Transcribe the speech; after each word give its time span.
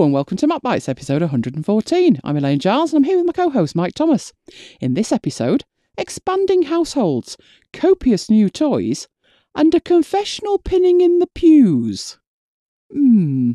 And 0.00 0.14
welcome 0.14 0.38
to 0.38 0.48
MacBites 0.48 0.88
episode 0.88 1.20
114. 1.20 2.20
I'm 2.24 2.36
Elaine 2.38 2.58
Giles 2.58 2.94
and 2.94 3.04
I'm 3.04 3.04
here 3.04 3.18
with 3.18 3.26
my 3.26 3.34
co 3.34 3.50
host 3.50 3.76
Mike 3.76 3.92
Thomas. 3.92 4.32
In 4.80 4.94
this 4.94 5.12
episode, 5.12 5.66
expanding 5.98 6.62
households, 6.62 7.36
copious 7.74 8.30
new 8.30 8.48
toys, 8.48 9.08
and 9.54 9.74
a 9.74 9.80
confessional 9.80 10.56
pinning 10.56 11.02
in 11.02 11.18
the 11.18 11.26
pews. 11.26 12.18
Hmm. 12.90 13.52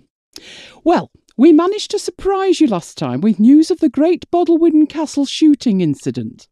Well, 0.84 1.10
we 1.36 1.52
managed 1.52 1.90
to 1.92 2.00
surprise 2.00 2.62
you 2.62 2.68
last 2.68 2.96
time 2.96 3.22
with 3.22 3.40
news 3.40 3.72
of 3.72 3.80
the 3.80 3.90
Great 3.90 4.30
Bodelwyddan 4.30 4.88
Castle 4.88 5.26
shooting 5.26 5.82
incident. 5.82 6.48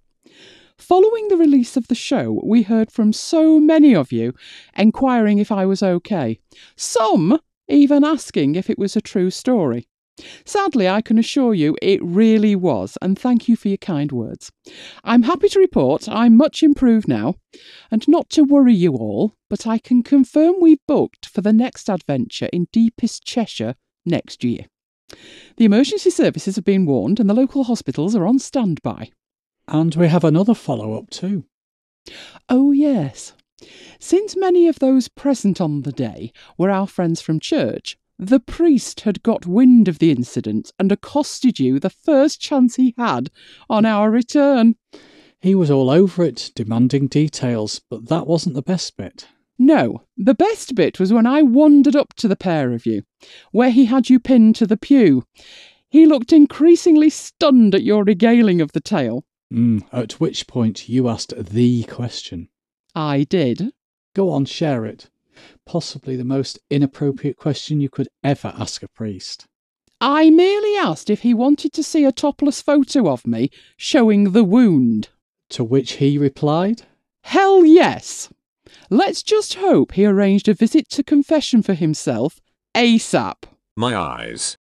Following 0.75 1.27
the 1.27 1.37
release 1.37 1.77
of 1.77 1.87
the 1.87 1.93
show, 1.93 2.41
we 2.43 2.63
heard 2.63 2.91
from 2.91 3.13
so 3.13 3.59
many 3.59 3.93
of 3.95 4.11
you 4.11 4.33
enquiring 4.75 5.37
if 5.37 5.51
I 5.51 5.67
was 5.67 5.83
okay. 5.83 6.39
Some 6.75 7.39
even 7.67 8.03
asking 8.03 8.55
if 8.55 8.69
it 8.69 8.77
was 8.77 8.95
a 8.95 9.01
true 9.01 9.29
story. 9.29 9.87
Sadly, 10.45 10.87
I 10.87 11.01
can 11.01 11.17
assure 11.17 11.53
you 11.53 11.75
it 11.81 11.99
really 12.03 12.55
was, 12.55 12.97
and 13.01 13.17
thank 13.17 13.47
you 13.47 13.55
for 13.55 13.67
your 13.67 13.77
kind 13.77 14.11
words. 14.11 14.51
I'm 15.03 15.23
happy 15.23 15.49
to 15.49 15.59
report 15.59 16.07
I'm 16.07 16.37
much 16.37 16.61
improved 16.61 17.07
now, 17.07 17.35
and 17.89 18.07
not 18.07 18.29
to 18.31 18.43
worry 18.43 18.75
you 18.75 18.93
all, 18.93 19.35
but 19.49 19.65
I 19.65 19.79
can 19.79 20.03
confirm 20.03 20.55
we've 20.59 20.85
booked 20.87 21.25
for 21.25 21.41
the 21.41 21.53
next 21.53 21.89
adventure 21.89 22.49
in 22.53 22.67
deepest 22.71 23.25
Cheshire 23.25 23.75
next 24.05 24.43
year. 24.43 24.65
The 25.57 25.65
emergency 25.65 26.09
services 26.09 26.55
have 26.55 26.65
been 26.65 26.85
warned, 26.85 27.19
and 27.19 27.29
the 27.29 27.33
local 27.33 27.63
hospitals 27.63 28.15
are 28.15 28.27
on 28.27 28.39
standby. 28.39 29.11
And 29.67 29.95
we 29.95 30.07
have 30.09 30.23
another 30.23 30.53
follow 30.53 30.97
up 30.97 31.09
too. 31.09 31.45
Oh, 32.49 32.71
yes. 32.71 33.33
Since 33.99 34.35
many 34.35 34.67
of 34.67 34.79
those 34.79 35.07
present 35.07 35.61
on 35.61 35.83
the 35.83 35.91
day 35.91 36.33
were 36.57 36.69
our 36.69 36.87
friends 36.87 37.21
from 37.21 37.39
church, 37.39 37.97
the 38.27 38.39
priest 38.39 39.01
had 39.01 39.23
got 39.23 39.45
wind 39.45 39.87
of 39.87 39.99
the 39.99 40.11
incident 40.11 40.71
and 40.77 40.91
accosted 40.91 41.59
you 41.59 41.79
the 41.79 41.89
first 41.89 42.39
chance 42.39 42.75
he 42.75 42.93
had 42.97 43.29
on 43.69 43.85
our 43.85 44.09
return. 44.09 44.75
He 45.39 45.55
was 45.55 45.69
all 45.69 45.89
over 45.89 46.23
it, 46.23 46.51
demanding 46.55 47.07
details, 47.07 47.81
but 47.89 48.07
that 48.07 48.27
wasn't 48.27 48.55
the 48.55 48.61
best 48.61 48.95
bit. 48.97 49.27
No, 49.59 50.03
the 50.17 50.33
best 50.33 50.73
bit 50.75 50.99
was 50.99 51.13
when 51.13 51.25
I 51.25 51.41
wandered 51.41 51.95
up 51.95 52.13
to 52.15 52.27
the 52.27 52.35
pair 52.35 52.71
of 52.73 52.85
you, 52.85 53.03
where 53.51 53.71
he 53.71 53.85
had 53.85 54.09
you 54.09 54.19
pinned 54.19 54.55
to 54.55 54.65
the 54.65 54.77
pew. 54.77 55.25
He 55.89 56.05
looked 56.05 56.33
increasingly 56.33 57.09
stunned 57.09 57.75
at 57.75 57.83
your 57.83 58.03
regaling 58.03 58.61
of 58.61 58.71
the 58.71 58.81
tale. 58.81 59.25
Mm, 59.53 59.83
at 59.91 60.13
which 60.13 60.47
point 60.47 60.89
you 60.89 61.07
asked 61.07 61.33
the 61.37 61.83
question. 61.83 62.49
I 62.95 63.23
did. 63.23 63.73
Go 64.15 64.31
on, 64.31 64.45
share 64.45 64.85
it. 64.85 65.09
Possibly 65.65 66.15
the 66.15 66.23
most 66.23 66.59
inappropriate 66.69 67.37
question 67.37 67.79
you 67.79 67.89
could 67.89 68.09
ever 68.23 68.53
ask 68.57 68.83
a 68.83 68.87
priest. 68.87 69.45
I 70.01 70.29
merely 70.29 70.75
asked 70.75 71.09
if 71.09 71.21
he 71.21 71.33
wanted 71.33 71.71
to 71.73 71.83
see 71.83 72.03
a 72.03 72.11
topless 72.11 72.61
photo 72.61 73.09
of 73.09 73.25
me 73.25 73.49
showing 73.77 74.31
the 74.31 74.43
wound. 74.43 75.09
To 75.49 75.63
which 75.63 75.93
he 75.93 76.17
replied, 76.17 76.83
Hell 77.21 77.65
yes! 77.65 78.29
Let's 78.89 79.23
just 79.23 79.55
hope 79.55 79.93
he 79.93 80.05
arranged 80.05 80.47
a 80.47 80.53
visit 80.53 80.89
to 80.89 81.03
confession 81.03 81.63
for 81.63 81.73
himself 81.73 82.41
ASAP. 82.75 83.45
My 83.75 83.95
eyes. 83.95 84.57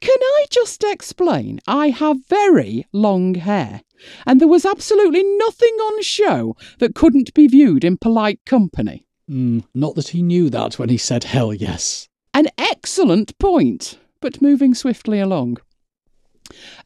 Can 0.00 0.18
I 0.20 0.46
just 0.50 0.84
explain? 0.84 1.60
I 1.66 1.88
have 1.88 2.26
very 2.26 2.86
long 2.92 3.34
hair, 3.34 3.80
and 4.26 4.40
there 4.40 4.48
was 4.48 4.66
absolutely 4.66 5.22
nothing 5.22 5.74
on 5.74 6.02
show 6.02 6.54
that 6.80 6.94
couldn't 6.94 7.32
be 7.32 7.46
viewed 7.46 7.84
in 7.84 7.96
polite 7.96 8.40
company. 8.44 9.06
Mm, 9.30 9.64
Not 9.74 9.94
that 9.94 10.08
he 10.08 10.22
knew 10.22 10.50
that 10.50 10.78
when 10.78 10.88
he 10.88 10.98
said 10.98 11.24
hell 11.24 11.52
yes. 11.52 12.08
An 12.32 12.48
excellent 12.58 13.38
point, 13.38 13.98
but 14.20 14.42
moving 14.42 14.74
swiftly 14.74 15.20
along. 15.20 15.58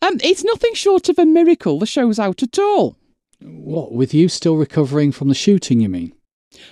Um, 0.03 0.19
it's 0.23 0.45
nothing 0.45 0.75
short 0.75 1.09
of 1.09 1.19
a 1.19 1.27
miracle 1.27 1.79
the 1.79 1.87
show's 1.87 2.19
out 2.19 2.43
at 2.43 2.59
all. 2.59 2.97
What, 3.41 3.93
with 3.93 4.13
you 4.15 4.29
still 4.29 4.57
recovering 4.57 5.13
from 5.13 5.29
the 5.29 5.35
shooting, 5.35 5.81
you 5.81 5.89
mean? 5.89 6.13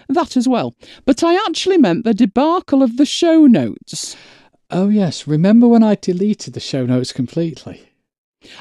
That 0.09 0.37
as 0.37 0.49
well. 0.49 0.75
But 1.05 1.23
I 1.23 1.35
actually 1.47 1.79
meant 1.79 2.05
the 2.05 2.15
debacle 2.15 2.83
of 2.83 2.97
the 2.97 3.07
show 3.07 3.47
notes. 3.47 4.17
Oh, 4.71 4.89
yes, 4.89 5.27
remember 5.27 5.69
when 5.69 5.83
I 5.83 5.95
deleted 5.95 6.55
the 6.55 6.61
show 6.61 6.87
notes 6.87 7.13
completely? 7.13 7.89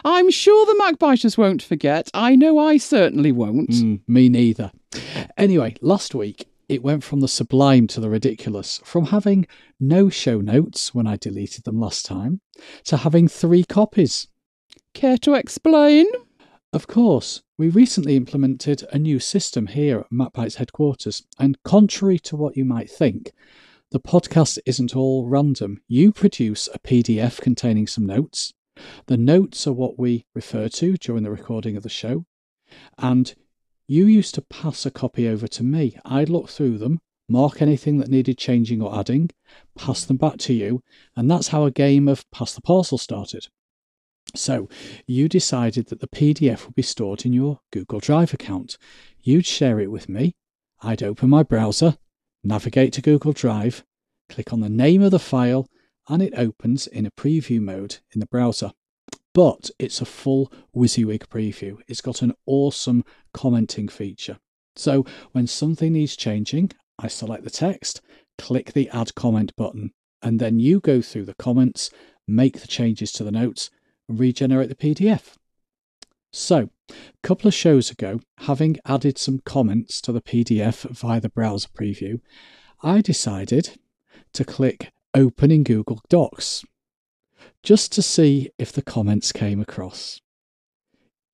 I'm 0.03 0.31
sure 0.31 0.66
the 0.66 0.81
Macbiters 0.81 1.38
won't 1.38 1.62
forget. 1.62 2.09
I 2.13 2.35
know 2.35 2.58
I 2.58 2.78
certainly 2.78 3.31
won't. 3.31 3.69
Mm, 3.72 4.02
me 4.08 4.29
neither. 4.29 4.72
Anyway, 5.38 5.75
last 5.81 6.16
week 6.16 6.47
it 6.68 6.84
went 6.84 7.03
from 7.03 7.20
the 7.20 7.28
sublime 7.28 7.88
to 7.88 8.00
the 8.00 8.09
ridiculous, 8.09 8.80
from 8.84 9.06
having 9.06 9.48
no 9.80 10.09
show 10.09 10.42
notes 10.42 10.94
when 10.94 11.08
I 11.08 11.18
deleted 11.18 11.64
them 11.64 11.80
last 11.80 12.06
time, 12.06 12.42
to 12.86 12.98
having 12.98 13.28
three 13.28 13.64
copies. 13.64 14.28
Care 14.94 15.18
to 15.20 15.34
explain? 15.34 16.06
Of 16.74 16.88
course, 16.88 17.42
we 17.58 17.70
recently 17.70 18.16
implemented 18.16 18.84
a 18.92 19.00
new 19.00 19.20
system 19.20 19.68
here 19.68 20.00
at 20.02 20.12
MacBites 20.12 20.56
headquarters, 20.56 21.24
and 21.40 21.62
contrary 21.64 22.20
to 22.20 22.36
what 22.36 22.58
you 22.58 22.66
might 22.66 22.90
think, 22.90 23.32
the 23.92 24.00
podcast 24.00 24.58
isn't 24.66 24.96
all 24.96 25.26
random. 25.26 25.82
You 25.88 26.12
produce 26.12 26.68
a 26.74 26.80
PDF 26.80 27.40
containing 27.40 27.88
some 27.88 28.06
notes. 28.06 28.53
The 29.06 29.16
notes 29.16 29.66
are 29.68 29.74
what 29.74 29.97
we 29.97 30.26
refer 30.34 30.68
to 30.68 30.97
during 30.97 31.24
the 31.24 31.32
recording 31.32 31.78
of 31.78 31.84
the 31.84 31.90
show, 31.90 32.26
and 32.97 33.34
you 33.88 34.06
used 34.06 34.35
to 34.35 34.41
pass 34.41 34.85
a 34.85 34.91
copy 34.91 35.28
over 35.28 35.47
to 35.47 35.63
me. 35.63 35.97
I'd 36.06 36.29
look 36.29 36.50
through 36.50 36.78
them, 36.78 37.00
mark 37.28 37.62
anything 37.62 37.97
that 38.00 38.09
needed 38.09 38.38
changing 38.38 38.81
or 38.81 38.97
adding, 38.97 39.29
pass 39.78 40.03
them 40.03 40.18
back 40.18 40.38
to 40.40 40.53
you, 40.53 40.81
and 41.16 41.29
that's 41.29 41.50
how 41.50 41.66
a 41.66 41.72
game 41.72 42.07
of 42.07 42.29
Pass 42.31 42.53
the 42.53 42.62
Parcel 42.62 42.97
started. 42.97 43.47
So, 44.35 44.68
you 45.07 45.29
decided 45.29 45.88
that 45.88 46.00
the 46.00 46.07
PDF 46.07 46.66
would 46.66 46.75
be 46.75 46.81
stored 46.81 47.25
in 47.25 47.34
your 47.34 47.59
Google 47.72 48.00
Drive 48.00 48.34
account. 48.34 48.78
You'd 49.22 49.46
share 49.46 49.79
it 49.79 49.91
with 49.91 50.09
me. 50.09 50.35
I'd 50.81 51.03
open 51.03 51.29
my 51.29 51.44
browser, 51.44 51.97
navigate 52.44 52.91
to 52.94 53.02
Google 53.02 53.34
Drive, 53.34 53.84
click 54.29 54.52
on 54.52 54.59
the 54.59 54.69
name 54.69 55.02
of 55.02 55.12
the 55.12 55.19
file, 55.19 55.67
and 56.09 56.22
it 56.22 56.34
opens 56.35 56.88
in 56.88 57.06
a 57.06 57.12
preview 57.12 57.62
mode 57.62 57.97
in 58.13 58.19
the 58.19 58.28
browser. 58.28 58.72
But 59.35 59.69
it's 59.78 60.00
a 60.00 60.06
full 60.06 60.50
WYSIWYG 60.73 61.28
preview. 61.28 61.79
It's 61.90 62.00
got 62.00 62.22
an 62.22 62.34
awesome 62.46 63.03
commenting 63.34 63.90
feature. 63.90 64.38
So 64.78 65.06
when 65.34 65.46
something 65.46 65.91
needs 65.91 66.16
changing, 66.16 66.72
I 66.97 67.09
select 67.09 67.44
the 67.44 67.50
text, 67.50 68.00
click 68.38 68.72
the 68.72 68.90
add 68.91 69.13
comment 69.13 69.53
button, 69.57 69.91
and 70.22 70.40
then 70.40 70.62
you 70.62 70.79
go 70.79 71.01
through 71.01 71.25
the 71.25 71.34
comments, 71.34 71.90
make 72.25 72.62
the 72.62 72.68
changes 72.68 73.12
to 73.12 73.25
the 73.25 73.31
notes, 73.31 73.69
and 74.07 74.18
regenerate 74.18 74.69
the 74.69 74.75
PDF. 74.75 75.35
So, 76.31 76.69
a 76.90 76.94
couple 77.22 77.50
of 77.50 77.53
shows 77.53 77.91
ago, 77.91 78.22
having 78.38 78.78
added 78.85 79.17
some 79.17 79.40
comments 79.40 80.00
to 80.02 80.13
the 80.13 80.22
PDF 80.22 80.90
via 80.90 81.19
the 81.19 81.28
browser 81.28 81.67
preview, 81.78 82.22
I 82.81 83.02
decided 83.02 83.72
to 84.31 84.46
click 84.46 84.94
Open 85.13 85.52
in 85.52 85.63
Google 85.63 86.02
Docs 86.07 86.63
just 87.63 87.91
to 87.94 88.01
see 88.01 88.50
if 88.57 88.72
the 88.72 88.81
comments 88.81 89.31
came 89.31 89.59
across. 89.59 90.22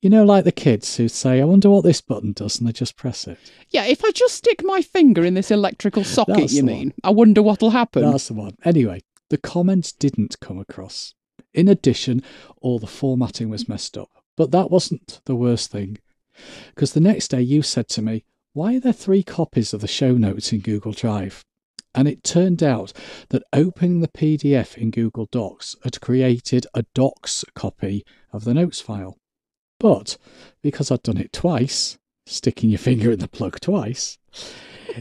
You 0.01 0.09
know, 0.09 0.25
like 0.25 0.45
the 0.45 0.51
kids 0.51 0.97
who 0.97 1.07
say, 1.07 1.39
I 1.39 1.45
wonder 1.45 1.69
what 1.69 1.83
this 1.83 2.01
button 2.01 2.33
does, 2.33 2.57
and 2.57 2.67
they 2.67 2.71
just 2.71 2.95
press 2.95 3.27
it. 3.27 3.37
Yeah, 3.69 3.85
if 3.85 4.03
I 4.03 4.09
just 4.11 4.33
stick 4.33 4.63
my 4.63 4.81
finger 4.81 5.23
in 5.23 5.35
this 5.35 5.51
electrical 5.51 6.03
socket, 6.03 6.37
That's 6.37 6.53
you 6.53 6.63
mean? 6.63 6.93
I 7.03 7.11
wonder 7.11 7.43
what'll 7.43 7.69
happen. 7.69 8.09
That's 8.09 8.29
the 8.29 8.33
one. 8.33 8.57
Anyway, 8.65 9.01
the 9.29 9.37
comments 9.37 9.91
didn't 9.91 10.39
come 10.39 10.57
across. 10.57 11.13
In 11.53 11.67
addition, 11.67 12.23
all 12.61 12.79
the 12.79 12.87
formatting 12.87 13.49
was 13.49 13.69
messed 13.69 13.95
up. 13.95 14.09
But 14.35 14.49
that 14.51 14.71
wasn't 14.71 15.21
the 15.25 15.35
worst 15.35 15.69
thing. 15.69 15.99
Because 16.73 16.93
the 16.93 16.99
next 16.99 17.27
day 17.27 17.41
you 17.41 17.61
said 17.61 17.87
to 17.89 18.01
me, 18.01 18.23
Why 18.53 18.77
are 18.77 18.79
there 18.79 18.93
three 18.93 19.21
copies 19.21 19.71
of 19.73 19.81
the 19.81 19.87
show 19.87 20.13
notes 20.13 20.51
in 20.51 20.61
Google 20.61 20.93
Drive? 20.93 21.45
And 21.93 22.07
it 22.07 22.23
turned 22.23 22.63
out 22.63 22.93
that 23.29 23.43
opening 23.51 23.99
the 23.99 24.07
PDF 24.07 24.77
in 24.77 24.91
Google 24.91 25.27
Docs 25.31 25.75
had 25.83 25.99
created 26.01 26.65
a 26.73 26.85
Docs 26.93 27.43
copy 27.53 28.05
of 28.31 28.45
the 28.45 28.53
notes 28.53 28.79
file. 28.79 29.17
But 29.79 30.17
because 30.61 30.91
I'd 30.91 31.03
done 31.03 31.17
it 31.17 31.33
twice, 31.33 31.97
sticking 32.25 32.69
your 32.69 32.79
finger 32.79 33.11
in 33.11 33.19
the 33.19 33.27
plug 33.27 33.59
twice, 33.59 34.17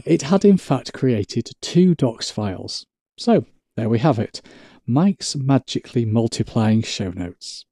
it 0.05 0.23
had 0.23 0.43
in 0.43 0.57
fact 0.57 0.93
created 0.93 1.51
two 1.61 1.95
Docs 1.95 2.29
files. 2.31 2.85
So 3.17 3.45
there 3.75 3.89
we 3.89 3.99
have 3.99 4.19
it 4.19 4.41
Mike's 4.85 5.35
magically 5.35 6.05
multiplying 6.05 6.81
show 6.81 7.11
notes. 7.11 7.65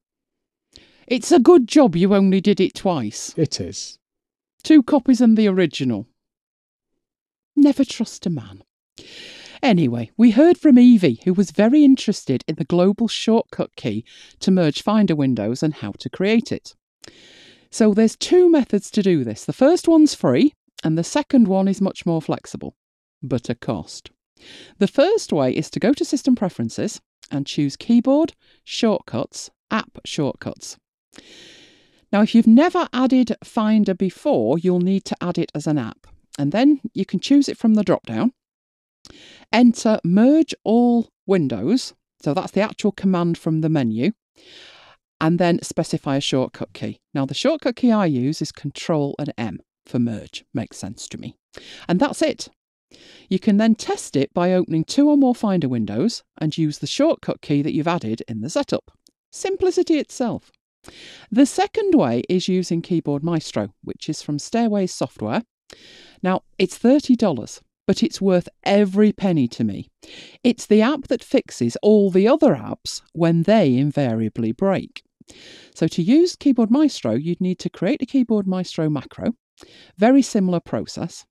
It's 1.08 1.32
a 1.32 1.40
good 1.40 1.68
job 1.68 1.96
you 1.96 2.14
only 2.14 2.40
did 2.40 2.60
it 2.60 2.76
twice. 2.76 3.34
It 3.36 3.60
is. 3.60 3.98
Two 4.64 4.84
copies 4.84 5.22
and 5.22 5.36
the 5.36 5.48
original. 5.48 6.08
Never 7.56 7.84
trust 7.84 8.26
a 8.26 8.30
man. 8.30 8.64
Anyway, 9.62 10.10
we 10.16 10.32
heard 10.32 10.58
from 10.58 10.80
Evie, 10.80 11.20
who 11.26 11.34
was 11.34 11.52
very 11.52 11.84
interested 11.84 12.44
in 12.48 12.56
the 12.56 12.64
global 12.64 13.08
shortcut 13.08 13.76
key 13.76 14.06
to 14.40 14.52
merge 14.52 14.82
Finder 14.82 15.16
windows 15.16 15.62
and 15.62 15.74
how 15.76 15.92
to 16.00 16.10
create 16.10 16.52
it. 16.52 16.76
So 17.70 17.94
there's 17.94 18.16
two 18.16 18.50
methods 18.50 18.90
to 18.92 19.04
do 19.04 19.24
this. 19.24 19.46
The 19.46 19.54
first 19.54 19.88
one's 19.88 20.16
free, 20.16 20.54
and 20.84 20.98
the 20.98 21.04
second 21.04 21.48
one 21.48 21.68
is 21.68 21.82
much 21.82 22.06
more 22.06 22.22
flexible, 22.22 22.76
but 23.22 23.50
a 23.50 23.56
cost. 23.56 24.12
The 24.78 24.88
first 24.88 25.34
way 25.34 25.52
is 25.52 25.70
to 25.72 25.80
go 25.80 25.94
to 25.94 26.06
System 26.06 26.36
Preferences 26.36 27.02
and 27.30 27.46
choose 27.46 27.76
Keyboard, 27.76 28.34
Shortcuts, 28.64 29.50
App 29.70 30.00
Shortcuts. 30.06 30.78
Now, 32.12 32.22
if 32.22 32.34
you've 32.34 32.48
never 32.48 32.88
added 32.92 33.36
Finder 33.44 33.94
before, 33.94 34.58
you'll 34.58 34.80
need 34.80 35.06
to 35.06 35.18
add 35.22 35.38
it 35.38 35.52
as 35.54 35.68
an 35.68 35.78
app. 35.78 36.08
And 36.40 36.52
then 36.52 36.80
you 36.94 37.06
can 37.06 37.20
choose 37.20 37.50
it 37.50 37.58
from 37.58 37.76
the 37.76 37.84
drop 37.84 38.06
down. 38.06 38.32
Enter 39.52 40.00
Merge 40.04 40.54
All 40.64 41.10
Windows. 41.26 41.94
So 42.22 42.34
that's 42.34 42.52
the 42.52 42.62
actual 42.62 42.92
command 42.92 43.38
from 43.38 43.62
the 43.62 43.70
menu. 43.70 44.12
And 45.22 45.38
then 45.40 45.62
specify 45.62 46.18
a 46.18 46.22
shortcut 46.22 46.74
key. 46.74 47.00
Now, 47.14 47.26
the 47.26 47.34
shortcut 47.34 47.76
key 47.76 47.92
I 47.92 48.06
use 48.06 48.42
is 48.42 48.52
Control 48.52 49.16
and 49.20 49.34
M 49.38 49.60
for 49.86 50.00
merge. 50.00 50.46
Makes 50.54 50.78
sense 50.78 51.08
to 51.10 51.18
me. 51.18 51.36
And 51.88 52.00
that's 52.00 52.22
it. 52.22 52.50
You 53.28 53.40
can 53.40 53.58
then 53.58 53.76
test 53.76 54.16
it 54.16 54.34
by 54.34 54.54
opening 54.54 54.84
two 54.84 55.10
or 55.10 55.18
more 55.18 55.36
Finder 55.36 55.68
windows 55.68 56.24
and 56.40 56.58
use 56.58 56.80
the 56.80 56.88
shortcut 56.88 57.42
key 57.42 57.62
that 57.62 57.74
you've 57.74 57.88
added 57.88 58.24
in 58.28 58.42
the 58.42 58.50
setup. 58.50 58.92
Simplicity 59.32 59.98
itself. 60.00 60.52
The 61.30 61.46
second 61.46 61.94
way 61.94 62.24
is 62.30 62.48
using 62.48 62.82
Keyboard 62.82 63.24
Maestro, 63.24 63.74
which 63.84 64.10
is 64.10 64.22
from 64.22 64.40
Stairways 64.40 64.94
Software. 64.94 65.44
Now, 66.24 66.44
it's 66.58 66.78
$30, 66.78 67.62
but 67.90 68.04
it's 68.04 68.22
worth 68.22 68.48
every 68.64 69.12
penny 69.12 69.48
to 69.48 69.64
me. 69.64 69.90
It's 70.44 70.68
the 70.68 70.80
app 70.80 71.08
that 71.08 71.24
fixes 71.24 71.76
all 71.82 72.12
the 72.12 72.28
other 72.28 72.54
apps 72.54 73.02
when 73.14 73.42
they 73.42 73.78
invariably 73.78 74.52
break. 74.52 75.02
So, 75.74 75.88
to 75.88 76.04
use 76.04 76.36
Keyboard 76.36 76.70
Maestro, 76.70 77.16
you'd 77.16 77.42
need 77.42 77.58
to 77.58 77.70
create 77.72 78.04
a 78.04 78.06
Keyboard 78.06 78.46
Maestro 78.46 78.92
macro. 78.92 79.34
Very 79.98 80.22
similar 80.22 80.60
process. 80.60 81.26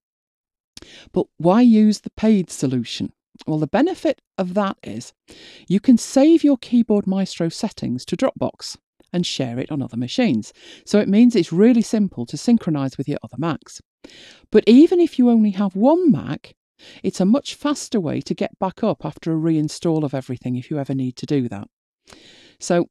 But 1.13 1.27
why 1.37 1.61
use 1.61 2.01
the 2.01 2.11
paid 2.11 2.51
solution? 2.51 3.13
Well, 3.47 3.61
the 3.61 3.69
benefit 3.69 4.21
of 4.37 4.55
that 4.55 4.79
is 4.83 5.13
you 5.69 5.79
can 5.79 5.97
save 5.97 6.43
your 6.43 6.57
Keyboard 6.57 7.07
Maestro 7.07 7.49
settings 7.49 8.05
to 8.07 8.17
Dropbox 8.17 8.77
and 9.13 9.25
share 9.25 9.61
it 9.61 9.71
on 9.71 9.81
other 9.81 9.97
machines. 9.97 10.53
So 10.85 10.99
it 10.99 11.09
means 11.09 11.37
it's 11.37 11.53
really 11.53 11.83
simple 11.83 12.27
to 12.27 12.37
synchronize 12.37 12.99
with 12.99 13.07
your 13.09 13.19
other 13.23 13.37
Macs. 13.39 13.81
But 14.51 14.65
even 14.67 15.01
if 15.01 15.19
you 15.19 15.31
only 15.31 15.51
have 15.51 15.77
one 15.77 16.11
Mac, 16.11 16.55
it's 17.03 17.21
a 17.21 17.25
much 17.25 17.55
faster 17.55 18.01
way 18.01 18.21
to 18.21 18.35
get 18.35 18.59
back 18.59 18.83
up 18.83 19.05
after 19.05 19.33
a 19.33 19.37
reinstall 19.37 20.05
of 20.05 20.15
everything 20.15 20.57
if 20.57 20.71
you 20.71 20.79
ever 20.79 20.95
need 20.95 21.17
to 21.17 21.27
do 21.27 21.49
that. 21.49 21.69
So 22.61 22.89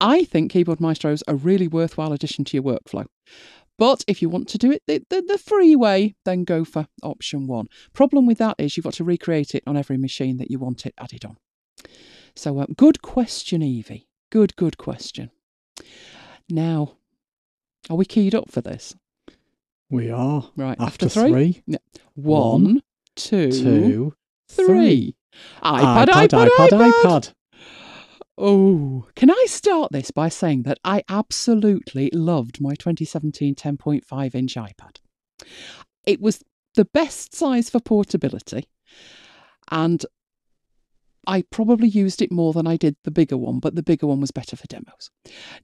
I 0.00 0.24
think 0.24 0.52
Keyboard 0.52 0.80
Maestro 0.80 1.12
is 1.12 1.24
a 1.26 1.34
really 1.34 1.68
worthwhile 1.68 2.12
addition 2.12 2.44
to 2.46 2.56
your 2.56 2.64
workflow. 2.64 3.06
But 3.78 4.04
if 4.08 4.20
you 4.20 4.28
want 4.28 4.48
to 4.48 4.58
do 4.58 4.72
it 4.72 4.82
the, 4.86 5.04
the, 5.08 5.22
the, 5.22 5.38
free 5.38 5.76
way, 5.76 6.16
then 6.24 6.42
go 6.42 6.64
for 6.64 6.88
option 7.02 7.46
one. 7.46 7.68
Problem 7.92 8.26
with 8.26 8.38
that 8.38 8.56
is 8.58 8.76
you've 8.76 8.84
got 8.84 8.94
to 8.94 9.04
recreate 9.04 9.54
it 9.54 9.62
on 9.66 9.76
every 9.76 9.96
machine 9.96 10.36
that 10.38 10.50
you 10.50 10.58
want 10.58 10.84
it 10.84 10.94
added 10.98 11.24
on. 11.24 11.36
So, 12.34 12.58
uh, 12.58 12.66
good 12.76 13.02
question, 13.02 13.62
Evie. 13.62 14.08
Good, 14.30 14.56
good 14.56 14.78
question. 14.78 15.30
Now, 16.48 16.96
are 17.88 17.96
we 17.96 18.04
keyed 18.04 18.34
up 18.34 18.50
for 18.50 18.60
this? 18.60 18.96
We 19.90 20.10
are. 20.10 20.50
Right. 20.56 20.76
After, 20.80 21.06
after 21.06 21.08
three? 21.08 21.62
three. 21.64 21.76
One, 22.14 22.64
One, 22.64 22.82
two, 23.16 23.50
two, 23.50 24.14
three. 24.48 24.66
three. 24.66 25.16
iPad, 25.62 26.06
iPad, 26.06 26.28
iPad, 26.28 26.48
iPad, 26.48 26.68
iPad, 26.68 26.92
iPad. 27.02 27.32
Oh, 28.40 29.06
can 29.16 29.30
I 29.30 29.46
start 29.48 29.90
this 29.90 30.12
by 30.12 30.28
saying 30.28 30.62
that 30.62 30.78
I 30.84 31.02
absolutely 31.08 32.08
loved 32.12 32.60
my 32.60 32.74
2017 32.74 33.54
10.5 33.56 34.34
inch 34.34 34.54
iPad? 34.54 34.98
It 36.06 36.20
was 36.20 36.44
the 36.76 36.84
best 36.84 37.34
size 37.34 37.68
for 37.68 37.80
portability, 37.80 38.68
and 39.72 40.06
I 41.26 41.42
probably 41.50 41.88
used 41.88 42.22
it 42.22 42.30
more 42.30 42.52
than 42.52 42.66
I 42.66 42.76
did 42.76 42.96
the 43.02 43.10
bigger 43.10 43.36
one, 43.36 43.58
but 43.58 43.74
the 43.74 43.82
bigger 43.82 44.06
one 44.06 44.20
was 44.20 44.30
better 44.30 44.54
for 44.56 44.66
demos. 44.68 45.10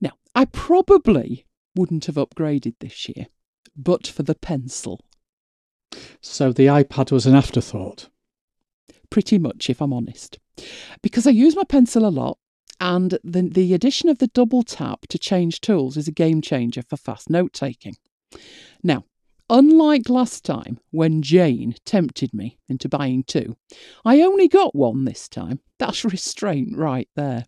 Now, 0.00 0.12
I 0.35 0.44
probably 0.47 1.47
wouldn't 1.77 2.06
have 2.06 2.17
upgraded 2.17 2.75
this 2.81 3.09
year, 3.09 3.29
but 3.76 4.06
for 4.06 4.23
the 4.23 4.35
pencil. 4.35 5.00
So 6.21 6.53
the 6.53 6.67
iPad 6.67 7.12
was 7.12 7.26
an 7.26 7.35
afterthought. 7.35 8.09
Pretty 9.11 9.38
much, 9.38 9.71
if 9.71 9.81
I'm 9.81 9.93
honest. 9.93 10.38
Because 11.03 11.26
I 11.26 11.31
use 11.31 11.56
my 11.56 11.65
pencil 11.65 12.06
a 12.06 12.09
lot, 12.09 12.38
and 12.81 13.19
the, 13.23 13.43
the 13.43 13.75
addition 13.75 14.09
of 14.09 14.19
the 14.19 14.26
double 14.29 14.62
tap 14.62 15.06
to 15.09 15.19
change 15.19 15.61
tools 15.61 15.97
is 15.97 16.09
a 16.09 16.12
game 16.12 16.43
changer 16.43 16.82
for 16.82 16.97
fast 16.97 17.31
note 17.31 17.53
taking. 17.53 17.94
Now, 18.82 19.05
unlike 19.49 20.09
last 20.09 20.44
time 20.44 20.79
when 20.91 21.23
Jane 21.23 21.77
tempted 21.85 22.35
me 22.35 22.59
into 22.69 22.88
buying 22.88 23.23
two, 23.25 23.56
I 24.05 24.20
only 24.23 24.49
got 24.49 24.75
one 24.75 25.05
this 25.05 25.29
time. 25.29 25.61
That's 25.79 26.05
restraint 26.05 26.77
right 26.77 27.09
there. 27.15 27.44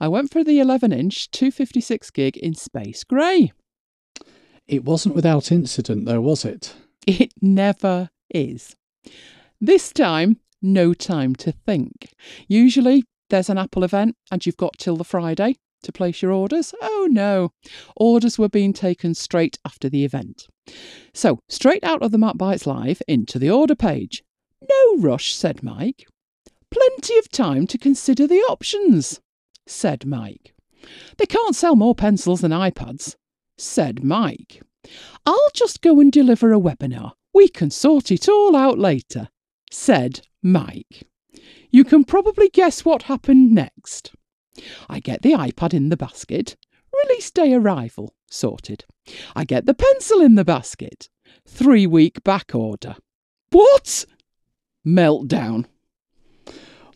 I 0.00 0.08
went 0.08 0.30
for 0.30 0.44
the 0.44 0.60
11 0.60 0.92
inch 0.92 1.30
256 1.30 2.10
gig 2.10 2.36
in 2.36 2.54
space 2.54 3.04
grey. 3.04 3.52
It 4.70 4.84
wasn't 4.84 5.16
without 5.16 5.50
incident, 5.50 6.04
though, 6.04 6.20
was 6.20 6.44
it? 6.44 6.76
It 7.04 7.32
never 7.42 8.08
is. 8.32 8.76
This 9.60 9.92
time, 9.92 10.36
no 10.62 10.94
time 10.94 11.34
to 11.36 11.50
think. 11.50 12.14
Usually, 12.46 13.02
there's 13.30 13.50
an 13.50 13.58
Apple 13.58 13.82
event 13.82 14.14
and 14.30 14.46
you've 14.46 14.56
got 14.56 14.78
till 14.78 14.96
the 14.96 15.02
Friday 15.02 15.56
to 15.82 15.90
place 15.90 16.22
your 16.22 16.30
orders. 16.30 16.72
Oh 16.80 17.08
no, 17.10 17.50
orders 17.96 18.38
were 18.38 18.48
being 18.48 18.72
taken 18.72 19.12
straight 19.12 19.58
after 19.64 19.88
the 19.88 20.04
event. 20.04 20.46
So, 21.12 21.40
straight 21.48 21.82
out 21.82 22.04
of 22.04 22.12
the 22.12 22.18
Mac 22.18 22.36
Live 22.64 23.02
into 23.08 23.40
the 23.40 23.50
order 23.50 23.74
page. 23.74 24.22
No 24.62 24.98
rush, 24.98 25.34
said 25.34 25.64
Mike. 25.64 26.06
Plenty 26.70 27.18
of 27.18 27.28
time 27.28 27.66
to 27.66 27.76
consider 27.76 28.28
the 28.28 28.42
options, 28.42 29.20
said 29.66 30.06
Mike. 30.06 30.54
They 31.18 31.26
can't 31.26 31.56
sell 31.56 31.74
more 31.74 31.96
pencils 31.96 32.40
than 32.40 32.52
iPads, 32.52 33.16
said 33.60 34.02
Mike. 34.02 34.62
I'll 35.26 35.50
just 35.54 35.82
go 35.82 36.00
and 36.00 36.10
deliver 36.10 36.52
a 36.52 36.60
webinar. 36.60 37.12
We 37.34 37.48
can 37.48 37.70
sort 37.70 38.10
it 38.10 38.28
all 38.28 38.56
out 38.56 38.78
later, 38.78 39.28
said 39.70 40.26
Mike. 40.42 41.04
You 41.70 41.84
can 41.84 42.04
probably 42.04 42.48
guess 42.48 42.84
what 42.84 43.04
happened 43.04 43.52
next. 43.52 44.12
I 44.88 44.98
get 45.00 45.22
the 45.22 45.32
iPad 45.32 45.74
in 45.74 45.88
the 45.88 45.96
basket. 45.96 46.56
Release 47.04 47.30
day 47.30 47.54
arrival. 47.54 48.14
Sorted. 48.30 48.84
I 49.36 49.44
get 49.44 49.66
the 49.66 49.74
pencil 49.74 50.20
in 50.20 50.34
the 50.34 50.44
basket. 50.44 51.08
Three 51.46 51.86
week 51.86 52.22
back 52.24 52.54
order. 52.54 52.96
What? 53.50 54.04
Meltdown. 54.86 55.66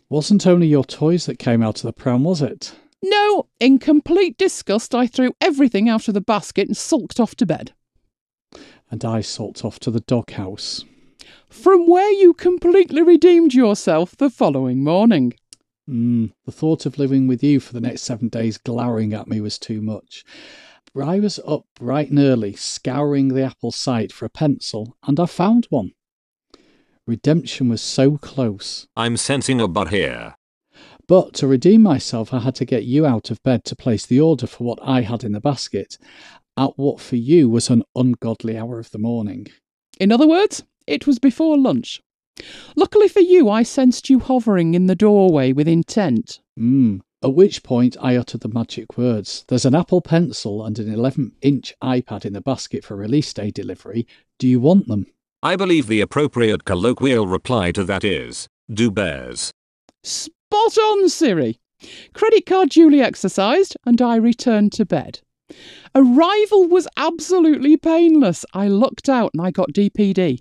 Wasn't 0.09 0.45
only 0.45 0.67
your 0.67 0.83
toys 0.83 1.25
that 1.25 1.39
came 1.39 1.63
out 1.63 1.77
of 1.77 1.83
the 1.83 1.93
pram, 1.93 2.23
was 2.23 2.41
it? 2.41 2.73
No, 3.07 3.45
in 3.59 3.77
complete 3.77 4.35
disgust, 4.35 4.95
I 4.95 5.05
threw 5.05 5.35
everything 5.39 5.87
out 5.87 6.07
of 6.07 6.15
the 6.15 6.21
basket 6.21 6.67
and 6.67 6.75
sulked 6.75 7.19
off 7.19 7.35
to 7.35 7.45
bed. 7.45 7.73
And 8.89 9.05
I 9.05 9.21
sulked 9.21 9.63
off 9.63 9.79
to 9.81 9.91
the 9.91 9.99
doghouse. 9.99 10.83
From 11.47 11.87
where 11.87 12.11
you 12.11 12.33
completely 12.33 13.03
redeemed 13.03 13.53
yourself 13.53 14.17
the 14.17 14.31
following 14.31 14.83
morning. 14.83 15.33
Mm, 15.87 16.33
the 16.45 16.51
thought 16.51 16.87
of 16.87 16.97
living 16.97 17.27
with 17.27 17.43
you 17.43 17.59
for 17.59 17.73
the 17.73 17.81
next 17.81 18.01
seven 18.01 18.27
days 18.27 18.57
glowering 18.57 19.13
at 19.13 19.27
me 19.27 19.39
was 19.39 19.59
too 19.59 19.83
much. 19.83 20.23
I 20.99 21.19
was 21.19 21.39
up 21.45 21.65
bright 21.75 22.09
and 22.09 22.17
early, 22.17 22.53
scouring 22.55 23.27
the 23.27 23.43
Apple 23.43 23.71
site 23.71 24.11
for 24.11 24.25
a 24.25 24.29
pencil, 24.29 24.97
and 25.05 25.19
I 25.19 25.27
found 25.27 25.67
one. 25.69 25.91
Redemption 27.05 27.69
was 27.69 27.83
so 27.83 28.17
close. 28.17 28.87
I'm 28.95 29.15
sensing 29.15 29.61
a 29.61 29.67
but 29.67 29.89
here. 29.89 30.37
But 31.07 31.33
to 31.35 31.47
redeem 31.47 31.83
myself, 31.83 32.33
I 32.33 32.39
had 32.39 32.55
to 32.55 32.65
get 32.65 32.83
you 32.83 33.05
out 33.05 33.29
of 33.29 33.43
bed 33.43 33.63
to 33.65 33.75
place 33.75 34.05
the 34.05 34.19
order 34.19 34.47
for 34.47 34.63
what 34.63 34.79
I 34.81 35.01
had 35.01 35.23
in 35.23 35.33
the 35.33 35.39
basket, 35.39 35.97
at 36.57 36.77
what 36.77 36.99
for 36.99 37.15
you 37.15 37.49
was 37.49 37.69
an 37.69 37.83
ungodly 37.95 38.57
hour 38.57 38.79
of 38.79 38.91
the 38.91 38.97
morning. 38.97 39.47
In 39.99 40.11
other 40.11 40.27
words, 40.27 40.63
it 40.87 41.05
was 41.05 41.19
before 41.19 41.57
lunch. 41.57 42.01
Luckily 42.75 43.07
for 43.07 43.21
you, 43.21 43.49
I 43.49 43.63
sensed 43.63 44.09
you 44.09 44.19
hovering 44.19 44.73
in 44.73 44.87
the 44.87 44.95
doorway 44.95 45.53
with 45.53 45.67
intent. 45.67 46.39
Mm. 46.59 47.01
At 47.23 47.33
which 47.33 47.63
point 47.63 47.95
I 48.01 48.17
uttered 48.17 48.41
the 48.41 48.49
magic 48.49 48.97
words 48.97 49.45
There's 49.47 49.65
an 49.65 49.73
Apple 49.73 50.01
Pencil 50.01 50.65
and 50.65 50.77
an 50.77 50.93
11 50.93 51.31
inch 51.41 51.73
iPad 51.81 52.25
in 52.25 52.33
the 52.33 52.41
basket 52.41 52.83
for 52.83 52.95
release 52.95 53.33
day 53.33 53.51
delivery. 53.51 54.05
Do 54.37 54.47
you 54.47 54.59
want 54.59 54.87
them? 54.87 55.07
I 55.41 55.55
believe 55.55 55.87
the 55.87 56.01
appropriate 56.01 56.65
colloquial 56.65 57.27
reply 57.27 57.71
to 57.71 57.83
that 57.85 58.03
is, 58.03 58.47
do 58.71 58.91
bears. 58.91 59.51
Spot 60.55 60.77
on, 60.77 61.09
Siri. 61.09 61.59
Credit 62.13 62.45
card 62.45 62.69
duly 62.69 63.01
exercised, 63.01 63.75
and 63.85 64.01
I 64.01 64.15
returned 64.15 64.71
to 64.73 64.85
bed. 64.85 65.19
Arrival 65.93 66.65
was 66.69 66.87
absolutely 66.95 67.75
painless. 67.75 68.45
I 68.53 68.69
lucked 68.69 69.09
out 69.09 69.31
and 69.33 69.45
I 69.45 69.51
got 69.51 69.73
DPD. 69.73 70.39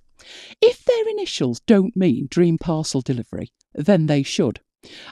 If 0.63 0.85
their 0.85 1.09
initials 1.09 1.59
don't 1.67 1.97
mean 1.97 2.29
Dream 2.31 2.59
Parcel 2.59 3.01
Delivery, 3.01 3.51
then 3.75 4.07
they 4.07 4.23
should. 4.23 4.61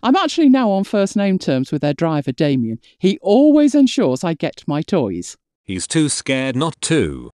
I'm 0.04 0.14
actually 0.14 0.49
now 0.49 0.71
on 0.71 0.85
first 0.85 1.16
name 1.16 1.37
terms 1.37 1.73
with 1.73 1.82
their 1.82 1.94
driver, 1.94 2.30
Damien. 2.30 2.78
He 2.97 3.18
always 3.23 3.75
ensures 3.75 4.23
I 4.23 4.35
get 4.35 4.62
my 4.68 4.82
toys. 4.82 5.37
He's 5.64 5.88
too 5.88 6.09
scared 6.09 6.54
not 6.54 6.80
to. 6.82 7.32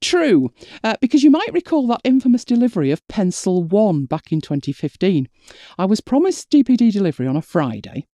True, 0.00 0.50
uh, 0.82 0.94
because 1.00 1.22
you 1.22 1.30
might 1.30 1.52
recall 1.52 1.86
that 1.88 2.00
infamous 2.04 2.44
delivery 2.44 2.90
of 2.90 3.06
Pencil 3.08 3.62
1 3.62 4.06
back 4.06 4.32
in 4.32 4.40
2015. 4.40 5.28
I 5.78 5.84
was 5.84 6.00
promised 6.00 6.50
DPD 6.50 6.92
delivery 6.92 7.26
on 7.26 7.36
a 7.36 7.42
Friday, 7.42 8.06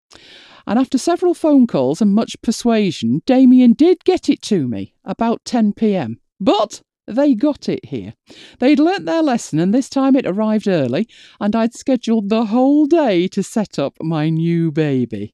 and 0.67 0.79
after 0.79 0.99
several 0.99 1.35
phone 1.35 1.67
calls 1.67 2.03
and 2.03 2.15
much 2.15 2.37
persuasion, 2.43 3.23
Damien 3.27 3.73
did 3.73 4.05
get 4.05 4.29
it 4.29 4.43
to 4.43 4.69
me 4.69 4.95
about 5.05 5.45
10 5.45 5.73
pm. 5.73 6.19
But 6.41 6.83
they 7.07 7.35
got 7.35 7.69
it 7.69 7.87
here. 7.87 8.13
They'd 8.59 8.79
learnt 8.79 9.07
their 9.07 9.23
lesson, 9.23 9.59
and 9.59 9.73
this 9.73 9.89
time 9.89 10.15
it 10.15 10.27
arrived 10.27 10.69
early, 10.69 11.09
and 11.41 11.57
I'd 11.57 11.75
scheduled 11.75 12.29
the 12.29 12.47
whole 12.47 12.87
day 12.87 13.29
to 13.29 13.43
set 13.43 13.79
up 13.79 13.95
my 14.01 14.29
new 14.29 14.71
baby. 14.71 15.33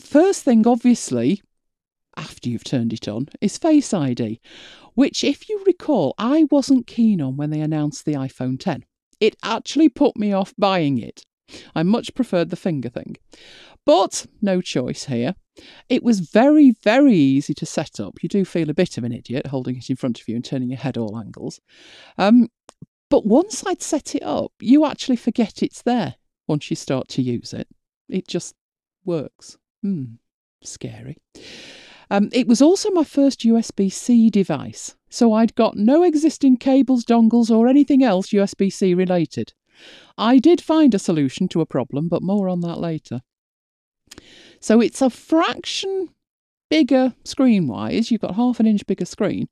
First 0.00 0.44
thing, 0.44 0.66
obviously, 0.66 1.42
after 2.16 2.48
you've 2.48 2.64
turned 2.64 2.92
it 2.92 3.08
on, 3.08 3.28
is 3.40 3.58
Face 3.58 3.92
ID, 3.92 4.40
which, 4.96 5.22
if 5.22 5.48
you 5.48 5.62
recall, 5.66 6.14
I 6.18 6.46
wasn't 6.50 6.86
keen 6.86 7.20
on 7.20 7.36
when 7.36 7.50
they 7.50 7.60
announced 7.60 8.04
the 8.04 8.14
iPhone 8.14 8.58
10. 8.58 8.84
It 9.20 9.36
actually 9.44 9.88
put 9.88 10.16
me 10.16 10.32
off 10.32 10.54
buying 10.58 10.98
it. 10.98 11.22
I 11.74 11.82
much 11.84 12.14
preferred 12.14 12.50
the 12.50 12.56
finger 12.56 12.88
thing. 12.88 13.16
But 13.84 14.26
no 14.42 14.60
choice 14.60 15.04
here. 15.04 15.34
It 15.88 16.02
was 16.02 16.20
very, 16.20 16.72
very 16.82 17.14
easy 17.14 17.54
to 17.54 17.66
set 17.66 18.00
up. 18.00 18.22
You 18.22 18.28
do 18.28 18.44
feel 18.44 18.70
a 18.70 18.74
bit 18.74 18.98
of 18.98 19.04
an 19.04 19.12
idiot 19.12 19.46
holding 19.48 19.76
it 19.76 19.90
in 19.90 19.96
front 19.96 20.20
of 20.20 20.26
you 20.28 20.34
and 20.34 20.44
turning 20.44 20.70
your 20.70 20.78
head 20.78 20.96
all 20.96 21.16
angles. 21.16 21.60
Um, 22.18 22.48
but 23.10 23.26
once 23.26 23.64
I'd 23.66 23.82
set 23.82 24.14
it 24.14 24.22
up, 24.22 24.52
you 24.60 24.86
actually 24.86 25.16
forget 25.16 25.62
it's 25.62 25.82
there 25.82 26.16
once 26.48 26.70
you 26.70 26.76
start 26.76 27.08
to 27.10 27.22
use 27.22 27.52
it. 27.52 27.68
It 28.08 28.26
just 28.26 28.54
works. 29.04 29.58
Hmm, 29.82 30.14
scary. 30.62 31.18
Um, 32.10 32.28
it 32.32 32.46
was 32.46 32.62
also 32.62 32.90
my 32.90 33.04
first 33.04 33.40
USB 33.40 33.90
C 33.90 34.30
device, 34.30 34.94
so 35.08 35.32
I'd 35.32 35.54
got 35.54 35.76
no 35.76 36.02
existing 36.02 36.58
cables, 36.58 37.04
dongles, 37.04 37.50
or 37.50 37.66
anything 37.66 38.02
else 38.02 38.30
USB 38.30 38.72
C 38.72 38.94
related. 38.94 39.52
I 40.16 40.38
did 40.38 40.60
find 40.60 40.94
a 40.94 40.98
solution 40.98 41.48
to 41.48 41.60
a 41.60 41.66
problem, 41.66 42.08
but 42.08 42.22
more 42.22 42.48
on 42.48 42.60
that 42.60 42.78
later. 42.78 43.20
So 44.60 44.80
it's 44.80 45.02
a 45.02 45.10
fraction 45.10 46.10
bigger 46.70 47.14
screen 47.24 47.66
wise. 47.68 48.10
You've 48.10 48.20
got 48.20 48.34
half 48.34 48.60
an 48.60 48.66
inch 48.66 48.86
bigger 48.86 49.04
screen. 49.04 49.48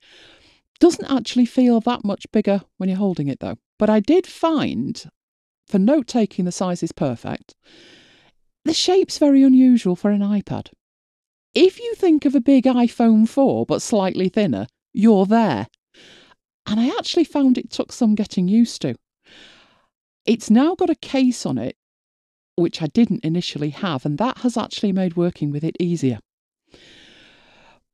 Doesn't 0.81 1.11
actually 1.11 1.47
feel 1.47 1.81
that 1.81 2.05
much 2.05 2.31
bigger 2.33 2.63
when 2.79 2.89
you're 2.89 2.99
holding 2.99 3.29
it 3.29 3.41
though. 3.41 3.57
But 3.79 3.91
I 3.91 4.01
did 4.01 4.27
find, 4.27 5.03
for 5.67 5.79
note 5.79 6.07
taking, 6.07 6.45
the 6.45 6.53
size 6.53 6.83
is 6.83 6.93
perfect. 6.93 7.55
The 8.65 8.75
shape's 8.75 9.19
very 9.19 9.43
unusual 9.43 9.97
for 9.97 10.11
an 10.11 10.21
iPad. 10.21 10.71
If 11.55 11.79
you 11.79 11.95
think 11.95 12.25
of 12.25 12.35
a 12.35 12.41
big 12.41 12.65
iPhone 12.65 13.29
4 13.29 13.67
but 13.67 13.83
slightly 13.83 14.29
thinner, 14.29 14.67
you're 14.93 15.27
there. 15.27 15.69
And 16.67 16.81
I 16.81 16.89
actually 16.89 17.25
found 17.25 17.59
it 17.59 17.71
took 17.71 17.93
some 17.93 18.15
getting 18.15 18.49
used 18.49 18.83
to. 18.83 18.97
It's 20.27 20.51
now 20.51 20.75
got 20.75 20.91
a 20.91 20.95
case 20.95 21.45
on 21.45 21.59
it 21.59 21.77
which 22.57 22.81
I 22.81 22.87
didn't 22.87 23.25
initially 23.25 23.71
have, 23.71 24.07
and 24.07 24.19
that 24.19 24.39
has 24.39 24.57
actually 24.57 24.93
made 24.93 25.17
working 25.17 25.51
with 25.51 25.65
it 25.65 25.77
easier. 25.81 26.21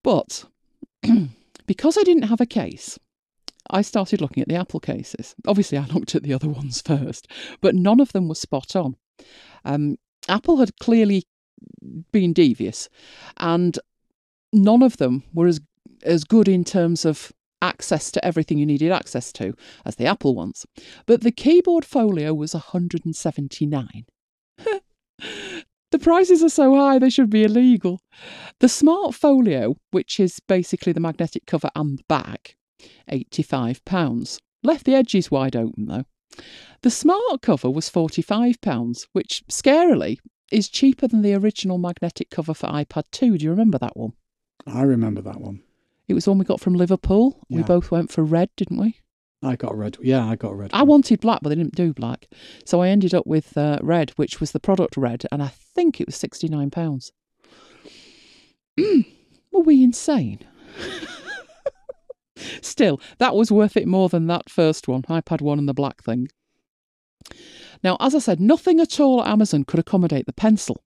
But 0.05 0.45
because 1.67 1.97
I 1.97 2.03
didn't 2.03 2.25
have 2.25 2.41
a 2.41 2.47
case, 2.47 2.99
I 3.71 3.83
started 3.83 4.21
looking 4.21 4.43
at 4.43 4.49
the 4.49 4.57
Apple 4.57 4.81
cases. 4.81 5.35
Obviously, 5.47 5.79
I 5.79 5.85
looked 5.95 6.15
at 6.15 6.23
the 6.23 6.35
other 6.35 6.49
ones 6.49 6.83
first, 6.83 7.27
but 7.61 7.75
none 7.75 8.01
of 8.01 8.13
them 8.13 8.29
were 8.29 8.35
spot 8.35 8.77
on. 8.77 8.97
Um, 9.65 9.97
Apple 10.29 10.59
had 10.59 10.79
clearly 10.79 11.25
been 12.13 12.33
devious, 12.33 12.89
and 13.37 13.79
none 14.53 14.83
of 14.83 14.97
them 14.97 15.25
were 15.33 15.47
as 15.47 15.61
as 16.03 16.25
good 16.25 16.49
in 16.49 16.65
terms 16.65 17.05
of 17.05 17.33
access 17.63 18.11
to 18.11 18.25
everything 18.25 18.59
you 18.59 18.67
needed 18.67 18.91
access 18.91 19.33
to 19.33 19.55
as 19.85 19.97
the 19.97 20.07
Apple 20.07 20.35
ones. 20.35 20.67
But 21.07 21.23
the 21.23 21.33
keyboard 21.33 21.85
folio 21.85 22.33
was 22.33 22.55
179. 22.55 24.05
the 25.91 25.99
prices 26.01 26.43
are 26.43 26.49
so 26.49 26.75
high 26.75 26.99
they 26.99 27.11
should 27.11 27.31
be 27.31 27.45
illegal. 27.45 28.01
The 28.61 28.69
Smart 28.69 29.15
Folio, 29.15 29.77
which 29.91 30.19
is 30.19 30.41
basically 30.49 30.93
the 30.93 31.01
magnetic 31.01 31.47
cover 31.47 31.71
and 31.75 31.99
the 31.99 32.05
back, 32.09 32.57
£85. 33.11 34.39
Left 34.63 34.85
the 34.85 34.95
edges 34.95 35.31
wide 35.31 35.57
open 35.57 35.87
though. 35.87 36.05
The 36.83 36.91
Smart 36.91 37.43
cover 37.43 37.69
was 37.69 37.91
£45, 37.91 39.07
which 39.13 39.43
scarily 39.51 40.19
is 40.51 40.69
cheaper 40.69 41.07
than 41.07 41.23
the 41.23 41.35
original 41.35 41.79
magnetic 41.79 42.31
cover 42.31 42.55
for 42.55 42.69
iPad 42.69 43.05
2. 43.13 43.39
Do 43.39 43.45
you 43.45 43.51
remember 43.51 43.79
that 43.79 43.97
one? 43.97 44.13
I 44.67 44.83
remember 44.83 45.21
that 45.23 45.41
one. 45.41 45.63
It 46.09 46.15
was 46.15 46.27
one 46.27 46.39
we 46.39 46.45
got 46.45 46.61
from 46.61 46.75
Liverpool. 46.75 47.41
We 47.49 47.63
both 47.63 47.91
went 47.91 48.11
for 48.11 48.25
red, 48.25 48.51
didn't 48.57 48.79
we? 48.79 49.01
I 49.43 49.57
got 49.57 49.77
red. 49.77 49.97
Yeah, 50.03 50.27
I 50.27 50.37
got 50.37 50.57
red. 50.57 50.71
I 50.73 50.83
wanted 50.83 51.21
black, 51.21 51.41
but 51.43 51.49
they 51.49 51.55
didn't 51.55 51.77
do 51.77 51.95
black. 51.95 52.27
So 52.65 52.83
I 52.83 52.89
ended 52.89 53.15
up 53.15 53.27
with 53.27 53.57
uh, 53.57 53.79
red, 53.81 54.11
which 54.11 54.41
was 54.41 54.53
the 54.53 54.61
product 54.61 54.97
red, 54.97 55.25
and 55.33 55.43
I 55.43 55.49
think 55.49 56.01
it 56.01 56.07
was 56.07 56.17
£69. 56.17 57.11
Were 59.53 59.61
we 59.61 59.83
insane? 59.83 60.41
Still, 62.61 63.01
that 63.19 63.35
was 63.35 63.51
worth 63.53 63.77
it 63.77 63.87
more 63.87 64.09
than 64.09 64.27
that 64.27 64.51
first 64.51 64.89
one, 64.89 65.03
iPad 65.03 65.41
1 65.41 65.59
and 65.59 65.69
the 65.69 65.75
black 65.75 66.03
thing. 66.03 66.29
Now, 67.83 67.97
as 68.01 68.15
I 68.15 68.19
said, 68.19 68.41
nothing 68.41 68.81
at 68.81 69.01
all 69.01 69.23
at 69.23 69.29
Amazon 69.29 69.65
could 69.65 69.81
accommodate 69.81 70.27
the 70.27 70.33
pencil. 70.33 70.83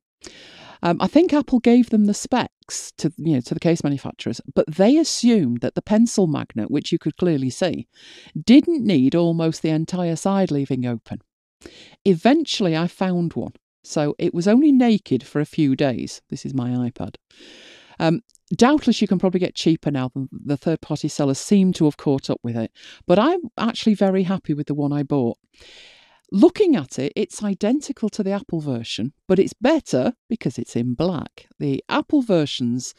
Um, 0.83 0.99
I 1.01 1.07
think 1.07 1.33
Apple 1.33 1.61
gave 1.61 1.89
them 1.89 2.05
the 2.05 2.15
specs 2.15 2.93
to 2.99 3.11
you 3.17 3.35
know 3.35 3.41
to 3.41 3.55
the 3.55 3.61
case 3.61 3.83
manufacturers, 3.83 4.41
but 4.55 4.67
they 4.67 4.99
assumed 4.99 5.63
that 5.63 5.75
the 5.75 5.83
pencil 5.83 6.27
magnet, 6.27 6.71
which 6.71 6.93
you 6.93 6.99
could 6.99 7.17
clearly 7.17 7.49
see, 7.49 7.89
didn't 8.39 8.85
need 8.85 9.15
almost 9.15 9.63
the 9.63 9.71
entire 9.71 10.15
side 10.15 10.51
leaving 10.51 10.85
open. 10.85 11.23
Eventually, 12.05 12.77
I 12.77 12.87
found 12.87 13.33
one, 13.33 13.55
so 13.83 14.15
it 14.19 14.35
was 14.35 14.47
only 14.47 14.73
naked 14.73 15.23
for 15.23 15.41
a 15.41 15.47
few 15.47 15.75
days. 15.75 16.21
This 16.29 16.45
is 16.45 16.53
my 16.53 16.69
iPad. 16.69 17.15
Um, 17.99 18.21
doubtless, 18.55 19.01
you 19.01 19.09
can 19.09 19.19
probably 19.19 19.41
get 19.41 19.55
cheaper 19.55 19.91
now 19.91 20.11
than 20.13 20.29
the 20.31 20.59
third 20.59 20.83
party 20.83 21.09
sellers 21.09 21.39
seem 21.39 21.73
to 21.75 21.87
have 21.87 21.97
caught 21.97 22.29
up 22.29 22.41
with 22.43 22.59
it, 22.59 22.71
but 23.07 23.19
I'm 23.19 23.41
actually 23.57 23.95
very 23.95 24.25
happy 24.25 24.53
with 24.53 24.67
the 24.67 24.75
one 24.75 24.93
I 24.93 25.03
bought. 25.03 25.39
Looking 26.33 26.75
at 26.75 26.99
it, 26.99 27.13
it's 27.15 27.43
identical 27.43 28.09
to 28.11 28.23
the 28.23 28.33
Apple 28.33 28.61
version, 28.61 29.13
but 29.29 29.39
it's 29.39 29.53
better 29.53 30.15
because 30.29 30.59
it's 30.59 30.75
in 30.75 30.95
black. 30.95 31.47
The 31.59 31.85
Apple 31.89 32.23
versions, 32.23 32.95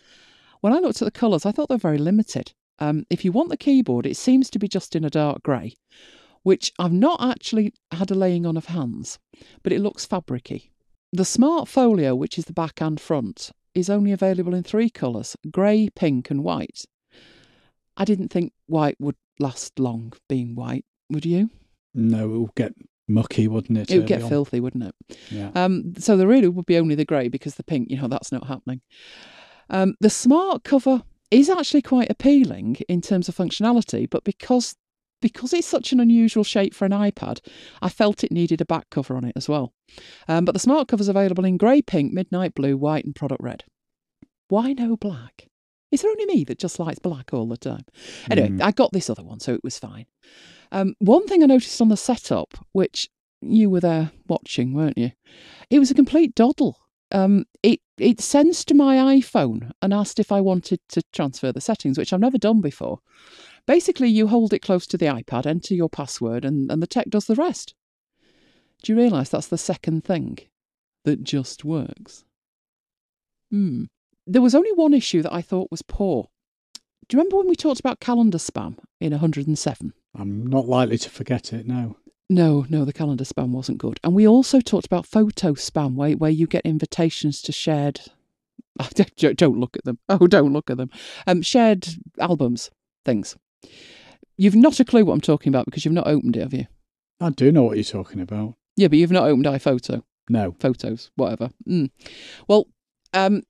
when 0.61 0.73
I 0.73 0.79
looked 0.79 1.01
at 1.01 1.05
the 1.05 1.11
colours, 1.19 1.45
I 1.45 1.51
thought 1.51 1.69
they're 1.69 1.77
very 1.77 1.97
limited. 1.97 2.53
Um, 2.79 3.05
if 3.09 3.25
you 3.25 3.31
want 3.31 3.49
the 3.49 3.57
keyboard, 3.57 4.05
it 4.05 4.17
seems 4.17 4.49
to 4.51 4.59
be 4.59 4.67
just 4.67 4.95
in 4.95 5.03
a 5.03 5.09
dark 5.09 5.43
grey, 5.43 5.75
which 6.43 6.71
I've 6.77 6.93
not 6.93 7.21
actually 7.21 7.73
had 7.91 8.11
a 8.11 8.15
laying 8.15 8.45
on 8.45 8.57
of 8.57 8.65
hands, 8.65 9.19
but 9.63 9.73
it 9.73 9.81
looks 9.81 10.05
fabricy. 10.05 10.69
The 11.11 11.25
Smart 11.25 11.67
Folio, 11.67 12.15
which 12.15 12.37
is 12.37 12.45
the 12.45 12.53
back 12.53 12.81
and 12.81 12.99
front, 12.99 13.51
is 13.73 13.89
only 13.89 14.11
available 14.11 14.53
in 14.53 14.63
three 14.63 14.89
colours 14.89 15.35
grey, 15.51 15.89
pink, 15.95 16.29
and 16.29 16.43
white. 16.43 16.85
I 17.97 18.05
didn't 18.05 18.29
think 18.29 18.53
white 18.67 18.97
would 18.99 19.15
last 19.39 19.79
long 19.79 20.13
being 20.27 20.55
white, 20.55 20.85
would 21.09 21.25
you? 21.25 21.49
No, 21.93 22.25
it 22.25 22.37
will 22.37 22.51
get 22.55 22.73
mucky, 23.07 23.47
wouldn't 23.47 23.77
it? 23.77 23.91
It 23.91 23.97
would 23.99 24.07
get 24.07 24.23
on? 24.23 24.29
filthy, 24.29 24.59
wouldn't 24.59 24.83
it? 24.83 24.95
Yeah. 25.29 25.51
Um, 25.55 25.93
so 25.97 26.17
there 26.17 26.27
really 26.27 26.47
would 26.47 26.65
be 26.65 26.77
only 26.77 26.95
the 26.95 27.05
grey 27.05 27.27
because 27.27 27.55
the 27.55 27.63
pink, 27.63 27.89
you 27.89 27.97
know, 28.01 28.07
that's 28.07 28.31
not 28.31 28.47
happening. 28.47 28.81
Um, 29.69 29.95
the 29.99 30.09
smart 30.09 30.63
cover 30.63 31.03
is 31.31 31.49
actually 31.49 31.81
quite 31.81 32.09
appealing 32.11 32.77
in 32.87 33.01
terms 33.01 33.27
of 33.27 33.35
functionality, 33.35 34.09
but 34.09 34.23
because 34.23 34.75
because 35.21 35.53
it's 35.53 35.65
such 35.65 35.91
an 35.91 35.99
unusual 35.99 36.43
shape 36.43 36.73
for 36.75 36.85
an 36.85 36.91
iPad, 36.91 37.39
I 37.81 37.89
felt 37.89 38.23
it 38.23 38.31
needed 38.31 38.61
a 38.61 38.65
back 38.65 38.89
cover 38.91 39.15
on 39.15 39.23
it 39.23 39.33
as 39.35 39.49
well. 39.49 39.73
Um, 40.27 40.45
but 40.45 40.51
the 40.51 40.59
smart 40.59 40.87
cover's 40.87 41.07
available 41.07 41.45
in 41.45 41.57
grey, 41.57 41.81
pink, 41.81 42.13
midnight 42.13 42.53
blue, 42.53 42.77
white, 42.77 43.05
and 43.05 43.15
product 43.15 43.41
red. 43.41 43.63
Why 44.49 44.73
no 44.73 44.95
black? 44.97 45.47
Is 45.91 46.01
there 46.01 46.11
only 46.11 46.25
me 46.25 46.43
that 46.43 46.59
just 46.59 46.77
likes 46.79 46.99
black 46.99 47.33
all 47.33 47.47
the 47.47 47.57
time? 47.57 47.85
Anyway, 48.29 48.49
Mm. 48.49 48.61
I 48.61 48.71
got 48.71 48.91
this 48.91 49.09
other 49.09 49.23
one, 49.23 49.39
so 49.39 49.53
it 49.53 49.63
was 49.63 49.79
fine. 49.79 50.05
Um, 50.71 50.95
one 50.99 51.27
thing 51.27 51.43
I 51.43 51.47
noticed 51.47 51.81
on 51.81 51.89
the 51.89 51.97
setup, 51.97 52.57
which 52.71 53.09
you 53.41 53.69
were 53.69 53.79
there 53.79 54.11
watching, 54.27 54.73
weren't 54.73 54.97
you? 54.97 55.11
It 55.69 55.79
was 55.79 55.91
a 55.91 55.95
complete 55.95 56.35
doddle. 56.35 56.77
Um, 57.11 57.45
it 57.63 57.81
it 57.97 58.19
sends 58.19 58.65
to 58.65 58.73
my 58.73 58.97
iPhone 59.17 59.71
and 59.81 59.93
asked 59.93 60.19
if 60.19 60.31
I 60.31 60.41
wanted 60.41 60.79
to 60.89 61.01
transfer 61.13 61.51
the 61.51 61.61
settings, 61.61 61.97
which 61.97 62.11
I've 62.11 62.19
never 62.19 62.37
done 62.37 62.61
before. 62.61 62.99
Basically, 63.67 64.09
you 64.09 64.27
hold 64.27 64.53
it 64.53 64.61
close 64.61 64.85
to 64.87 64.97
the 64.97 65.05
iPad, 65.05 65.45
enter 65.45 65.73
your 65.73 65.89
password, 65.89 66.45
and, 66.45 66.71
and 66.71 66.81
the 66.81 66.87
tech 66.87 67.09
does 67.09 67.25
the 67.25 67.35
rest. 67.35 67.73
Do 68.83 68.91
you 68.91 68.97
realise 68.97 69.29
that's 69.29 69.47
the 69.47 69.57
second 69.57 70.03
thing 70.03 70.39
that 71.05 71.23
just 71.23 71.63
works? 71.63 72.25
Hmm. 73.49 73.85
There 74.27 74.41
was 74.41 74.55
only 74.55 74.73
one 74.73 74.93
issue 74.93 75.21
that 75.21 75.33
I 75.33 75.41
thought 75.41 75.71
was 75.71 75.81
poor. 75.81 76.29
Do 77.07 77.15
you 77.15 77.19
remember 77.19 77.37
when 77.37 77.47
we 77.47 77.55
talked 77.55 77.79
about 77.79 77.99
calendar 77.99 78.39
spam 78.39 78.77
in 78.99 79.11
107? 79.11 79.93
I'm 80.17 80.47
not 80.47 80.67
likely 80.67 80.97
to 80.97 81.09
forget 81.09 81.53
it, 81.53 81.67
no. 81.67 81.97
No, 82.29 82.65
no, 82.69 82.85
the 82.85 82.93
calendar 82.93 83.23
spam 83.23 83.49
wasn't 83.49 83.77
good. 83.77 83.99
And 84.03 84.15
we 84.15 84.27
also 84.27 84.59
talked 84.59 84.85
about 84.85 85.05
photo 85.05 85.53
spam, 85.53 85.95
where, 85.95 86.11
where 86.13 86.31
you 86.31 86.47
get 86.47 86.65
invitations 86.65 87.41
to 87.43 87.51
shared. 87.51 88.01
Don't 88.95 89.37
don't 89.37 89.57
look 89.57 89.77
at 89.77 89.85
them. 89.85 89.99
Oh, 90.09 90.27
don't 90.27 90.51
look 90.51 90.69
at 90.69 90.75
them. 90.75 90.89
Um, 91.27 91.41
shared 91.41 91.87
albums, 92.19 92.71
things. 93.05 93.37
You've 94.35 94.55
not 94.55 94.81
a 94.81 94.85
clue 94.85 95.05
what 95.05 95.13
I'm 95.13 95.21
talking 95.21 95.49
about 95.49 95.65
because 95.65 95.85
you've 95.85 95.93
not 95.93 96.07
opened 96.07 96.35
it, 96.35 96.41
have 96.41 96.53
you? 96.53 96.65
I 97.21 97.29
do 97.29 97.53
know 97.53 97.63
what 97.63 97.77
you're 97.77 97.85
talking 97.85 98.19
about. 98.19 98.55
Yeah, 98.75 98.89
but 98.89 98.97
you've 98.97 99.11
not 99.11 99.29
opened 99.29 99.45
iPhoto. 99.45 100.03
No. 100.27 100.55
photos, 100.59 101.11
whatever. 101.15 101.51
Mm. 101.69 101.89
Well, 102.49 102.67
um, 103.13 103.43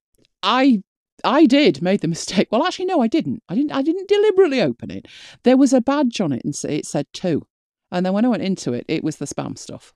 I 0.44 0.84
I 1.26 1.46
did 1.46 1.82
made 1.82 2.02
the 2.02 2.08
mistake. 2.08 2.48
Well, 2.52 2.64
actually, 2.64 2.86
no, 2.86 3.02
I 3.02 3.08
didn't. 3.08 3.44
I 3.50 3.56
didn't. 3.56 3.72
I 3.72 3.82
didn't 3.82 4.08
deliberately 4.08 4.62
open 4.62 4.92
it. 4.92 5.08
There 5.44 5.58
was 5.58 5.74
a 5.74 5.82
badge 5.82 6.22
on 6.22 6.32
it, 6.32 6.46
and 6.46 6.56
it 6.70 6.86
said 6.86 7.08
two. 7.12 7.48
And 7.92 8.06
then 8.06 8.14
when 8.14 8.26
I 8.26 8.30
went 8.30 8.44
into 8.44 8.74
it, 8.74 8.86
it 8.88 9.04
was 9.04 9.18
the 9.18 9.26
spam 9.26 9.58
stuff. 9.58 9.94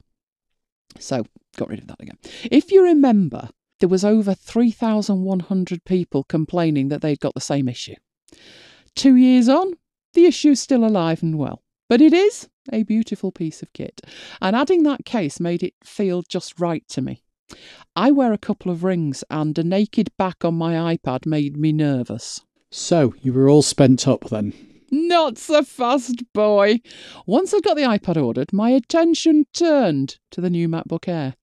So 1.00 1.26
got 1.58 1.70
rid 1.70 1.80
of 1.80 1.88
that 1.88 2.02
again. 2.02 2.18
If 2.52 2.72
you 2.72 2.84
remember, 2.84 3.50
there 3.80 3.90
was 3.90 4.04
over 4.04 4.34
three 4.34 4.72
thousand 4.72 5.24
one 5.24 5.42
hundred 5.42 5.86
people 5.86 6.24
complaining 6.24 6.90
that 6.90 7.02
they'd 7.02 7.20
got 7.20 7.34
the 7.34 7.42
same 7.42 7.70
issue. 7.70 7.96
Two 8.96 9.16
years 9.16 9.48
on, 9.48 9.74
the 10.14 10.26
issue's 10.26 10.60
still 10.60 10.84
alive 10.84 11.22
and 11.24 11.38
well. 11.38 11.62
But 11.88 12.02
it 12.02 12.14
is 12.14 12.50
a 12.72 12.84
beautiful 12.84 13.32
piece 13.32 13.62
of 13.62 13.74
kit, 13.74 14.02
and 14.42 14.56
adding 14.56 14.84
that 14.84 15.06
case 15.06 15.40
made 15.40 15.64
it 15.64 15.74
feel 15.84 16.22
just 16.22 16.60
right 16.60 16.88
to 16.90 17.02
me. 17.02 17.24
I 17.96 18.12
wear 18.12 18.34
a 18.34 18.38
couple 18.38 18.72
of 18.72 18.84
rings, 18.84 19.24
and 19.30 19.58
a 19.58 19.64
naked 19.64 20.12
back 20.18 20.46
on 20.46 20.56
my 20.56 20.96
iPad 20.96 21.26
made 21.26 21.58
me 21.58 21.72
nervous. 21.72 22.42
So, 22.72 23.14
you 23.22 23.34
were 23.34 23.50
all 23.50 23.62
spent 23.62 24.08
up 24.08 24.30
then? 24.30 24.54
Not 24.92 25.38
so 25.38 25.64
fast, 25.64 26.24
boy. 26.34 26.82
Once 27.26 27.54
I'd 27.54 27.64
got 27.64 27.76
the 27.76 27.84
iPad 27.84 28.22
ordered, 28.22 28.54
my 28.54 28.72
attention 28.72 29.46
turned 29.54 30.18
to 30.32 30.42
the 30.42 30.50
new 30.50 30.68
MacBook 30.68 31.08
Air. 31.08 31.36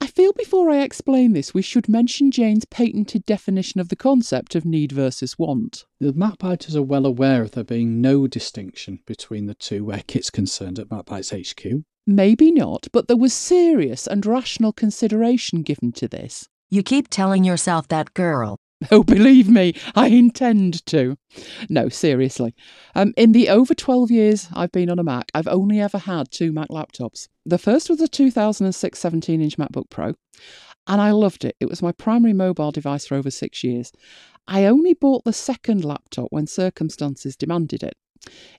I 0.00 0.06
feel 0.06 0.32
before 0.32 0.70
I 0.70 0.82
explain 0.82 1.32
this, 1.32 1.54
we 1.54 1.62
should 1.62 1.88
mention 1.88 2.30
Jane's 2.30 2.64
patented 2.64 3.24
definition 3.24 3.80
of 3.80 3.88
the 3.88 3.96
concept 3.96 4.54
of 4.54 4.64
need 4.64 4.92
versus 4.92 5.38
want. 5.38 5.84
The 6.00 6.12
MacBiters 6.12 6.74
are 6.74 6.82
well 6.82 7.06
aware 7.06 7.42
of 7.42 7.52
there 7.52 7.64
being 7.64 8.00
no 8.00 8.26
distinction 8.26 9.00
between 9.06 9.46
the 9.46 9.54
two 9.54 9.84
where 9.84 10.02
kit's 10.06 10.30
concerned 10.30 10.78
at 10.78 10.88
MacBites 10.88 11.32
HQ. 11.32 11.84
Maybe 12.06 12.52
not, 12.52 12.88
but 12.92 13.08
there 13.08 13.16
was 13.16 13.32
serious 13.32 14.06
and 14.06 14.26
rational 14.26 14.72
consideration 14.72 15.62
given 15.62 15.92
to 15.92 16.08
this. 16.08 16.48
You 16.70 16.82
keep 16.82 17.08
telling 17.08 17.44
yourself 17.44 17.88
that, 17.88 18.14
girl. 18.14 18.58
Oh, 18.90 19.02
believe 19.02 19.48
me, 19.48 19.74
I 19.94 20.08
intend 20.08 20.84
to. 20.86 21.16
No, 21.70 21.88
seriously. 21.88 22.54
Um, 22.94 23.14
in 23.16 23.32
the 23.32 23.48
over 23.48 23.74
12 23.74 24.10
years 24.10 24.48
I've 24.54 24.72
been 24.72 24.90
on 24.90 24.98
a 24.98 25.04
Mac, 25.04 25.30
I've 25.32 25.48
only 25.48 25.80
ever 25.80 25.98
had 25.98 26.30
two 26.30 26.52
Mac 26.52 26.68
laptops. 26.68 27.28
The 27.46 27.58
first 27.58 27.88
was 27.88 28.00
a 28.00 28.08
2006 28.08 28.98
17 28.98 29.40
inch 29.40 29.56
MacBook 29.56 29.88
Pro, 29.88 30.14
and 30.86 31.00
I 31.00 31.12
loved 31.12 31.44
it. 31.44 31.56
It 31.60 31.68
was 31.70 31.82
my 31.82 31.92
primary 31.92 32.34
mobile 32.34 32.72
device 32.72 33.06
for 33.06 33.14
over 33.14 33.30
six 33.30 33.64
years. 33.64 33.90
I 34.46 34.66
only 34.66 34.92
bought 34.92 35.24
the 35.24 35.32
second 35.32 35.84
laptop 35.84 36.26
when 36.30 36.46
circumstances 36.46 37.36
demanded 37.36 37.82
it. 37.82 37.94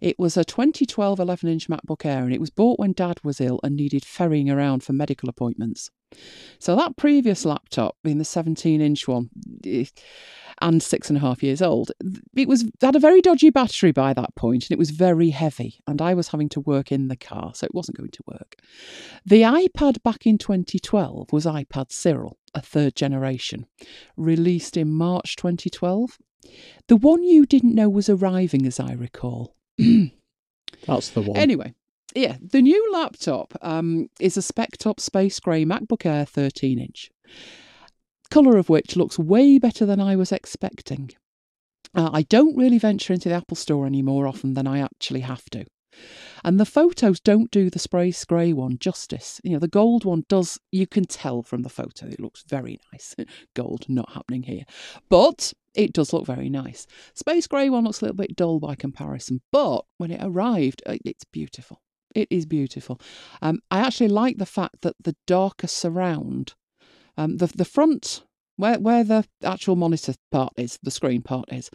It 0.01 0.17
was 0.19 0.37
a 0.37 0.45
2012 0.45 1.19
11 1.19 1.49
inch 1.49 1.69
MacBook 1.69 2.05
Air, 2.05 2.23
and 2.23 2.33
it 2.33 2.39
was 2.39 2.49
bought 2.49 2.79
when 2.79 2.93
Dad 2.93 3.19
was 3.23 3.41
ill 3.41 3.59
and 3.63 3.75
needed 3.75 4.05
ferrying 4.05 4.49
around 4.49 4.83
for 4.83 4.93
medical 4.93 5.29
appointments. 5.29 5.91
So 6.59 6.75
that 6.75 6.95
previous 6.95 7.45
laptop, 7.45 7.97
being 8.03 8.17
the 8.17 8.25
17 8.25 8.81
inch 8.81 9.07
one, 9.07 9.29
eh, 9.65 9.85
and 10.61 10.81
six 10.81 11.09
and 11.09 11.17
a 11.17 11.21
half 11.21 11.43
years 11.43 11.61
old, 11.61 11.91
it 12.35 12.47
was 12.47 12.65
had 12.81 12.95
a 12.95 12.99
very 12.99 13.21
dodgy 13.21 13.49
battery 13.49 13.91
by 13.91 14.13
that 14.13 14.35
point, 14.35 14.63
and 14.63 14.71
it 14.71 14.79
was 14.79 14.91
very 14.91 15.31
heavy, 15.31 15.81
and 15.87 16.01
I 16.01 16.13
was 16.13 16.29
having 16.29 16.49
to 16.49 16.61
work 16.61 16.91
in 16.91 17.07
the 17.07 17.17
car, 17.17 17.51
so 17.53 17.65
it 17.65 17.75
wasn't 17.75 17.97
going 17.97 18.11
to 18.11 18.23
work. 18.27 18.55
The 19.25 19.41
iPad 19.41 20.01
back 20.03 20.25
in 20.25 20.37
2012 20.37 21.33
was 21.33 21.45
iPad 21.45 21.91
Cyril, 21.91 22.37
a 22.53 22.61
third 22.61 22.95
generation, 22.95 23.65
released 24.15 24.77
in 24.77 24.93
March 24.93 25.35
2012. 25.35 26.17
The 26.87 26.95
one 26.95 27.23
you 27.23 27.45
didn't 27.45 27.75
know 27.75 27.89
was 27.89 28.09
arriving, 28.09 28.65
as 28.65 28.79
I 28.79 28.93
recall. 28.93 29.55
That's 29.77 31.09
the 31.09 31.21
one. 31.21 31.37
Anyway, 31.37 31.73
yeah, 32.15 32.37
the 32.41 32.61
new 32.61 32.91
laptop 32.93 33.53
um, 33.61 34.09
is 34.19 34.37
a 34.37 34.41
spec 34.41 34.77
top 34.77 34.99
space 34.99 35.39
grey 35.39 35.65
MacBook 35.65 36.05
Air 36.05 36.25
13 36.25 36.79
inch, 36.79 37.11
colour 38.29 38.57
of 38.57 38.69
which 38.69 38.95
looks 38.95 39.19
way 39.19 39.57
better 39.59 39.85
than 39.85 39.99
I 39.99 40.15
was 40.15 40.31
expecting. 40.31 41.11
Uh, 41.93 42.09
I 42.11 42.23
don't 42.23 42.57
really 42.57 42.77
venture 42.77 43.13
into 43.13 43.29
the 43.29 43.35
Apple 43.35 43.55
Store 43.55 43.85
any 43.85 44.01
more 44.01 44.27
often 44.27 44.53
than 44.53 44.67
I 44.67 44.79
actually 44.79 45.21
have 45.21 45.45
to. 45.51 45.65
And 46.43 46.59
the 46.59 46.65
photos 46.65 47.19
don't 47.19 47.49
do 47.51 47.69
the 47.69 47.79
space 47.79 48.23
grey 48.25 48.53
one 48.53 48.77
justice. 48.77 49.39
You 49.43 49.53
know, 49.53 49.59
the 49.59 49.67
gold 49.67 50.05
one 50.05 50.25
does, 50.27 50.59
you 50.71 50.85
can 50.85 51.05
tell 51.05 51.41
from 51.41 51.63
the 51.63 51.69
photo, 51.69 52.07
it 52.07 52.19
looks 52.19 52.43
very 52.47 52.79
nice. 52.91 53.15
gold 53.55 53.85
not 53.87 54.11
happening 54.11 54.43
here. 54.43 54.63
But 55.09 55.53
it 55.75 55.93
does 55.93 56.13
look 56.13 56.25
very 56.25 56.49
nice. 56.49 56.87
Space 57.13 57.47
grey 57.47 57.69
one 57.69 57.83
looks 57.83 58.01
a 58.01 58.05
little 58.05 58.17
bit 58.17 58.35
dull 58.35 58.59
by 58.59 58.75
comparison, 58.75 59.41
but 59.51 59.85
when 59.97 60.11
it 60.11 60.21
arrived, 60.23 60.81
uh, 60.85 60.97
it's 61.05 61.25
beautiful. 61.25 61.81
It 62.13 62.27
is 62.31 62.45
beautiful. 62.45 62.99
Um, 63.41 63.59
I 63.69 63.79
actually 63.79 64.07
like 64.07 64.37
the 64.37 64.45
fact 64.45 64.81
that 64.81 64.95
the 65.03 65.15
darker 65.27 65.67
surround, 65.67 66.53
um, 67.17 67.37
the 67.37 67.47
the 67.47 67.65
front 67.65 68.23
where 68.57 68.79
where 68.79 69.03
the 69.03 69.25
actual 69.43 69.75
monitor 69.75 70.13
part 70.31 70.53
is, 70.57 70.79
the 70.81 70.91
screen 70.91 71.21
part 71.21 71.51
is, 71.51 71.69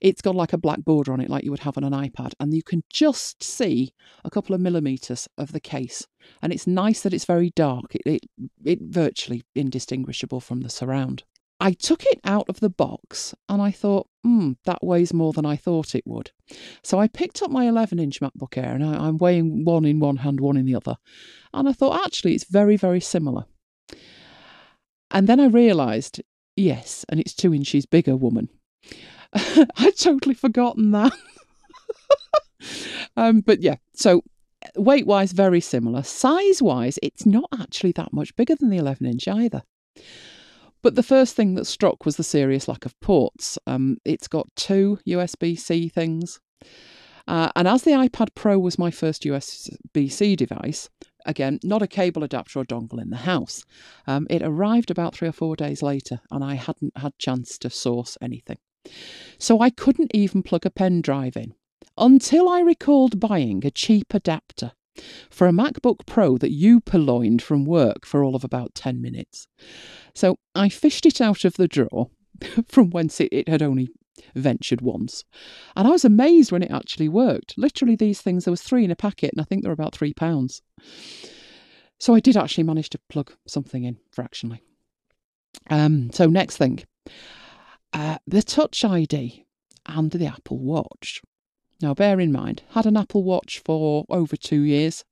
it's 0.00 0.20
got 0.20 0.34
like 0.34 0.52
a 0.52 0.58
black 0.58 0.84
border 0.84 1.12
on 1.12 1.20
it, 1.20 1.30
like 1.30 1.44
you 1.44 1.50
would 1.50 1.60
have 1.60 1.78
on 1.78 1.84
an 1.84 1.94
iPad, 1.94 2.32
and 2.38 2.52
you 2.52 2.62
can 2.62 2.82
just 2.90 3.42
see 3.42 3.94
a 4.24 4.30
couple 4.30 4.54
of 4.54 4.60
millimeters 4.60 5.28
of 5.38 5.52
the 5.52 5.60
case. 5.60 6.06
And 6.42 6.52
it's 6.52 6.66
nice 6.66 7.00
that 7.02 7.14
it's 7.14 7.24
very 7.24 7.50
dark. 7.56 7.94
It 7.94 8.02
it, 8.06 8.20
it 8.64 8.80
virtually 8.82 9.44
indistinguishable 9.54 10.40
from 10.40 10.60
the 10.60 10.70
surround. 10.70 11.24
I 11.58 11.72
took 11.72 12.04
it 12.04 12.20
out 12.24 12.48
of 12.48 12.60
the 12.60 12.68
box 12.68 13.34
and 13.48 13.62
I 13.62 13.70
thought, 13.70 14.08
hmm, 14.22 14.52
that 14.64 14.84
weighs 14.84 15.14
more 15.14 15.32
than 15.32 15.46
I 15.46 15.56
thought 15.56 15.94
it 15.94 16.06
would. 16.06 16.30
So 16.82 16.98
I 16.98 17.08
picked 17.08 17.42
up 17.42 17.50
my 17.50 17.66
11 17.66 17.98
inch 17.98 18.20
MacBook 18.20 18.56
Air 18.58 18.74
and 18.74 18.84
I, 18.84 19.06
I'm 19.06 19.16
weighing 19.16 19.64
one 19.64 19.84
in 19.84 19.98
one 19.98 20.16
hand, 20.16 20.40
one 20.40 20.56
in 20.56 20.66
the 20.66 20.74
other. 20.74 20.96
And 21.54 21.68
I 21.68 21.72
thought, 21.72 22.04
actually, 22.04 22.34
it's 22.34 22.44
very, 22.44 22.76
very 22.76 23.00
similar. 23.00 23.46
And 25.10 25.26
then 25.26 25.40
I 25.40 25.46
realised, 25.46 26.20
yes, 26.56 27.04
and 27.08 27.18
it's 27.18 27.34
two 27.34 27.54
inches 27.54 27.86
bigger, 27.86 28.16
woman. 28.16 28.50
I'd 29.32 29.96
totally 29.96 30.34
forgotten 30.34 30.90
that. 30.90 31.12
um, 33.16 33.40
but 33.40 33.62
yeah, 33.62 33.76
so 33.94 34.22
weight 34.76 35.06
wise, 35.06 35.32
very 35.32 35.60
similar. 35.60 36.02
Size 36.02 36.60
wise, 36.60 36.98
it's 37.02 37.24
not 37.24 37.48
actually 37.58 37.92
that 37.92 38.12
much 38.12 38.36
bigger 38.36 38.54
than 38.56 38.68
the 38.68 38.76
11 38.76 39.06
inch 39.06 39.26
either. 39.26 39.62
But 40.86 40.94
the 40.94 41.02
first 41.02 41.34
thing 41.34 41.56
that 41.56 41.64
struck 41.64 42.06
was 42.06 42.16
the 42.16 42.22
serious 42.22 42.68
lack 42.68 42.86
of 42.86 42.94
ports. 43.00 43.58
Um, 43.66 43.96
it's 44.04 44.28
got 44.28 44.46
two 44.54 45.00
USB 45.04 45.58
C 45.58 45.88
things. 45.88 46.38
Uh, 47.26 47.50
and 47.56 47.66
as 47.66 47.82
the 47.82 47.90
iPad 47.90 48.28
Pro 48.36 48.56
was 48.56 48.78
my 48.78 48.92
first 48.92 49.24
USB 49.24 50.12
C 50.12 50.36
device, 50.36 50.88
again, 51.24 51.58
not 51.64 51.82
a 51.82 51.88
cable 51.88 52.22
adapter 52.22 52.60
or 52.60 52.64
dongle 52.64 53.02
in 53.02 53.10
the 53.10 53.16
house, 53.16 53.64
um, 54.06 54.28
it 54.30 54.42
arrived 54.42 54.92
about 54.92 55.12
three 55.12 55.26
or 55.26 55.32
four 55.32 55.56
days 55.56 55.82
later 55.82 56.20
and 56.30 56.44
I 56.44 56.54
hadn't 56.54 56.96
had 56.96 57.18
chance 57.18 57.58
to 57.58 57.68
source 57.68 58.16
anything. 58.22 58.58
So 59.40 59.60
I 59.60 59.70
couldn't 59.70 60.12
even 60.14 60.44
plug 60.44 60.64
a 60.66 60.70
pen 60.70 61.00
drive 61.00 61.36
in 61.36 61.54
until 61.98 62.48
I 62.48 62.60
recalled 62.60 63.18
buying 63.18 63.66
a 63.66 63.72
cheap 63.72 64.14
adapter 64.14 64.70
for 65.30 65.46
a 65.46 65.52
MacBook 65.52 66.06
Pro 66.06 66.38
that 66.38 66.52
you 66.52 66.80
purloined 66.80 67.42
from 67.42 67.64
work 67.64 68.06
for 68.06 68.22
all 68.24 68.34
of 68.34 68.44
about 68.44 68.74
10 68.74 69.00
minutes. 69.00 69.48
So 70.14 70.38
I 70.54 70.68
fished 70.68 71.06
it 71.06 71.20
out 71.20 71.44
of 71.44 71.54
the 71.54 71.68
drawer 71.68 72.10
from 72.68 72.90
whence 72.90 73.20
it, 73.20 73.28
it 73.32 73.48
had 73.48 73.62
only 73.62 73.88
ventured 74.34 74.80
once. 74.80 75.24
And 75.74 75.86
I 75.86 75.90
was 75.90 76.04
amazed 76.04 76.52
when 76.52 76.62
it 76.62 76.70
actually 76.70 77.08
worked. 77.08 77.54
Literally, 77.56 77.96
these 77.96 78.20
things, 78.20 78.44
there 78.44 78.52
was 78.52 78.62
three 78.62 78.84
in 78.84 78.90
a 78.90 78.96
packet, 78.96 79.32
and 79.32 79.40
I 79.40 79.44
think 79.44 79.62
they 79.62 79.68
were 79.68 79.74
about 79.74 79.94
three 79.94 80.14
pounds. 80.14 80.62
So 81.98 82.14
I 82.14 82.20
did 82.20 82.36
actually 82.36 82.64
manage 82.64 82.90
to 82.90 83.00
plug 83.08 83.32
something 83.46 83.84
in 83.84 83.98
fractionally. 84.10 84.62
Um, 85.70 86.10
so 86.12 86.26
next 86.26 86.56
thing, 86.56 86.84
uh, 87.92 88.18
the 88.26 88.42
Touch 88.42 88.84
ID 88.84 89.46
and 89.86 90.10
the 90.10 90.26
Apple 90.26 90.58
Watch. 90.58 91.22
Now, 91.80 91.94
bear 91.94 92.20
in 92.20 92.32
mind, 92.32 92.62
had 92.70 92.86
an 92.86 92.96
Apple 92.96 93.22
Watch 93.22 93.60
for 93.64 94.06
over 94.08 94.36
two 94.36 94.60
years. 94.60 95.04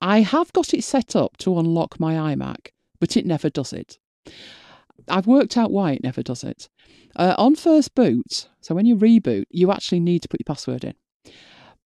I 0.00 0.20
have 0.20 0.52
got 0.52 0.72
it 0.72 0.84
set 0.84 1.14
up 1.14 1.36
to 1.38 1.58
unlock 1.58 2.00
my 2.00 2.14
iMac, 2.34 2.68
but 3.00 3.16
it 3.16 3.26
never 3.26 3.50
does 3.50 3.72
it. 3.72 3.98
I've 5.08 5.26
worked 5.26 5.56
out 5.56 5.70
why 5.70 5.92
it 5.92 6.02
never 6.02 6.22
does 6.22 6.44
it. 6.44 6.68
Uh, 7.16 7.34
on 7.36 7.56
first 7.56 7.94
boot, 7.94 8.48
so 8.60 8.74
when 8.74 8.86
you 8.86 8.96
reboot, 8.96 9.44
you 9.50 9.72
actually 9.72 10.00
need 10.00 10.22
to 10.22 10.28
put 10.28 10.40
your 10.40 10.54
password 10.54 10.84
in. 10.84 10.94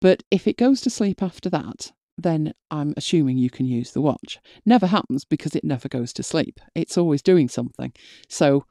But 0.00 0.22
if 0.30 0.46
it 0.46 0.56
goes 0.56 0.80
to 0.82 0.90
sleep 0.90 1.22
after 1.22 1.48
that, 1.50 1.92
then 2.18 2.52
I'm 2.70 2.92
assuming 2.96 3.38
you 3.38 3.50
can 3.50 3.66
use 3.66 3.92
the 3.92 4.00
watch. 4.00 4.38
Never 4.66 4.86
happens 4.86 5.24
because 5.24 5.56
it 5.56 5.64
never 5.64 5.88
goes 5.88 6.12
to 6.14 6.22
sleep. 6.22 6.60
It's 6.74 6.98
always 6.98 7.22
doing 7.22 7.48
something. 7.48 7.92
So 8.28 8.66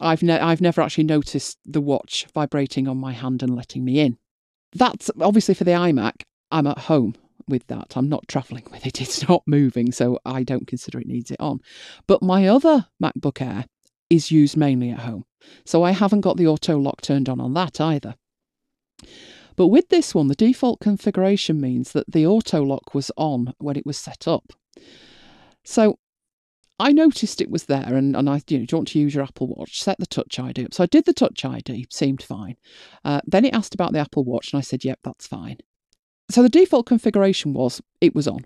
I've 0.00 0.22
ne- 0.22 0.38
I've 0.38 0.60
never 0.60 0.80
actually 0.80 1.04
noticed 1.04 1.58
the 1.64 1.80
watch 1.80 2.26
vibrating 2.34 2.88
on 2.88 2.98
my 2.98 3.12
hand 3.12 3.42
and 3.42 3.54
letting 3.54 3.84
me 3.84 4.00
in. 4.00 4.18
That's 4.72 5.10
obviously 5.20 5.54
for 5.54 5.64
the 5.64 5.72
iMac. 5.72 6.22
I'm 6.50 6.66
at 6.66 6.78
home 6.78 7.14
with 7.48 7.66
that. 7.68 7.96
I'm 7.96 8.08
not 8.08 8.28
travelling 8.28 8.66
with 8.70 8.86
it. 8.86 9.00
It's 9.00 9.28
not 9.28 9.42
moving, 9.46 9.92
so 9.92 10.18
I 10.24 10.42
don't 10.42 10.66
consider 10.66 10.98
it 10.98 11.06
needs 11.06 11.30
it 11.30 11.40
on. 11.40 11.60
But 12.06 12.22
my 12.22 12.48
other 12.48 12.86
MacBook 13.02 13.40
Air 13.40 13.66
is 14.10 14.30
used 14.30 14.56
mainly 14.56 14.90
at 14.90 15.00
home, 15.00 15.24
so 15.64 15.82
I 15.82 15.92
haven't 15.92 16.22
got 16.22 16.36
the 16.36 16.46
auto 16.46 16.78
lock 16.78 17.00
turned 17.00 17.28
on 17.28 17.40
on 17.40 17.54
that 17.54 17.80
either. 17.80 18.14
But 19.56 19.68
with 19.68 19.88
this 19.88 20.14
one, 20.14 20.26
the 20.26 20.34
default 20.34 20.80
configuration 20.80 21.60
means 21.60 21.92
that 21.92 22.10
the 22.10 22.26
auto 22.26 22.62
lock 22.62 22.94
was 22.94 23.10
on 23.16 23.54
when 23.58 23.76
it 23.76 23.86
was 23.86 23.96
set 23.96 24.26
up. 24.26 24.52
So 25.62 25.98
I 26.78 26.92
noticed 26.92 27.40
it 27.40 27.50
was 27.50 27.64
there 27.64 27.94
and, 27.94 28.16
and 28.16 28.28
I, 28.28 28.42
you 28.48 28.58
know, 28.58 28.64
do 28.64 28.74
you 28.74 28.78
want 28.78 28.88
to 28.88 28.98
use 28.98 29.14
your 29.14 29.24
Apple 29.24 29.46
Watch? 29.46 29.80
Set 29.80 29.98
the 29.98 30.06
Touch 30.06 30.38
ID 30.40 30.64
up. 30.64 30.74
So 30.74 30.82
I 30.82 30.86
did 30.86 31.04
the 31.04 31.12
Touch 31.12 31.44
ID, 31.44 31.86
seemed 31.90 32.22
fine. 32.22 32.56
Uh, 33.04 33.20
then 33.26 33.44
it 33.44 33.54
asked 33.54 33.74
about 33.74 33.92
the 33.92 34.00
Apple 34.00 34.24
Watch 34.24 34.52
and 34.52 34.58
I 34.58 34.62
said, 34.62 34.84
yep, 34.84 34.98
that's 35.04 35.26
fine. 35.26 35.58
So 36.30 36.42
the 36.42 36.48
default 36.48 36.86
configuration 36.86 37.52
was 37.52 37.80
it 38.00 38.14
was 38.14 38.26
on. 38.26 38.44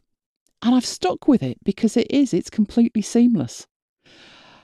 And 0.62 0.74
I've 0.74 0.84
stuck 0.84 1.26
with 1.26 1.42
it 1.42 1.58
because 1.64 1.96
it 1.96 2.08
is, 2.10 2.34
it's 2.34 2.50
completely 2.50 3.02
seamless. 3.02 3.66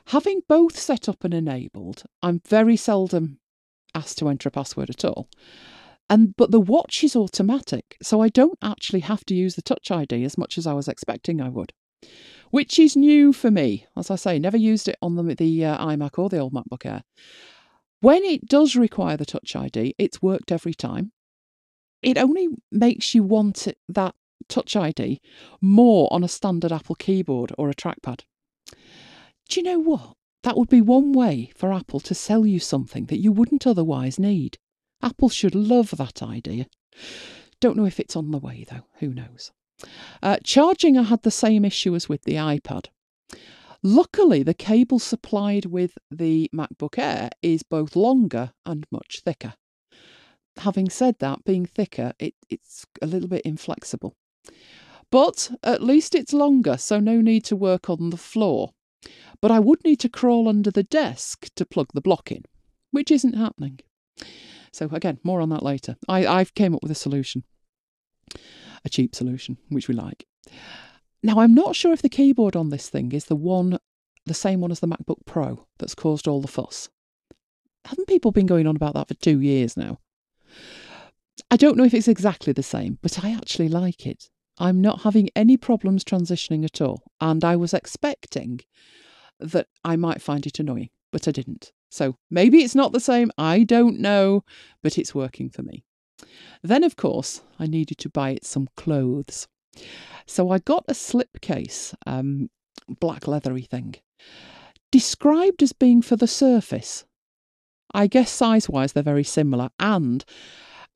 Having 0.09 0.43
both 0.49 0.79
set 0.79 1.09
up 1.09 1.25
and 1.25 1.33
enabled, 1.33 2.03
I'm 2.23 2.43
very 2.47 2.77
seldom 2.77 3.39
asked 3.95 4.19
to 4.19 4.29
enter 4.29 4.49
a 4.49 4.53
password 4.53 4.91
at 4.91 5.05
all. 5.05 5.29
And 6.11 6.37
but 6.37 6.51
the 6.51 6.61
watch 6.61 7.03
is 7.03 7.17
automatic, 7.17 7.97
so 8.03 8.21
I 8.21 8.29
don't 8.29 8.59
actually 8.61 9.01
have 9.01 9.25
to 9.27 9.35
use 9.35 9.55
the 9.55 9.63
Touch 9.63 9.91
ID 9.91 10.23
as 10.25 10.37
much 10.37 10.59
as 10.59 10.67
I 10.67 10.75
was 10.75 10.89
expecting 10.89 11.41
I 11.41 11.49
would 11.49 11.73
which 12.51 12.79
is 12.79 12.97
new 12.97 13.33
for 13.33 13.51
me. 13.51 13.87
As 13.97 14.11
I 14.11 14.17
say, 14.17 14.39
never 14.39 14.57
used 14.57 14.89
it 14.89 14.97
on 15.03 15.17
the, 15.17 15.35
the 15.35 15.65
uh, 15.65 15.87
iMac 15.87 16.19
or 16.19 16.29
the 16.29 16.39
old 16.39 16.53
MacBook 16.53 16.87
Air. 16.87 17.03
When 18.01 18.23
it 18.23 18.47
does 18.47 18.77
require 18.77 19.17
the 19.17 19.25
Touch 19.25 19.57
ID, 19.57 19.95
it's 19.99 20.21
worked 20.23 20.53
every 20.53 20.75
time. 20.75 21.13
It 22.03 22.19
only 22.19 22.49
makes 22.71 23.15
you 23.15 23.23
want 23.23 23.67
it, 23.67 23.79
that 23.89 24.15
Touch 24.49 24.77
ID 24.77 25.21
more 25.61 26.13
on 26.13 26.23
a 26.23 26.29
standard 26.29 26.71
Apple 26.71 26.97
keyboard 26.97 27.53
or 27.57 27.71
a 27.71 27.75
trackpad. 27.75 28.21
Do 29.49 29.61
you 29.61 29.63
know 29.63 29.79
what? 29.79 30.15
That 30.43 30.59
would 30.59 30.69
be 30.69 30.83
one 30.83 31.13
way 31.13 31.51
for 31.57 31.73
Apple 31.73 32.01
to 32.01 32.15
sell 32.15 32.45
you 32.45 32.61
something 32.61 33.07
that 33.07 33.21
you 33.21 33.33
wouldn't 33.33 33.67
otherwise 33.67 34.19
need. 34.19 34.59
Apple 35.03 35.31
should 35.31 35.55
love 35.55 35.91
that 35.97 36.23
idea. 36.23 36.67
Don't 37.61 37.77
know 37.77 37.87
if 37.87 37.99
it's 37.99 38.17
on 38.17 38.31
the 38.31 38.39
way 38.39 38.67
though, 38.71 38.87
who 38.99 39.15
knows? 39.15 39.53
Uh, 40.23 40.39
charging, 40.43 40.97
I 40.97 41.03
had 41.03 41.23
the 41.23 41.31
same 41.31 41.65
issue 41.65 41.95
as 41.95 42.09
with 42.09 42.23
the 42.23 42.35
iPad. 42.35 42.87
Luckily, 43.83 44.43
the 44.43 44.55
cable 44.55 44.99
supplied 44.99 45.67
with 45.67 45.99
the 46.11 46.49
MacBook 46.55 46.99
Air 46.99 47.29
is 47.43 47.63
both 47.63 47.95
longer 47.95 48.53
and 48.65 48.87
much 48.91 49.21
thicker. 49.25 49.55
Having 50.59 50.89
said 50.91 51.19
that, 51.19 51.45
being 51.45 51.67
thicker, 51.67 52.15
it, 52.19 52.35
it's 52.49 52.87
a 53.03 53.07
little 53.07 53.29
bit 53.29 53.43
inflexible. 53.43 54.17
But 55.11 55.51
at 55.63 55.83
least 55.83 56.15
it's 56.15 56.33
longer, 56.33 56.79
so 56.79 56.99
no 56.99 57.21
need 57.21 57.45
to 57.45 57.57
work 57.57 57.91
on 57.91 58.11
the 58.11 58.17
floor. 58.17 58.71
But 59.43 59.51
I 59.51 59.59
would 59.59 59.85
need 59.85 60.01
to 60.01 60.09
crawl 60.09 60.49
under 60.49 60.71
the 60.71 60.83
desk 60.83 61.49
to 61.57 61.67
plug 61.67 61.89
the 61.93 62.01
block 62.01 62.33
in, 62.33 62.45
which 62.91 63.11
isn't 63.11 63.37
happening. 63.37 63.81
So 64.73 64.89
again, 64.93 65.19
more 65.23 65.43
on 65.43 65.51
that 65.51 65.63
later. 65.63 65.97
I, 66.09 66.27
I've 66.27 66.55
came 66.55 66.75
up 66.75 66.83
with 66.83 66.91
a 66.91 66.97
solution 66.97 67.45
a 68.85 68.89
cheap 68.89 69.15
solution, 69.15 69.59
which 69.69 69.89
we 69.89 69.95
like. 69.95 70.27
Now, 71.23 71.39
I'm 71.39 71.55
not 71.55 71.75
sure 71.75 71.93
if 71.93 72.03
the 72.03 72.09
keyboard 72.09 72.55
on 72.55 72.69
this 72.69 72.91
thing 72.91 73.13
is 73.13 73.27
the 73.27 73.37
one, 73.37 73.79
the 74.27 74.35
same 74.35 74.61
one 74.61 74.71
as 74.71 74.81
the 74.81 74.89
MacBook 74.89 75.25
Pro 75.25 75.67
that's 75.79 75.95
caused 75.95 76.29
all 76.29 76.41
the 76.41 76.49
fuss. 76.49 76.91
Haven't 77.87 78.09
people 78.09 78.31
been 78.31 78.47
going 78.47 78.67
on 78.67 78.77
about 78.77 78.95
that 78.95 79.09
for 79.09 79.15
two 79.15 79.41
years 79.41 79.77
now? 79.77 79.99
I 81.51 81.57
don't 81.57 81.77
know 81.77 81.85
if 81.85 81.95
it's 81.95 82.09
exactly 82.09 82.53
the 82.53 82.63
same, 82.63 82.99
but 83.03 83.25
I 83.25 83.33
actually 83.33 83.69
like 83.69 84.07
it. 84.07 84.31
I'm 84.59 84.81
not 84.81 85.03
having 85.03 85.31
any 85.35 85.57
problems 85.57 86.05
transitioning 86.05 86.65
at 86.65 86.81
all, 86.81 87.03
and 87.21 87.45
I 87.45 87.57
was 87.57 87.75
expecting 87.75 88.61
that 89.41 89.67
I 89.85 89.97
might 89.97 90.23
find 90.23 90.47
it 90.47 90.61
annoying, 90.61 90.91
but 91.11 91.27
I 91.27 91.33
didn't. 91.33 91.73
So 91.91 92.17
maybe 92.31 92.63
it's 92.63 92.75
not 92.75 92.93
the 92.93 93.01
same, 93.01 93.31
I 93.37 93.65
don't 93.65 93.99
know, 93.99 94.45
but 94.83 94.99
it's 94.99 95.15
working 95.15 95.49
for 95.49 95.63
me. 95.63 95.85
Then, 96.63 96.85
of 96.85 96.97
course, 96.97 97.43
I 97.59 97.67
needed 97.67 97.99
to 97.99 98.09
buy 98.09 98.31
it 98.31 98.45
some 98.45 98.69
clothes. 98.77 99.49
So 100.27 100.51
I 100.51 100.59
got 100.59 100.85
a 100.89 100.93
slipcase, 100.93 101.95
um, 102.07 102.51
black 103.01 103.27
leathery 103.27 103.63
thing, 103.63 103.97
described 104.91 105.63
as 105.63 105.73
being 105.73 106.03
for 106.03 106.17
the 106.17 106.27
surface. 106.27 107.05
I 107.93 108.07
guess 108.07 108.31
size 108.31 108.69
wise 108.69 108.93
they're 108.93 109.03
very 109.03 109.25
similar, 109.25 109.71
and 109.79 110.25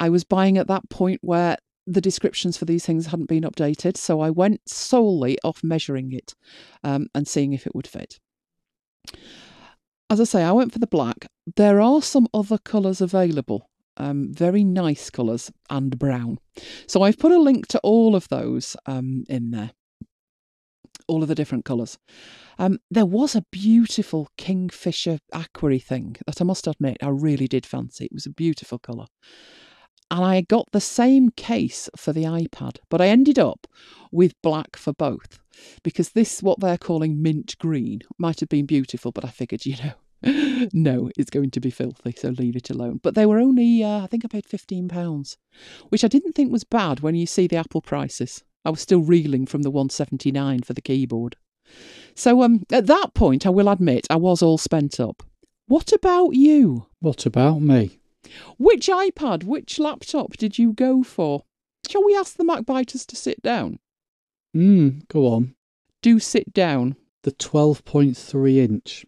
I 0.00 0.08
was 0.08 0.24
buying 0.24 0.58
at 0.58 0.68
that 0.68 0.88
point 0.88 1.20
where 1.22 1.56
the 1.86 2.00
descriptions 2.00 2.56
for 2.56 2.64
these 2.64 2.84
things 2.84 3.06
hadn't 3.06 3.28
been 3.28 3.44
updated, 3.44 3.96
so 3.96 4.20
I 4.20 4.30
went 4.30 4.68
solely 4.68 5.38
off 5.42 5.64
measuring 5.64 6.12
it 6.12 6.34
um, 6.84 7.08
and 7.14 7.26
seeing 7.26 7.52
if 7.52 7.66
it 7.66 7.74
would 7.74 7.86
fit. 7.86 8.18
As 10.10 10.20
I 10.20 10.24
say, 10.24 10.42
I 10.42 10.52
went 10.52 10.72
for 10.72 10.78
the 10.78 10.86
black. 10.86 11.26
There 11.56 11.80
are 11.80 12.02
some 12.02 12.28
other 12.32 12.58
colours 12.58 13.00
available 13.00 13.68
um, 13.98 14.32
very 14.32 14.64
nice 14.64 15.10
colours 15.10 15.50
and 15.68 15.98
brown. 15.98 16.38
So 16.86 17.02
I've 17.02 17.18
put 17.18 17.32
a 17.32 17.38
link 17.38 17.66
to 17.68 17.80
all 17.80 18.16
of 18.16 18.28
those 18.28 18.76
um, 18.86 19.24
in 19.28 19.50
there, 19.50 19.72
all 21.06 21.22
of 21.22 21.28
the 21.28 21.34
different 21.34 21.64
colours. 21.64 21.98
Um, 22.58 22.78
there 22.90 23.06
was 23.06 23.34
a 23.34 23.44
beautiful 23.52 24.28
Kingfisher 24.36 25.18
aquary 25.32 25.78
thing 25.78 26.16
that 26.26 26.40
I 26.40 26.44
must 26.44 26.66
admit 26.66 26.96
I 27.02 27.08
really 27.08 27.46
did 27.46 27.66
fancy. 27.66 28.06
It 28.06 28.12
was 28.12 28.26
a 28.26 28.30
beautiful 28.30 28.78
colour. 28.78 29.06
And 30.10 30.24
I 30.24 30.40
got 30.40 30.72
the 30.72 30.80
same 30.80 31.30
case 31.30 31.90
for 31.94 32.14
the 32.14 32.24
iPad, 32.24 32.78
but 32.88 33.00
I 33.02 33.08
ended 33.08 33.38
up 33.38 33.66
with 34.10 34.40
black 34.42 34.76
for 34.76 34.94
both 34.94 35.38
because 35.82 36.10
this, 36.10 36.42
what 36.42 36.60
they're 36.60 36.78
calling 36.78 37.20
mint 37.20 37.56
green, 37.58 38.00
might 38.16 38.40
have 38.40 38.48
been 38.48 38.64
beautiful, 38.64 39.12
but 39.12 39.24
I 39.24 39.28
figured, 39.28 39.66
you 39.66 39.76
know, 39.76 39.92
no, 40.72 41.10
it's 41.16 41.30
going 41.30 41.50
to 41.50 41.60
be 41.60 41.70
filthy, 41.70 42.12
so 42.16 42.30
leave 42.30 42.56
it 42.56 42.70
alone. 42.70 43.00
But 43.02 43.14
they 43.14 43.26
were 43.26 43.38
only, 43.38 43.84
uh, 43.84 44.02
I 44.02 44.06
think 44.06 44.24
I 44.24 44.28
paid 44.28 44.46
£15, 44.46 45.36
which 45.90 46.04
I 46.04 46.08
didn't 46.08 46.32
think 46.32 46.50
was 46.50 46.64
bad 46.64 47.00
when 47.00 47.14
you 47.14 47.26
see 47.26 47.46
the 47.46 47.56
Apple 47.56 47.82
prices. 47.82 48.42
I 48.64 48.70
was 48.70 48.80
still 48.80 49.00
reeling 49.00 49.46
from 49.46 49.62
the 49.62 49.70
179 49.70 50.62
for 50.62 50.72
the 50.72 50.80
keyboard. 50.80 51.36
So 52.14 52.42
um, 52.42 52.64
at 52.72 52.86
that 52.86 53.14
point, 53.14 53.46
I 53.46 53.50
will 53.50 53.68
admit, 53.68 54.06
I 54.10 54.16
was 54.16 54.42
all 54.42 54.58
spent 54.58 54.98
up. 54.98 55.22
What 55.66 55.92
about 55.92 56.30
you? 56.30 56.86
What 57.00 57.26
about 57.26 57.60
me? 57.60 58.00
Which 58.58 58.88
iPad, 58.88 59.44
which 59.44 59.78
laptop 59.78 60.36
did 60.36 60.58
you 60.58 60.72
go 60.72 61.02
for? 61.02 61.44
Shall 61.88 62.04
we 62.04 62.16
ask 62.16 62.36
the 62.36 62.44
MacBiters 62.44 63.06
to 63.06 63.16
sit 63.16 63.40
down? 63.42 63.78
Hmm, 64.52 65.00
go 65.08 65.26
on. 65.26 65.54
Do 66.02 66.18
sit 66.18 66.52
down. 66.52 66.96
The 67.22 67.32
12.3 67.32 68.56
inch. 68.56 69.06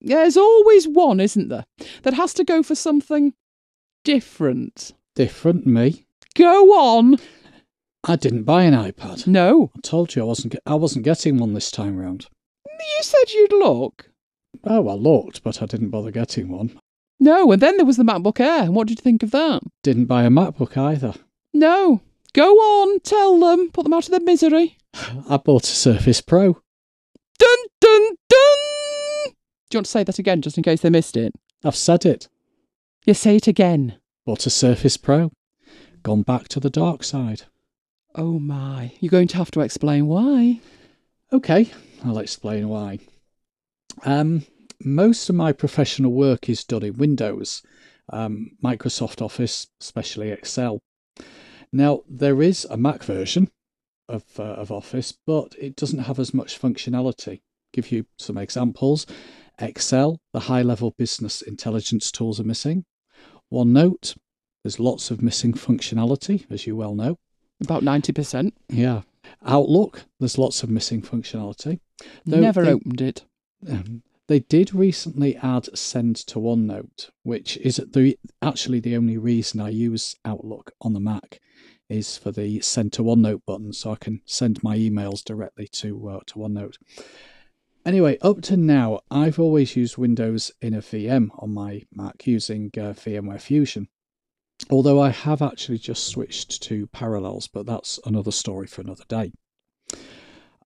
There's 0.00 0.36
always 0.36 0.86
one, 0.86 1.20
isn't 1.20 1.48
there, 1.48 1.64
that 2.02 2.14
has 2.14 2.32
to 2.34 2.44
go 2.44 2.62
for 2.62 2.74
something 2.74 3.34
different. 4.04 4.92
Different 5.14 5.66
me. 5.66 6.06
Go 6.34 6.72
on. 6.72 7.16
I 8.04 8.16
didn't 8.16 8.44
buy 8.44 8.62
an 8.62 8.74
iPad. 8.74 9.26
No. 9.26 9.72
I 9.76 9.80
told 9.82 10.14
you 10.14 10.22
I 10.22 10.26
wasn't. 10.26 10.54
I 10.64 10.74
wasn't 10.76 11.04
getting 11.04 11.38
one 11.38 11.54
this 11.54 11.70
time 11.70 11.96
round. 11.96 12.26
You 12.66 13.02
said 13.02 13.32
you'd 13.32 13.52
look. 13.52 14.10
Oh, 14.64 14.88
I 14.88 14.94
looked, 14.94 15.42
but 15.42 15.60
I 15.60 15.66
didn't 15.66 15.90
bother 15.90 16.10
getting 16.10 16.48
one. 16.48 16.78
No, 17.20 17.50
and 17.50 17.60
then 17.60 17.76
there 17.76 17.86
was 17.86 17.96
the 17.96 18.04
MacBook 18.04 18.38
Air. 18.38 18.70
What 18.70 18.86
did 18.86 18.98
you 18.98 19.02
think 19.02 19.22
of 19.22 19.32
that? 19.32 19.62
Didn't 19.82 20.06
buy 20.06 20.22
a 20.22 20.30
MacBook 20.30 20.76
either. 20.76 21.14
No. 21.52 22.00
Go 22.32 22.54
on, 22.56 23.00
tell 23.00 23.38
them, 23.38 23.70
put 23.72 23.82
them 23.82 23.94
out 23.94 24.04
of 24.04 24.10
their 24.10 24.20
misery. 24.20 24.76
I 25.28 25.36
bought 25.38 25.64
a 25.64 25.66
Surface 25.66 26.20
Pro. 26.20 26.60
Dun 27.38 27.58
dun 27.80 28.16
dun. 28.28 28.47
Do 29.70 29.76
you 29.76 29.78
want 29.78 29.86
to 29.86 29.92
say 29.92 30.04
that 30.04 30.18
again, 30.18 30.40
just 30.40 30.56
in 30.56 30.62
case 30.62 30.80
they 30.80 30.88
missed 30.88 31.16
it? 31.16 31.34
I've 31.62 31.76
said 31.76 32.06
it. 32.06 32.28
You 33.04 33.12
say 33.12 33.36
it 33.36 33.46
again. 33.46 33.98
Bought 34.24 34.46
a 34.46 34.50
Surface 34.50 34.96
Pro. 34.96 35.30
Gone 36.02 36.22
back 36.22 36.48
to 36.48 36.60
the 36.60 36.70
dark 36.70 37.04
side. 37.04 37.42
Oh 38.14 38.38
my. 38.38 38.92
You're 39.00 39.10
going 39.10 39.28
to 39.28 39.36
have 39.36 39.50
to 39.52 39.60
explain 39.60 40.06
why. 40.06 40.60
Okay, 41.32 41.70
I'll 42.02 42.18
explain 42.18 42.68
why. 42.68 43.00
Um, 44.04 44.46
most 44.82 45.28
of 45.28 45.34
my 45.34 45.52
professional 45.52 46.12
work 46.12 46.48
is 46.48 46.64
done 46.64 46.82
in 46.82 46.96
Windows, 46.96 47.62
um, 48.10 48.52
Microsoft 48.64 49.20
Office, 49.20 49.66
especially 49.82 50.30
Excel. 50.30 50.80
Now, 51.72 52.04
there 52.08 52.40
is 52.40 52.66
a 52.70 52.78
Mac 52.78 53.02
version 53.02 53.50
of, 54.08 54.24
uh, 54.38 54.44
of 54.44 54.72
Office, 54.72 55.12
but 55.26 55.54
it 55.60 55.76
doesn't 55.76 56.04
have 56.04 56.18
as 56.18 56.32
much 56.32 56.58
functionality. 56.58 57.42
Give 57.74 57.92
you 57.92 58.06
some 58.16 58.38
examples. 58.38 59.04
Excel, 59.58 60.20
the 60.32 60.40
high 60.40 60.62
level 60.62 60.94
business 60.96 61.42
intelligence 61.42 62.10
tools 62.10 62.40
are 62.40 62.44
missing. 62.44 62.84
OneNote, 63.52 64.16
there's 64.62 64.80
lots 64.80 65.10
of 65.10 65.22
missing 65.22 65.52
functionality, 65.52 66.46
as 66.50 66.66
you 66.66 66.76
well 66.76 66.94
know. 66.94 67.18
About 67.62 67.82
90%. 67.82 68.52
Yeah. 68.68 69.02
Outlook, 69.44 70.04
there's 70.20 70.38
lots 70.38 70.62
of 70.62 70.70
missing 70.70 71.02
functionality. 71.02 71.80
Though 72.24 72.40
Never 72.40 72.64
they, 72.64 72.72
opened 72.72 73.00
it. 73.00 73.24
Um, 73.68 74.02
they 74.28 74.40
did 74.40 74.74
recently 74.74 75.36
add 75.36 75.76
send 75.76 76.16
to 76.16 76.38
OneNote, 76.38 77.10
which 77.22 77.56
is 77.56 77.76
the 77.76 78.18
actually 78.40 78.80
the 78.80 78.96
only 78.96 79.16
reason 79.16 79.60
I 79.60 79.70
use 79.70 80.16
Outlook 80.24 80.72
on 80.80 80.92
the 80.92 81.00
Mac 81.00 81.40
is 81.88 82.18
for 82.18 82.30
the 82.30 82.60
send 82.60 82.92
to 82.94 83.02
OneNote 83.02 83.42
button, 83.46 83.72
so 83.72 83.92
I 83.92 83.96
can 83.96 84.20
send 84.26 84.62
my 84.62 84.76
emails 84.76 85.24
directly 85.24 85.66
to 85.72 86.08
uh, 86.08 86.20
to 86.26 86.34
OneNote. 86.34 86.76
Anyway, 87.88 88.18
up 88.20 88.42
to 88.42 88.54
now, 88.54 89.00
I've 89.10 89.38
always 89.38 89.74
used 89.74 89.96
Windows 89.96 90.52
in 90.60 90.74
a 90.74 90.82
VM 90.82 91.30
on 91.42 91.54
my 91.54 91.84
Mac 91.90 92.26
using 92.26 92.66
uh, 92.76 92.92
VMware 92.92 93.40
Fusion. 93.40 93.88
Although 94.68 95.00
I 95.00 95.08
have 95.08 95.40
actually 95.40 95.78
just 95.78 96.06
switched 96.06 96.62
to 96.64 96.86
Parallels, 96.88 97.48
but 97.48 97.64
that's 97.64 97.98
another 98.04 98.30
story 98.30 98.66
for 98.66 98.82
another 98.82 99.04
day. 99.08 99.32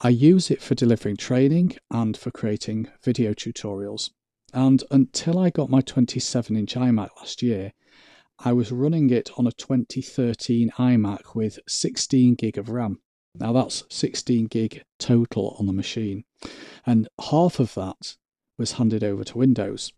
I 0.01 0.09
use 0.09 0.51
it 0.51 0.61
for 0.61 0.75
delivering 0.75 1.17
training 1.17 1.77
and 1.93 2.17
for 2.17 2.33
creating 2.33 2.89
video 3.05 3.35
tutorials. 3.35 4.11
And 4.53 4.83
until 4.91 5.39
I 5.39 5.51
got 5.51 5.71
my 5.71 5.81
27 5.81 6.57
inch 6.57 6.75
iMac 6.75 7.11
last 7.19 7.41
year, 7.41 7.73
I 8.41 8.53
was 8.53 8.73
running 8.73 9.11
it 9.11 9.31
on 9.39 9.47
a 9.47 9.53
2013 9.53 10.71
iMac 10.71 11.37
with 11.37 11.61
16 11.69 12.35
gig 12.35 12.59
of 12.59 12.69
RAM. 12.69 13.01
Now 13.37 13.53
that's 13.53 13.85
16 13.91 14.47
gig 14.47 14.83
total 14.99 15.55
on 15.61 15.67
the 15.67 15.73
machine, 15.73 16.25
and 16.87 17.09
half 17.31 17.59
of 17.61 17.75
that 17.75 18.17
was 18.59 18.73
handed 18.73 19.03
over 19.05 19.25
to 19.25 19.39
Windows. 19.39 19.93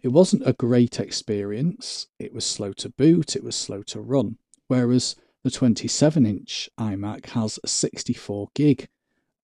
It 0.00 0.08
wasn't 0.08 0.46
a 0.46 0.52
great 0.52 0.98
experience. 0.98 2.08
It 2.18 2.34
was 2.34 2.44
slow 2.44 2.72
to 2.74 2.88
boot, 2.88 3.36
it 3.36 3.44
was 3.44 3.54
slow 3.54 3.82
to 3.84 4.00
run, 4.00 4.38
whereas 4.66 5.16
the 5.44 5.50
27 5.50 6.26
inch 6.26 6.70
iMac 6.78 7.26
has 7.30 7.58
64 7.64 8.48
gig 8.54 8.88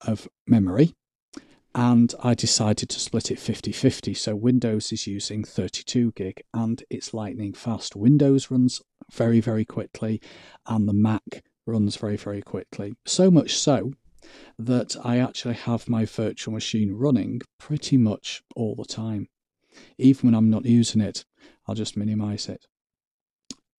of 0.00 0.28
memory 0.46 0.94
and 1.74 2.12
I 2.22 2.34
decided 2.34 2.88
to 2.88 3.00
split 3.00 3.30
it 3.30 3.38
50 3.38 3.72
50. 3.72 4.14
So 4.14 4.34
Windows 4.34 4.92
is 4.92 5.06
using 5.06 5.44
32 5.44 6.12
gig 6.12 6.42
and 6.54 6.82
it's 6.90 7.14
lightning 7.14 7.52
fast. 7.52 7.94
Windows 7.94 8.50
runs 8.50 8.80
very, 9.12 9.40
very 9.40 9.64
quickly, 9.64 10.20
and 10.66 10.88
the 10.88 10.92
Mac 10.92 11.44
runs 11.66 11.96
very, 11.96 12.16
very 12.16 12.42
quickly. 12.42 12.94
So 13.06 13.30
much 13.30 13.56
so 13.56 13.92
that 14.58 14.96
I 15.04 15.18
actually 15.18 15.54
have 15.54 15.88
my 15.88 16.04
virtual 16.04 16.54
machine 16.54 16.92
running 16.92 17.42
pretty 17.58 17.96
much 17.96 18.42
all 18.54 18.74
the 18.74 18.84
time. 18.84 19.28
Even 19.98 20.28
when 20.28 20.34
I'm 20.34 20.50
not 20.50 20.66
using 20.66 21.00
it, 21.00 21.24
I'll 21.66 21.74
just 21.74 21.96
minimize 21.96 22.48
it. 22.48 22.66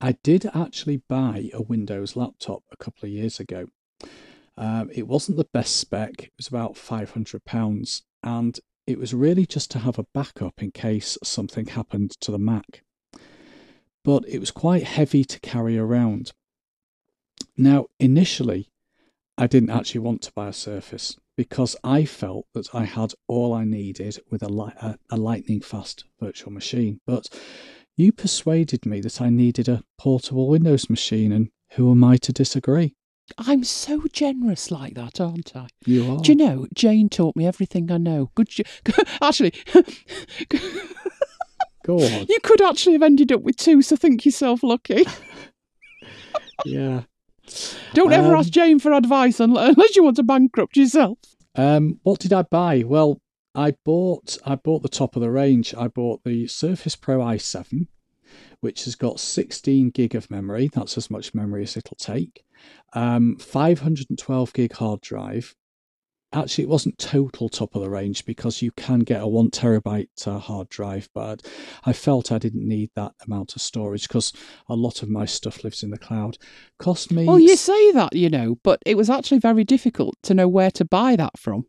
I 0.01 0.13
did 0.23 0.45
actually 0.53 1.01
buy 1.09 1.49
a 1.53 1.61
Windows 1.61 2.15
laptop 2.15 2.63
a 2.71 2.77
couple 2.77 3.05
of 3.05 3.11
years 3.11 3.39
ago 3.39 3.67
um, 4.59 4.89
it 4.93 5.07
wasn't 5.07 5.37
the 5.37 5.47
best 5.53 5.77
spec, 5.77 6.23
it 6.23 6.33
was 6.37 6.49
about 6.49 6.73
£500, 6.73 8.01
and 8.23 8.59
it 8.85 8.99
was 8.99 9.13
really 9.13 9.45
just 9.45 9.71
to 9.71 9.79
have 9.79 9.97
a 9.97 10.05
backup 10.13 10.61
in 10.61 10.71
case 10.71 11.17
something 11.23 11.67
happened 11.67 12.11
to 12.19 12.29
the 12.29 12.37
Mac. 12.37 12.83
But 14.03 14.27
it 14.27 14.39
was 14.39 14.51
quite 14.51 14.83
heavy 14.83 15.23
to 15.23 15.39
carry 15.39 15.77
around. 15.77 16.33
Now, 17.55 17.85
initially, 18.01 18.67
I 19.39 19.47
didn't 19.47 19.69
actually 19.69 20.01
want 20.01 20.21
to 20.23 20.31
buy 20.33 20.49
a 20.49 20.53
Surface 20.53 21.17
because 21.37 21.75
I 21.83 22.03
felt 22.05 22.45
that 22.53 22.75
I 22.75 22.83
had 22.83 23.13
all 23.27 23.53
I 23.53 23.63
needed 23.63 24.19
with 24.29 24.43
a, 24.43 24.49
li- 24.49 24.73
a, 24.81 24.97
a 25.09 25.17
lightning 25.17 25.61
fast 25.61 26.03
virtual 26.19 26.51
machine. 26.51 26.99
But 27.07 27.29
you 27.95 28.11
persuaded 28.11 28.85
me 28.85 28.99
that 29.01 29.21
I 29.21 29.29
needed 29.29 29.69
a 29.69 29.83
portable 29.97 30.47
Windows 30.49 30.89
machine, 30.89 31.31
and 31.31 31.49
who 31.71 31.89
am 31.91 32.03
I 32.03 32.17
to 32.17 32.33
disagree? 32.33 32.95
I'm 33.37 33.63
so 33.63 34.03
generous 34.11 34.71
like 34.71 34.95
that, 34.95 35.21
aren't 35.21 35.55
I? 35.55 35.67
You 35.85 36.11
are. 36.13 36.19
Do 36.19 36.31
you 36.31 36.37
know, 36.37 36.67
Jane 36.73 37.07
taught 37.09 37.35
me 37.35 37.45
everything 37.45 37.91
I 37.91 37.97
know. 37.97 38.31
Good. 38.35 38.49
Actually, 39.21 39.53
Go 41.85 41.99
on. 41.99 42.25
you 42.27 42.39
could 42.43 42.61
actually 42.61 42.93
have 42.93 43.03
ended 43.03 43.31
up 43.31 43.41
with 43.41 43.55
two, 43.57 43.81
so 43.81 43.95
think 43.95 44.25
yourself 44.25 44.63
lucky. 44.63 45.05
Yeah. 46.65 47.03
Don't 47.93 48.11
ever 48.13 48.29
Um, 48.33 48.35
ask 48.39 48.49
Jane 48.49 48.79
for 48.79 48.93
advice 48.93 49.39
unless 49.39 49.95
you 49.95 50.03
want 50.03 50.15
to 50.17 50.23
bankrupt 50.23 50.77
yourself. 50.77 51.17
Um, 51.55 51.99
what 52.03 52.19
did 52.19 52.31
I 52.33 52.43
buy? 52.43 52.83
Well, 52.85 53.19
I 53.55 53.75
bought 53.83 54.37
I 54.45 54.55
bought 54.55 54.83
the 54.83 54.89
top 54.89 55.15
of 55.15 55.21
the 55.21 55.31
range. 55.31 55.73
I 55.75 55.87
bought 55.87 56.23
the 56.23 56.47
Surface 56.47 56.95
Pro 56.95 57.19
i7, 57.19 57.87
which 58.61 58.85
has 58.85 58.95
got 58.95 59.19
16 59.19 59.89
gig 59.89 60.15
of 60.15 60.29
memory. 60.29 60.69
That's 60.71 60.97
as 60.97 61.09
much 61.09 61.33
memory 61.33 61.63
as 61.63 61.75
it'll 61.75 61.97
take. 61.97 62.43
Um, 62.93 63.37
512 63.37 64.53
gig 64.53 64.73
hard 64.73 65.01
drive. 65.01 65.55
Actually, 66.31 66.65
it 66.65 66.69
wasn't 66.69 66.97
total 66.99 67.49
top 67.49 67.73
of 67.75 67.81
the 67.81 67.89
range 67.89 68.23
because 68.23 68.61
you 68.61 68.71
can 68.71 68.99
get 68.99 69.21
a 69.21 69.27
one 69.27 69.49
terabyte 69.49 70.27
uh, 70.27 70.37
hard 70.37 70.69
drive, 70.69 71.09
but 71.15 71.41
I 71.85 71.93
felt 71.93 72.31
I 72.31 72.37
didn't 72.37 72.67
need 72.67 72.91
that 72.95 73.13
amount 73.25 73.55
of 73.55 73.63
storage 73.63 74.07
because 74.07 74.31
a 74.67 74.75
lot 74.75 75.01
of 75.01 75.09
my 75.09 75.25
stuff 75.25 75.63
lives 75.63 75.81
in 75.81 75.89
the 75.89 75.97
cloud. 75.97 76.37
Cost 76.77 77.11
me. 77.11 77.25
Well, 77.25 77.39
you 77.39 77.55
say 77.55 77.91
that, 77.93 78.15
you 78.15 78.29
know, 78.29 78.59
but 78.63 78.79
it 78.85 78.95
was 78.95 79.09
actually 79.09 79.39
very 79.39 79.63
difficult 79.63 80.15
to 80.23 80.35
know 80.35 80.47
where 80.47 80.69
to 80.71 80.85
buy 80.85 81.15
that 81.15 81.39
from 81.39 81.65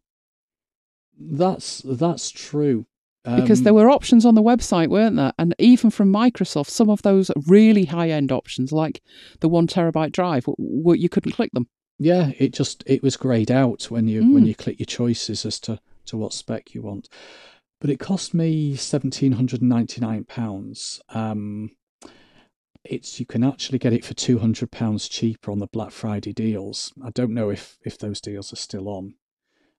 That's 1.19 1.83
that's 1.85 2.31
true. 2.31 2.87
because 3.25 3.61
Um, 3.61 3.65
there 3.65 3.75
were 3.75 3.91
options 3.91 4.25
on 4.25 4.35
the 4.35 4.43
website, 4.43 4.89
weren't 4.89 5.17
there? 5.17 5.33
And 5.39 5.55
even 5.59 5.91
from 5.91 6.13
Microsoft, 6.13 6.69
some 6.71 6.89
of 6.91 7.03
those 7.03 7.31
really 7.47 7.87
high 7.87 8.11
end 8.11 8.33
options, 8.33 8.73
like 8.73 9.03
the 9.41 9.49
one 9.49 9.67
terabyte 9.67 10.13
drive, 10.13 10.45
w- 10.45 10.83
w- 10.83 11.03
you 11.03 11.09
couldn't 11.09 11.33
click 11.33 11.51
them. 11.53 11.69
Yeah 12.03 12.31
it 12.39 12.53
just 12.55 12.83
it 12.87 13.03
was 13.03 13.17
grayed 13.17 13.51
out 13.51 13.91
when 13.91 14.09
you 14.09 14.21
when 14.33 14.45
Mm. 14.45 14.49
you 14.49 14.55
click 14.55 14.79
your 14.81 14.87
choices 14.87 15.45
as 15.47 15.61
to 15.61 15.79
to 16.07 16.17
what 16.17 16.33
spec 16.33 16.75
you 16.75 16.83
want 16.83 17.09
but 17.81 17.91
it 17.91 17.99
cost 18.01 18.33
me 18.35 18.71
1799 18.71 20.25
pounds 20.25 21.01
um 21.11 21.71
it's 22.85 23.21
you 23.21 23.27
can 23.27 23.45
actually 23.45 23.79
get 23.79 23.93
it 23.93 24.05
for 24.05 24.15
200 24.15 24.71
pounds 24.71 25.09
cheaper 25.09 25.51
on 25.51 25.59
the 25.59 25.67
black 25.67 25.91
friday 25.91 26.33
deals 26.33 26.93
i 27.05 27.11
don't 27.11 27.35
know 27.35 27.51
if 27.51 27.79
if 27.85 27.99
those 27.99 28.21
deals 28.21 28.53
are 28.53 28.57
still 28.57 28.89
on 28.89 29.15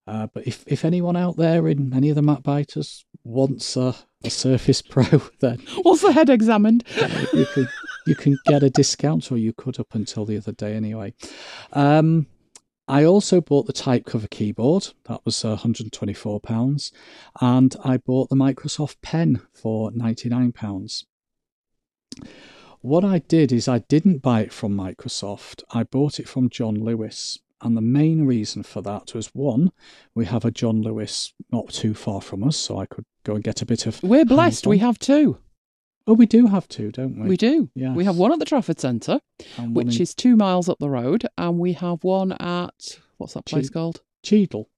uh, 0.08 0.28
but 0.34 0.46
if, 0.48 0.64
if 0.68 0.84
anyone 0.84 1.16
out 1.16 1.38
there 1.38 1.68
in 1.68 1.94
any 1.94 2.10
of 2.10 2.16
the 2.16 2.22
MacBiters 2.24 3.04
wants 3.24 3.78
a, 3.78 3.96
a 4.24 4.32
Surface 4.32 4.82
Pro, 4.94 5.04
then 5.42 5.62
Was 5.86 6.02
the 6.02 6.12
head 6.12 6.28
examined? 6.28 6.84
you 7.34 7.46
can 7.54 7.68
you 8.06 8.16
can 8.16 8.38
get 8.46 8.64
a 8.64 8.70
discount, 8.70 9.32
or 9.32 9.38
you 9.38 9.54
could 9.54 9.80
up 9.80 9.94
until 9.94 10.26
the 10.26 10.38
other 10.38 10.52
day 10.52 10.76
anyway. 10.76 11.14
Um, 11.74 12.28
I 12.88 13.06
also 13.06 13.40
bought 13.40 13.68
the 13.68 13.74
type 13.74 14.06
cover 14.06 14.28
keyboard. 14.28 14.90
That 15.06 15.22
was 15.24 15.46
uh, 15.46 15.50
124 15.50 16.40
pounds, 16.42 16.92
and 17.40 17.76
I 17.84 17.98
bought 17.98 18.30
the 18.30 18.36
Microsoft 18.36 18.98
Pen 19.02 19.42
for 19.54 19.92
99 19.92 20.52
pounds. 20.52 21.06
What 22.82 23.06
I 23.06 23.20
did 23.20 23.52
is 23.52 23.68
I 23.68 23.80
didn't 23.80 24.24
buy 24.24 24.42
it 24.42 24.52
from 24.52 24.76
Microsoft. 24.76 25.64
I 25.72 25.84
bought 25.84 26.20
it 26.20 26.28
from 26.28 26.50
John 26.50 26.76
Lewis. 26.76 27.40
And 27.62 27.78
the 27.78 27.82
main 27.82 28.26
reason 28.26 28.64
for 28.64 28.82
that 28.82 29.14
was 29.14 29.28
one, 29.36 29.72
we 30.16 30.26
have 30.26 30.44
a 30.44 30.52
John 30.52 30.82
Lewis 30.82 31.32
not 31.52 31.70
too 31.70 31.94
far 31.94 32.20
from 32.20 32.44
us, 32.44 32.58
so 32.58 32.80
I 32.80 32.88
could 32.88 33.06
go 33.24 33.36
and 33.36 33.44
get 33.44 33.62
a 33.62 33.68
bit 33.68 33.86
of. 33.86 34.02
We're 34.02 34.26
blessed. 34.26 34.66
We 34.66 34.80
hands-on. 34.80 34.88
have 34.88 35.00
two. 35.00 35.38
Oh, 36.08 36.14
we 36.14 36.26
do 36.26 36.48
have 36.48 36.68
two, 36.68 36.92
don't 36.92 37.20
we? 37.20 37.30
We 37.30 37.38
do. 37.38 37.70
Yes. 37.76 37.96
We 37.96 38.06
have 38.06 38.18
one 38.18 38.32
at 38.34 38.40
the 38.40 38.46
Trafford 38.46 38.80
Centre, 38.80 39.20
which 39.60 39.96
in 39.98 40.02
is 40.02 40.16
two 40.16 40.36
miles 40.36 40.68
up 40.68 40.80
the 40.80 40.90
road, 40.90 41.26
and 41.38 41.60
we 41.60 41.74
have 41.74 42.04
one 42.04 42.32
at 42.34 43.00
what's 43.18 43.34
that 43.34 43.46
place 43.46 43.68
Che- 43.70 43.74
called? 43.74 44.02
Cheadle. 44.24 44.70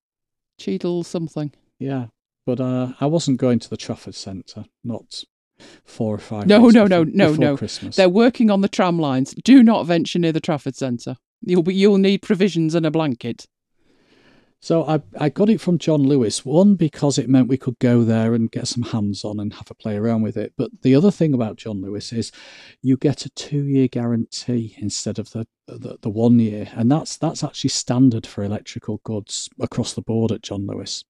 Cheadle 0.60 1.04
something. 1.04 1.52
Yeah, 1.80 2.08
but 2.46 2.60
uh, 2.60 2.94
I 3.00 3.06
wasn't 3.06 3.40
going 3.40 3.60
to 3.60 3.70
the 3.70 3.78
Trafford 3.78 4.16
Centre. 4.16 4.66
Not 4.84 5.24
four 5.86 6.16
or 6.16 6.20
five. 6.20 6.48
No, 6.48 6.70
no, 6.70 6.86
no, 6.86 7.04
no, 7.04 7.34
no. 7.34 7.58
Christmas. 7.58 7.96
They're 7.96 8.10
working 8.10 8.50
on 8.50 8.62
the 8.62 8.68
tram 8.68 9.00
lines. 9.00 9.34
Do 9.44 9.64
not 9.64 9.86
venture 9.86 10.20
near 10.20 10.32
the 10.32 10.40
Trafford 10.42 10.76
Centre. 10.76 11.16
You'll 11.42 11.64
be, 11.64 11.76
you'll 11.76 11.98
need 11.98 12.22
provisions 12.22 12.76
and 12.76 12.86
a 12.86 12.92
blanket. 12.92 13.48
So 14.64 14.86
I 14.86 15.02
I 15.20 15.28
got 15.28 15.50
it 15.50 15.60
from 15.60 15.78
John 15.78 16.04
Lewis. 16.04 16.46
One 16.46 16.76
because 16.76 17.18
it 17.18 17.28
meant 17.28 17.50
we 17.50 17.58
could 17.58 17.78
go 17.80 18.06
there 18.06 18.34
and 18.34 18.50
get 18.50 18.70
some 18.70 18.84
hands 18.84 19.26
on 19.26 19.38
and 19.38 19.52
have 19.56 19.70
a 19.70 19.76
play 19.76 19.98
around 19.98 20.22
with 20.22 20.38
it. 20.38 20.54
But 20.56 20.84
the 20.84 20.96
other 20.96 21.12
thing 21.12 21.34
about 21.34 21.58
John 21.58 21.82
Lewis 21.82 22.14
is 22.14 22.32
you 22.82 22.96
get 22.96 23.26
a 23.26 23.30
two 23.32 23.66
year 23.66 23.90
guarantee 23.90 24.74
instead 24.78 25.20
of 25.20 25.32
the, 25.32 25.48
the 25.68 25.98
the 26.02 26.10
one 26.10 26.40
year, 26.40 26.70
and 26.76 26.90
that's 26.90 27.18
that's 27.18 27.44
actually 27.44 27.72
standard 27.72 28.26
for 28.26 28.42
electrical 28.42 29.02
goods 29.04 29.50
across 29.60 29.92
the 29.92 30.02
board 30.02 30.32
at 30.32 30.44
John 30.44 30.66
Lewis. 30.66 31.04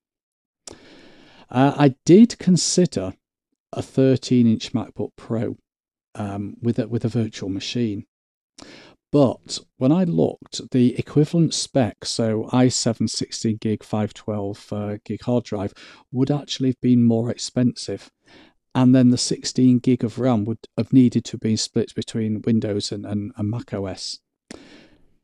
Uh, 1.52 1.76
I 1.78 1.94
did 2.06 2.40
consider 2.40 3.14
a 3.72 3.84
13 3.84 4.48
inch 4.48 4.74
MacBook 4.74 5.12
Pro 5.16 5.58
um, 6.16 6.56
with 6.60 6.80
a, 6.80 6.88
with 6.88 7.06
a 7.06 7.10
virtual 7.10 7.50
machine. 7.50 8.08
But 9.14 9.60
when 9.78 9.92
I 9.92 10.06
looked, 10.06 10.72
the 10.72 10.98
equivalent 10.98 11.54
spec, 11.54 12.04
so 12.04 12.46
i7 12.52 13.08
16 13.08 13.58
gig 13.58 13.84
512 13.84 14.74
uh, 14.74 14.98
gig 15.06 15.22
hard 15.22 15.44
drive, 15.44 15.72
would 16.12 16.32
actually 16.32 16.70
have 16.70 16.82
been 16.82 17.04
more 17.04 17.30
expensive. 17.30 18.10
And 18.74 18.96
then 18.96 19.12
the 19.12 19.20
16 19.20 19.78
gig 19.78 20.04
of 20.04 20.18
RAM 20.18 20.46
would 20.46 20.68
have 20.80 20.92
needed 20.92 21.26
to 21.26 21.38
be 21.38 21.56
split 21.56 21.94
between 21.94 22.42
Windows 22.42 22.92
and, 22.92 23.06
and, 23.06 23.32
and 23.38 23.52
Mac 23.52 23.72
OS. 23.72 24.20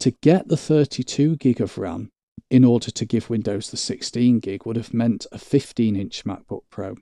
To 0.02 0.12
get 0.21 0.49
the 0.49 0.56
32 0.56 1.38
gig 1.38 1.60
of 1.60 1.80
RAM 1.80 2.12
in 2.52 2.63
order 2.63 2.91
to 2.91 3.06
give 3.06 3.32
Windows 3.32 3.71
the 3.71 3.78
16 3.78 4.39
gig 4.39 4.67
would 4.67 4.75
have 4.75 4.93
meant 4.93 5.25
a 5.32 5.39
15 5.39 5.95
inch 5.95 6.25
MacBook 6.25 6.62
Pro. 6.69 6.95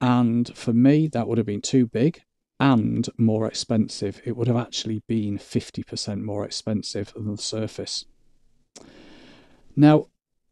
And 0.00 0.56
for 0.56 0.72
me, 0.72 1.06
that 1.06 1.28
would 1.28 1.38
have 1.38 1.46
been 1.46 1.62
too 1.62 1.86
big 1.86 2.22
and 2.60 3.08
more 3.16 3.46
expensive. 3.46 4.20
It 4.24 4.36
would 4.36 4.46
have 4.46 4.56
actually 4.56 5.02
been 5.08 5.38
50% 5.38 6.22
more 6.22 6.44
expensive 6.44 7.12
than 7.14 7.34
the 7.34 7.42
Surface. 7.42 8.04
Now, 9.74 10.08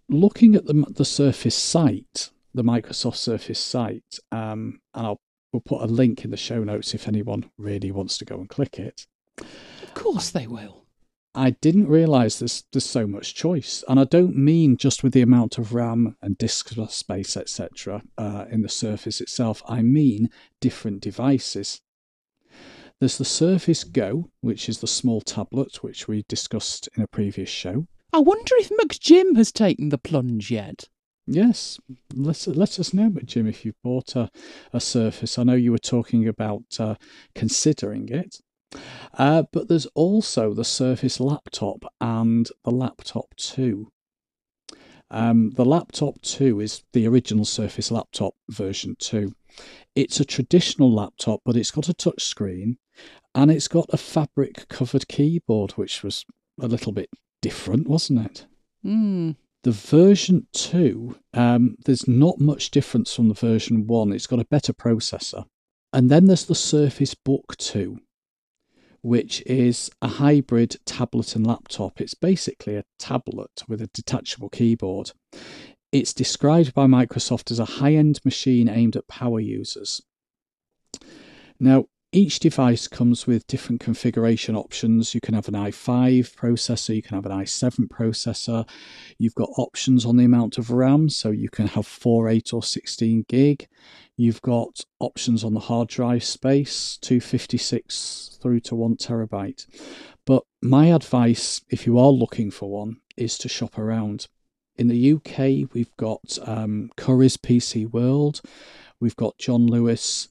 looking 0.08 0.54
at 0.56 0.64
the, 0.64 0.86
the 0.90 1.04
Surface 1.04 1.54
site, 1.54 2.30
the 2.54 2.64
Microsoft 2.64 3.16
Surface 3.16 3.60
site, 3.60 4.18
um, 4.32 4.80
and 4.94 5.06
I'll 5.06 5.20
we'll 5.52 5.60
put 5.60 5.82
a 5.82 5.86
link 5.86 6.24
in 6.24 6.30
the 6.30 6.36
show 6.36 6.62
notes 6.62 6.94
if 6.94 7.08
anyone 7.08 7.50
really 7.56 7.90
wants 7.90 8.18
to 8.18 8.24
go 8.24 8.36
and 8.36 8.48
click 8.48 8.78
it. 8.78 9.06
Of 9.38 9.94
course 9.94 10.30
they 10.30 10.46
will. 10.46 10.84
I 11.34 11.50
didn't 11.50 11.88
realize 11.88 12.38
there's 12.38 12.64
there's 12.72 12.84
so 12.84 13.06
much 13.06 13.34
choice, 13.34 13.84
and 13.86 14.00
I 14.00 14.04
don't 14.04 14.36
mean 14.36 14.76
just 14.76 15.02
with 15.02 15.12
the 15.12 15.20
amount 15.20 15.58
of 15.58 15.74
RAM 15.74 16.16
and 16.22 16.38
disk 16.38 16.70
space, 16.88 17.36
etc., 17.36 18.02
uh, 18.16 18.46
in 18.50 18.62
the 18.62 18.68
Surface 18.68 19.20
itself. 19.20 19.62
I 19.68 19.82
mean 19.82 20.30
different 20.60 21.00
devices. 21.00 21.80
There's 23.00 23.18
the 23.18 23.24
Surface 23.24 23.84
Go, 23.84 24.28
which 24.40 24.68
is 24.68 24.80
the 24.80 24.88
small 24.88 25.20
tablet 25.20 25.84
which 25.84 26.08
we 26.08 26.24
discussed 26.26 26.88
in 26.96 27.02
a 27.02 27.06
previous 27.06 27.48
show. 27.48 27.86
I 28.12 28.18
wonder 28.18 28.54
if 28.56 28.70
McJim 28.70 29.36
has 29.36 29.52
taken 29.52 29.90
the 29.90 29.98
plunge 29.98 30.50
yet. 30.50 30.88
Yes, 31.24 31.78
let 32.12 32.44
let 32.48 32.80
us 32.80 32.92
know, 32.92 33.10
Jim, 33.24 33.46
if 33.46 33.64
you've 33.64 33.80
bought 33.84 34.16
a, 34.16 34.30
a 34.72 34.80
Surface. 34.80 35.38
I 35.38 35.44
know 35.44 35.54
you 35.54 35.70
were 35.70 35.78
talking 35.78 36.26
about 36.26 36.64
uh, 36.80 36.96
considering 37.36 38.08
it. 38.08 38.40
Uh, 39.16 39.44
but 39.52 39.68
there's 39.68 39.86
also 39.94 40.52
the 40.52 40.64
Surface 40.64 41.20
Laptop 41.20 41.84
and 42.00 42.48
the 42.64 42.72
Laptop 42.72 43.32
2. 43.36 43.92
Um, 45.10 45.50
the 45.50 45.64
Laptop 45.64 46.20
2 46.22 46.60
is 46.60 46.82
the 46.92 47.06
original 47.06 47.44
Surface 47.44 47.92
Laptop 47.92 48.34
version 48.48 48.96
2. 48.98 49.32
It's 49.94 50.18
a 50.18 50.24
traditional 50.24 50.92
laptop, 50.92 51.42
but 51.44 51.56
it's 51.56 51.70
got 51.70 51.88
a 51.88 51.94
touch 51.94 52.24
screen 52.24 52.76
and 53.34 53.50
it's 53.50 53.68
got 53.68 53.88
a 53.92 53.96
fabric 53.96 54.68
covered 54.68 55.08
keyboard, 55.08 55.72
which 55.72 56.02
was 56.02 56.24
a 56.60 56.66
little 56.66 56.92
bit 56.92 57.10
different, 57.42 57.88
wasn't 57.88 58.26
it? 58.26 58.46
Hmm. 58.82 59.32
The 59.64 59.72
version 59.72 60.46
2, 60.52 61.16
um, 61.34 61.76
there's 61.84 62.06
not 62.06 62.40
much 62.40 62.70
difference 62.70 63.14
from 63.14 63.28
the 63.28 63.34
version 63.34 63.86
1. 63.86 64.12
It's 64.12 64.26
got 64.26 64.40
a 64.40 64.44
better 64.44 64.72
processor. 64.72 65.46
And 65.92 66.10
then 66.10 66.26
there's 66.26 66.44
the 66.44 66.54
Surface 66.54 67.14
Book 67.14 67.56
2, 67.56 67.98
which 69.02 69.42
is 69.46 69.90
a 70.00 70.08
hybrid 70.08 70.76
tablet 70.84 71.34
and 71.34 71.46
laptop. 71.46 72.00
It's 72.00 72.14
basically 72.14 72.76
a 72.76 72.84
tablet 72.98 73.62
with 73.68 73.82
a 73.82 73.88
detachable 73.88 74.48
keyboard. 74.48 75.12
It's 75.90 76.12
described 76.12 76.74
by 76.74 76.86
Microsoft 76.86 77.50
as 77.50 77.58
a 77.58 77.64
high 77.64 77.94
end 77.94 78.20
machine 78.24 78.68
aimed 78.68 78.96
at 78.96 79.08
power 79.08 79.40
users. 79.40 80.02
Now, 81.58 81.86
each 82.10 82.38
device 82.38 82.88
comes 82.88 83.26
with 83.26 83.46
different 83.46 83.80
configuration 83.80 84.56
options. 84.56 85.14
You 85.14 85.20
can 85.20 85.34
have 85.34 85.48
an 85.48 85.54
i5 85.54 86.34
processor, 86.34 86.96
you 86.96 87.02
can 87.02 87.16
have 87.16 87.26
an 87.26 87.32
i7 87.32 87.86
processor. 87.88 88.66
You've 89.18 89.34
got 89.34 89.50
options 89.58 90.06
on 90.06 90.16
the 90.16 90.24
amount 90.24 90.56
of 90.56 90.70
RAM, 90.70 91.10
so 91.10 91.30
you 91.30 91.50
can 91.50 91.66
have 91.66 91.86
4, 91.86 92.28
8, 92.28 92.54
or 92.54 92.62
16 92.62 93.26
gig. 93.28 93.68
You've 94.16 94.40
got 94.40 94.84
options 95.00 95.44
on 95.44 95.52
the 95.52 95.60
hard 95.60 95.88
drive 95.88 96.24
space, 96.24 96.96
256 97.02 98.38
through 98.40 98.60
to 98.60 98.74
1 98.74 98.96
terabyte. 98.96 99.66
But 100.24 100.44
my 100.62 100.86
advice, 100.86 101.60
if 101.68 101.86
you 101.86 101.98
are 101.98 102.10
looking 102.10 102.50
for 102.50 102.70
one, 102.70 103.00
is 103.16 103.36
to 103.38 103.48
shop 103.48 103.78
around. 103.78 104.28
In 104.76 104.88
the 104.88 105.12
UK, 105.12 105.72
we've 105.74 105.94
got 105.96 106.38
um, 106.46 106.90
Currys 106.96 107.36
PC 107.36 107.90
World, 107.90 108.40
we've 108.98 109.16
got 109.16 109.36
John 109.36 109.66
Lewis, 109.66 110.28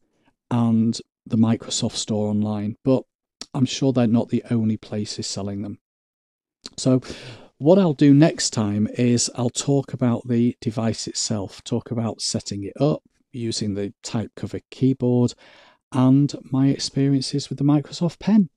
and 0.50 1.00
the 1.30 1.38
Microsoft 1.38 1.96
Store 1.96 2.30
online, 2.30 2.76
but 2.84 3.04
I'm 3.54 3.66
sure 3.66 3.94
they're 3.94 4.08
not 4.08 4.30
the 4.30 4.44
only 4.50 4.78
places 4.78 5.28
selling 5.28 5.62
them. 5.62 5.80
So, 6.78 7.02
what 7.58 7.80
I'll 7.80 7.94
do 7.94 8.13
next 8.13 8.52
time 8.52 8.88
is 8.98 9.32
I'll 9.36 9.50
talk 9.50 9.94
about 9.94 10.28
the 10.28 10.56
device 10.62 11.08
itself, 11.08 11.63
talk 11.63 11.90
about 11.92 12.22
setting 12.22 12.63
it 12.63 12.80
up 12.80 13.02
using 13.32 13.74
the 13.74 13.94
type 14.04 14.32
cover 14.36 14.60
keyboard, 14.70 15.34
and 15.92 16.34
my 16.52 16.68
experiences 16.68 17.50
with 17.50 17.58
the 17.58 17.63
Microsoft 17.63 18.20
Pen. 18.20 18.50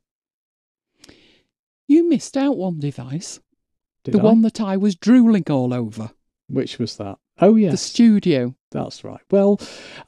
You 1.86 2.08
missed 2.08 2.36
out 2.36 2.56
one 2.56 2.78
device. 2.78 3.40
Did 4.04 4.14
the 4.14 4.20
I? 4.20 4.24
one 4.24 4.42
that 4.42 4.60
I 4.60 4.76
was 4.76 4.94
drooling 4.94 5.44
all 5.50 5.74
over. 5.74 6.10
Which 6.48 6.78
was 6.78 6.96
that? 6.96 7.18
Oh, 7.40 7.56
yes. 7.56 7.72
The 7.72 7.76
studio. 7.78 8.54
That's 8.70 9.02
right. 9.02 9.20
Well, 9.30 9.60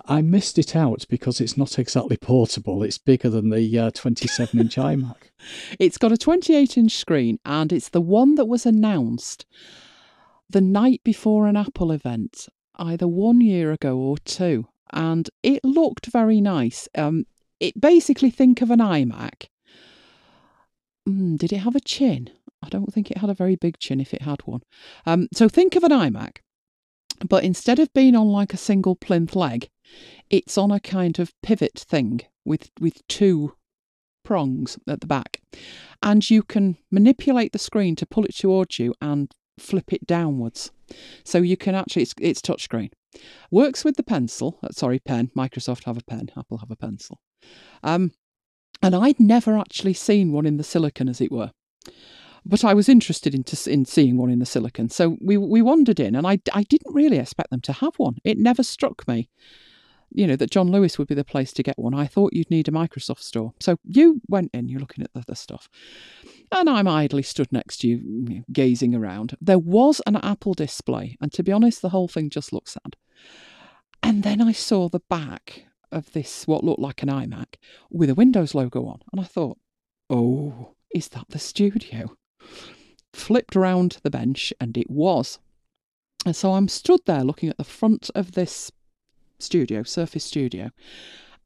I 0.07 0.23
missed 0.23 0.59
it 0.59 0.77
out 0.77 1.05
because 1.09 1.41
it's 1.41 1.57
not 1.57 1.79
exactly 1.79 2.17
portable. 2.17 2.83
It's 2.83 2.99
bigger 2.99 3.29
than 3.29 3.51
the 3.51 3.79
uh, 3.79 3.91
27 3.91 4.61
inch 4.61 4.77
iMac. 4.77 5.17
It's 5.79 5.99
got 5.99 6.13
a 6.13 6.17
28 6.17 6.79
inch 6.79 6.97
screen 6.97 7.39
and 7.45 7.73
it's 7.73 7.89
the 7.89 8.01
one 8.01 8.37
that 8.37 8.45
was 8.45 8.67
announced 8.67 9.47
the 10.49 10.61
night 10.61 11.01
before 11.03 11.47
an 11.47 11.57
Apple 11.57 11.91
event, 11.91 12.49
either 12.77 13.09
one 13.09 13.41
year 13.41 13.73
ago 13.73 13.97
or 13.97 14.19
two. 14.19 14.67
And 14.93 15.29
it 15.43 15.65
looked 15.65 16.07
very 16.07 16.41
nice. 16.41 16.89
Um, 16.97 17.25
it 17.59 17.81
basically 17.81 18.31
think 18.31 18.61
of 18.61 18.71
an 18.71 18.81
iMac. 18.81 19.49
Mm, 21.09 21.39
did 21.39 21.53
it 21.53 21.59
have 21.59 21.75
a 21.75 21.81
chin? 21.81 22.31
I 22.63 22.69
don't 22.69 22.93
think 22.93 23.11
it 23.11 23.19
had 23.19 23.31
a 23.31 23.35
very 23.35 23.57
big 23.57 23.79
chin 23.79 24.01
if 24.01 24.15
it 24.15 24.23
had 24.23 24.43
one. 24.45 24.61
Um, 25.07 25.29
so 25.35 25.49
think 25.49 25.75
of 25.75 25.83
an 25.83 25.91
iMac, 25.91 26.39
but 27.29 27.45
instead 27.45 27.79
of 27.79 27.93
being 27.93 28.15
on 28.15 28.29
like 28.29 28.55
a 28.55 28.59
single 28.59 28.97
plinth 28.97 29.37
leg, 29.37 29.69
it's 30.31 30.57
on 30.57 30.71
a 30.71 30.81
kind 30.81 31.19
of 31.19 31.33
pivot 31.43 31.79
thing 31.79 32.23
with 32.45 32.71
with 32.81 33.07
two 33.09 33.55
prongs 34.25 34.79
at 34.89 35.01
the 35.01 35.07
back, 35.07 35.41
and 36.03 36.29
you 36.31 36.43
can 36.43 36.79
manipulate 36.91 37.53
the 37.53 37.59
screen 37.59 37.97
to 37.97 38.07
pull 38.07 38.25
it 38.25 38.37
towards 38.37 38.79
you 38.79 38.95
and 39.01 39.33
flip 39.59 39.93
it 39.93 40.07
downwards. 40.07 40.71
So 41.25 41.39
you 41.39 41.57
can 41.57 41.75
actually 41.75 42.03
it's 42.03 42.15
it's 42.21 42.41
touchscreen. 42.41 42.91
Works 43.51 43.85
with 43.85 43.97
the 43.97 44.03
pencil. 44.03 44.59
uh, 44.63 44.69
Sorry, 44.73 44.99
pen. 44.99 45.31
Microsoft 45.37 45.85
have 45.85 45.99
a 45.99 46.05
pen. 46.05 46.31
Apple 46.37 46.59
have 46.59 46.71
a 46.71 46.77
pencil. 46.77 47.21
Um, 47.83 48.13
and 48.83 48.95
I'd 48.95 49.21
never 49.21 49.59
actually 49.59 49.93
seen 49.93 50.33
one 50.33 50.47
in 50.47 50.57
the 50.57 50.65
silicon, 50.65 51.09
as 51.09 51.21
it 51.21 51.31
were. 51.31 51.51
But 52.45 52.65
I 52.65 52.75
was 52.75 52.89
interested 52.89 53.35
in, 53.35 53.45
to, 53.45 53.71
in 53.71 53.85
seeing 53.85 54.17
one 54.17 54.31
in 54.31 54.41
the 54.41 54.47
silicon. 54.47 54.89
So 54.89 55.17
we, 55.21 55.37
we 55.37 55.63
wandered 55.63 56.01
in, 56.01 56.15
and 56.15 56.27
I, 56.27 56.41
I 56.53 56.65
didn't 56.65 56.93
really 56.93 57.19
expect 57.19 57.51
them 57.51 57.61
to 57.63 57.73
have 57.73 57.95
one. 57.97 58.17
It 58.25 58.37
never 58.39 58.63
struck 58.63 59.07
me, 59.07 59.31
you 60.11 60.27
know, 60.27 60.37
that 60.37 60.51
John 60.51 60.71
Lewis 60.71 60.99
would 60.99 61.09
be 61.09 61.15
the 61.15 61.25
place 61.25 61.53
to 61.53 61.63
get 61.63 61.79
one. 61.79 61.95
I 61.95 62.07
thought 62.07 62.33
you'd 62.35 62.51
need 62.51 62.69
a 62.69 62.73
Microsoft 62.73 63.21
store. 63.21 63.53
So 63.61 63.79
you 63.85 64.21
went 64.29 64.51
in, 64.53 64.69
you're 64.69 64.81
looking 64.81 65.05
at 65.05 65.13
the, 65.15 65.23
the 65.27 65.37
stuff. 65.37 65.69
And 66.51 66.69
I'm 66.69 66.89
idly 66.89 67.23
stood 67.23 67.53
next 67.53 67.79
to 67.79 67.89
you, 67.89 68.45
gazing 68.53 68.95
around. 68.95 69.37
There 69.41 69.59
was 69.59 70.03
an 70.07 70.17
Apple 70.17 70.55
display, 70.55 71.17
and 71.21 71.33
to 71.33 71.43
be 71.43 71.53
honest, 71.53 71.81
the 71.81 71.91
whole 71.91 72.09
thing 72.09 72.29
just 72.29 72.53
looked 72.53 72.71
sad. 72.71 72.97
And 74.03 74.25
then 74.25 74.43
I 74.43 74.53
saw 74.53 74.89
the 74.89 75.03
back 75.09 75.67
of 75.93 76.13
this, 76.13 76.47
what 76.47 76.65
looked 76.65 76.81
like 76.81 77.03
an 77.03 77.09
iMac, 77.09 77.55
with 77.91 78.11
a 78.11 78.17
Windows 78.17 78.55
logo 78.55 78.85
on. 78.87 79.01
And 79.13 79.21
I 79.21 79.25
thought, 79.25 79.59
oh, 80.11 80.75
is 80.93 81.09
that 81.09 81.27
the 81.29 81.39
studio? 81.39 82.17
Flipped 83.13 83.55
round 83.55 83.99
the 84.03 84.11
bench, 84.11 84.53
and 84.61 84.77
it 84.77 84.91
was. 84.91 85.39
And 86.25 86.37
so 86.37 86.53
I'm 86.53 86.69
stood 86.69 87.01
there 87.07 87.25
looking 87.25 87.49
at 87.49 87.59
the 87.59 87.65
front 87.65 88.11
of 88.15 88.33
this 88.33 88.71
studio, 89.39 89.83
Surface 89.83 90.25
Studio, 90.25 90.71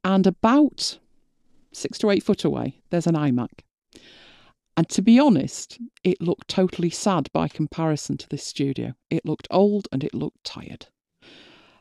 and 0.04 0.26
about 0.26 0.98
six 1.72 1.98
to 1.98 2.10
eight 2.10 2.22
foot 2.22 2.44
away, 2.44 2.80
there's 2.90 3.06
an 3.06 3.14
iMac. 3.14 3.60
And 4.76 4.88
to 4.90 5.02
be 5.02 5.18
honest, 5.18 5.78
it 6.04 6.20
looked 6.20 6.48
totally 6.48 6.90
sad 6.90 7.30
by 7.32 7.48
comparison 7.48 8.18
to 8.18 8.28
this 8.28 8.44
studio. 8.44 8.94
It 9.08 9.24
looked 9.24 9.48
old 9.50 9.88
and 9.90 10.04
it 10.04 10.14
looked 10.14 10.44
tired. 10.44 10.86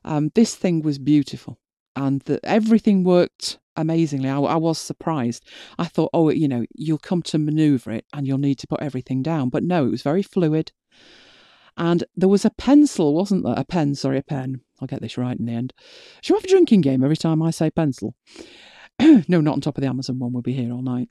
Um, 0.06 0.32
this 0.34 0.56
thing 0.56 0.82
was 0.82 0.98
beautiful 0.98 1.60
and 1.96 2.24
everything 2.44 3.04
worked 3.04 3.60
amazingly. 3.76 4.30
I, 4.30 4.40
I 4.40 4.56
was 4.56 4.78
surprised. 4.78 5.46
I 5.78 5.86
thought, 5.86 6.10
oh, 6.14 6.30
you 6.30 6.48
know, 6.48 6.66
you'll 6.76 6.98
come 6.98 7.22
to 7.24 7.38
maneuver 7.38 7.92
it 7.92 8.06
and 8.14 8.28
you'll 8.28 8.38
need 8.38 8.60
to 8.60 8.68
put 8.68 8.82
everything 8.82 9.22
down. 9.22 9.50
But 9.50 9.64
no, 9.64 9.86
it 9.86 9.92
was 9.92 10.02
very 10.02 10.24
fluid. 10.24 10.72
And 11.78 12.04
there 12.16 12.30
was 12.30 12.46
a 12.46 12.52
pencil, 12.52 13.14
wasn't 13.14 13.44
there? 13.44 13.56
A 13.58 13.66
pen, 13.66 13.96
sorry, 13.96 14.18
a 14.18 14.24
pen. 14.24 14.62
I'll 14.80 14.88
get 14.88 15.02
this 15.02 15.18
right 15.18 15.38
in 15.38 15.46
the 15.46 15.54
end. 15.54 15.74
Should 16.22 16.34
we 16.34 16.38
have 16.38 16.46
a 16.46 16.50
drinking 16.50 16.82
game 16.82 17.04
every 17.04 17.18
time 17.18 17.42
I 17.42 17.52
say 17.52 17.70
pencil? 17.70 18.16
no, 19.02 19.42
not 19.42 19.54
on 19.54 19.62
top 19.62 19.78
of 19.78 19.82
the 19.82 19.90
Amazon 19.90 20.20
one. 20.20 20.32
We'll 20.32 20.42
be 20.42 20.54
here 20.54 20.72
all 20.72 20.82
night. 20.82 21.10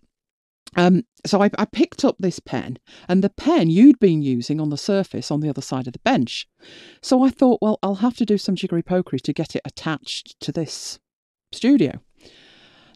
Um, 0.76 1.04
so 1.24 1.42
I, 1.42 1.50
I 1.56 1.66
picked 1.66 2.04
up 2.04 2.16
this 2.18 2.40
pen, 2.40 2.78
and 3.08 3.22
the 3.22 3.30
pen 3.30 3.70
you'd 3.70 4.00
been 4.00 4.22
using 4.22 4.60
on 4.60 4.70
the 4.70 4.76
surface 4.76 5.30
on 5.30 5.40
the 5.40 5.48
other 5.48 5.62
side 5.62 5.86
of 5.86 5.92
the 5.92 5.98
bench. 6.00 6.48
So 7.02 7.22
I 7.22 7.30
thought, 7.30 7.60
well, 7.62 7.78
I'll 7.82 7.96
have 7.96 8.16
to 8.16 8.24
do 8.24 8.38
some 8.38 8.56
jiggery 8.56 8.82
pokery 8.82 9.20
to 9.20 9.32
get 9.32 9.54
it 9.54 9.62
attached 9.64 10.38
to 10.40 10.50
this 10.52 10.98
studio. 11.52 12.00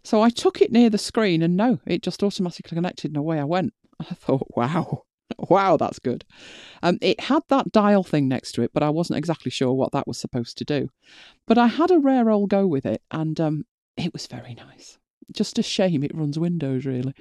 So 0.04 0.22
I 0.22 0.30
took 0.30 0.60
it 0.60 0.72
near 0.72 0.90
the 0.90 0.98
screen, 0.98 1.42
and 1.42 1.56
no, 1.56 1.80
it 1.86 2.02
just 2.02 2.22
automatically 2.22 2.74
connected, 2.74 3.10
and 3.10 3.16
away 3.16 3.38
I 3.38 3.44
went. 3.44 3.72
I 4.00 4.14
thought, 4.14 4.46
wow, 4.56 5.04
wow, 5.38 5.76
that's 5.76 5.98
good. 5.98 6.24
Um, 6.82 6.98
it 7.00 7.20
had 7.20 7.42
that 7.48 7.72
dial 7.72 8.04
thing 8.04 8.28
next 8.28 8.52
to 8.52 8.62
it, 8.62 8.72
but 8.72 8.82
I 8.82 8.90
wasn't 8.90 9.18
exactly 9.18 9.50
sure 9.50 9.72
what 9.72 9.92
that 9.92 10.06
was 10.06 10.18
supposed 10.18 10.58
to 10.58 10.64
do. 10.64 10.88
But 11.46 11.58
I 11.58 11.66
had 11.66 11.90
a 11.90 11.98
rare 11.98 12.30
old 12.30 12.50
go 12.50 12.66
with 12.66 12.86
it, 12.86 13.02
and 13.10 13.40
um, 13.40 13.64
it 13.96 14.12
was 14.12 14.26
very 14.26 14.54
nice 14.54 14.98
just 15.32 15.58
a 15.58 15.62
shame 15.62 16.02
it 16.02 16.14
runs 16.14 16.38
Windows, 16.38 16.86
really. 16.86 17.14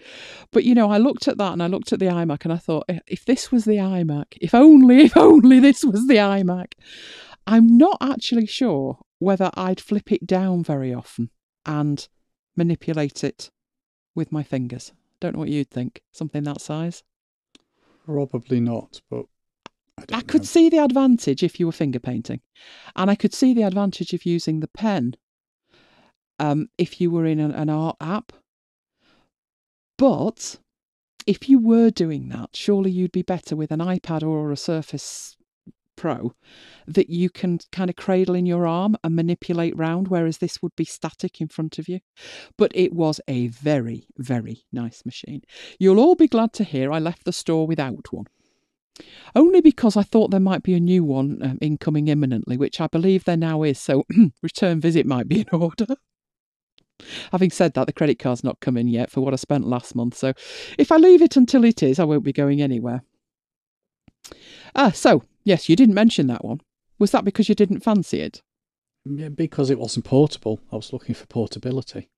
But 0.51 0.63
you 0.63 0.73
know, 0.75 0.89
I 0.89 0.97
looked 0.97 1.27
at 1.27 1.37
that 1.37 1.53
and 1.53 1.61
I 1.61 1.67
looked 1.67 1.91
at 1.91 1.99
the 1.99 2.05
iMac 2.05 2.43
and 2.43 2.53
I 2.53 2.57
thought, 2.57 2.89
if 3.07 3.25
this 3.25 3.51
was 3.51 3.65
the 3.65 3.77
iMac, 3.77 4.37
if 4.39 4.53
only, 4.53 5.01
if 5.05 5.17
only 5.17 5.59
this 5.59 5.83
was 5.83 6.07
the 6.07 6.15
iMac. 6.15 6.73
I'm 7.45 7.77
not 7.77 7.97
actually 8.01 8.45
sure 8.45 8.99
whether 9.19 9.49
I'd 9.55 9.79
flip 9.79 10.11
it 10.11 10.27
down 10.27 10.63
very 10.63 10.93
often. 10.93 11.29
and 11.65 12.07
manipulate 12.57 13.23
it 13.23 13.49
with 14.15 14.31
my 14.31 14.43
fingers. 14.43 14.91
Don't 15.19 15.33
know 15.33 15.39
what 15.39 15.49
you'd 15.49 15.69
think. 15.69 16.01
Something 16.11 16.43
that 16.43 16.61
size. 16.61 17.03
Probably 18.05 18.59
not, 18.59 19.01
but 19.09 19.25
I, 19.97 20.17
I 20.17 20.21
could 20.21 20.41
know. 20.41 20.45
see 20.45 20.69
the 20.69 20.83
advantage 20.83 21.43
if 21.43 21.59
you 21.59 21.65
were 21.65 21.71
finger 21.71 21.99
painting, 21.99 22.41
and 22.95 23.09
I 23.09 23.15
could 23.15 23.33
see 23.33 23.53
the 23.53 23.63
advantage 23.63 24.13
of 24.13 24.25
using 24.25 24.59
the 24.59 24.67
pen 24.67 25.15
um, 26.39 26.69
if 26.77 27.01
you 27.01 27.11
were 27.11 27.25
in 27.25 27.39
an, 27.39 27.51
an 27.51 27.69
art 27.69 27.97
app. 27.99 28.31
But 29.97 30.57
if 31.25 31.49
you 31.49 31.59
were 31.59 31.89
doing 31.89 32.29
that, 32.29 32.55
surely 32.55 32.91
you'd 32.91 33.11
be 33.11 33.23
better 33.23 33.55
with 33.55 33.71
an 33.71 33.79
iPad 33.79 34.23
or 34.23 34.51
a 34.51 34.57
Surface 34.57 35.35
Pro 35.97 36.33
that 36.87 37.09
you 37.09 37.29
can 37.29 37.59
kind 37.71 37.89
of 37.89 37.97
cradle 37.97 38.35
in 38.35 38.45
your 38.45 38.65
arm 38.65 38.95
and 39.03 39.15
manipulate 39.15 39.77
round, 39.77 40.07
whereas 40.07 40.37
this 40.37 40.61
would 40.61 40.75
be 40.77 40.85
static 40.85 41.41
in 41.41 41.49
front 41.49 41.77
of 41.79 41.89
you. 41.89 41.99
But 42.57 42.71
it 42.73 42.93
was 42.93 43.19
a 43.27 43.47
very, 43.47 44.07
very 44.17 44.63
nice 44.71 45.05
machine. 45.05 45.41
You'll 45.79 45.99
all 45.99 46.15
be 46.15 46.27
glad 46.27 46.53
to 46.53 46.63
hear 46.63 46.91
I 46.91 46.99
left 46.99 47.25
the 47.25 47.33
store 47.33 47.67
without 47.67 48.13
one. 48.13 48.27
Only 49.35 49.61
because 49.61 49.97
I 49.97 50.03
thought 50.03 50.31
there 50.31 50.39
might 50.39 50.63
be 50.63 50.73
a 50.73 50.79
new 50.79 51.03
one 51.03 51.39
um, 51.43 51.57
incoming 51.61 52.07
imminently, 52.07 52.57
which 52.57 52.81
I 52.81 52.87
believe 52.87 53.25
there 53.25 53.37
now 53.37 53.63
is, 53.63 53.79
so 53.79 54.05
return 54.41 54.79
visit 54.79 55.05
might 55.05 55.27
be 55.27 55.41
in 55.41 55.49
order. 55.51 55.95
Having 57.31 57.51
said 57.51 57.73
that, 57.73 57.85
the 57.85 57.93
credit 57.93 58.17
card's 58.17 58.43
not 58.43 58.59
come 58.59 58.75
in 58.75 58.87
yet 58.87 59.11
for 59.11 59.21
what 59.21 59.33
I 59.33 59.35
spent 59.35 59.67
last 59.67 59.93
month, 59.93 60.17
so 60.17 60.33
if 60.77 60.91
I 60.91 60.97
leave 60.97 61.21
it 61.21 61.37
until 61.37 61.63
it 61.63 61.83
is, 61.83 61.99
I 61.99 62.05
won't 62.05 62.23
be 62.23 62.33
going 62.33 62.61
anywhere. 62.61 63.03
Ah, 64.75 64.91
so, 64.91 65.23
yes, 65.47 65.69
you 65.69 65.75
didn't 65.75 65.95
mention 65.95 66.27
that 66.27 66.43
one. 66.43 66.61
Was 66.99 67.11
that 67.11 67.25
because 67.25 67.47
you 67.47 67.55
didn't 67.55 67.83
fancy 67.83 68.19
it? 68.19 68.41
Yeah, 69.05 69.29
because 69.29 69.69
it 69.69 69.79
wasn't 69.79 70.05
portable. 70.05 70.59
I 70.71 70.75
was 70.75 70.91
looking 70.91 71.15
for 71.15 71.25
portability. 71.27 72.09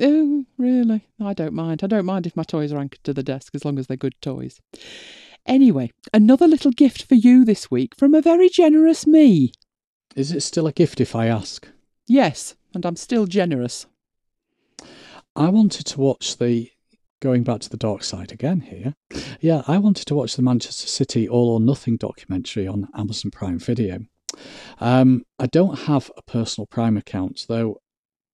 Oh, 0.00 0.44
really? 0.58 1.06
I 1.20 1.34
don't 1.34 1.54
mind. 1.54 1.84
I 1.84 1.86
don't 1.86 2.04
mind 2.04 2.26
if 2.26 2.36
my 2.36 2.42
toys 2.42 2.72
are 2.72 2.78
anchored 2.78 3.04
to 3.04 3.12
the 3.12 3.22
desk 3.22 3.54
as 3.54 3.64
long 3.64 3.78
as 3.78 3.86
they're 3.86 3.96
good 3.96 4.20
toys. 4.20 4.60
Anyway, 5.46 5.92
another 6.12 6.48
little 6.48 6.72
gift 6.72 7.04
for 7.04 7.14
you 7.14 7.44
this 7.44 7.70
week 7.70 7.94
from 7.96 8.14
a 8.14 8.22
very 8.22 8.48
generous 8.48 9.06
me. 9.06 9.52
Is 10.16 10.32
it 10.32 10.40
still 10.40 10.66
a 10.66 10.72
gift 10.72 11.00
if 11.00 11.14
I 11.14 11.26
ask? 11.26 11.68
Yes, 12.08 12.56
and 12.74 12.84
I'm 12.84 12.96
still 12.96 13.26
generous. 13.26 13.86
I 15.36 15.48
wanted 15.48 15.86
to 15.86 16.00
watch 16.00 16.38
the 16.38 16.70
going 17.24 17.42
back 17.42 17.58
to 17.58 17.70
the 17.70 17.78
dark 17.78 18.04
side 18.04 18.30
again 18.30 18.60
here. 18.60 18.92
Yeah, 19.40 19.62
I 19.66 19.78
wanted 19.78 20.06
to 20.08 20.14
watch 20.14 20.36
the 20.36 20.42
Manchester 20.42 20.86
City 20.86 21.26
All 21.26 21.48
or 21.48 21.58
Nothing 21.58 21.96
documentary 21.96 22.68
on 22.68 22.86
Amazon 22.94 23.30
Prime 23.30 23.58
Video. 23.58 24.00
Um, 24.78 25.24
I 25.38 25.46
don't 25.46 25.78
have 25.86 26.10
a 26.18 26.22
personal 26.22 26.66
Prime 26.66 26.98
account, 26.98 27.46
though 27.48 27.80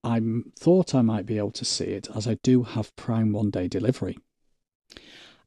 I 0.02 0.20
thought 0.58 0.92
I 0.92 1.02
might 1.02 1.24
be 1.24 1.38
able 1.38 1.52
to 1.52 1.64
see 1.64 1.84
it 1.84 2.08
as 2.16 2.26
I 2.26 2.38
do 2.42 2.64
have 2.64 2.96
Prime 2.96 3.32
one 3.32 3.50
day 3.50 3.68
delivery. 3.68 4.18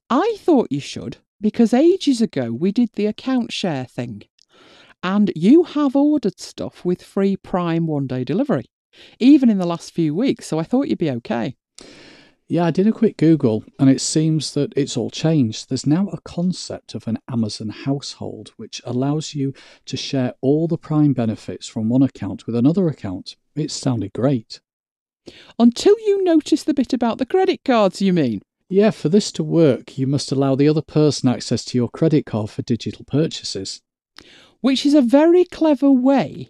I 0.09 0.37
thought 0.39 0.71
you 0.71 0.79
should 0.79 1.17
because 1.41 1.73
ages 1.73 2.21
ago 2.21 2.53
we 2.53 2.71
did 2.71 2.91
the 2.93 3.07
account 3.07 3.51
share 3.51 3.83
thing. 3.83 4.23
And 5.03 5.33
you 5.35 5.63
have 5.63 5.97
ordered 5.97 6.39
stuff 6.39 6.85
with 6.85 7.03
free 7.03 7.35
Prime 7.35 7.87
one 7.87 8.07
day 8.07 8.23
delivery, 8.23 8.67
even 9.19 9.49
in 9.49 9.57
the 9.57 9.67
last 9.67 9.93
few 9.93 10.15
weeks, 10.15 10.47
so 10.47 10.59
I 10.59 10.63
thought 10.63 10.87
you'd 10.87 10.97
be 10.97 11.11
okay. 11.11 11.57
Yeah, 12.49 12.65
I 12.65 12.71
did 12.71 12.87
a 12.87 12.91
quick 12.91 13.17
Google 13.17 13.63
and 13.79 13.89
it 13.89 14.01
seems 14.01 14.53
that 14.53 14.73
it's 14.75 14.97
all 14.97 15.09
changed. 15.09 15.69
There's 15.69 15.87
now 15.87 16.09
a 16.09 16.19
concept 16.21 16.93
of 16.93 17.07
an 17.07 17.19
Amazon 17.29 17.69
household 17.69 18.51
which 18.57 18.81
allows 18.85 19.33
you 19.33 19.53
to 19.85 19.95
share 19.95 20.33
all 20.41 20.67
the 20.67 20.77
Prime 20.77 21.13
benefits 21.13 21.67
from 21.67 21.89
one 21.89 22.03
account 22.03 22.45
with 22.45 22.55
another 22.55 22.87
account. 22.87 23.37
It 23.55 23.71
sounded 23.71 24.13
great. 24.13 24.59
Until 25.57 25.95
you 26.05 26.23
notice 26.23 26.63
the 26.63 26.73
bit 26.73 26.91
about 26.91 27.17
the 27.17 27.25
credit 27.25 27.61
cards, 27.63 28.01
you 28.01 28.11
mean? 28.11 28.41
Yeah, 28.67 28.91
for 28.91 29.07
this 29.07 29.31
to 29.33 29.43
work, 29.43 29.97
you 29.97 30.05
must 30.05 30.31
allow 30.31 30.55
the 30.55 30.67
other 30.67 30.81
person 30.81 31.29
access 31.29 31.63
to 31.65 31.77
your 31.77 31.89
credit 31.89 32.25
card 32.25 32.49
for 32.49 32.61
digital 32.61 33.05
purchases. 33.05 33.81
Which 34.59 34.85
is 34.85 34.93
a 34.93 35.01
very 35.01 35.45
clever 35.45 35.91
way 35.91 36.49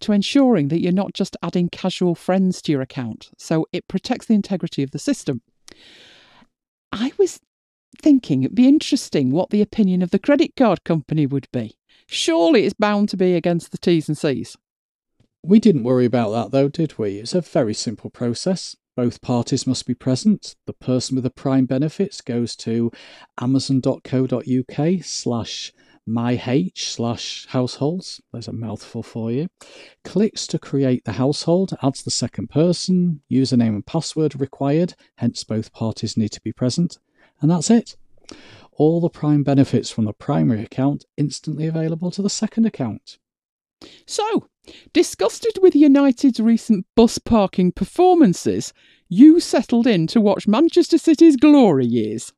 to 0.00 0.12
ensuring 0.12 0.68
that 0.68 0.80
you're 0.80 0.92
not 0.92 1.14
just 1.14 1.36
adding 1.42 1.68
casual 1.68 2.14
friends 2.14 2.60
to 2.62 2.72
your 2.72 2.80
account, 2.80 3.30
so 3.36 3.66
it 3.72 3.88
protects 3.88 4.26
the 4.26 4.34
integrity 4.34 4.82
of 4.82 4.90
the 4.90 4.98
system. 4.98 5.42
I 6.92 7.12
was 7.18 7.40
thinking 8.00 8.42
it'd 8.42 8.54
be 8.54 8.68
interesting 8.68 9.30
what 9.30 9.50
the 9.50 9.62
opinion 9.62 10.02
of 10.02 10.10
the 10.10 10.18
credit 10.18 10.56
card 10.56 10.84
company 10.84 11.26
would 11.26 11.48
be. 11.52 11.76
Surely 12.06 12.64
it's 12.64 12.74
bound 12.74 13.08
to 13.10 13.16
be 13.16 13.34
against 13.34 13.70
the 13.70 13.78
T's 13.78 14.08
and 14.08 14.18
C's. 14.18 14.56
We 15.42 15.60
didn't 15.60 15.84
worry 15.84 16.04
about 16.04 16.30
that 16.30 16.50
though, 16.50 16.68
did 16.68 16.98
we? 16.98 17.18
It's 17.18 17.34
a 17.34 17.40
very 17.40 17.74
simple 17.74 18.10
process. 18.10 18.76
Both 18.96 19.22
parties 19.22 19.66
must 19.66 19.86
be 19.86 19.94
present. 19.94 20.56
The 20.66 20.72
person 20.72 21.14
with 21.14 21.24
the 21.24 21.30
prime 21.30 21.64
benefits 21.64 22.20
goes 22.20 22.56
to 22.56 22.90
amazon.co.uk 23.40 25.04
slash 25.04 25.72
myh 26.10 26.72
slash 26.74 27.46
households. 27.48 28.20
There's 28.32 28.48
a 28.48 28.52
mouthful 28.52 29.02
for 29.02 29.30
you. 29.30 29.48
Clicks 30.04 30.46
to 30.48 30.58
create 30.58 31.04
the 31.04 31.12
household, 31.12 31.76
adds 31.82 32.02
the 32.02 32.10
second 32.10 32.50
person, 32.50 33.22
username 33.30 33.74
and 33.74 33.86
password 33.86 34.40
required, 34.40 34.94
hence 35.16 35.44
both 35.44 35.72
parties 35.72 36.16
need 36.16 36.32
to 36.32 36.40
be 36.40 36.52
present. 36.52 36.98
And 37.40 37.50
that's 37.50 37.70
it. 37.70 37.96
All 38.72 39.00
the 39.00 39.10
prime 39.10 39.42
benefits 39.42 39.90
from 39.90 40.04
the 40.04 40.12
primary 40.12 40.62
account 40.62 41.04
instantly 41.16 41.66
available 41.66 42.10
to 42.12 42.22
the 42.22 42.30
second 42.30 42.66
account. 42.66 43.18
So, 44.06 44.48
disgusted 44.92 45.58
with 45.62 45.74
United's 45.74 46.40
recent 46.40 46.86
bus 46.94 47.18
parking 47.18 47.72
performances, 47.72 48.72
you 49.08 49.40
settled 49.40 49.86
in 49.86 50.06
to 50.08 50.20
watch 50.20 50.46
Manchester 50.46 50.98
City's 50.98 51.36
glory 51.36 51.86
years. 51.86 52.32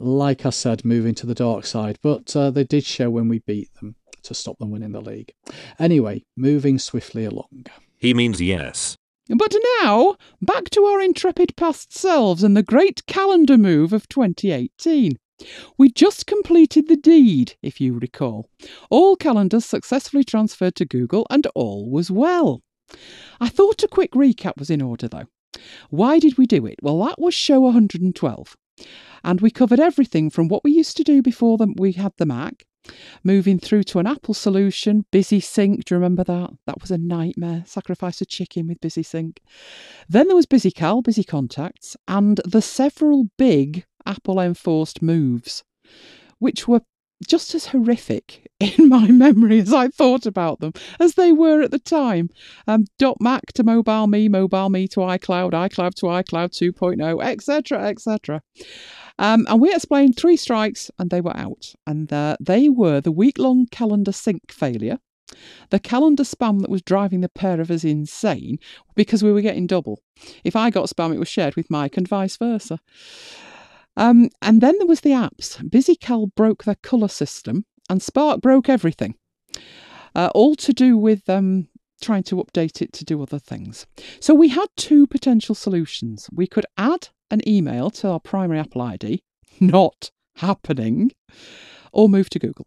Like 0.00 0.46
I 0.46 0.50
said, 0.50 0.84
moving 0.84 1.14
to 1.16 1.26
the 1.26 1.34
dark 1.34 1.66
side, 1.66 1.98
but 2.02 2.34
uh, 2.36 2.50
they 2.50 2.64
did 2.64 2.84
show 2.84 3.10
when 3.10 3.28
we 3.28 3.40
beat 3.40 3.74
them 3.74 3.96
to 4.22 4.34
stop 4.34 4.58
them 4.58 4.70
winning 4.70 4.92
the 4.92 5.00
league. 5.00 5.32
Anyway, 5.78 6.24
moving 6.36 6.78
swiftly 6.78 7.24
along. 7.24 7.66
He 7.96 8.14
means 8.14 8.40
yes. 8.40 8.96
But 9.28 9.54
now, 9.82 10.16
back 10.40 10.70
to 10.70 10.84
our 10.84 11.00
intrepid 11.00 11.56
past 11.56 11.96
selves 11.96 12.42
and 12.42 12.56
the 12.56 12.62
great 12.62 13.04
calendar 13.06 13.58
move 13.58 13.92
of 13.92 14.08
2018. 14.08 15.18
We 15.76 15.90
just 15.90 16.26
completed 16.26 16.88
the 16.88 16.96
deed, 16.96 17.54
if 17.62 17.80
you 17.80 17.98
recall. 17.98 18.48
All 18.90 19.16
calendars 19.16 19.64
successfully 19.64 20.24
transferred 20.24 20.74
to 20.76 20.84
Google 20.84 21.26
and 21.30 21.46
all 21.54 21.90
was 21.90 22.10
well. 22.10 22.62
I 23.40 23.48
thought 23.48 23.82
a 23.82 23.88
quick 23.88 24.12
recap 24.12 24.56
was 24.58 24.70
in 24.70 24.80
order 24.80 25.08
though. 25.08 25.26
Why 25.90 26.18
did 26.18 26.38
we 26.38 26.46
do 26.46 26.66
it? 26.66 26.76
Well, 26.82 26.98
that 27.04 27.20
was 27.20 27.34
show 27.34 27.60
112. 27.60 28.56
And 29.24 29.40
we 29.40 29.50
covered 29.50 29.80
everything 29.80 30.30
from 30.30 30.48
what 30.48 30.64
we 30.64 30.72
used 30.72 30.96
to 30.96 31.04
do 31.04 31.22
before 31.22 31.58
them, 31.58 31.74
we 31.76 31.92
had 31.92 32.12
the 32.16 32.26
Mac, 32.26 32.66
moving 33.22 33.58
through 33.58 33.84
to 33.84 33.98
an 33.98 34.06
Apple 34.06 34.34
solution, 34.34 35.04
BusySync. 35.12 35.84
Do 35.84 35.94
you 35.94 35.98
remember 35.98 36.24
that? 36.24 36.50
That 36.66 36.80
was 36.80 36.90
a 36.90 36.98
nightmare. 36.98 37.64
Sacrifice 37.66 38.20
a 38.20 38.26
chicken 38.26 38.66
with 38.68 38.80
BusySync. 38.80 39.38
Then 40.08 40.28
there 40.28 40.36
was 40.36 40.46
BusyCal, 40.46 41.02
Busy 41.04 41.24
Contacts, 41.24 41.96
and 42.06 42.40
the 42.44 42.62
several 42.62 43.28
big 43.36 43.84
Apple 44.06 44.40
enforced 44.40 45.02
moves, 45.02 45.64
which 46.38 46.66
were 46.66 46.82
just 47.26 47.54
as 47.54 47.66
horrific 47.66 48.50
in 48.60 48.88
my 48.88 49.08
memory 49.08 49.60
as 49.60 49.72
I 49.72 49.88
thought 49.88 50.26
about 50.26 50.60
them 50.60 50.72
as 51.00 51.14
they 51.14 51.32
were 51.32 51.62
at 51.62 51.70
the 51.70 51.78
time. 51.78 52.30
Um, 52.66 52.84
.Mac 53.20 53.52
to 53.54 53.64
MobileMe, 53.64 54.30
Mobile 54.30 54.70
Me 54.70 54.88
to 54.88 55.00
iCloud, 55.00 55.52
iCloud 55.52 55.94
to 55.94 56.06
iCloud 56.06 56.50
2.0, 56.50 57.24
etc., 57.24 57.88
etc. 57.88 58.42
Um, 59.18 59.46
and 59.48 59.60
we 59.60 59.74
explained 59.74 60.16
three 60.16 60.36
strikes 60.36 60.90
and 60.98 61.10
they 61.10 61.20
were 61.20 61.36
out. 61.36 61.74
And 61.86 62.12
uh, 62.12 62.36
they 62.40 62.68
were 62.68 63.00
the 63.00 63.12
week 63.12 63.38
long 63.38 63.66
calendar 63.66 64.12
sync 64.12 64.52
failure, 64.52 64.98
the 65.70 65.78
calendar 65.78 66.22
spam 66.22 66.60
that 66.60 66.70
was 66.70 66.82
driving 66.82 67.20
the 67.20 67.28
pair 67.28 67.60
of 67.60 67.70
us 67.70 67.84
insane 67.84 68.58
because 68.94 69.22
we 69.22 69.32
were 69.32 69.40
getting 69.40 69.66
double. 69.66 70.00
If 70.44 70.56
I 70.56 70.70
got 70.70 70.88
spam, 70.88 71.14
it 71.14 71.18
was 71.18 71.28
shared 71.28 71.56
with 71.56 71.70
Mike 71.70 71.96
and 71.96 72.08
vice 72.08 72.36
versa. 72.36 72.78
Um, 73.98 74.30
and 74.40 74.60
then 74.60 74.78
there 74.78 74.86
was 74.86 75.00
the 75.00 75.10
apps. 75.10 75.58
BusyCal 75.68 76.34
broke 76.36 76.64
their 76.64 76.76
colour 76.76 77.08
system 77.08 77.66
and 77.90 78.00
Spark 78.00 78.40
broke 78.40 78.68
everything. 78.68 79.16
Uh, 80.14 80.30
all 80.34 80.54
to 80.54 80.72
do 80.72 80.96
with 80.96 81.28
um, 81.28 81.68
trying 82.00 82.22
to 82.22 82.36
update 82.36 82.80
it 82.80 82.92
to 82.94 83.04
do 83.04 83.20
other 83.20 83.40
things. 83.40 83.86
So 84.20 84.34
we 84.34 84.48
had 84.48 84.68
two 84.76 85.06
potential 85.08 85.54
solutions. 85.54 86.30
We 86.32 86.46
could 86.46 86.64
add 86.78 87.08
an 87.30 87.46
email 87.46 87.90
to 87.90 88.08
our 88.08 88.20
primary 88.20 88.60
Apple 88.60 88.82
ID, 88.82 89.22
not 89.60 90.10
happening, 90.36 91.10
or 91.92 92.08
move 92.08 92.30
to 92.30 92.38
Google. 92.38 92.66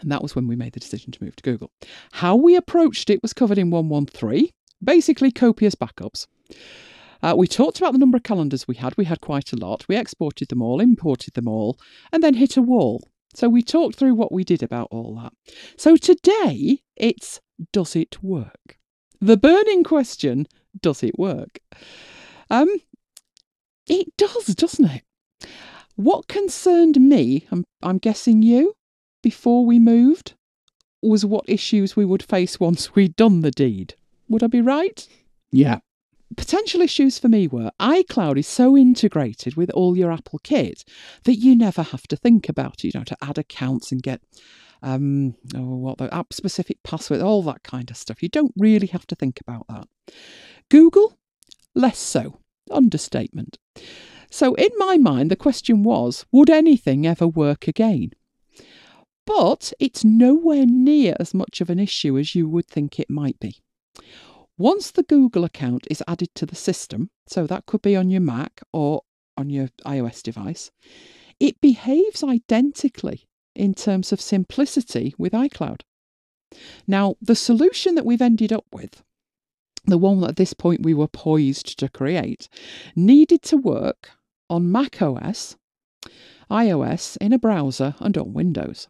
And 0.00 0.12
that 0.12 0.22
was 0.22 0.36
when 0.36 0.46
we 0.46 0.54
made 0.54 0.74
the 0.74 0.80
decision 0.80 1.12
to 1.12 1.24
move 1.24 1.36
to 1.36 1.42
Google. 1.42 1.70
How 2.12 2.36
we 2.36 2.56
approached 2.56 3.08
it 3.08 3.22
was 3.22 3.32
covered 3.32 3.56
in 3.56 3.70
113, 3.70 4.50
basically 4.84 5.32
copious 5.32 5.74
backups. 5.74 6.26
Uh, 7.26 7.34
we 7.34 7.48
talked 7.48 7.78
about 7.78 7.92
the 7.92 7.98
number 7.98 8.16
of 8.16 8.22
calendars 8.22 8.68
we 8.68 8.76
had. 8.76 8.96
We 8.96 9.04
had 9.04 9.20
quite 9.20 9.52
a 9.52 9.56
lot. 9.56 9.84
We 9.88 9.96
exported 9.96 10.46
them 10.46 10.62
all, 10.62 10.80
imported 10.80 11.34
them 11.34 11.48
all, 11.48 11.76
and 12.12 12.22
then 12.22 12.34
hit 12.34 12.56
a 12.56 12.62
wall. 12.62 13.02
So 13.34 13.48
we 13.48 13.62
talked 13.62 13.96
through 13.96 14.14
what 14.14 14.30
we 14.30 14.44
did 14.44 14.62
about 14.62 14.86
all 14.92 15.16
that. 15.16 15.32
So 15.76 15.96
today 15.96 16.82
it's 16.94 17.40
does 17.72 17.96
it 17.96 18.22
work? 18.22 18.78
The 19.20 19.36
burning 19.36 19.82
question 19.82 20.46
does 20.80 21.02
it 21.02 21.18
work? 21.18 21.58
Um, 22.48 22.68
it 23.88 24.16
does, 24.16 24.46
doesn't 24.54 24.88
it? 24.88 25.48
What 25.96 26.28
concerned 26.28 27.00
me, 27.00 27.48
I'm, 27.50 27.64
I'm 27.82 27.98
guessing 27.98 28.44
you, 28.44 28.74
before 29.20 29.66
we 29.66 29.80
moved, 29.80 30.34
was 31.02 31.26
what 31.26 31.48
issues 31.48 31.96
we 31.96 32.04
would 32.04 32.22
face 32.22 32.60
once 32.60 32.94
we'd 32.94 33.16
done 33.16 33.40
the 33.40 33.50
deed. 33.50 33.96
Would 34.28 34.44
I 34.44 34.46
be 34.46 34.60
right? 34.60 35.08
Yeah. 35.50 35.80
Potential 36.36 36.80
issues 36.80 37.18
for 37.18 37.28
me 37.28 37.46
were 37.46 37.70
iCloud 37.78 38.38
is 38.38 38.48
so 38.48 38.76
integrated 38.76 39.54
with 39.56 39.70
all 39.70 39.96
your 39.96 40.10
Apple 40.10 40.40
kit 40.42 40.84
that 41.24 41.36
you 41.36 41.54
never 41.54 41.82
have 41.82 42.02
to 42.08 42.16
think 42.16 42.48
about 42.48 42.84
it, 42.84 42.84
you 42.84 42.90
know, 42.94 43.04
to 43.04 43.16
add 43.22 43.38
accounts 43.38 43.92
and 43.92 44.02
get 44.02 44.20
um, 44.82 45.36
oh, 45.54 45.76
what 45.76 45.98
the 45.98 46.12
app 46.12 46.32
specific 46.32 46.82
password, 46.82 47.20
all 47.20 47.42
that 47.44 47.62
kind 47.62 47.90
of 47.90 47.96
stuff. 47.96 48.22
You 48.22 48.28
don't 48.28 48.52
really 48.56 48.88
have 48.88 49.06
to 49.08 49.14
think 49.14 49.40
about 49.40 49.66
that. 49.68 49.86
Google, 50.68 51.16
less 51.74 51.98
so. 51.98 52.40
Understatement. 52.70 53.58
So, 54.30 54.54
in 54.54 54.70
my 54.76 54.96
mind, 54.96 55.30
the 55.30 55.36
question 55.36 55.84
was 55.84 56.26
would 56.32 56.50
anything 56.50 57.06
ever 57.06 57.28
work 57.28 57.68
again? 57.68 58.10
But 59.24 59.72
it's 59.80 60.04
nowhere 60.04 60.66
near 60.66 61.14
as 61.18 61.34
much 61.34 61.60
of 61.60 61.70
an 61.70 61.78
issue 61.78 62.18
as 62.18 62.34
you 62.34 62.48
would 62.48 62.66
think 62.66 62.98
it 62.98 63.10
might 63.10 63.38
be. 63.40 63.60
Once 64.58 64.90
the 64.90 65.02
Google 65.02 65.44
account 65.44 65.86
is 65.90 66.02
added 66.08 66.34
to 66.34 66.46
the 66.46 66.56
system, 66.56 67.10
so 67.26 67.46
that 67.46 67.66
could 67.66 67.82
be 67.82 67.94
on 67.94 68.08
your 68.08 68.22
Mac 68.22 68.62
or 68.72 69.02
on 69.36 69.50
your 69.50 69.68
iOS 69.84 70.22
device, 70.22 70.70
it 71.38 71.60
behaves 71.60 72.24
identically 72.24 73.26
in 73.54 73.74
terms 73.74 74.12
of 74.12 74.20
simplicity 74.20 75.14
with 75.18 75.34
iCloud. 75.34 75.82
Now, 76.86 77.16
the 77.20 77.34
solution 77.34 77.96
that 77.96 78.06
we've 78.06 78.22
ended 78.22 78.50
up 78.50 78.64
with, 78.72 79.02
the 79.84 79.98
one 79.98 80.24
at 80.24 80.36
this 80.36 80.54
point 80.54 80.82
we 80.82 80.94
were 80.94 81.08
poised 81.08 81.78
to 81.78 81.88
create, 81.90 82.48
needed 82.94 83.42
to 83.42 83.58
work 83.58 84.12
on 84.48 84.72
Mac 84.72 85.02
OS, 85.02 85.56
iOS, 86.50 87.18
in 87.20 87.34
a 87.34 87.38
browser, 87.38 87.94
and 87.98 88.16
on 88.16 88.32
Windows. 88.32 88.88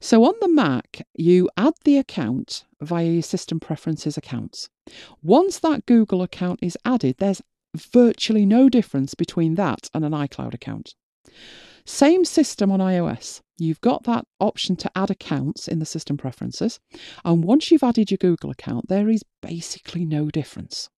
So 0.00 0.24
on 0.24 0.34
the 0.40 0.48
Mac, 0.48 1.06
you 1.14 1.50
add 1.56 1.74
the 1.84 1.98
account 1.98 2.64
via 2.80 3.06
your 3.06 3.22
system 3.22 3.60
preferences 3.60 4.16
accounts. 4.16 4.68
Once 5.22 5.58
that 5.58 5.86
Google 5.86 6.22
account 6.22 6.58
is 6.62 6.78
added, 6.84 7.16
there's 7.18 7.42
virtually 7.74 8.46
no 8.46 8.68
difference 8.68 9.14
between 9.14 9.54
that 9.56 9.88
and 9.94 10.04
an 10.04 10.12
iCloud 10.12 10.54
account. 10.54 10.94
Same 11.86 12.24
system 12.24 12.70
on 12.70 12.80
iOS. 12.80 13.40
You've 13.58 13.80
got 13.80 14.04
that 14.04 14.26
option 14.40 14.74
to 14.76 14.90
add 14.96 15.10
accounts 15.10 15.68
in 15.68 15.78
the 15.78 15.86
system 15.86 16.16
preferences. 16.16 16.80
And 17.24 17.44
once 17.44 17.70
you've 17.70 17.82
added 17.82 18.10
your 18.10 18.18
Google 18.18 18.50
account, 18.50 18.88
there 18.88 19.08
is 19.08 19.22
basically 19.42 20.04
no 20.04 20.30
difference. 20.30 20.88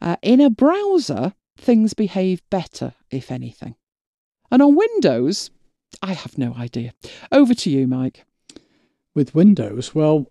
Uh, 0.00 0.16
in 0.22 0.40
a 0.40 0.50
browser, 0.50 1.34
things 1.56 1.94
behave 1.94 2.42
better, 2.50 2.94
if 3.10 3.30
anything. 3.30 3.76
And 4.50 4.62
on 4.62 4.76
Windows, 4.76 5.50
I 6.02 6.12
have 6.12 6.38
no 6.38 6.54
idea. 6.54 6.92
Over 7.32 7.54
to 7.54 7.70
you, 7.70 7.86
Mike. 7.86 8.24
With 9.14 9.34
Windows, 9.34 9.94
well, 9.94 10.26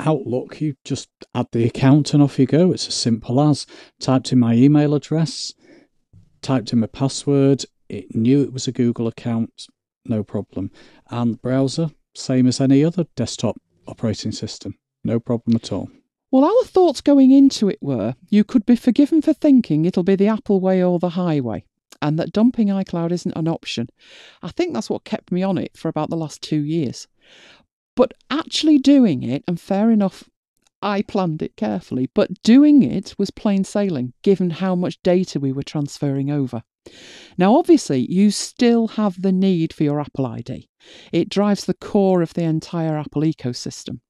Outlook, 0.00 0.60
you 0.60 0.74
just 0.84 1.08
add 1.34 1.46
the 1.52 1.64
account 1.64 2.14
and 2.14 2.22
off 2.22 2.38
you 2.38 2.46
go. 2.46 2.72
It's 2.72 2.88
as 2.88 2.94
simple 2.94 3.40
as 3.40 3.66
typed 4.00 4.32
in 4.32 4.38
my 4.40 4.54
email 4.54 4.94
address, 4.94 5.54
typed 6.42 6.72
in 6.72 6.80
my 6.80 6.86
password, 6.86 7.64
it 7.88 8.14
knew 8.14 8.42
it 8.42 8.52
was 8.52 8.66
a 8.66 8.72
Google 8.72 9.06
account, 9.06 9.66
no 10.04 10.22
problem. 10.22 10.70
And 11.10 11.40
browser, 11.40 11.90
same 12.14 12.46
as 12.46 12.60
any 12.60 12.84
other 12.84 13.06
desktop 13.14 13.56
operating 13.86 14.32
system, 14.32 14.76
no 15.04 15.20
problem 15.20 15.56
at 15.56 15.72
all. 15.72 15.88
Well, 16.30 16.44
our 16.44 16.64
thoughts 16.64 17.00
going 17.00 17.30
into 17.30 17.68
it 17.68 17.78
were 17.80 18.16
you 18.28 18.42
could 18.42 18.66
be 18.66 18.76
forgiven 18.76 19.22
for 19.22 19.32
thinking 19.32 19.84
it'll 19.84 20.02
be 20.02 20.16
the 20.16 20.26
Apple 20.26 20.60
way 20.60 20.82
or 20.82 20.98
the 20.98 21.10
highway, 21.10 21.64
and 22.02 22.18
that 22.18 22.32
dumping 22.32 22.68
iCloud 22.68 23.12
isn't 23.12 23.36
an 23.36 23.46
option. 23.46 23.88
I 24.42 24.48
think 24.48 24.74
that's 24.74 24.90
what 24.90 25.04
kept 25.04 25.30
me 25.30 25.42
on 25.42 25.58
it 25.58 25.76
for 25.76 25.88
about 25.88 26.10
the 26.10 26.16
last 26.16 26.42
two 26.42 26.64
years. 26.64 27.06
But 27.96 28.12
actually 28.30 28.78
doing 28.78 29.22
it, 29.22 29.44
and 29.46 29.60
fair 29.60 29.90
enough, 29.90 30.24
I 30.82 31.02
planned 31.02 31.40
it 31.42 31.56
carefully, 31.56 32.10
but 32.14 32.42
doing 32.42 32.82
it 32.82 33.14
was 33.18 33.30
plain 33.30 33.64
sailing 33.64 34.12
given 34.22 34.50
how 34.50 34.74
much 34.74 35.02
data 35.02 35.40
we 35.40 35.52
were 35.52 35.62
transferring 35.62 36.30
over. 36.30 36.62
Now, 37.38 37.56
obviously, 37.56 38.06
you 38.10 38.30
still 38.30 38.88
have 38.88 39.22
the 39.22 39.32
need 39.32 39.72
for 39.72 39.84
your 39.84 40.00
Apple 40.00 40.26
ID. 40.26 40.68
It 41.12 41.30
drives 41.30 41.64
the 41.64 41.74
core 41.74 42.20
of 42.20 42.34
the 42.34 42.42
entire 42.42 42.98
Apple 42.98 43.22
ecosystem. 43.22 44.00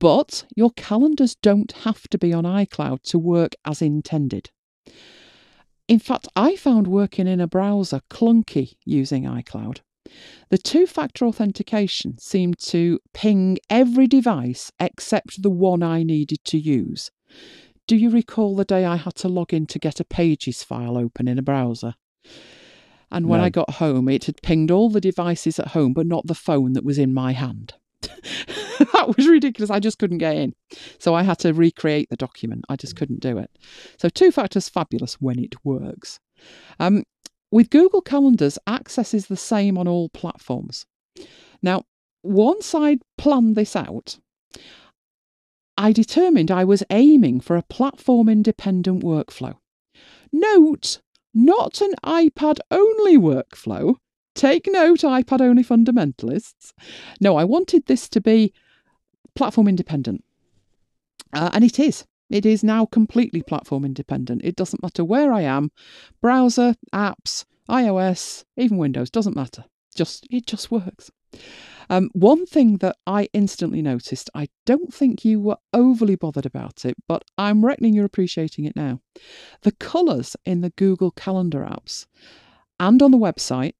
But 0.00 0.46
your 0.56 0.70
calendars 0.70 1.34
don't 1.34 1.72
have 1.72 2.08
to 2.08 2.18
be 2.18 2.32
on 2.32 2.44
iCloud 2.44 3.02
to 3.04 3.18
work 3.18 3.54
as 3.64 3.82
intended. 3.82 4.50
In 5.86 5.98
fact, 5.98 6.28
I 6.34 6.56
found 6.56 6.86
working 6.86 7.26
in 7.26 7.40
a 7.40 7.46
browser 7.46 8.00
clunky 8.08 8.76
using 8.86 9.24
iCloud. 9.24 9.80
The 10.50 10.58
two 10.58 10.86
factor 10.86 11.24
authentication 11.26 12.18
seemed 12.18 12.58
to 12.60 13.00
ping 13.12 13.58
every 13.70 14.06
device 14.06 14.70
except 14.78 15.42
the 15.42 15.50
one 15.50 15.82
I 15.82 16.02
needed 16.02 16.44
to 16.44 16.58
use. 16.58 17.10
Do 17.86 17.96
you 17.96 18.10
recall 18.10 18.56
the 18.56 18.64
day 18.64 18.84
I 18.84 18.96
had 18.96 19.14
to 19.16 19.28
log 19.28 19.52
in 19.52 19.66
to 19.66 19.78
get 19.78 20.00
a 20.00 20.04
Pages 20.04 20.62
file 20.62 20.96
open 20.96 21.28
in 21.28 21.38
a 21.38 21.42
browser? 21.42 21.94
And 23.10 23.28
when 23.28 23.40
No. 23.40 23.44
I 23.44 23.50
got 23.50 23.70
home, 23.74 24.08
it 24.08 24.24
had 24.24 24.42
pinged 24.42 24.70
all 24.70 24.90
the 24.90 25.00
devices 25.00 25.58
at 25.58 25.68
home, 25.68 25.92
but 25.92 26.06
not 26.06 26.26
the 26.26 26.34
phone 26.34 26.72
that 26.72 26.84
was 26.84 26.98
in 26.98 27.12
my 27.14 27.32
hand. 27.32 27.74
that 28.02 29.14
was 29.16 29.28
ridiculous. 29.28 29.70
I 29.70 29.80
just 29.80 29.98
couldn't 29.98 30.18
get 30.18 30.36
in. 30.36 30.54
So 30.98 31.14
I 31.14 31.22
had 31.22 31.38
to 31.40 31.52
recreate 31.52 32.08
the 32.10 32.16
document. 32.16 32.64
I 32.68 32.76
just 32.76 32.96
couldn't 32.96 33.20
do 33.20 33.38
it. 33.38 33.50
So 33.98 34.08
two 34.08 34.32
factors 34.32 34.68
fabulous 34.68 35.20
when 35.20 35.38
it 35.38 35.54
works. 35.64 36.18
Um, 36.80 37.04
with 37.54 37.70
Google 37.70 38.02
Calendars, 38.02 38.58
access 38.66 39.14
is 39.14 39.28
the 39.28 39.36
same 39.36 39.78
on 39.78 39.86
all 39.86 40.08
platforms. 40.08 40.86
Now, 41.62 41.84
once 42.24 42.74
I'd 42.74 42.98
planned 43.16 43.54
this 43.54 43.76
out, 43.76 44.18
I 45.78 45.92
determined 45.92 46.50
I 46.50 46.64
was 46.64 46.82
aiming 46.90 47.38
for 47.42 47.56
a 47.56 47.62
platform 47.62 48.28
independent 48.28 49.04
workflow. 49.04 49.54
Note, 50.32 51.00
not 51.32 51.80
an 51.80 51.92
iPad 52.04 52.58
only 52.72 53.16
workflow. 53.16 53.98
Take 54.34 54.66
note, 54.66 55.02
iPad 55.02 55.40
only 55.40 55.62
fundamentalists. 55.62 56.72
No, 57.20 57.36
I 57.36 57.44
wanted 57.44 57.86
this 57.86 58.08
to 58.08 58.20
be 58.20 58.52
platform 59.36 59.68
independent. 59.68 60.24
Uh, 61.32 61.50
and 61.52 61.62
it 61.62 61.78
is. 61.78 62.04
It 62.34 62.44
is 62.44 62.64
now 62.64 62.84
completely 62.84 63.42
platform 63.42 63.84
independent. 63.84 64.40
It 64.42 64.56
doesn't 64.56 64.82
matter 64.82 65.04
where 65.04 65.32
I 65.32 65.42
am, 65.42 65.70
browser, 66.20 66.74
apps, 66.92 67.44
iOS, 67.70 68.44
even 68.56 68.76
Windows, 68.76 69.08
doesn't 69.08 69.36
matter. 69.36 69.66
Just 69.94 70.26
it 70.30 70.44
just 70.44 70.68
works. 70.68 71.12
Um, 71.88 72.10
one 72.12 72.44
thing 72.44 72.78
that 72.78 72.96
I 73.06 73.28
instantly 73.32 73.82
noticed, 73.82 74.30
I 74.34 74.48
don't 74.66 74.92
think 74.92 75.24
you 75.24 75.38
were 75.38 75.58
overly 75.72 76.16
bothered 76.16 76.44
about 76.44 76.84
it, 76.84 76.96
but 77.06 77.22
I'm 77.38 77.64
reckoning 77.64 77.94
you're 77.94 78.04
appreciating 78.04 78.64
it 78.64 78.74
now. 78.74 79.00
The 79.62 79.70
colours 79.70 80.34
in 80.44 80.60
the 80.60 80.70
Google 80.70 81.12
Calendar 81.12 81.60
apps 81.60 82.06
and 82.80 83.00
on 83.00 83.12
the 83.12 83.16
website, 83.16 83.74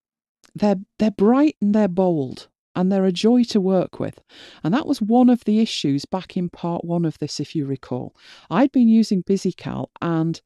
they're 0.55 0.77
they're 1.01 1.11
bright 1.11 1.57
and 1.61 1.75
they're 1.75 1.89
bold 1.89 2.47
and 2.75 2.91
they're 2.91 3.05
a 3.05 3.13
joy 3.13 3.45
to 3.45 3.61
work 3.61 4.01
with. 4.01 4.21
And 4.63 4.73
that 4.75 4.87
was 4.87 5.01
one 5.01 5.29
of 5.29 5.45
the 5.45 5.61
issues 5.61 6.05
back 6.05 6.37
in 6.37 6.49
part 6.51 6.85
one 6.85 7.05
of 7.05 7.19
this, 7.19 7.41
if 7.41 7.55
you 7.55 7.67
recall. 7.67 8.15
I'd 8.51 8.73
been 8.73 8.89
using 8.89 9.23
BusyCal 9.23 9.89
and 10.03 10.41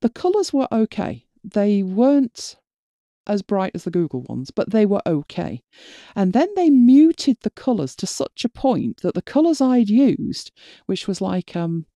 the 0.00 0.10
colours 0.10 0.52
were 0.52 0.68
okay. 0.70 1.26
They 1.42 1.82
weren't 1.82 2.56
as 3.26 3.42
bright 3.42 3.72
as 3.74 3.84
the 3.84 3.90
Google 3.90 4.22
ones, 4.28 4.50
but 4.50 4.70
they 4.70 4.86
were 4.86 5.02
okay. 5.06 5.62
And 6.14 6.32
then 6.32 6.48
they 6.56 6.70
muted 6.70 7.38
the 7.40 7.50
colours 7.50 7.96
to 7.96 8.06
such 8.06 8.44
a 8.44 8.48
point 8.48 8.98
that 8.98 9.14
the 9.14 9.22
colours 9.22 9.60
I'd 9.60 9.88
used, 9.88 10.52
which 10.86 11.08
was 11.08 11.20
like 11.20 11.56
um, 11.56 11.86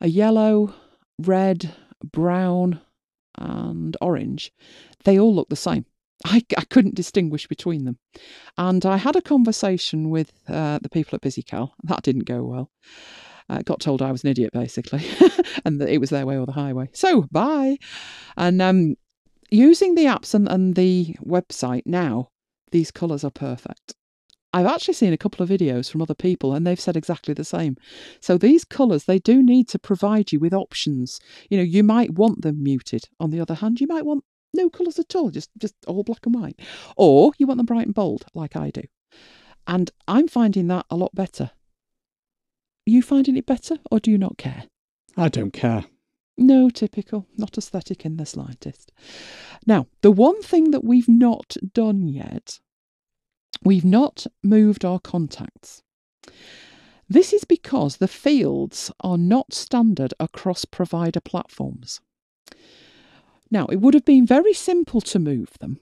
a 0.00 0.08
yellow, 0.08 0.74
red, 1.18 1.72
brown, 2.02 2.80
and 3.38 3.96
orange, 4.00 4.52
they 5.04 5.18
all 5.18 5.34
looked 5.34 5.50
the 5.50 5.56
same. 5.56 5.86
I, 6.24 6.42
I 6.56 6.64
couldn't 6.64 6.94
distinguish 6.94 7.46
between 7.46 7.84
them. 7.84 7.98
And 8.58 8.84
I 8.84 8.96
had 8.96 9.16
a 9.16 9.22
conversation 9.22 10.10
with 10.10 10.32
uh, 10.48 10.78
the 10.82 10.90
people 10.90 11.16
at 11.16 11.22
BusyCal. 11.22 11.70
That 11.84 12.02
didn't 12.02 12.24
go 12.24 12.42
well. 12.44 12.70
I 13.48 13.62
got 13.62 13.80
told 13.80 14.00
I 14.00 14.12
was 14.12 14.22
an 14.22 14.30
idiot, 14.30 14.52
basically, 14.52 15.04
and 15.64 15.80
that 15.80 15.88
it 15.88 15.98
was 15.98 16.10
their 16.10 16.26
way 16.26 16.38
or 16.38 16.46
the 16.46 16.52
highway. 16.52 16.88
So, 16.92 17.22
bye. 17.32 17.78
And 18.36 18.62
um, 18.62 18.94
using 19.50 19.96
the 19.96 20.04
apps 20.04 20.34
and, 20.34 20.48
and 20.48 20.76
the 20.76 21.16
website 21.24 21.82
now, 21.84 22.30
these 22.70 22.90
colours 22.90 23.24
are 23.24 23.30
perfect. 23.30 23.94
I've 24.52 24.66
actually 24.66 24.94
seen 24.94 25.12
a 25.12 25.18
couple 25.18 25.42
of 25.42 25.48
videos 25.48 25.90
from 25.90 26.02
other 26.02 26.14
people 26.14 26.54
and 26.54 26.66
they've 26.66 26.80
said 26.80 26.96
exactly 26.96 27.34
the 27.34 27.44
same. 27.44 27.76
So 28.20 28.36
these 28.36 28.64
colours, 28.64 29.04
they 29.04 29.20
do 29.20 29.42
need 29.42 29.68
to 29.68 29.78
provide 29.78 30.32
you 30.32 30.40
with 30.40 30.52
options. 30.52 31.20
You 31.48 31.58
know, 31.58 31.64
you 31.64 31.84
might 31.84 32.14
want 32.14 32.42
them 32.42 32.62
muted. 32.62 33.04
On 33.20 33.30
the 33.30 33.40
other 33.40 33.54
hand, 33.54 33.80
you 33.80 33.86
might 33.86 34.04
want 34.04 34.24
no 34.54 34.68
colours 34.68 34.98
at 34.98 35.14
all, 35.14 35.30
just 35.30 35.50
just 35.58 35.74
all 35.86 36.02
black 36.02 36.26
and 36.26 36.34
white. 36.34 36.60
Or 36.96 37.32
you 37.38 37.46
want 37.46 37.58
them 37.58 37.66
bright 37.66 37.86
and 37.86 37.94
bold, 37.94 38.26
like 38.34 38.56
I 38.56 38.70
do. 38.70 38.82
And 39.66 39.90
I'm 40.08 40.28
finding 40.28 40.68
that 40.68 40.86
a 40.90 40.96
lot 40.96 41.14
better. 41.14 41.50
Are 42.86 42.90
you 42.90 43.02
finding 43.02 43.36
it 43.36 43.46
better 43.46 43.76
or 43.90 44.00
do 44.00 44.10
you 44.10 44.18
not 44.18 44.38
care? 44.38 44.64
I 45.16 45.28
don't 45.28 45.52
care. 45.52 45.84
No, 46.36 46.70
typical. 46.70 47.26
Not 47.36 47.58
aesthetic 47.58 48.04
in 48.04 48.16
the 48.16 48.24
slightest. 48.24 48.92
Now, 49.66 49.86
the 50.00 50.10
one 50.10 50.42
thing 50.42 50.70
that 50.70 50.82
we've 50.82 51.08
not 51.08 51.56
done 51.74 52.08
yet, 52.08 52.58
we've 53.62 53.84
not 53.84 54.26
moved 54.42 54.84
our 54.84 54.98
contacts. 54.98 55.82
This 57.08 57.32
is 57.32 57.44
because 57.44 57.96
the 57.96 58.08
fields 58.08 58.90
are 59.00 59.18
not 59.18 59.52
standard 59.52 60.14
across 60.18 60.64
provider 60.64 61.20
platforms. 61.20 62.00
Now, 63.50 63.66
it 63.66 63.76
would 63.76 63.94
have 63.94 64.04
been 64.04 64.26
very 64.26 64.52
simple 64.52 65.00
to 65.00 65.18
move 65.18 65.50
them. 65.60 65.80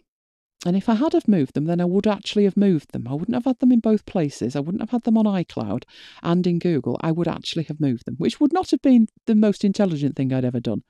And 0.67 0.77
if 0.77 0.89
I 0.89 0.95
had 0.95 1.13
have 1.13 1.29
moved 1.29 1.55
them, 1.55 1.67
then 1.67 1.81
I 1.81 1.85
would 1.85 2.07
actually 2.07 2.43
have 2.45 2.57
moved 2.57 2.91
them. 2.93 3.07
I 3.07 3.15
wouldn't 3.15 3.35
have 3.35 3.45
had 3.45 3.61
them 3.61 3.71
in 3.71 3.79
both 3.79 4.07
places. 4.07 4.57
I 4.57 4.61
wouldn't 4.61 4.83
have 4.83 4.91
had 4.91 5.05
them 5.05 5.17
on 5.17 5.25
iCloud 5.25 5.85
and 6.21 6.47
in 6.49 6.59
Google. 6.59 6.99
I 7.01 7.13
would 7.13 7.29
actually 7.29 7.63
have 7.65 7.81
moved 7.81 8.07
them, 8.07 8.17
which 8.17 8.41
would 8.41 8.53
not 8.53 8.73
have 8.73 8.83
been 8.83 9.07
the 9.27 9.37
most 9.37 9.65
intelligent 9.65 10.17
thing 10.17 10.33
I'd 10.33 10.45
ever 10.45 10.59
done. 10.59 10.83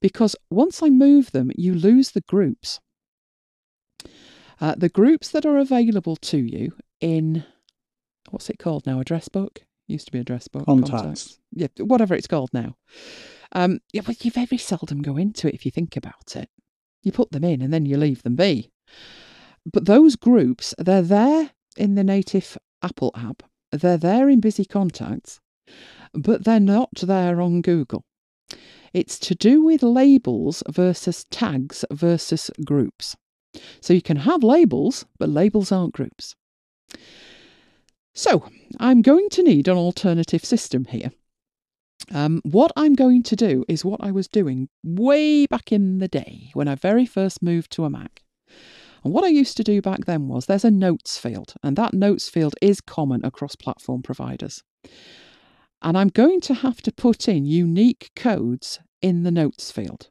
Because 0.00 0.36
once 0.50 0.82
I 0.82 0.90
move 0.90 1.32
them, 1.32 1.50
you 1.56 1.72
lose 1.72 2.10
the 2.10 2.20
groups. 2.20 2.80
Uh, 4.60 4.74
the 4.76 4.90
groups 4.90 5.30
that 5.30 5.46
are 5.46 5.56
available 5.56 6.16
to 6.16 6.38
you 6.38 6.72
in 7.00 7.44
what's 8.30 8.50
it 8.50 8.58
called 8.58 8.86
now? 8.86 9.00
Address 9.00 9.28
book? 9.28 9.62
Used 9.86 10.06
to 10.06 10.12
be 10.12 10.18
address 10.18 10.48
book. 10.48 10.66
Contacts. 10.66 11.38
Yeah, 11.52 11.68
whatever 11.78 12.14
it's 12.14 12.26
called 12.26 12.50
now. 12.52 12.76
Um, 13.52 13.80
yeah, 13.92 14.02
you 14.20 14.30
very 14.30 14.58
seldom 14.58 15.02
go 15.02 15.16
into 15.16 15.48
it 15.48 15.54
if 15.54 15.64
you 15.64 15.70
think 15.70 15.96
about 15.96 16.36
it. 16.36 16.48
You 17.02 17.12
put 17.12 17.30
them 17.32 17.44
in 17.44 17.62
and 17.62 17.72
then 17.72 17.86
you 17.86 17.96
leave 17.96 18.22
them 18.22 18.36
be. 18.36 18.70
But 19.64 19.86
those 19.86 20.16
groups, 20.16 20.74
they're 20.78 21.02
there 21.02 21.50
in 21.76 21.94
the 21.94 22.04
native 22.04 22.58
Apple 22.82 23.12
app, 23.14 23.42
they're 23.72 23.98
there 23.98 24.28
in 24.28 24.40
BusyContacts, 24.40 25.38
but 26.12 26.44
they're 26.44 26.60
not 26.60 26.90
there 27.02 27.40
on 27.40 27.62
Google. 27.62 28.04
It's 28.92 29.18
to 29.20 29.34
do 29.34 29.62
with 29.62 29.82
labels 29.82 30.62
versus 30.68 31.24
tags 31.30 31.84
versus 31.90 32.50
groups. 32.64 33.16
So 33.80 33.92
you 33.92 34.02
can 34.02 34.18
have 34.18 34.42
labels, 34.42 35.04
but 35.18 35.28
labels 35.28 35.70
aren't 35.70 35.94
groups. 35.94 36.34
So 38.14 38.48
I'm 38.80 39.02
going 39.02 39.28
to 39.30 39.42
need 39.42 39.68
an 39.68 39.76
alternative 39.76 40.44
system 40.44 40.86
here. 40.86 41.12
Um, 42.12 42.40
what 42.44 42.72
I'm 42.76 42.94
going 42.94 43.22
to 43.24 43.36
do 43.36 43.64
is 43.68 43.84
what 43.84 44.00
I 44.02 44.10
was 44.10 44.28
doing 44.28 44.68
way 44.82 45.46
back 45.46 45.72
in 45.72 45.98
the 45.98 46.08
day 46.08 46.50
when 46.54 46.68
I 46.68 46.74
very 46.74 47.06
first 47.06 47.42
moved 47.42 47.70
to 47.72 47.84
a 47.84 47.90
Mac. 47.90 48.22
And 49.04 49.12
what 49.12 49.24
I 49.24 49.28
used 49.28 49.56
to 49.58 49.64
do 49.64 49.80
back 49.80 50.06
then 50.06 50.28
was 50.28 50.46
there's 50.46 50.64
a 50.64 50.70
notes 50.70 51.18
field, 51.18 51.54
and 51.62 51.76
that 51.76 51.94
notes 51.94 52.28
field 52.28 52.54
is 52.60 52.80
common 52.80 53.24
across 53.24 53.56
platform 53.56 54.02
providers. 54.02 54.62
And 55.82 55.96
I'm 55.96 56.08
going 56.08 56.40
to 56.42 56.54
have 56.54 56.82
to 56.82 56.92
put 56.92 57.28
in 57.28 57.46
unique 57.46 58.10
codes 58.16 58.80
in 59.00 59.22
the 59.22 59.30
notes 59.30 59.70
field, 59.70 60.08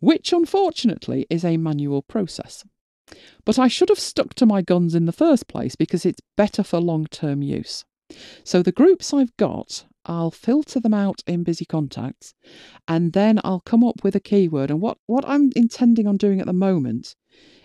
which 0.00 0.32
unfortunately 0.32 1.26
is 1.28 1.44
a 1.44 1.58
manual 1.58 2.02
process. 2.02 2.64
But 3.44 3.58
I 3.58 3.68
should 3.68 3.90
have 3.90 3.98
stuck 3.98 4.34
to 4.34 4.46
my 4.46 4.62
guns 4.62 4.94
in 4.94 5.04
the 5.04 5.12
first 5.12 5.46
place 5.46 5.76
because 5.76 6.06
it's 6.06 6.22
better 6.36 6.62
for 6.62 6.80
long 6.80 7.06
term 7.06 7.42
use. 7.42 7.84
So 8.44 8.62
the 8.62 8.72
groups 8.72 9.12
I've 9.12 9.36
got, 9.36 9.84
I'll 10.04 10.30
filter 10.30 10.80
them 10.80 10.94
out 10.94 11.22
in 11.26 11.44
BusyContacts 11.44 12.34
and 12.88 13.12
then 13.12 13.40
I'll 13.44 13.60
come 13.60 13.84
up 13.84 14.02
with 14.02 14.16
a 14.16 14.20
keyword. 14.20 14.70
And 14.70 14.80
what, 14.80 14.98
what 15.06 15.24
I'm 15.26 15.50
intending 15.54 16.06
on 16.06 16.16
doing 16.16 16.40
at 16.40 16.46
the 16.46 16.52
moment 16.52 17.14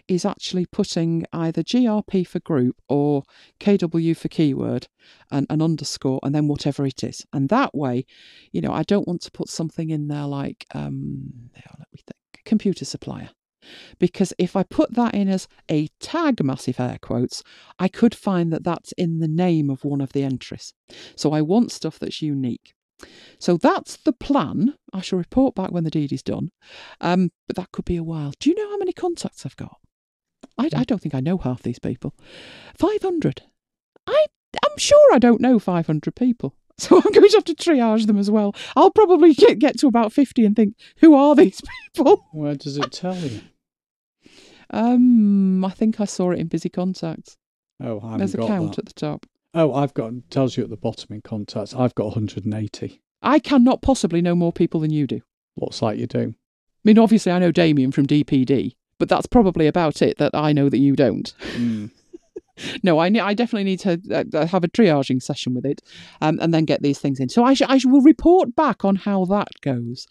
is 0.08 0.26
actually 0.26 0.66
putting 0.66 1.26
either 1.34 1.62
GRP 1.62 2.26
for 2.26 2.40
group 2.40 2.78
or 2.88 3.24
KW 3.60 4.16
for 4.16 4.30
keyword 4.30 4.88
and 5.32 5.46
an 5.50 5.62
underscore 5.62 6.20
and 6.24 6.34
then 6.34 6.48
whatever 6.48 6.86
it 6.86 7.04
is. 7.04 7.26
And 7.34 7.50
that 7.50 7.76
way, 7.76 8.06
you 8.52 8.62
know, 8.62 8.72
I 8.72 8.84
don't 8.84 9.08
want 9.08 9.22
to 9.24 9.32
put 9.32 9.50
something 9.50 9.90
in 9.90 10.08
there 10.08 10.26
like, 10.26 10.66
um, 10.74 11.50
let 11.56 11.88
me 11.92 12.00
think, 12.06 12.46
computer 12.46 12.86
supplier. 12.86 13.30
Because 14.00 14.34
if 14.38 14.56
I 14.56 14.64
put 14.64 14.94
that 14.94 15.14
in 15.14 15.28
as 15.28 15.48
a 15.70 15.88
tag, 16.00 16.44
massive 16.44 16.80
air 16.80 16.98
quotes, 17.02 17.44
I 17.80 17.88
could 17.88 18.16
find 18.16 18.52
that 18.54 18.64
that's 18.64 18.92
in 18.94 19.20
the 19.20 19.28
name 19.28 19.70
of 19.70 19.84
one 19.84 20.02
of 20.02 20.14
the 20.14 20.24
entries. 20.24 20.74
So 21.16 21.34
I 21.34 21.42
want 21.42 21.72
stuff 21.72 22.00
that's 22.00 22.22
unique. 22.22 22.74
So 23.40 23.58
that's 23.58 23.98
the 23.98 24.14
plan. 24.14 24.76
I 24.92 25.02
shall 25.02 25.20
report 25.20 25.56
back 25.56 25.72
when 25.72 25.84
the 25.84 25.92
deed 25.92 26.12
is 26.12 26.24
done. 26.24 26.50
Um, 27.02 27.32
but 27.48 27.56
that 27.56 27.72
could 27.72 27.86
be 27.86 27.98
a 27.98 28.04
while. 28.04 28.34
Do 28.40 28.50
you 28.50 28.56
know 28.56 28.70
how 28.72 28.78
many 28.78 28.94
contacts 28.94 29.46
I've 29.46 29.58
got? 29.58 29.78
I, 30.58 30.70
I 30.76 30.84
don't 30.84 31.00
think 31.00 31.14
I 31.14 31.20
know 31.20 31.38
half 31.38 31.62
these 31.62 31.80
people. 31.80 32.16
500. 32.76 33.44
I, 34.08 34.26
I'm 34.66 34.78
sure 34.78 35.14
I 35.14 35.20
don't 35.20 35.42
know 35.42 35.60
500 35.60 36.16
people. 36.16 36.56
So 36.80 36.98
I'm 36.98 37.12
going 37.12 37.28
to 37.28 37.38
have 37.38 37.44
to 37.46 37.56
triage 37.56 38.06
them 38.06 38.20
as 38.20 38.30
well. 38.30 38.54
I'll 38.76 38.92
probably 38.92 39.34
get, 39.34 39.58
get 39.58 39.80
to 39.80 39.88
about 39.88 40.14
50 40.14 40.46
and 40.46 40.56
think, 40.56 40.76
who 40.98 41.16
are 41.16 41.34
these 41.34 41.60
people? 41.96 42.28
Where 42.32 42.54
does 42.54 42.78
it 42.78 42.92
tell 42.92 43.16
you? 43.16 43.42
Um, 44.72 45.64
I 45.64 45.70
think 45.70 46.00
I 46.00 46.06
saw 46.06 46.32
it 46.32 46.40
in 46.40 46.50
BusyContacts. 46.50 47.38
Oh, 47.82 48.00
I 48.00 48.12
haven't 48.12 48.18
There's 48.20 48.36
a 48.36 48.38
count 48.38 48.76
that. 48.76 48.80
at 48.80 48.86
the 48.86 48.94
top. 48.94 49.26
Oh, 49.54 49.74
I've 49.74 49.94
got 49.94 50.12
tells 50.30 50.58
you 50.58 50.64
at 50.64 50.70
the 50.70 50.78
bottom 50.78 51.14
in 51.16 51.22
contacts. 51.22 51.74
I've 51.74 51.96
got 51.96 52.06
180. 52.16 53.02
I 53.22 53.40
cannot 53.40 53.82
possibly 53.82 54.22
know 54.22 54.36
more 54.36 54.54
people 54.54 54.82
than 54.82 54.92
you 54.92 55.08
do. 55.08 55.22
Looks 55.56 55.82
like 55.82 55.98
you 55.98 56.08
do. 56.08 56.34
I 56.36 56.80
mean, 56.84 57.00
obviously, 57.00 57.32
I 57.32 57.40
know 57.40 57.52
Damien 57.52 57.92
from 57.92 58.06
DPD, 58.08 58.76
but 59.00 59.10
that's 59.10 59.26
probably 59.26 59.68
about 59.68 60.02
it 60.02 60.18
that 60.18 60.32
I 60.34 60.54
know 60.54 60.70
that 60.70 60.78
you 60.78 60.96
don't. 60.96 61.34
Mm. 61.56 61.92
No, 62.82 62.98
I, 62.98 63.10
ne- 63.10 63.20
I 63.20 63.36
definitely 63.36 63.66
need 63.66 63.80
to 63.82 64.26
uh, 64.34 64.48
have 64.48 64.64
a 64.64 64.68
triaging 64.68 65.22
session 65.22 65.54
with 65.54 65.64
it 65.64 65.84
um, 66.22 66.40
and 66.42 66.52
then 66.52 66.66
get 66.66 66.82
these 66.82 66.98
things 66.98 67.20
in. 67.20 67.30
So 67.30 67.44
I, 67.44 67.54
sh- 67.54 67.62
I 67.62 67.78
sh- 67.78 67.86
will 67.86 68.02
report 68.02 68.56
back 68.56 68.84
on 68.84 68.96
how 68.96 69.26
that 69.26 69.50
goes. 69.62 70.08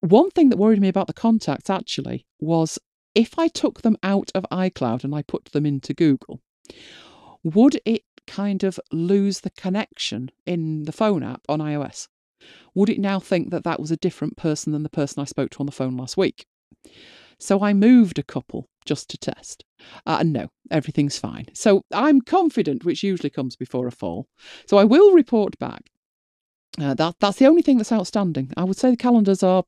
One 0.00 0.30
thing 0.30 0.50
that 0.50 0.58
worried 0.58 0.82
me 0.82 0.88
about 0.88 1.06
the 1.06 1.14
contacts 1.14 1.70
actually 1.70 2.26
was 2.40 2.78
if 3.18 3.36
I 3.36 3.48
took 3.48 3.82
them 3.82 3.96
out 4.04 4.30
of 4.32 4.46
iCloud 4.52 5.02
and 5.02 5.12
I 5.12 5.22
put 5.22 5.46
them 5.46 5.66
into 5.66 5.92
Google, 5.92 6.40
would 7.42 7.80
it 7.84 8.04
kind 8.28 8.62
of 8.62 8.78
lose 8.92 9.40
the 9.40 9.50
connection 9.50 10.30
in 10.46 10.84
the 10.84 10.92
phone 10.92 11.24
app 11.24 11.42
on 11.48 11.58
iOS? 11.58 12.06
Would 12.76 12.88
it 12.88 13.00
now 13.00 13.18
think 13.18 13.50
that 13.50 13.64
that 13.64 13.80
was 13.80 13.90
a 13.90 13.96
different 13.96 14.36
person 14.36 14.72
than 14.72 14.84
the 14.84 14.88
person 14.88 15.20
I 15.20 15.24
spoke 15.24 15.50
to 15.50 15.58
on 15.58 15.66
the 15.66 15.72
phone 15.72 15.96
last 15.96 16.16
week? 16.16 16.46
So 17.40 17.60
I 17.60 17.72
moved 17.72 18.20
a 18.20 18.22
couple 18.22 18.68
just 18.86 19.10
to 19.10 19.18
test. 19.18 19.64
Uh, 20.06 20.18
and 20.20 20.32
no, 20.32 20.48
everything's 20.70 21.18
fine. 21.18 21.46
So 21.54 21.82
I'm 21.92 22.20
confident, 22.20 22.84
which 22.84 23.02
usually 23.02 23.30
comes 23.30 23.56
before 23.56 23.88
a 23.88 23.92
fall. 23.92 24.28
So 24.66 24.78
I 24.78 24.84
will 24.84 25.12
report 25.12 25.58
back. 25.58 25.90
Uh, 26.80 26.94
that 26.94 27.16
that's 27.18 27.38
the 27.38 27.46
only 27.46 27.62
thing 27.62 27.78
that's 27.78 27.90
outstanding. 27.90 28.52
I 28.56 28.62
would 28.62 28.76
say 28.76 28.90
the 28.90 28.96
calendars 28.96 29.42
are 29.42 29.64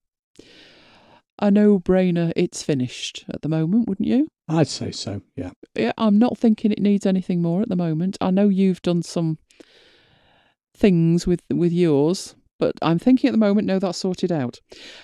a 1.41 1.51
no-brainer. 1.51 2.32
It's 2.36 2.62
finished 2.62 3.24
at 3.32 3.43
the 3.43 3.49
moment, 3.49 3.88
wouldn't 3.88 4.09
you? 4.09 4.28
I'd 4.49 4.68
say 4.68 4.91
so. 4.91 5.22
Yeah. 5.36 5.51
Yeah, 5.74 5.93
I'm 5.99 6.18
not 6.18 6.38
thinking 6.38 6.72
it 6.72 6.80
needs 6.80 7.07
anything 7.07 7.43
more 7.43 7.62
at 7.62 7.68
the 7.68 7.76
moment. 7.76 8.16
I 8.20 8.30
know 8.30 8.49
you've 8.49 8.82
done 8.82 9.03
some 9.03 9.38
things 10.74 11.26
with 11.26 11.43
with 11.53 11.72
yours, 11.72 12.34
but 12.59 12.74
I'm 12.82 12.99
thinking 12.99 13.28
at 13.28 13.32
the 13.32 13.38
moment, 13.38 13.66
no, 13.66 13.78
that's 13.78 13.99
sorted 13.99 14.32
out. 14.32 14.61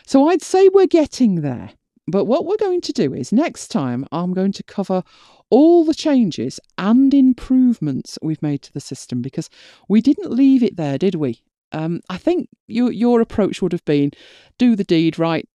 So 0.07 0.29
I'd 0.29 0.43
say 0.43 0.69
we're 0.69 0.87
getting 0.87 1.43
there. 1.43 1.71
But 2.09 2.27
what 2.27 2.47
we're 2.47 2.57
going 2.57 2.83
to 2.83 2.93
do 2.93 3.13
is 3.13 3.33
next 3.33 3.69
time 3.69 4.07
I'm 4.13 4.33
going 4.33 4.53
to 4.53 4.63
cover 4.63 5.03
all 5.51 5.85
the 5.85 5.95
changes 5.95 6.61
and 6.79 7.13
improvements 7.13 8.19
we've 8.23 8.43
made 8.43 8.63
to 8.63 8.73
the 8.73 8.81
system 8.81 9.23
because 9.23 9.51
we 9.89 10.01
didn't 10.01 10.31
leave 10.31 10.63
it 10.63 10.77
there, 10.77 10.99
did 10.99 11.17
we? 11.17 11.43
Um, 11.73 12.01
I 12.09 12.17
think 12.17 12.49
your 12.69 12.93
your 12.93 13.21
approach 13.21 13.61
would 13.61 13.73
have 13.73 13.85
been 13.85 14.13
do 14.59 14.77
the 14.77 14.85
deed 14.85 15.19
right. 15.19 15.49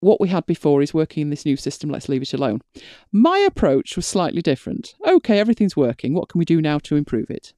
What 0.00 0.20
we 0.20 0.28
had 0.28 0.46
before 0.46 0.82
is 0.82 0.94
working 0.94 1.22
in 1.22 1.30
this 1.30 1.44
new 1.44 1.56
system. 1.56 1.90
Let's 1.90 2.08
leave 2.08 2.22
it 2.22 2.34
alone. 2.34 2.60
My 3.12 3.38
approach 3.38 3.96
was 3.96 4.06
slightly 4.06 4.42
different. 4.42 4.94
Okay, 5.06 5.38
everything's 5.38 5.76
working. 5.76 6.14
What 6.14 6.28
can 6.28 6.38
we 6.38 6.44
do 6.44 6.60
now 6.60 6.78
to 6.80 6.96
improve 6.96 7.30
it? 7.30 7.52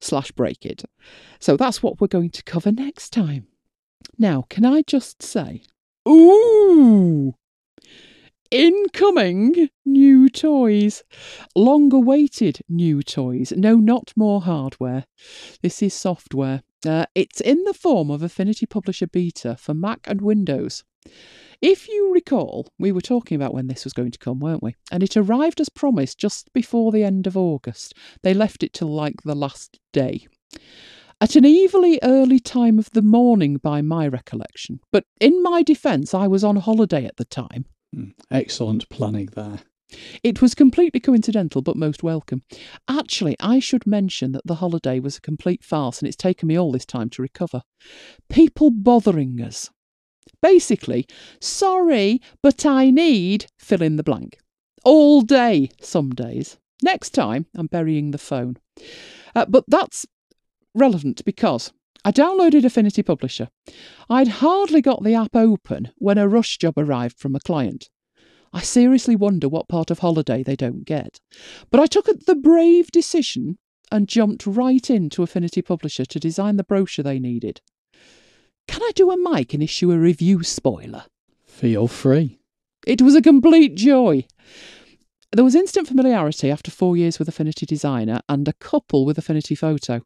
Slash 0.00 0.30
break 0.32 0.64
it. 0.64 0.84
So 1.40 1.56
that's 1.56 1.82
what 1.82 2.00
we're 2.00 2.06
going 2.06 2.30
to 2.30 2.44
cover 2.44 2.70
next 2.70 3.10
time. 3.10 3.48
Now, 4.18 4.44
can 4.48 4.64
I 4.64 4.82
just 4.82 5.22
say, 5.22 5.62
ooh, 6.08 7.34
incoming 8.50 9.70
new 9.84 10.28
toys, 10.28 11.02
long 11.54 11.92
awaited 11.92 12.60
new 12.68 13.02
toys. 13.02 13.52
No, 13.56 13.76
not 13.76 14.12
more 14.16 14.42
hardware. 14.42 15.04
This 15.62 15.82
is 15.82 15.94
software. 15.94 16.62
Uh, 16.86 17.06
it's 17.14 17.40
in 17.40 17.62
the 17.64 17.74
form 17.74 18.10
of 18.10 18.22
Affinity 18.22 18.66
Publisher 18.66 19.06
Beta 19.06 19.56
for 19.56 19.74
Mac 19.74 20.00
and 20.04 20.20
Windows. 20.20 20.84
If 21.62 21.88
you 21.88 22.12
recall, 22.12 22.68
we 22.78 22.90
were 22.90 23.02
talking 23.02 23.36
about 23.36 23.52
when 23.52 23.66
this 23.66 23.84
was 23.84 23.92
going 23.92 24.12
to 24.12 24.18
come, 24.18 24.40
weren't 24.40 24.62
we? 24.62 24.76
And 24.90 25.02
it 25.02 25.16
arrived 25.16 25.60
as 25.60 25.68
promised 25.68 26.18
just 26.18 26.52
before 26.54 26.90
the 26.90 27.04
end 27.04 27.26
of 27.26 27.36
August. 27.36 27.94
They 28.22 28.32
left 28.32 28.62
it 28.62 28.72
till 28.72 28.88
like 28.88 29.22
the 29.22 29.34
last 29.34 29.78
day. 29.92 30.26
At 31.20 31.36
an 31.36 31.44
evilly 31.44 31.98
early 32.02 32.40
time 32.40 32.78
of 32.78 32.90
the 32.92 33.02
morning, 33.02 33.58
by 33.58 33.82
my 33.82 34.08
recollection. 34.08 34.80
But 34.90 35.04
in 35.20 35.42
my 35.42 35.62
defence, 35.62 36.14
I 36.14 36.26
was 36.26 36.42
on 36.42 36.56
holiday 36.56 37.04
at 37.04 37.18
the 37.18 37.26
time. 37.26 37.66
Mm. 37.94 38.12
Excellent 38.30 38.88
planning 38.88 39.28
there. 39.34 39.60
It 40.22 40.40
was 40.40 40.54
completely 40.54 41.00
coincidental, 41.00 41.60
but 41.60 41.76
most 41.76 42.02
welcome. 42.02 42.42
Actually, 42.88 43.36
I 43.38 43.58
should 43.58 43.86
mention 43.86 44.32
that 44.32 44.46
the 44.46 44.56
holiday 44.56 44.98
was 44.98 45.16
a 45.16 45.20
complete 45.20 45.64
farce 45.64 45.98
and 45.98 46.08
it's 46.08 46.16
taken 46.16 46.46
me 46.46 46.58
all 46.58 46.72
this 46.72 46.86
time 46.86 47.10
to 47.10 47.22
recover. 47.22 47.62
People 48.30 48.70
bothering 48.70 49.42
us. 49.42 49.68
Basically, 50.42 51.06
sorry, 51.40 52.20
but 52.42 52.64
I 52.64 52.90
need 52.90 53.46
fill 53.58 53.82
in 53.82 53.96
the 53.96 54.02
blank. 54.02 54.38
All 54.84 55.20
day, 55.20 55.70
some 55.80 56.10
days. 56.10 56.58
Next 56.82 57.10
time, 57.10 57.46
I'm 57.54 57.66
burying 57.66 58.10
the 58.10 58.18
phone. 58.18 58.56
Uh, 59.34 59.44
but 59.46 59.64
that's 59.68 60.06
relevant 60.74 61.24
because 61.24 61.72
I 62.04 62.12
downloaded 62.12 62.64
Affinity 62.64 63.02
Publisher. 63.02 63.48
I'd 64.08 64.28
hardly 64.28 64.80
got 64.80 65.04
the 65.04 65.14
app 65.14 65.36
open 65.36 65.92
when 65.96 66.16
a 66.16 66.28
rush 66.28 66.56
job 66.56 66.74
arrived 66.78 67.18
from 67.18 67.34
a 67.34 67.40
client. 67.40 67.90
I 68.52 68.62
seriously 68.62 69.14
wonder 69.14 69.48
what 69.48 69.68
part 69.68 69.90
of 69.90 70.00
holiday 70.00 70.42
they 70.42 70.56
don't 70.56 70.84
get. 70.84 71.20
But 71.70 71.80
I 71.80 71.86
took 71.86 72.06
the 72.06 72.34
brave 72.34 72.90
decision 72.90 73.58
and 73.92 74.08
jumped 74.08 74.46
right 74.46 74.88
into 74.88 75.22
Affinity 75.22 75.62
Publisher 75.62 76.04
to 76.06 76.18
design 76.18 76.56
the 76.56 76.64
brochure 76.64 77.02
they 77.02 77.18
needed. 77.18 77.60
Can 78.70 78.82
I 78.84 78.92
do 78.94 79.10
a 79.10 79.16
Mike 79.16 79.52
and 79.52 79.64
issue 79.64 79.90
a 79.90 79.98
review 79.98 80.44
spoiler? 80.44 81.06
Feel 81.44 81.88
free. 81.88 82.38
It 82.86 83.02
was 83.02 83.16
a 83.16 83.20
complete 83.20 83.74
joy. 83.74 84.28
There 85.32 85.42
was 85.42 85.56
instant 85.56 85.88
familiarity 85.88 86.52
after 86.52 86.70
four 86.70 86.96
years 86.96 87.18
with 87.18 87.26
Affinity 87.26 87.66
Designer 87.66 88.20
and 88.28 88.46
a 88.46 88.52
couple 88.52 89.04
with 89.04 89.18
Affinity 89.18 89.56
Photo. 89.56 90.02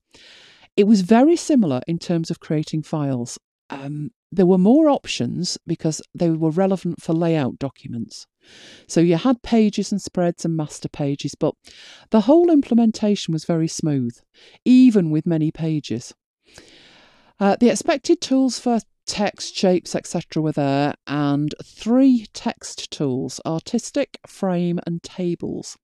It 0.79 0.85
was 0.85 1.03
very 1.03 1.37
similar 1.37 1.83
in 1.87 1.99
terms 1.99 2.31
of 2.31 2.41
creating 2.41 2.85
files. 2.85 3.39
Um, 3.69 4.12
there 4.33 4.47
were 4.47 4.57
more 4.57 4.89
options 4.89 5.59
because 5.67 6.01
they 6.15 6.31
were 6.31 6.49
relevant 6.49 7.03
for 7.03 7.12
layout 7.12 7.59
documents. 7.59 8.27
So 8.87 9.01
you 9.01 9.17
had 9.17 9.43
pages 9.43 9.93
and 9.93 10.01
spreads 10.01 10.43
and 10.43 10.57
master 10.57 10.89
pages, 10.89 11.35
but 11.35 11.55
the 12.12 12.23
whole 12.23 12.51
implementation 12.51 13.33
was 13.33 13.45
very 13.45 13.69
smooth, 13.69 14.17
even 14.65 15.11
with 15.11 15.27
many 15.27 15.51
pages. 15.51 16.15
Uh, 17.41 17.57
the 17.59 17.68
expected 17.68 18.20
tools 18.20 18.59
for 18.59 18.80
text, 19.07 19.55
shapes, 19.55 19.95
etc. 19.95 20.43
were 20.43 20.53
there, 20.53 20.95
and 21.07 21.55
three 21.62 22.26
text 22.32 22.91
tools 22.91 23.41
artistic, 23.45 24.18
frame, 24.26 24.78
and 24.87 25.03
tables. 25.03 25.76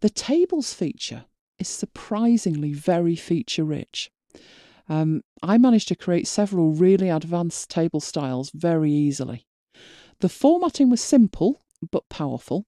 The 0.00 0.10
tables 0.10 0.72
feature 0.72 1.24
is 1.58 1.68
surprisingly 1.68 2.72
very 2.72 3.16
feature 3.16 3.64
rich. 3.64 4.10
Um, 4.88 5.22
I 5.42 5.58
managed 5.58 5.88
to 5.88 5.96
create 5.96 6.26
several 6.26 6.72
really 6.72 7.08
advanced 7.08 7.70
table 7.70 8.00
styles 8.00 8.50
very 8.50 8.90
easily. 8.90 9.46
The 10.20 10.28
formatting 10.28 10.90
was 10.90 11.00
simple 11.00 11.62
but 11.90 12.08
powerful, 12.08 12.66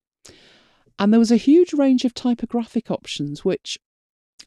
and 0.99 1.13
there 1.13 1.21
was 1.21 1.33
a 1.33 1.37
huge 1.37 1.73
range 1.73 2.05
of 2.05 2.15
typographic 2.15 2.91
options, 2.91 3.45
which 3.45 3.79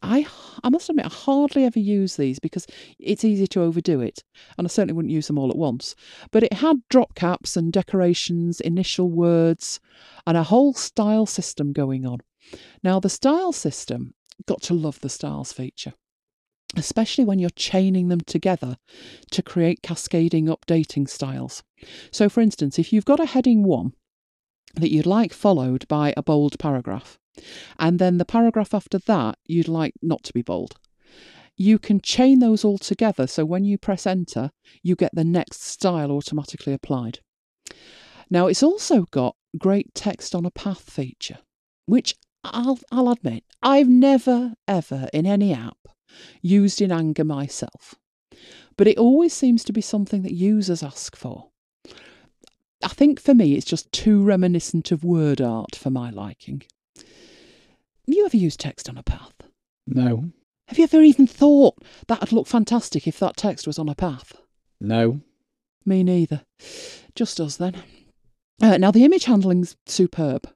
I, 0.02 0.28
I 0.64 0.70
must 0.70 0.90
admit, 0.90 1.06
I 1.06 1.10
hardly 1.10 1.64
ever 1.66 1.80
use 1.80 2.16
these 2.18 2.40
because 2.40 2.68
it's 3.00 3.26
easy 3.26 3.48
to 3.48 3.62
overdo 3.62 4.00
it, 4.02 4.24
and 4.58 4.68
I 4.68 4.70
certainly 4.70 4.94
wouldn't 4.94 5.14
use 5.14 5.28
them 5.28 5.40
all 5.40 5.50
at 5.50 5.58
once. 5.58 5.96
But 6.32 6.44
it 6.44 6.54
had 6.54 6.88
drop 6.90 7.16
caps 7.16 7.58
and 7.58 7.74
decorations, 7.74 8.62
initial 8.62 9.10
words, 9.10 9.80
and 10.26 10.38
a 10.38 10.44
whole 10.44 10.74
style 10.74 11.26
system 11.26 11.74
going 11.74 12.06
on. 12.06 12.20
Now, 12.84 13.00
the 13.00 13.10
style 13.10 13.52
system, 13.52 14.14
got 14.46 14.62
to 14.64 14.74
love 14.74 15.00
the 15.02 15.10
styles 15.10 15.52
feature, 15.52 15.94
especially 16.76 17.26
when 17.26 17.40
you're 17.40 17.50
chaining 17.50 18.08
them 18.08 18.22
together 18.22 18.78
to 19.32 19.42
create 19.42 19.82
cascading 19.82 20.46
updating 20.46 21.10
styles. 21.10 21.64
So, 22.12 22.30
for 22.30 22.42
instance, 22.42 22.78
if 22.78 22.94
you've 22.94 23.06
got 23.06 23.20
a 23.20 23.26
heading 23.26 23.64
one 23.64 23.94
that 24.76 24.92
you'd 24.92 25.06
like 25.06 25.34
followed 25.34 25.88
by 25.88 26.14
a 26.16 26.24
bold 26.24 26.60
paragraph, 26.60 27.20
and 27.80 28.00
then 28.00 28.18
the 28.18 28.26
paragraph 28.26 28.74
after 28.74 28.98
that 29.00 29.38
you'd 29.46 29.68
like 29.68 29.94
not 30.02 30.24
to 30.24 30.34
be 30.34 30.42
bold. 30.42 30.76
You 31.56 31.80
can 31.80 32.02
chain 32.02 32.40
those 32.40 32.64
all 32.64 32.78
together 32.78 33.26
so 33.26 33.44
when 33.44 33.64
you 33.64 33.78
press 33.78 34.06
enter, 34.06 34.52
you 34.84 34.96
get 34.96 35.16
the 35.16 35.24
next 35.24 35.64
style 35.64 36.12
automatically 36.12 36.74
applied. 36.74 37.20
Now, 38.30 38.48
it's 38.48 38.62
also 38.62 39.04
got 39.12 39.36
great 39.58 39.94
text 39.96 40.36
on 40.36 40.46
a 40.46 40.52
path 40.52 40.90
feature, 40.90 41.40
which 41.86 42.16
I'll, 42.44 42.80
I'll 42.92 43.10
admit, 43.10 43.44
I've 43.64 43.90
never 43.90 44.54
ever 44.68 45.10
in 45.14 45.26
any 45.26 45.54
app 45.54 45.88
used 46.42 46.82
in 46.82 46.92
anger 46.92 47.24
myself, 47.24 47.96
but 48.78 48.88
it 48.88 48.98
always 48.98 49.34
seems 49.34 49.64
to 49.66 49.74
be 49.74 49.82
something 49.82 50.22
that 50.24 50.34
users 50.34 50.84
ask 50.84 51.16
for. 51.16 51.50
I 52.84 52.90
think 52.90 53.20
for 53.20 53.34
me, 53.34 53.56
it's 53.56 53.66
just 53.66 53.92
too 53.92 54.24
reminiscent 54.24 54.92
of 54.92 55.04
word 55.04 55.42
art 55.42 55.76
for 55.76 55.90
my 55.90 56.12
liking. 56.12 56.64
Have 58.08 58.16
you 58.16 58.26
ever 58.26 58.38
used 58.38 58.62
text 58.62 58.88
on 58.88 58.98
a 58.98 59.04
path? 59.04 59.34
No. 59.86 60.32
Have 60.70 60.78
you 60.78 60.86
ever 60.86 61.02
even 61.02 61.28
thought 61.28 61.84
that'd 62.08 62.32
look 62.32 62.48
fantastic 62.48 63.06
if 63.06 63.20
that 63.20 63.36
text 63.36 63.68
was 63.68 63.78
on 63.78 63.90
a 63.90 63.96
path? 63.96 64.34
No. 64.80 65.20
Me 65.86 66.04
neither. 66.04 66.44
Just 67.16 67.42
us 67.42 67.58
then. 67.58 67.76
Uh, 68.62 68.78
now 68.78 68.92
the 68.92 69.04
image 69.04 69.26
handling's 69.26 69.76
superb. 69.86 70.50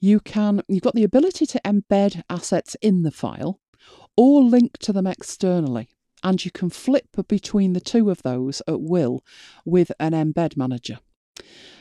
You 0.00 0.20
can 0.20 0.62
you've 0.68 0.82
got 0.82 0.94
the 0.94 1.04
ability 1.04 1.44
to 1.46 1.60
embed 1.66 2.22
assets 2.30 2.76
in 2.80 3.02
the 3.02 3.10
file 3.10 3.60
or 4.16 4.42
link 4.42 4.78
to 4.78 4.92
them 4.92 5.06
externally, 5.06 5.90
and 6.22 6.42
you 6.44 6.50
can 6.50 6.70
flip 6.70 7.08
between 7.28 7.74
the 7.74 7.80
two 7.80 8.08
of 8.08 8.22
those 8.22 8.62
at 8.66 8.80
will 8.80 9.22
with 9.66 9.92
an 10.00 10.12
embed 10.12 10.56
manager. 10.56 11.00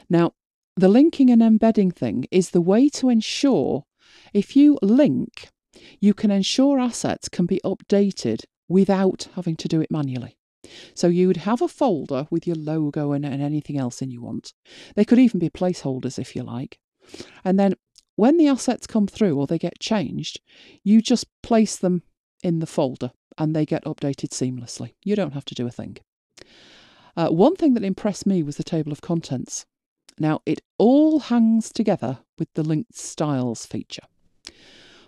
Now, 0.10 0.34
the 0.76 0.90
linking 0.90 1.30
and 1.30 1.42
embedding 1.42 1.92
thing 1.92 2.26
is 2.32 2.50
the 2.50 2.60
way 2.60 2.90
to 2.90 3.10
ensure 3.10 3.86
if 4.36 4.54
you 4.54 4.78
link, 4.82 5.48
you 6.02 6.14
can 6.14 6.30
ensure 6.30 6.78
assets 6.78 7.30
can 7.30 7.46
be 7.46 7.62
updated 7.64 8.44
without 8.68 9.30
having 9.36 9.56
to 9.56 9.70
do 9.70 9.80
it 9.80 9.90
manually. 9.90 10.36
So 10.94 11.08
you 11.08 11.28
would 11.28 11.38
have 11.38 11.62
a 11.62 11.70
folder 11.70 12.28
with 12.30 12.46
your 12.46 12.58
logo 12.58 13.14
and, 13.14 13.26
and 13.26 13.42
anything 13.42 13.78
else 13.78 14.02
in 14.02 14.12
you 14.12 14.22
want. 14.22 14.52
They 14.96 15.06
could 15.06 15.20
even 15.20 15.40
be 15.40 15.50
placeholders 15.50 16.20
if 16.20 16.36
you 16.36 16.44
like. 16.44 16.80
And 17.46 17.58
then 17.58 17.76
when 18.18 18.36
the 18.38 18.48
assets 18.48 18.88
come 18.88 19.08
through 19.08 19.38
or 19.38 19.48
they 19.48 19.58
get 19.58 19.80
changed, 19.80 20.42
you 20.84 21.02
just 21.02 21.28
place 21.42 21.78
them 21.78 22.04
in 22.44 22.60
the 22.60 22.68
folder 22.68 23.12
and 23.38 23.56
they 23.56 23.66
get 23.66 23.86
updated 23.86 24.32
seamlessly. 24.32 24.96
You 25.02 25.16
don't 25.16 25.34
have 25.34 25.46
to 25.46 25.56
do 25.56 25.66
a 25.66 25.72
thing. 25.72 25.98
Uh, 27.16 27.30
one 27.30 27.56
thing 27.56 27.74
that 27.76 27.86
impressed 27.86 28.26
me 28.26 28.44
was 28.44 28.58
the 28.58 28.64
table 28.66 28.92
of 28.92 29.00
contents. 29.00 29.66
Now, 30.20 30.42
it 30.46 30.60
all 30.78 31.20
hangs 31.20 31.72
together 31.72 32.20
with 32.38 32.54
the 32.56 32.64
linked 32.64 32.96
styles 32.96 33.66
feature. 33.66 34.04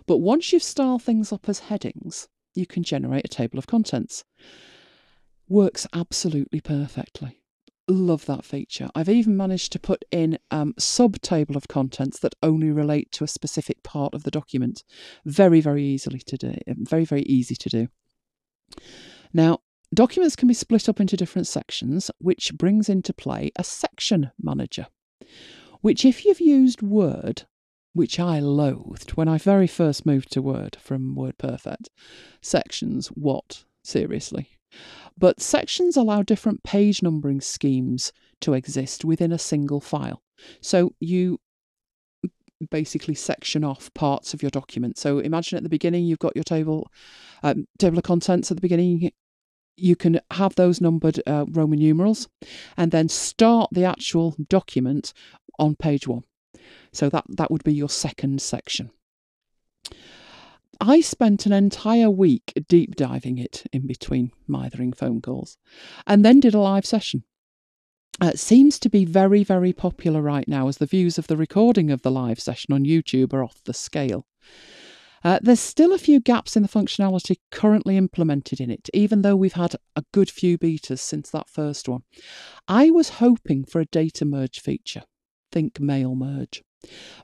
But 0.08 0.18
once 0.18 0.52
you've 0.52 0.62
styled 0.62 1.02
things 1.02 1.32
up 1.32 1.48
as 1.50 1.60
headings, 1.60 2.28
you 2.54 2.66
can 2.66 2.82
generate 2.82 3.26
a 3.26 3.28
table 3.28 3.58
of 3.58 3.66
contents. 3.66 4.24
Works 5.48 5.86
absolutely 5.92 6.60
perfectly. 6.62 7.42
Love 7.86 8.24
that 8.26 8.44
feature. 8.44 8.88
I've 8.94 9.10
even 9.10 9.36
managed 9.36 9.70
to 9.72 9.78
put 9.78 10.04
in 10.10 10.38
um, 10.50 10.74
sub 10.78 11.20
table 11.20 11.56
of 11.56 11.68
contents 11.68 12.18
that 12.20 12.34
only 12.42 12.70
relate 12.70 13.12
to 13.12 13.24
a 13.24 13.28
specific 13.28 13.82
part 13.82 14.14
of 14.14 14.22
the 14.24 14.30
document. 14.30 14.82
Very, 15.26 15.60
very 15.60 15.84
easily 15.84 16.20
to 16.20 16.36
do. 16.38 16.54
Very, 16.66 17.04
very 17.04 17.22
easy 17.22 17.54
to 17.56 17.68
do. 17.68 17.88
Now, 19.32 19.60
documents 19.94 20.36
can 20.36 20.48
be 20.48 20.54
split 20.54 20.88
up 20.88 21.00
into 21.00 21.16
different 21.18 21.46
sections, 21.46 22.10
which 22.18 22.56
brings 22.56 22.88
into 22.88 23.12
play 23.12 23.52
a 23.56 23.64
section 23.64 24.32
manager 24.40 24.86
which, 25.80 26.04
if 26.04 26.24
you've 26.24 26.40
used 26.40 26.82
Word, 26.82 27.44
which 27.98 28.20
I 28.20 28.38
loathed 28.38 29.10
when 29.16 29.26
I 29.26 29.38
very 29.38 29.66
first 29.66 30.06
moved 30.06 30.30
to 30.30 30.40
Word 30.40 30.76
from 30.80 31.16
WordPerfect, 31.16 31.88
sections, 32.40 33.08
what? 33.08 33.64
Seriously. 33.82 34.50
But 35.18 35.40
sections 35.40 35.96
allow 35.96 36.22
different 36.22 36.62
page 36.62 37.02
numbering 37.02 37.40
schemes 37.40 38.12
to 38.42 38.54
exist 38.54 39.04
within 39.04 39.32
a 39.32 39.38
single 39.38 39.80
file. 39.80 40.22
So 40.60 40.92
you 41.00 41.40
basically 42.70 43.16
section 43.16 43.64
off 43.64 43.92
parts 43.94 44.32
of 44.32 44.44
your 44.44 44.50
document. 44.50 44.96
So 44.96 45.18
imagine 45.18 45.56
at 45.56 45.64
the 45.64 45.68
beginning 45.68 46.04
you've 46.04 46.20
got 46.20 46.36
your 46.36 46.44
table 46.44 46.92
um, 47.42 47.66
table 47.80 47.98
of 47.98 48.04
contents 48.04 48.52
at 48.52 48.56
the 48.56 48.62
beginning. 48.62 49.10
You 49.76 49.96
can 49.96 50.20
have 50.30 50.54
those 50.54 50.80
numbered 50.80 51.20
uh, 51.26 51.46
Roman 51.50 51.80
numerals 51.80 52.28
and 52.76 52.92
then 52.92 53.08
start 53.08 53.70
the 53.72 53.84
actual 53.84 54.36
document 54.48 55.12
on 55.58 55.74
page 55.74 56.06
one. 56.06 56.22
So 56.98 57.08
that, 57.10 57.26
that 57.28 57.52
would 57.52 57.62
be 57.62 57.72
your 57.72 57.88
second 57.88 58.42
section. 58.42 58.90
I 60.80 61.00
spent 61.00 61.46
an 61.46 61.52
entire 61.52 62.10
week 62.10 62.52
deep 62.66 62.96
diving 62.96 63.38
it 63.38 63.62
in 63.72 63.86
between 63.86 64.32
mithering 64.48 64.92
phone 64.92 65.20
calls 65.20 65.58
and 66.08 66.24
then 66.24 66.40
did 66.40 66.54
a 66.54 66.58
live 66.58 66.84
session. 66.84 67.22
Uh, 68.20 68.32
it 68.34 68.40
seems 68.40 68.80
to 68.80 68.88
be 68.88 69.04
very, 69.04 69.44
very 69.44 69.72
popular 69.72 70.20
right 70.20 70.48
now 70.48 70.66
as 70.66 70.78
the 70.78 70.86
views 70.86 71.18
of 71.18 71.28
the 71.28 71.36
recording 71.36 71.92
of 71.92 72.02
the 72.02 72.10
live 72.10 72.40
session 72.40 72.74
on 72.74 72.84
YouTube 72.84 73.32
are 73.32 73.44
off 73.44 73.62
the 73.62 73.72
scale. 73.72 74.26
Uh, 75.22 75.38
there's 75.40 75.60
still 75.60 75.92
a 75.92 75.98
few 75.98 76.18
gaps 76.18 76.56
in 76.56 76.64
the 76.64 76.68
functionality 76.68 77.36
currently 77.52 77.96
implemented 77.96 78.60
in 78.60 78.72
it, 78.72 78.90
even 78.92 79.22
though 79.22 79.36
we've 79.36 79.52
had 79.52 79.76
a 79.94 80.02
good 80.12 80.28
few 80.28 80.58
betas 80.58 80.98
since 80.98 81.30
that 81.30 81.48
first 81.48 81.88
one. 81.88 82.02
I 82.66 82.90
was 82.90 83.20
hoping 83.20 83.64
for 83.64 83.80
a 83.80 83.86
data 83.86 84.24
merge 84.24 84.58
feature 84.58 85.04
think 85.50 85.80
mail 85.80 86.14
merge. 86.14 86.62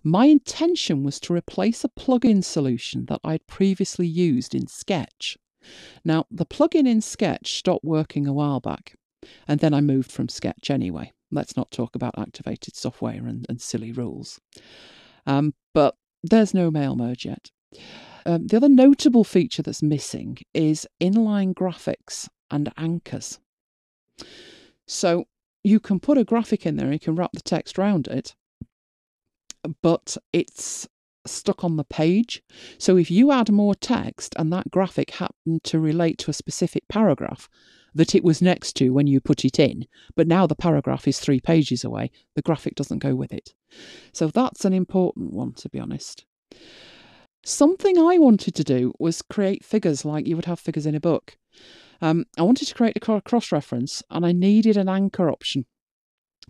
My 0.03 0.27
intention 0.27 1.03
was 1.05 1.21
to 1.21 1.33
replace 1.33 1.85
a 1.85 1.89
plugin 1.89 2.43
solution 2.43 3.07
that 3.07 3.21
I'd 3.25 3.47
previously 3.47 4.07
used 4.07 4.55
in 4.55 4.67
Sketch. 4.67 5.39
Now, 6.05 6.27
the 6.31 6.47
plugin 6.47 6.87
in 6.87 7.01
Sketch 7.01 7.57
stopped 7.57 7.85
working 7.85 8.27
a 8.27 8.33
while 8.33 8.61
back, 8.61 8.97
and 9.49 9.61
then 9.61 9.73
I 9.73 9.81
moved 9.81 10.13
from 10.13 10.29
Sketch 10.29 10.71
anyway. 10.71 11.13
Let's 11.31 11.57
not 11.57 11.71
talk 11.71 11.95
about 11.95 12.19
activated 12.19 12.77
software 12.77 13.27
and, 13.27 13.47
and 13.49 13.61
silly 13.61 13.93
rules. 13.93 14.41
Um, 15.27 15.55
but 15.73 15.97
there's 16.23 16.55
no 16.55 16.71
mail 16.71 16.97
merge 16.97 17.25
yet. 17.25 17.51
Um, 18.27 18.47
the 18.47 18.57
other 18.57 18.69
notable 18.69 19.25
feature 19.25 19.63
that's 19.63 19.83
missing 19.83 20.39
is 20.53 20.87
inline 21.01 21.55
graphics 21.55 22.29
and 22.51 22.73
anchors. 22.77 23.39
So 24.87 25.25
you 25.63 25.81
can 25.81 26.01
put 26.01 26.19
a 26.19 26.25
graphic 26.25 26.67
in 26.67 26.77
there 26.77 26.87
and 26.87 26.95
you 26.95 27.01
can 27.01 27.17
wrap 27.17 27.33
the 27.33 27.41
text 27.41 27.79
around 27.79 28.07
it, 28.09 28.35
but 29.83 30.17
it's 30.33 30.89
stuck 31.27 31.65
on 31.65 31.77
the 31.77 31.85
page. 31.85 32.43
So 32.79 32.97
if 32.97 33.11
you 33.11 33.33
add 33.33 33.51
more 33.51 33.75
text 33.75 34.35
and 34.39 34.53
that 34.53 34.71
graphic 34.71 35.13
happened 35.13 35.65
to 35.65 35.79
relate 35.79 36.19
to 36.19 36.31
a 36.31 36.35
specific 36.35 36.87
paragraph 36.89 37.49
that 37.95 38.15
it 38.15 38.25
was 38.25 38.43
next 38.43 38.75
to 38.75 38.91
when 38.91 39.07
you 39.07 39.21
put 39.21 39.45
it 39.45 39.59
in, 39.59 39.87
but 40.17 40.27
now 40.27 40.47
the 40.47 40.57
paragraph 40.57 41.07
is 41.07 41.21
three 41.21 41.41
pages 41.41 41.85
away, 41.85 42.11
the 42.35 42.43
graphic 42.43 42.75
doesn't 42.75 42.99
go 42.99 43.15
with 43.15 43.33
it. 43.33 43.55
So 44.13 44.27
that's 44.27 44.65
an 44.65 44.73
important 44.73 45.33
one, 45.33 45.53
to 45.55 45.69
be 45.69 45.79
honest. 45.79 46.25
Something 47.45 47.99
I 47.99 48.19
wanted 48.19 48.55
to 48.57 48.65
do 48.65 48.93
was 48.99 49.23
create 49.23 49.65
figures 49.65 50.05
like 50.05 50.27
you 50.27 50.35
would 50.35 50.47
have 50.47 50.59
figures 50.59 50.87
in 50.87 50.95
a 50.95 51.01
book. 51.01 51.37
Um, 52.01 52.25
I 52.37 52.43
wanted 52.43 52.67
to 52.69 52.75
create 52.75 52.97
a 52.97 53.21
cross 53.21 53.53
reference 53.53 54.03
and 54.11 54.27
I 54.27 54.33
needed 54.33 54.77
an 54.77 54.89
anchor 54.89 55.31
option. 55.31 55.67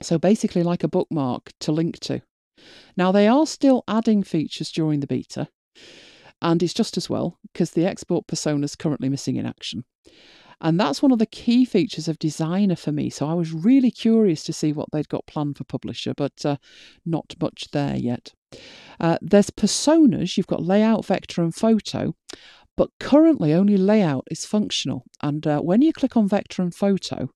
So 0.03 0.19
basically, 0.19 0.62
like 0.62 0.83
a 0.83 0.89
bookmark 0.89 1.53
to 1.61 1.73
link 1.73 2.01
to. 2.01 2.23
Now, 2.97 3.13
they 3.13 3.27
are 3.29 3.47
still 3.47 3.85
adding 3.89 4.23
features 4.23 4.71
during 4.71 5.01
the 5.01 5.07
beta, 5.07 5.49
and 6.41 6.63
it's 6.63 6.75
just 6.75 6.97
as 6.97 7.09
well 7.09 7.39
because 7.53 7.73
the 7.73 7.87
export 7.87 8.27
persona 8.27 8.65
is 8.65 8.77
currently 8.77 9.09
missing 9.09 9.37
in 9.37 9.47
action. 9.47 9.85
And 10.61 10.79
that's 10.79 11.03
one 11.03 11.13
of 11.13 11.19
the 11.19 11.27
key 11.27 11.65
features 11.65 12.09
of 12.09 12.19
Designer 12.19 12.77
for 12.77 12.93
me. 12.93 13.11
So 13.11 13.27
I 13.27 13.35
was 13.35 13.53
really 13.53 13.91
curious 13.91 14.45
to 14.45 14.53
see 14.53 14.73
what 14.73 14.89
they'd 14.93 15.09
got 15.09 15.27
planned 15.27 15.59
for 15.59 15.65
Publisher, 15.65 16.15
but 16.17 16.45
uh, 16.45 16.57
not 17.05 17.35
much 17.41 17.71
there 17.73 17.97
yet. 17.97 18.33
Uh, 19.01 19.19
there's 19.21 19.51
personas, 19.51 20.37
you've 20.37 20.47
got 20.47 20.63
layout, 20.63 21.05
vector, 21.05 21.43
and 21.43 21.55
photo, 21.55 22.15
but 22.77 22.91
currently 23.01 23.53
only 23.53 23.77
layout 23.77 24.27
is 24.31 24.47
functional. 24.47 25.05
And 25.23 25.47
uh, 25.47 25.61
when 25.61 25.83
you 25.83 25.93
click 25.93 26.17
on 26.17 26.29
vector 26.29 26.63
and 26.63 26.75
photo, 26.75 27.31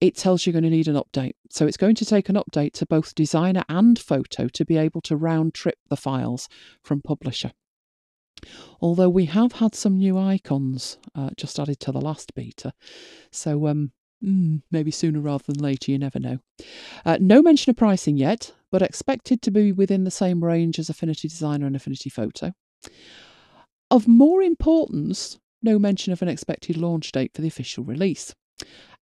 it 0.00 0.16
tells 0.16 0.46
you're 0.46 0.52
going 0.52 0.62
to 0.64 0.70
need 0.70 0.88
an 0.88 0.94
update. 0.94 1.34
So 1.50 1.66
it's 1.66 1.76
going 1.76 1.96
to 1.96 2.04
take 2.04 2.28
an 2.28 2.36
update 2.36 2.72
to 2.74 2.86
both 2.86 3.14
designer 3.14 3.64
and 3.68 3.98
photo 3.98 4.48
to 4.48 4.64
be 4.64 4.76
able 4.76 5.00
to 5.02 5.16
round 5.16 5.54
trip 5.54 5.78
the 5.88 5.96
files 5.96 6.48
from 6.82 7.00
publisher. 7.00 7.52
Although 8.80 9.08
we 9.08 9.24
have 9.26 9.52
had 9.52 9.74
some 9.74 9.98
new 9.98 10.16
icons 10.16 10.98
uh, 11.14 11.30
just 11.36 11.58
added 11.58 11.80
to 11.80 11.92
the 11.92 12.00
last 12.00 12.34
beta, 12.34 12.72
so 13.32 13.66
um, 13.66 13.90
mm, 14.24 14.62
maybe 14.70 14.92
sooner 14.92 15.18
rather 15.18 15.44
than 15.48 15.60
later, 15.60 15.90
you 15.90 15.98
never 15.98 16.20
know. 16.20 16.38
Uh, 17.04 17.18
no 17.20 17.42
mention 17.42 17.70
of 17.70 17.76
pricing 17.76 18.16
yet, 18.16 18.52
but 18.70 18.82
expected 18.82 19.42
to 19.42 19.50
be 19.50 19.72
within 19.72 20.04
the 20.04 20.10
same 20.12 20.44
range 20.44 20.78
as 20.78 20.88
Affinity 20.88 21.26
Designer 21.26 21.66
and 21.66 21.74
Affinity 21.74 22.10
Photo. 22.10 22.52
Of 23.90 24.06
more 24.06 24.42
importance, 24.42 25.38
no 25.60 25.78
mention 25.78 26.12
of 26.12 26.22
an 26.22 26.28
expected 26.28 26.76
launch 26.76 27.10
date 27.10 27.32
for 27.34 27.42
the 27.42 27.48
official 27.48 27.82
release. 27.82 28.34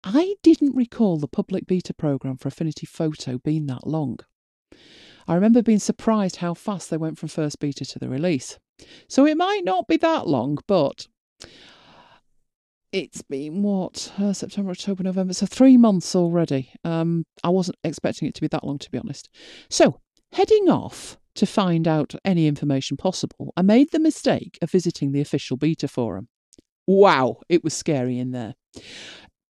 I 0.05 0.37
didn't 0.43 0.77
recall 0.77 1.17
the 1.17 1.27
public 1.27 1.67
beta 1.67 1.95
program 1.95 2.37
for 2.37 2.49
Affinity 2.49 2.85
Photo 2.87 3.39
being 3.39 3.67
that 3.67 3.87
long. 3.87 4.19
I 5.27 5.35
remember 5.35 5.63
being 5.63 5.79
surprised 5.79 6.37
how 6.37 6.53
fast 6.53 6.91
they 6.91 6.99
went 6.99 7.19
from 7.19 7.31
first 7.31 7.59
beta 7.59 7.87
to 7.87 7.99
the 7.99 8.11
release. 8.11 8.59
So 9.09 9.27
it 9.27 9.39
might 9.39 9.63
not 9.65 9.89
be 9.89 9.97
that 9.97 10.27
long, 10.27 10.59
but 10.67 11.07
it's 12.93 13.23
been 13.23 13.63
what 13.63 14.13
uh, 14.19 14.35
September, 14.35 14.73
October, 14.73 15.03
November, 15.03 15.33
so 15.33 15.47
three 15.47 15.79
months 15.79 16.15
already. 16.15 16.71
Um, 16.85 17.25
I 17.43 17.49
wasn't 17.49 17.79
expecting 17.83 18.29
it 18.29 18.35
to 18.35 18.43
be 18.43 18.49
that 18.49 18.65
long, 18.65 18.79
to 18.79 18.91
be 18.91 18.99
honest. 18.99 19.31
So 19.71 20.01
heading 20.33 20.69
off 20.69 21.17
to 21.37 21.47
find 21.47 21.89
out 21.89 22.15
any 22.27 22.47
information 22.47 22.99
possible, 22.99 23.55
I 23.57 23.63
made 23.63 23.91
the 23.91 23.99
mistake 23.99 24.59
of 24.61 24.71
visiting 24.71 25.13
the 25.13 25.23
official 25.23 25.57
beta 25.57 25.89
forum. 25.89 26.29
Wow, 26.87 27.41
it 27.49 27.65
was 27.65 27.73
scary 27.73 28.19
in 28.19 28.33
there. 28.33 28.55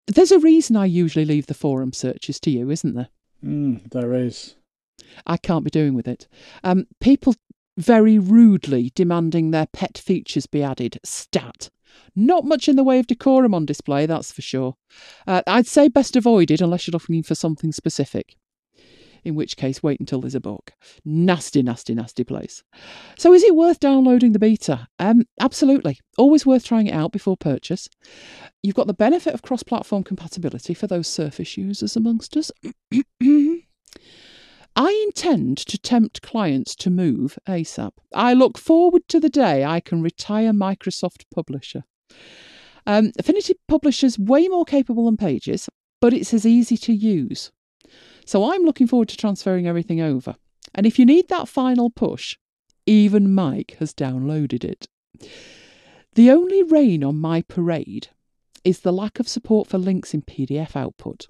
There's 0.09 0.31
a 0.31 0.39
reason 0.39 0.75
I 0.75 0.85
usually 0.85 1.25
leave 1.25 1.45
the 1.45 1.53
forum 1.53 1.93
searches 1.93 2.39
to 2.41 2.49
you, 2.49 2.69
isn't 2.71 2.95
there? 2.95 3.09
Mm, 3.45 3.91
there 3.91 4.13
is. 4.13 4.55
I 5.25 5.37
can't 5.37 5.63
be 5.63 5.69
doing 5.69 5.93
with 5.93 6.07
it. 6.07 6.27
Um, 6.63 6.87
people 6.99 7.35
very 7.77 8.17
rudely 8.19 8.91
demanding 8.95 9.51
their 9.51 9.67
pet 9.67 9.97
features 9.97 10.47
be 10.47 10.63
added. 10.63 10.99
Stat. 11.05 11.69
Not 12.15 12.43
much 12.43 12.67
in 12.67 12.75
the 12.75 12.83
way 12.83 12.99
of 12.99 13.07
decorum 13.07 13.53
on 13.53 13.65
display, 13.65 14.05
that's 14.05 14.31
for 14.31 14.41
sure. 14.41 14.75
Uh, 15.27 15.41
I'd 15.47 15.67
say 15.67 15.87
best 15.87 16.15
avoided 16.15 16.61
unless 16.61 16.87
you're 16.87 16.93
looking 16.93 17.23
for 17.23 17.35
something 17.35 17.71
specific 17.71 18.35
in 19.23 19.35
which 19.35 19.57
case 19.57 19.83
wait 19.83 19.99
until 19.99 20.21
there's 20.21 20.35
a 20.35 20.39
book. 20.39 20.73
Nasty, 21.05 21.61
nasty, 21.61 21.93
nasty 21.93 22.23
place. 22.23 22.63
So 23.17 23.33
is 23.33 23.43
it 23.43 23.55
worth 23.55 23.79
downloading 23.79 24.33
the 24.33 24.39
beta? 24.39 24.87
Um, 24.99 25.23
absolutely. 25.39 25.99
Always 26.17 26.45
worth 26.45 26.65
trying 26.65 26.87
it 26.87 26.93
out 26.93 27.11
before 27.11 27.37
purchase. 27.37 27.89
You've 28.63 28.75
got 28.75 28.87
the 28.87 28.93
benefit 28.93 29.33
of 29.33 29.41
cross-platform 29.41 30.03
compatibility 30.03 30.73
for 30.73 30.87
those 30.87 31.07
Surface 31.07 31.57
users 31.57 31.95
amongst 31.95 32.37
us. 32.37 32.51
I 34.75 35.03
intend 35.07 35.57
to 35.57 35.77
tempt 35.77 36.21
clients 36.21 36.75
to 36.77 36.89
move 36.89 37.37
ASAP. 37.47 37.91
I 38.13 38.33
look 38.33 38.57
forward 38.57 39.07
to 39.09 39.19
the 39.19 39.29
day 39.29 39.65
I 39.65 39.79
can 39.79 40.01
retire 40.01 40.51
Microsoft 40.51 41.23
Publisher. 41.33 41.83
Um, 42.85 43.11
Affinity 43.19 43.55
Publisher's 43.67 44.17
way 44.17 44.47
more 44.47 44.65
capable 44.65 45.05
than 45.05 45.17
Pages, 45.17 45.69
but 45.99 46.13
it's 46.13 46.33
as 46.33 46.45
easy 46.45 46.77
to 46.77 46.93
use. 46.93 47.51
So 48.29 48.53
I'm 48.53 48.61
looking 48.61 48.85
forward 48.85 49.09
to 49.09 49.17
transferring 49.17 49.65
everything 49.65 50.01
over. 50.01 50.35
And 50.75 50.85
if 50.85 50.99
you 50.99 51.05
need 51.07 51.29
that 51.29 51.47
final 51.47 51.89
push, 51.89 52.37
even 52.85 53.33
Mike 53.33 53.75
has 53.79 53.91
downloaded 53.91 54.63
it. 54.63 54.87
The 56.13 56.29
only 56.29 56.61
rain 56.61 57.03
on 57.03 57.15
my 57.15 57.41
parade 57.41 58.09
is 58.63 58.81
the 58.81 58.93
lack 58.93 59.19
of 59.19 59.27
support 59.27 59.67
for 59.67 59.79
links 59.79 60.13
in 60.13 60.21
PDF 60.21 60.75
output, 60.75 61.25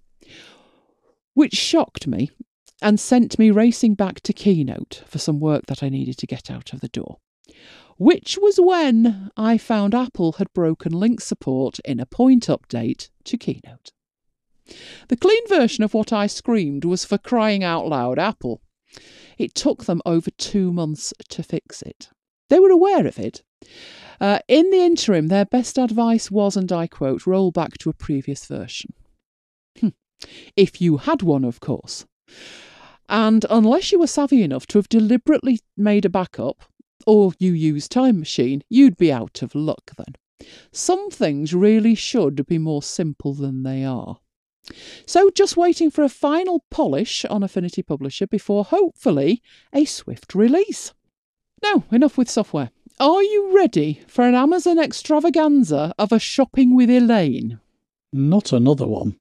which 1.36 1.54
shocked 1.54 2.06
me 2.06 2.32
and 2.82 3.00
sent 3.00 3.39
me 3.39 3.50
racing 3.50 3.93
back 3.93 4.20
to 4.20 4.34
Keynote 4.34 5.04
for 5.08 5.20
some 5.20 5.39
work 5.39 5.68
that 5.68 5.82
I 5.82 5.88
needed 5.88 6.18
to 6.18 6.28
get 6.28 6.52
out 6.52 6.74
of 6.74 6.82
the 6.82 6.89
door. 6.89 7.20
Which 7.95 8.38
was 8.41 8.60
when 8.60 9.32
I 9.38 9.58
found 9.58 9.95
Apple 9.95 10.34
had 10.34 10.52
broken 10.54 10.91
link 10.91 11.22
support 11.22 11.80
in 11.86 12.02
a 12.02 12.06
point 12.06 12.47
update 12.47 13.10
to 13.24 13.38
Keynote. 13.38 13.93
The 15.07 15.17
clean 15.17 15.47
version 15.47 15.84
of 15.84 15.93
what 15.93 16.13
I 16.13 16.28
screamed 16.28 16.86
was 16.86 17.05
for 17.05 17.17
crying 17.17 17.63
out 17.63 17.88
loud 17.88 18.20
Apple. 18.20 18.61
It 19.38 19.55
took 19.55 19.86
them 19.86 20.01
over 20.05 20.32
two 20.32 20.72
months 20.72 21.13
to 21.30 21.43
fix 21.43 21.82
it. 21.82 22.09
They 22.49 22.59
were 22.59 22.72
aware 22.72 23.07
of 23.07 23.17
it. 23.20 23.43
Uh, 24.20 24.39
in 24.47 24.70
the 24.70 24.82
interim, 24.82 25.28
their 25.28 25.45
best 25.45 25.78
advice 25.78 26.30
was, 26.30 26.57
and 26.57 26.72
I 26.72 26.88
quote, 26.88 27.26
roll 27.26 27.51
back 27.51 27.78
to 27.80 27.89
a 27.89 27.93
previous 27.93 28.45
version. 28.45 28.93
Hm. 29.80 29.93
If 30.55 30.82
you 30.82 30.97
had 30.97 31.22
one, 31.22 31.45
of 31.45 31.59
course. 31.59 32.05
And 33.07 33.45
unless 33.49 33.91
you 33.91 33.99
were 33.99 34.07
savvy 34.07 34.43
enough 34.43 34.67
to 34.67 34.78
have 34.78 34.89
deliberately 34.89 35.61
made 35.78 36.05
a 36.05 36.09
backup, 36.09 36.63
or 37.07 37.34
you 37.39 37.53
used 37.53 37.91
Time 37.91 38.20
Machine, 38.20 38.61
you'd 38.70 38.97
be 38.97 39.11
out 39.11 39.41
of 39.41 39.55
luck 39.55 39.91
then. 39.97 40.15
Some 40.72 41.09
things 41.09 41.53
really 41.53 41.95
should 41.95 42.45
be 42.45 42.57
more 42.57 42.84
simple 42.84 43.34
than 43.34 43.63
they 43.63 43.84
are. 43.84 44.20
So, 45.05 45.30
just 45.30 45.57
waiting 45.57 45.89
for 45.89 46.03
a 46.03 46.09
final 46.09 46.63
polish 46.70 47.26
on 47.26 47.43
Affinity 47.43 47.82
Publisher 47.82 48.28
before 48.28 48.65
hopefully 48.65 49.41
a 49.74 49.86
swift 49.86 50.36
release. 50.36 50.93
Now, 51.63 51.84
enough 51.91 52.17
with 52.17 52.30
software. 52.30 52.72
Are 52.99 53.24
you 53.24 53.55
ready 53.55 54.01
for 54.07 54.24
an 54.28 54.36
Amazon 54.36 54.78
extravaganza 54.78 55.93
of 55.97 56.11
a 56.11 56.20
shopping 56.20 56.76
with 56.76 56.89
Elaine? 56.89 57.59
Not 58.11 58.51
another 58.51 58.88
one. 58.88 59.17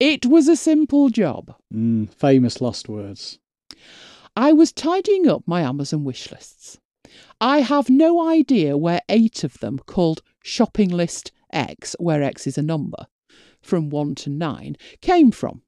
It 0.00 0.26
was 0.26 0.48
a 0.48 0.56
simple 0.56 1.08
job. 1.08 1.54
Mm, 1.74 2.12
famous 2.12 2.60
last 2.60 2.88
words. 2.88 3.38
I 4.36 4.52
was 4.52 4.72
tidying 4.72 5.28
up 5.28 5.42
my 5.46 5.62
Amazon 5.62 6.04
wish 6.04 6.30
lists. 6.30 6.78
I 7.40 7.60
have 7.60 7.90
no 7.90 8.26
idea 8.28 8.76
where 8.76 9.02
eight 9.08 9.44
of 9.44 9.58
them, 9.58 9.78
called 9.78 10.22
Shopping 10.42 10.88
List 10.88 11.32
X, 11.52 11.96
where 11.98 12.22
X 12.22 12.46
is 12.46 12.56
a 12.58 12.62
number, 12.62 13.06
from 13.62 13.90
1 13.90 14.14
to 14.16 14.30
9 14.30 14.76
came 15.00 15.30
from. 15.30 15.62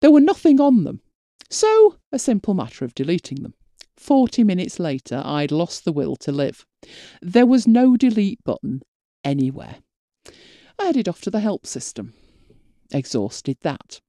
There 0.00 0.10
were 0.10 0.20
nothing 0.20 0.60
on 0.60 0.84
them, 0.84 1.00
so 1.48 1.96
a 2.10 2.18
simple 2.18 2.54
matter 2.54 2.84
of 2.84 2.94
deleting 2.94 3.42
them. 3.42 3.54
Forty 3.96 4.42
minutes 4.42 4.80
later, 4.80 5.22
I'd 5.24 5.52
lost 5.52 5.84
the 5.84 5.92
will 5.92 6.16
to 6.16 6.32
live. 6.32 6.66
There 7.20 7.46
was 7.46 7.68
no 7.68 7.96
delete 7.96 8.42
button 8.42 8.82
anywhere. 9.22 9.76
I 10.78 10.86
headed 10.86 11.08
off 11.08 11.20
to 11.20 11.30
the 11.30 11.38
help 11.40 11.66
system. 11.66 12.14
Exhausted 12.92 13.58
that. 13.62 14.00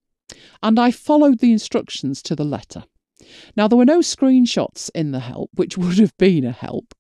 And 0.64 0.80
I 0.80 0.90
followed 0.90 1.40
the 1.40 1.52
instructions 1.52 2.24
to 2.24 2.36
the 2.36 2.44
letter. 2.44 2.86
Now, 3.56 3.68
there 3.68 3.78
were 3.78 3.86
no 3.86 4.00
screenshots 4.00 4.90
in 4.96 5.12
the 5.12 5.20
help, 5.20 5.52
which 5.54 5.78
would 5.78 6.00
have 6.00 6.18
been 6.18 6.44
a 6.44 6.52
help. 6.52 6.94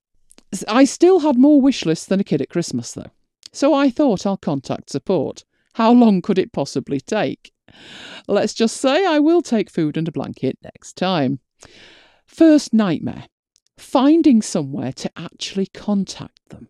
I 0.67 0.85
still 0.85 1.21
had 1.21 1.37
more 1.37 1.59
wish 1.59 1.85
lists 1.85 2.05
than 2.05 2.19
a 2.19 2.23
kid 2.23 2.41
at 2.41 2.49
Christmas, 2.49 2.91
though. 2.91 3.09
So 3.51 3.73
I 3.73 3.89
thought 3.89 4.25
I'll 4.25 4.37
contact 4.37 4.91
support. 4.91 5.45
How 5.75 5.91
long 5.91 6.21
could 6.21 6.37
it 6.37 6.53
possibly 6.53 6.99
take? 6.99 7.51
Let's 8.27 8.53
just 8.53 8.77
say 8.77 9.05
I 9.05 9.19
will 9.19 9.41
take 9.41 9.69
food 9.69 9.97
and 9.97 10.07
a 10.07 10.11
blanket 10.11 10.57
next 10.63 10.95
time. 10.95 11.39
First 12.25 12.73
nightmare 12.73 13.25
finding 13.77 14.41
somewhere 14.41 14.93
to 14.93 15.11
actually 15.17 15.67
contact 15.67 16.39
them. 16.49 16.69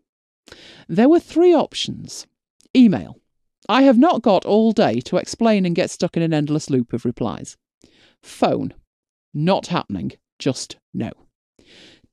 There 0.88 1.10
were 1.10 1.20
three 1.20 1.54
options 1.54 2.28
email. 2.76 3.20
I 3.70 3.84
have 3.84 3.98
not 3.98 4.22
got 4.22 4.46
all 4.46 4.72
day 4.72 5.00
to 5.02 5.18
explain 5.18 5.66
and 5.66 5.76
get 5.76 5.90
stuck 5.90 6.18
in 6.18 6.24
an 6.24 6.34
endless 6.34 6.70
loop 6.70 6.92
of 6.92 7.06
replies. 7.06 7.56
Phone. 8.22 8.74
Not 9.34 9.68
happening. 9.68 10.14
Just 10.38 10.78
no. 10.94 11.12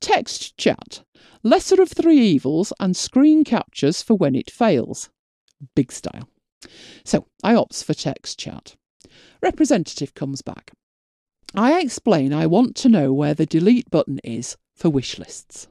Text 0.00 0.56
chat. 0.56 1.02
Lesser 1.42 1.82
of 1.82 1.90
three 1.90 2.18
evils 2.18 2.72
and 2.78 2.96
screen 2.96 3.44
captures 3.44 4.02
for 4.02 4.14
when 4.14 4.34
it 4.34 4.50
fails. 4.50 5.10
Big 5.74 5.90
style. 5.90 6.28
So 7.04 7.26
I 7.42 7.54
opts 7.54 7.84
for 7.84 7.94
text 7.94 8.38
chat. 8.38 8.76
Representative 9.42 10.14
comes 10.14 10.42
back. 10.42 10.72
I 11.54 11.80
explain 11.80 12.32
I 12.32 12.46
want 12.46 12.76
to 12.76 12.88
know 12.88 13.12
where 13.12 13.34
the 13.34 13.46
delete 13.46 13.90
button 13.90 14.20
is 14.22 14.56
for 14.76 14.88
wish 14.88 15.18
lists. 15.18 15.66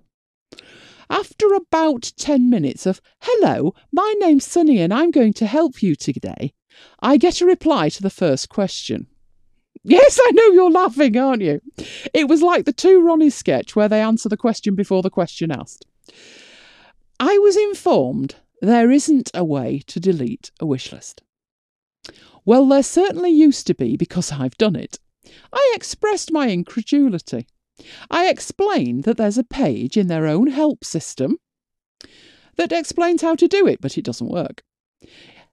After 1.10 1.48
about 1.54 2.12
10 2.18 2.50
minutes 2.50 2.86
of, 2.86 3.02
hello, 3.22 3.74
my 3.92 4.14
name's 4.20 4.46
Sunny 4.46 4.80
and 4.80 4.94
I'm 4.94 5.10
going 5.10 5.34
to 5.34 5.48
help 5.48 5.82
you 5.82 5.96
today, 5.96 6.54
I 7.00 7.18
get 7.18 7.42
a 7.42 7.46
reply 7.46 7.90
to 7.90 8.02
the 8.02 8.10
first 8.10 8.50
question. 8.50 9.08
Yes, 9.84 10.20
I 10.22 10.32
know 10.32 10.48
you're 10.50 10.72
laughing, 10.72 11.18
aren't 11.18 11.42
you? 11.42 11.62
It 12.14 12.28
was 12.28 12.42
like 12.42 12.66
the 12.66 12.74
two 12.74 13.02
Ronnies 13.02 13.34
sketch 13.34 13.76
where 13.76 13.88
they 13.88 14.02
answer 14.02 14.30
the 14.30 14.38
question 14.38 14.76
before 14.76 15.02
the 15.02 15.10
question 15.10 15.52
asked. 15.52 15.86
I 17.20 17.38
was 17.38 17.56
informed 17.56 18.36
there 18.62 18.92
isn't 18.92 19.32
a 19.34 19.44
way 19.44 19.82
to 19.88 20.00
delete 20.00 20.52
a 20.60 20.66
wish 20.66 20.92
list. 20.92 21.22
Well, 22.46 22.66
there 22.66 22.84
certainly 22.84 23.32
used 23.32 23.68
to 23.68 23.76
be 23.76 23.98
because 23.98 24.32
I've 24.32 24.58
done 24.58 24.76
it. 24.76 25.00
I 25.52 25.74
expressed 25.76 26.32
my 26.32 26.48
incredulity. 26.48 27.48
I 28.10 28.28
explained 28.28 29.04
that 29.04 29.18
there's 29.18 29.38
a 29.38 29.44
page 29.44 29.98
in 29.98 30.08
their 30.08 30.26
own 30.26 30.48
help 30.48 30.84
system 30.84 31.38
that 32.58 32.72
explains 32.72 33.22
how 33.22 33.36
to 33.36 33.48
do 33.48 33.68
it, 33.68 33.80
but 33.82 33.98
it 33.98 34.04
doesn't 34.04 34.32
work. 34.32 34.64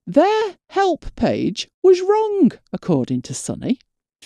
Their 0.06 0.56
help 0.70 1.14
page 1.16 1.68
was 1.82 2.00
wrong, 2.00 2.52
according 2.72 3.22
to 3.22 3.34
Sunny, 3.34 3.78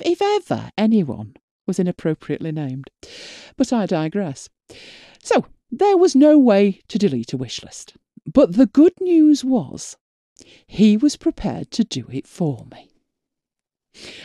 if 0.05 0.21
ever 0.23 0.71
anyone 0.77 1.35
was 1.67 1.79
inappropriately 1.79 2.53
named. 2.53 2.91
But 3.57 3.73
I 3.73 3.87
digress. 3.87 4.49
So, 5.23 5.47
there 5.71 5.97
was 5.97 6.17
no 6.17 6.39
way 6.39 6.81
to 6.89 6.99
delete 6.99 7.33
a 7.33 7.37
wish 7.37 7.63
list. 7.63 7.95
But 8.27 8.55
the 8.55 8.67
good 8.67 8.95
news 9.01 9.45
was 9.45 9.97
he 10.67 10.97
was 10.97 11.17
prepared 11.17 11.71
to 11.73 11.85
do 11.85 12.07
it 12.11 12.27
for 12.27 12.67
me. 12.71 12.91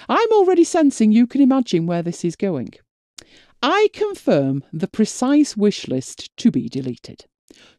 I'm 0.08 0.32
already 0.32 0.64
sensing 0.64 1.12
you 1.12 1.28
can 1.28 1.42
imagine 1.42 1.86
where 1.86 2.04
this 2.04 2.24
is 2.24 2.36
going. 2.36 2.74
I 3.62 3.90
confirm 3.94 4.64
the 4.72 4.88
precise 4.88 5.58
wish 5.58 5.88
list 5.88 6.30
to 6.38 6.52
be 6.52 6.70
deleted. 6.70 7.26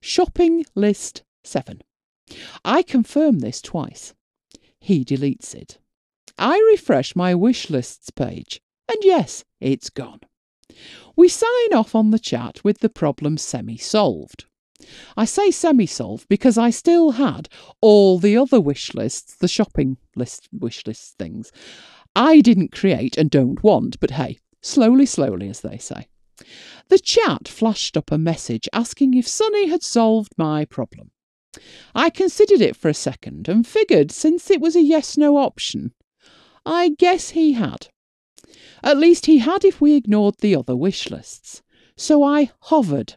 Shopping 0.00 0.64
list 0.74 1.22
7. 1.44 1.82
I 2.64 2.82
confirm 2.82 3.38
this 3.38 3.62
twice. 3.62 4.14
He 4.80 5.04
deletes 5.04 5.54
it. 5.54 5.78
I 6.38 6.58
refresh 6.72 7.14
my 7.14 7.34
wish 7.34 7.70
lists 7.70 8.10
page, 8.10 8.60
and 8.88 8.98
yes, 9.02 9.44
it's 9.60 9.90
gone. 9.90 10.20
We 11.14 11.28
sign 11.28 11.72
off 11.72 11.94
on 11.94 12.10
the 12.10 12.18
chat 12.18 12.62
with 12.64 12.80
the 12.80 12.88
problem 12.88 13.38
semi 13.38 13.76
solved. 13.76 14.46
I 15.16 15.24
say 15.24 15.50
semi 15.50 15.86
solved 15.86 16.28
because 16.28 16.58
I 16.58 16.70
still 16.70 17.12
had 17.12 17.48
all 17.80 18.18
the 18.18 18.36
other 18.36 18.60
wish 18.60 18.94
lists, 18.94 19.36
the 19.36 19.48
shopping 19.48 19.96
list 20.14 20.48
wish 20.52 20.86
list 20.86 21.16
things. 21.18 21.50
I 22.14 22.40
didn't 22.40 22.72
create 22.72 23.16
and 23.16 23.30
don't 23.30 23.62
want, 23.62 24.00
but 24.00 24.12
hey, 24.12 24.38
slowly, 24.62 25.06
slowly, 25.06 25.48
as 25.48 25.60
they 25.60 25.78
say. 25.78 26.08
The 26.88 26.98
chat 26.98 27.48
flashed 27.48 27.96
up 27.96 28.12
a 28.12 28.18
message 28.18 28.68
asking 28.72 29.14
if 29.14 29.26
Sunny 29.26 29.68
had 29.68 29.82
solved 29.82 30.32
my 30.36 30.64
problem. 30.64 31.10
I 31.94 32.10
considered 32.10 32.60
it 32.60 32.76
for 32.76 32.88
a 32.88 32.94
second 32.94 33.48
and 33.48 33.66
figured 33.66 34.12
since 34.12 34.50
it 34.50 34.60
was 34.60 34.76
a 34.76 34.82
yes 34.82 35.16
no 35.16 35.38
option, 35.38 35.92
I 36.66 36.90
guess 36.90 37.30
he 37.30 37.54
had. 37.54 37.88
At 38.82 38.98
least 38.98 39.26
he 39.26 39.38
had 39.38 39.64
if 39.64 39.80
we 39.80 39.94
ignored 39.94 40.36
the 40.40 40.54
other 40.54 40.76
wish 40.76 41.10
lists. 41.10 41.62
So 41.96 42.22
I 42.22 42.50
hovered 42.60 43.16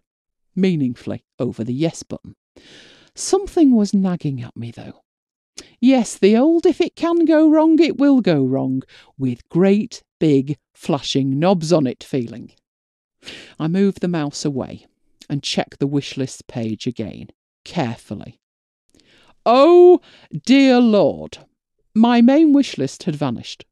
meaningfully 0.59 1.23
over 1.37 1.63
the 1.63 1.73
yes 1.73 2.03
button. 2.03 2.35
Something 3.15 3.75
was 3.75 3.93
nagging 3.93 4.41
at 4.41 4.55
me, 4.55 4.71
though. 4.71 5.01
Yes, 5.81 6.17
the 6.17 6.37
old 6.37 6.65
if 6.65 6.79
it 6.81 6.95
can 6.95 7.25
go 7.25 7.49
wrong, 7.49 7.79
it 7.79 7.97
will 7.97 8.21
go 8.21 8.43
wrong, 8.43 8.83
with 9.17 9.47
great 9.49 10.03
big 10.19 10.57
flashing 10.73 11.39
knobs 11.39 11.73
on 11.73 11.87
it 11.87 12.03
feeling. 12.03 12.51
I 13.59 13.67
move 13.67 13.95
the 13.95 14.07
mouse 14.07 14.45
away 14.45 14.85
and 15.29 15.43
check 15.43 15.77
the 15.77 15.87
wish 15.87 16.17
list 16.17 16.47
page 16.47 16.87
again, 16.87 17.27
carefully. 17.65 18.39
Oh, 19.45 20.01
dear 20.45 20.79
Lord, 20.79 21.39
my 21.93 22.21
main 22.21 22.53
wish 22.53 22.77
list 22.77 23.03
had 23.03 23.15
vanished. 23.15 23.65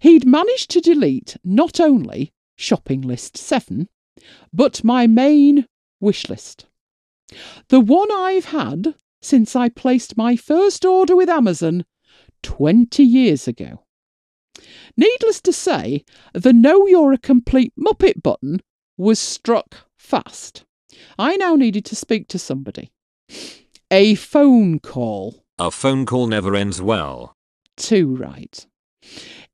He'd 0.00 0.26
managed 0.26 0.70
to 0.70 0.80
delete 0.80 1.36
not 1.44 1.80
only 1.80 2.32
shopping 2.56 3.02
list 3.02 3.36
7, 3.36 3.88
but 4.52 4.84
my 4.84 5.06
main 5.06 5.66
wish 6.06 6.28
list. 6.28 6.66
The 7.68 7.80
one 7.80 8.12
I've 8.12 8.46
had 8.46 8.94
since 9.20 9.56
I 9.56 9.68
placed 9.68 10.16
my 10.16 10.36
first 10.36 10.84
order 10.84 11.16
with 11.16 11.28
Amazon 11.28 11.84
20 12.44 13.02
years 13.02 13.48
ago. 13.48 13.82
Needless 14.96 15.40
to 15.40 15.52
say, 15.52 16.04
the 16.32 16.52
Know 16.52 16.86
You're 16.86 17.12
a 17.12 17.18
Complete 17.18 17.72
Muppet 17.76 18.22
button 18.22 18.60
was 18.96 19.18
struck 19.18 19.88
fast. 19.98 20.64
I 21.18 21.36
now 21.36 21.56
needed 21.56 21.84
to 21.86 21.96
speak 21.96 22.28
to 22.28 22.38
somebody. 22.38 22.92
A 23.90 24.14
phone 24.14 24.78
call. 24.78 25.44
A 25.58 25.72
phone 25.72 26.06
call 26.06 26.28
never 26.28 26.54
ends 26.54 26.80
well. 26.80 27.34
Too 27.76 28.14
right. 28.14 28.64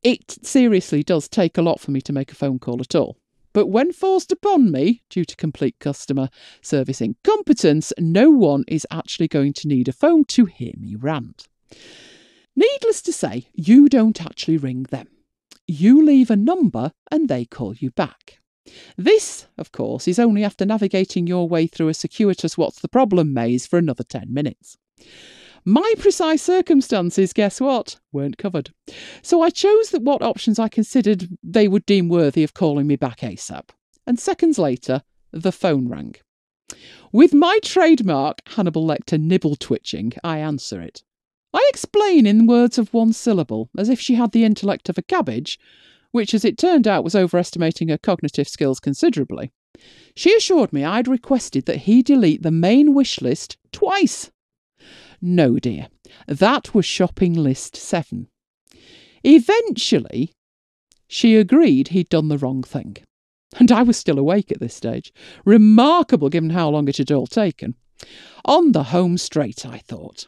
It 0.03 0.37
seriously 0.45 1.03
does 1.03 1.31
take 1.31 1.57
a 1.57 1.63
lot 1.63 1.81
for 1.81 1.93
me 1.93 2.03
to 2.03 2.13
make 2.13 2.31
a 2.31 2.37
phone 2.37 2.59
call 2.59 2.83
at 2.83 2.95
all. 2.95 3.17
But 3.53 3.67
when 3.67 3.93
forced 3.93 4.33
upon 4.33 4.71
me, 4.71 5.03
due 5.11 5.25
to 5.25 5.37
complete 5.37 5.79
customer 5.79 6.29
service 6.61 7.01
incompetence, 7.01 7.93
no 7.99 8.31
one 8.31 8.65
is 8.69 8.87
actually 8.91 9.29
going 9.29 9.53
to 9.55 9.69
need 9.69 9.89
a 9.89 9.93
phone 9.93 10.25
to 10.27 10.47
hear 10.47 10.73
me 10.79 10.95
rant. 10.95 11.49
Needless 12.55 13.03
to 13.03 13.13
say, 13.13 13.49
you 13.55 13.89
don't 13.89 14.25
actually 14.25 14.57
ring 14.57 14.85
them. 14.85 15.09
You 15.67 16.05
leave 16.05 16.31
a 16.31 16.37
number 16.37 16.93
and 17.11 17.29
they 17.29 17.45
call 17.45 17.75
you 17.75 17.91
back. 17.91 18.41
This, 18.97 19.47
of 19.59 19.73
course, 19.73 20.07
is 20.07 20.19
only 20.19 20.45
after 20.45 20.65
navigating 20.65 21.27
your 21.27 21.49
way 21.49 21.67
through 21.67 21.89
a 21.89 21.95
circuitous 21.95 22.57
what's 22.57 22.81
the 22.81 22.89
problem 22.89 23.33
maze 23.33 23.67
for 23.67 23.79
another 23.79 24.05
10 24.05 24.33
minutes. 24.33 24.77
My 25.65 25.95
precise 25.97 26.43
circumstances, 26.43 27.33
guess 27.33 27.61
what, 27.61 28.01
weren't 28.11 28.37
covered. 28.37 28.73
So 29.23 29.43
I 29.43 29.51
chose 29.51 29.91
that 29.91 30.03
what 30.03 30.21
options 30.21 30.59
I 30.59 30.69
considered 30.69 31.29
they 31.41 31.69
would 31.69 31.87
deem 31.87 32.09
worthy 32.09 32.43
of 32.43 32.53
calling 32.53 32.89
me 32.89 32.97
back 32.97 33.21
ASAP. 33.21 33.69
And 34.05 34.19
seconds 34.19 34.59
later, 34.59 35.03
the 35.31 35.53
phone 35.53 35.89
rang. 35.89 36.17
With 37.13 37.33
my 37.33 37.61
trademark 37.63 38.41
Hannibal 38.49 38.85
Lecter 38.85 39.21
nibble 39.21 39.55
twitching, 39.55 40.15
I 40.25 40.39
answer 40.39 40.81
it. 40.81 41.05
I 41.55 41.65
explain 41.69 42.27
in 42.27 42.49
words 42.49 42.77
of 42.77 42.93
one 42.93 43.13
syllable, 43.13 43.71
as 43.79 43.89
if 43.89 44.01
she 44.01 44.15
had 44.15 44.33
the 44.33 44.45
intellect 44.45 44.89
of 44.89 44.99
a 44.99 45.03
cabbage, 45.03 45.61
which, 46.11 46.35
as 46.35 46.45
it 46.45 46.59
turned 46.59 46.89
out, 46.89 47.05
was 47.05 47.15
overestimating 47.15 47.89
her 47.89 47.99
cognitive 47.99 48.49
skills 48.49 48.81
considerably. 48.81 49.53
She 50.17 50.35
assured 50.35 50.73
me 50.73 50.85
I'd 50.85 51.07
requested 51.07 51.67
that 51.67 51.83
he 51.83 52.03
delete 52.03 52.43
the 52.43 52.51
main 52.51 52.95
wish 52.95 53.21
list 53.21 53.59
twice 53.71 54.32
no, 55.23 55.59
dear, 55.59 55.89
that 56.27 56.75
was 56.75 56.85
shopping 56.85 57.33
list 57.33 57.77
seven. 57.77 58.29
Eventually, 59.23 60.33
she 61.07 61.37
agreed 61.37 61.89
he'd 61.89 62.09
done 62.09 62.29
the 62.29 62.39
wrong 62.39 62.63
thing. 62.63 62.97
And 63.59 63.71
I 63.71 63.83
was 63.83 63.97
still 63.97 64.19
awake 64.19 64.51
at 64.51 64.61
this 64.61 64.75
stage. 64.75 65.13
Remarkable 65.45 66.29
given 66.29 66.51
how 66.51 66.71
long 66.71 66.89
it 66.89 66.97
had 66.97 67.13
all 67.13 67.27
taken. 67.27 67.75
On 68.45 68.73
the 68.73 68.85
home 68.85 69.17
straight, 69.19 69.65
I 69.65 69.79
thought. 69.79 70.27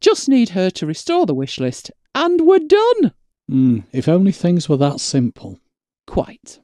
Just 0.00 0.28
need 0.28 0.50
her 0.50 0.70
to 0.70 0.86
restore 0.86 1.24
the 1.24 1.34
wish 1.34 1.58
list, 1.58 1.90
and 2.14 2.42
we're 2.42 2.58
done. 2.58 3.12
Mm, 3.50 3.84
if 3.92 4.08
only 4.08 4.32
things 4.32 4.68
were 4.68 4.76
that 4.76 5.00
simple. 5.00 5.58
Quite. 6.06 6.60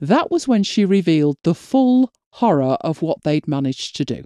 That 0.00 0.30
was 0.30 0.48
when 0.48 0.62
she 0.62 0.84
revealed 0.84 1.36
the 1.42 1.54
full 1.54 2.10
horror 2.30 2.76
of 2.80 3.02
what 3.02 3.22
they'd 3.22 3.46
managed 3.46 3.96
to 3.96 4.04
do. 4.04 4.24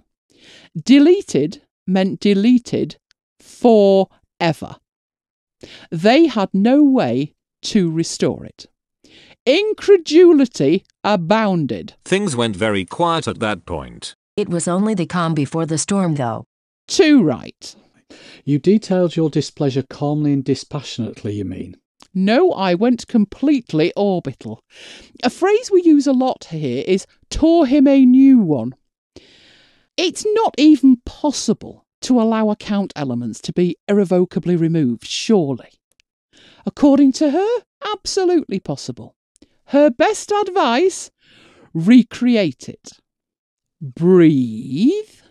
Deleted 0.81 1.61
meant 1.87 2.19
deleted 2.19 2.97
forever. 3.39 4.75
They 5.89 6.27
had 6.27 6.49
no 6.53 6.83
way 6.83 7.33
to 7.63 7.89
restore 7.89 8.45
it. 8.45 8.67
Incredulity 9.45 10.83
abounded. 11.03 11.93
Things 12.03 12.35
went 12.35 12.55
very 12.55 12.85
quiet 12.85 13.27
at 13.27 13.39
that 13.39 13.65
point. 13.65 14.13
It 14.35 14.49
was 14.49 14.67
only 14.67 14.93
the 14.93 15.05
calm 15.05 15.33
before 15.33 15.65
the 15.65 15.77
storm, 15.77 16.15
though. 16.15 16.43
Too 16.87 17.23
right. 17.23 17.75
You 18.45 18.59
detailed 18.59 19.15
your 19.15 19.29
displeasure 19.29 19.83
calmly 19.89 20.33
and 20.33 20.43
dispassionately, 20.43 21.35
you 21.35 21.45
mean? 21.45 21.75
No, 22.13 22.51
I 22.51 22.73
went 22.73 23.07
completely 23.07 23.93
orbital. 23.95 24.59
A 25.23 25.29
phrase 25.29 25.71
we 25.71 25.81
use 25.83 26.07
a 26.07 26.13
lot 26.13 26.45
here 26.45 26.83
is 26.87 27.05
tore 27.29 27.65
him 27.65 27.87
a 27.87 28.05
new 28.05 28.39
one. 28.39 28.73
It's 29.97 30.25
not 30.33 30.53
even 30.57 31.01
possible 31.05 31.85
to 32.01 32.21
allow 32.21 32.49
account 32.49 32.93
elements 32.95 33.41
to 33.41 33.53
be 33.53 33.75
irrevocably 33.87 34.55
removed, 34.55 35.05
surely. 35.05 35.71
According 36.65 37.13
to 37.13 37.31
her, 37.31 37.47
absolutely 37.93 38.59
possible. 38.59 39.15
Her 39.65 39.89
best 39.89 40.31
advice 40.31 41.09
recreate 41.73 42.69
it. 42.69 42.91
Breathe. 43.81 45.21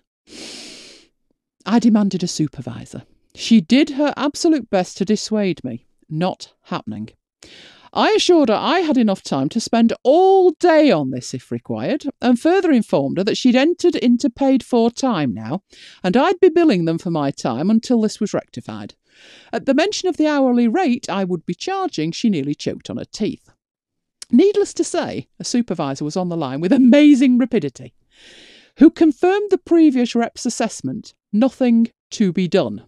I 1.64 1.78
demanded 1.78 2.22
a 2.22 2.28
supervisor. 2.28 3.04
She 3.34 3.60
did 3.60 3.90
her 3.90 4.12
absolute 4.16 4.70
best 4.70 4.96
to 4.98 5.04
dissuade 5.04 5.62
me. 5.62 5.86
Not 6.08 6.54
happening. 6.64 7.10
I 7.97 8.11
assured 8.11 8.51
her 8.51 8.55
I 8.55 8.80
had 8.80 8.99
enough 8.99 9.22
time 9.22 9.49
to 9.49 9.59
spend 9.59 9.94
all 10.03 10.51
day 10.51 10.90
on 10.90 11.12
this 11.12 11.32
if 11.32 11.51
required, 11.51 12.05
and 12.20 12.38
further 12.38 12.70
informed 12.70 13.16
her 13.16 13.24
that 13.24 13.38
she'd 13.38 13.57
entered 13.57 13.97
into 13.97 14.28
paid 14.28 14.62
for 14.62 14.90
time 14.90 15.32
now, 15.32 15.62
and 16.05 16.14
I'd 16.14 16.38
be 16.38 16.51
billing 16.51 16.84
them 16.84 16.99
for 16.99 17.11
my 17.11 17.30
time 17.30 17.70
until 17.70 18.03
this 18.03 18.20
was 18.20 18.34
rectified. 18.34 18.97
At 19.51 19.64
the 19.64 19.72
mention 19.72 20.11
of 20.11 20.18
the 20.18 20.26
hourly 20.26 20.68
rate 20.68 21.09
I 21.09 21.24
would 21.24 21.47
be 21.47 21.55
charging, 21.55 22.12
she 22.12 22.28
nearly 22.28 22.55
choked 22.55 22.90
on 22.90 22.99
her 22.99 23.07
teeth. 23.07 23.49
Needless 24.30 24.74
to 24.74 24.84
say, 24.84 25.28
a 25.40 25.44
supervisor 25.44 26.05
was 26.05 26.18
on 26.18 26.28
the 26.28 26.36
line 26.36 26.61
with 26.61 26.74
amazing 26.74 27.38
rapidity, 27.38 27.94
who 28.76 28.90
confirmed 28.90 29.51
the 29.51 29.57
previous 29.57 30.14
rep's 30.14 30.44
assessment 30.44 31.14
nothing 31.32 31.90
to 32.11 32.30
be 32.30 32.47
done. 32.47 32.84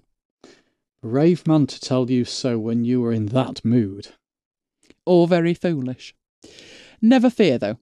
Brave 1.00 1.46
man 1.46 1.66
to 1.68 1.80
tell 1.80 2.10
you 2.10 2.26
so 2.26 2.58
when 2.58 2.84
you 2.84 3.00
were 3.00 3.12
in 3.14 3.26
that 3.26 3.64
mood. 3.64 4.08
Or 5.08 5.26
very 5.26 5.54
foolish. 5.54 6.14
Never 7.00 7.30
fear, 7.30 7.56
though. 7.56 7.78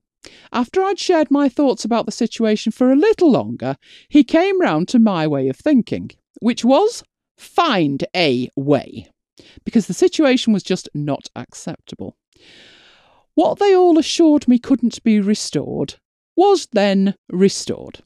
After 0.53 0.81
I'd 0.81 1.01
shared 1.01 1.29
my 1.29 1.49
thoughts 1.49 1.85
about 1.85 2.07
the 2.07 2.12
situation 2.12 2.70
for 2.70 2.93
a 2.93 2.97
little 2.97 3.33
longer, 3.33 3.77
he 4.09 4.22
came 4.22 4.61
round 4.61 4.87
to 4.89 5.01
my 5.01 5.27
way 5.27 5.49
of 5.49 5.57
thinking, 5.57 6.12
which 6.39 6.64
was 6.64 7.03
find 7.37 8.05
a 8.14 8.49
way, 8.55 9.11
because 9.64 9.89
the 9.89 9.93
situation 9.93 10.53
was 10.53 10.62
just 10.62 10.89
not 10.95 11.29
acceptable. 11.35 12.16
What 13.35 13.59
they 13.59 13.74
all 13.74 13.99
assured 13.99 14.47
me 14.47 14.61
couldn't 14.61 15.03
be 15.03 15.18
restored 15.18 15.97
was 16.37 16.68
then 16.72 17.16
restored. 17.29 18.05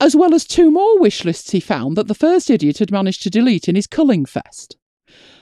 As 0.00 0.16
well 0.16 0.34
as 0.34 0.46
two 0.46 0.70
more 0.70 0.98
wish 0.98 1.26
lists 1.26 1.50
he 1.50 1.60
found 1.60 1.94
that 1.98 2.08
the 2.08 2.14
first 2.14 2.48
idiot 2.48 2.78
had 2.78 2.90
managed 2.90 3.22
to 3.24 3.30
delete 3.30 3.68
in 3.68 3.76
his 3.76 3.86
culling 3.86 4.24
fest. 4.24 4.78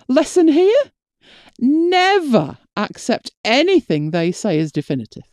Lesson 0.09 0.49
here? 0.49 0.90
Never 1.61 2.59
accept 2.84 3.32
anything 3.44 4.10
they 4.10 4.32
say 4.32 4.58
as 4.58 4.72
definitive. 4.72 5.24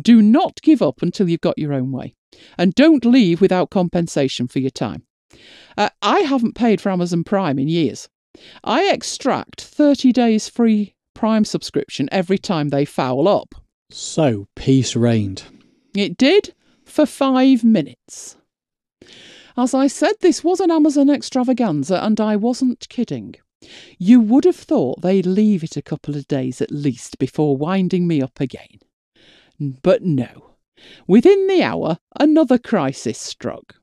Do 0.00 0.22
not 0.22 0.60
give 0.62 0.82
up 0.82 1.02
until 1.02 1.28
you've 1.28 1.40
got 1.40 1.58
your 1.58 1.72
own 1.72 1.92
way. 1.92 2.14
And 2.58 2.74
don't 2.74 3.04
leave 3.04 3.40
without 3.40 3.70
compensation 3.70 4.48
for 4.48 4.58
your 4.58 4.70
time. 4.70 5.04
Uh, 5.76 5.90
I 6.02 6.20
haven't 6.20 6.54
paid 6.54 6.80
for 6.80 6.90
Amazon 6.90 7.24
Prime 7.24 7.58
in 7.58 7.68
years. 7.68 8.08
I 8.64 8.90
extract 8.90 9.60
30 9.60 10.12
days 10.12 10.48
free 10.48 10.94
Prime 11.14 11.44
subscription 11.44 12.08
every 12.12 12.38
time 12.38 12.68
they 12.68 12.84
foul 12.84 13.26
up. 13.26 13.54
So 13.90 14.48
peace 14.54 14.96
reigned. 14.96 15.44
It 15.94 16.16
did 16.16 16.54
for 16.84 17.06
five 17.06 17.64
minutes. 17.64 18.36
As 19.56 19.72
I 19.72 19.86
said, 19.86 20.12
this 20.20 20.44
was 20.44 20.60
an 20.60 20.70
Amazon 20.70 21.08
extravaganza, 21.08 22.04
and 22.04 22.20
I 22.20 22.36
wasn't 22.36 22.86
kidding. 22.90 23.36
You 23.98 24.20
would 24.20 24.44
have 24.44 24.56
thought 24.56 25.02
they'd 25.02 25.26
leave 25.26 25.64
it 25.64 25.76
a 25.76 25.82
couple 25.82 26.16
of 26.16 26.28
days 26.28 26.60
at 26.60 26.70
least 26.70 27.18
before 27.18 27.56
winding 27.56 28.06
me 28.06 28.22
up 28.22 28.40
again. 28.40 28.80
But 29.58 30.02
no. 30.02 30.52
Within 31.06 31.46
the 31.46 31.62
hour, 31.62 31.98
another 32.18 32.58
crisis 32.58 33.18
struck. 33.18 33.76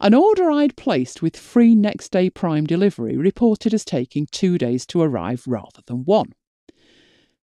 An 0.00 0.14
order 0.14 0.50
I'd 0.50 0.76
placed 0.76 1.22
with 1.22 1.36
free 1.36 1.74
next 1.74 2.10
day 2.12 2.30
Prime 2.30 2.66
delivery 2.66 3.16
reported 3.16 3.74
as 3.74 3.84
taking 3.84 4.26
two 4.26 4.58
days 4.58 4.86
to 4.86 5.02
arrive 5.02 5.44
rather 5.46 5.82
than 5.86 6.04
one. 6.04 6.32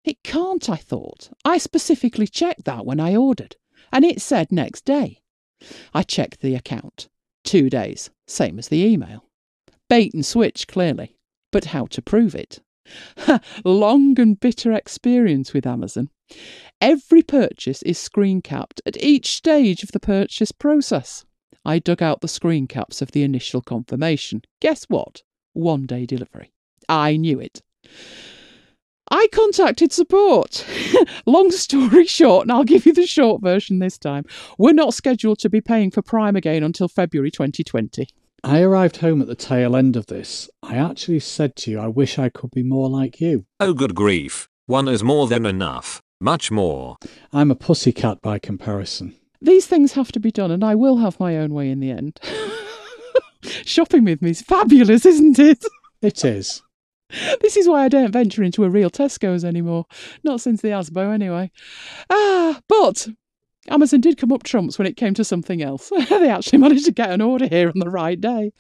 It 0.03 0.23
can't, 0.23 0.69
I 0.69 0.77
thought. 0.77 1.29
I 1.45 1.57
specifically 1.57 2.27
checked 2.27 2.65
that 2.65 2.85
when 2.85 2.99
I 2.99 3.15
ordered, 3.15 3.55
and 3.91 4.03
it 4.03 4.21
said 4.21 4.51
next 4.51 4.83
day. 4.83 5.21
I 5.93 6.03
checked 6.03 6.41
the 6.41 6.55
account. 6.55 7.07
Two 7.43 7.69
days, 7.69 8.09
same 8.27 8.57
as 8.59 8.67
the 8.67 8.83
email. 8.83 9.25
Bait 9.89 10.13
and 10.13 10.25
switch, 10.25 10.67
clearly. 10.67 11.15
But 11.51 11.65
how 11.65 11.85
to 11.87 12.01
prove 12.01 12.35
it? 12.35 12.59
Long 13.63 14.19
and 14.19 14.39
bitter 14.39 14.71
experience 14.71 15.53
with 15.53 15.67
Amazon. 15.67 16.09
Every 16.79 17.21
purchase 17.21 17.81
is 17.83 17.97
screen 17.97 18.41
capped 18.41 18.81
at 18.85 19.01
each 19.03 19.33
stage 19.33 19.83
of 19.83 19.91
the 19.91 19.99
purchase 19.99 20.51
process. 20.51 21.25
I 21.63 21.79
dug 21.79 22.01
out 22.01 22.21
the 22.21 22.27
screen 22.27 22.67
caps 22.67 23.01
of 23.01 23.11
the 23.11 23.23
initial 23.23 23.61
confirmation. 23.61 24.41
Guess 24.61 24.85
what? 24.85 25.21
One 25.53 25.85
day 25.85 26.05
delivery. 26.05 26.51
I 26.89 27.17
knew 27.17 27.39
it. 27.39 27.61
I 29.11 29.27
contacted 29.33 29.91
support. 29.91 30.65
Long 31.25 31.51
story 31.51 32.05
short, 32.07 32.43
and 32.43 32.51
I'll 32.51 32.63
give 32.63 32.85
you 32.85 32.93
the 32.93 33.05
short 33.05 33.41
version 33.41 33.79
this 33.79 33.97
time. 33.97 34.23
We're 34.57 34.73
not 34.73 34.93
scheduled 34.93 35.39
to 35.39 35.49
be 35.49 35.59
paying 35.59 35.91
for 35.91 36.01
Prime 36.01 36.37
again 36.37 36.63
until 36.63 36.87
February 36.87 37.29
2020. 37.29 38.07
I 38.43 38.61
arrived 38.61 38.97
home 38.97 39.21
at 39.21 39.27
the 39.27 39.35
tail 39.35 39.75
end 39.75 39.95
of 39.95 40.07
this. 40.07 40.49
I 40.63 40.75
actually 40.75 41.19
said 41.19 41.55
to 41.57 41.71
you, 41.71 41.79
I 41.79 41.87
wish 41.87 42.17
I 42.17 42.29
could 42.29 42.49
be 42.51 42.63
more 42.63 42.89
like 42.89 43.21
you. 43.21 43.45
Oh, 43.59 43.73
good 43.73 43.93
grief. 43.93 44.49
One 44.65 44.87
is 44.87 45.03
more 45.03 45.27
than 45.27 45.45
enough. 45.45 46.01
Much 46.19 46.49
more. 46.49 46.97
I'm 47.31 47.51
a 47.51 47.55
pussycat 47.55 48.21
by 48.21 48.39
comparison. 48.39 49.15
These 49.41 49.67
things 49.67 49.93
have 49.93 50.11
to 50.13 50.19
be 50.19 50.31
done, 50.31 50.49
and 50.49 50.63
I 50.63 50.75
will 50.75 50.97
have 50.97 51.19
my 51.19 51.37
own 51.37 51.53
way 51.53 51.69
in 51.69 51.79
the 51.79 51.91
end. 51.91 52.19
Shopping 53.43 54.05
with 54.05 54.21
me 54.21 54.31
is 54.31 54.41
fabulous, 54.41 55.05
isn't 55.05 55.39
it? 55.39 55.63
It 56.01 56.25
is. 56.25 56.63
This 57.41 57.55
is 57.55 57.67
why 57.67 57.83
I 57.83 57.87
don't 57.87 58.11
venture 58.11 58.41
into 58.41 58.63
a 58.63 58.69
real 58.71 58.89
Tesco's 58.89 59.45
anymore. 59.45 59.85
Not 60.23 60.41
since 60.41 60.61
the 60.61 60.69
Asbo, 60.69 61.13
anyway. 61.13 61.51
Ah, 62.09 62.59
but 62.67 63.07
Amazon 63.67 64.01
did 64.01 64.17
come 64.17 64.31
up 64.31 64.43
trumps 64.43 64.77
when 64.77 64.87
it 64.87 64.97
came 64.97 65.13
to 65.13 65.23
something 65.23 65.61
else. 65.61 65.91
they 66.09 66.29
actually 66.29 66.59
managed 66.59 66.85
to 66.85 66.91
get 66.91 67.11
an 67.11 67.21
order 67.21 67.47
here 67.47 67.69
on 67.69 67.79
the 67.79 67.89
right 67.89 68.19
day. 68.19 68.51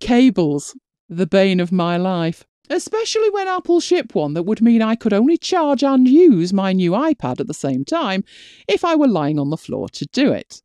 Cables, 0.00 0.76
the 1.08 1.26
bane 1.26 1.60
of 1.60 1.72
my 1.72 1.96
life. 1.96 2.44
Especially 2.68 3.28
when 3.30 3.48
Apple 3.48 3.80
ship 3.80 4.14
one 4.14 4.34
that 4.34 4.44
would 4.44 4.62
mean 4.62 4.80
I 4.80 4.94
could 4.94 5.12
only 5.12 5.36
charge 5.36 5.82
and 5.82 6.06
use 6.06 6.52
my 6.52 6.72
new 6.72 6.92
iPad 6.92 7.40
at 7.40 7.48
the 7.48 7.54
same 7.54 7.84
time 7.84 8.22
if 8.68 8.84
I 8.84 8.94
were 8.94 9.08
lying 9.08 9.40
on 9.40 9.50
the 9.50 9.56
floor 9.56 9.88
to 9.88 10.06
do 10.06 10.32
it. 10.32 10.62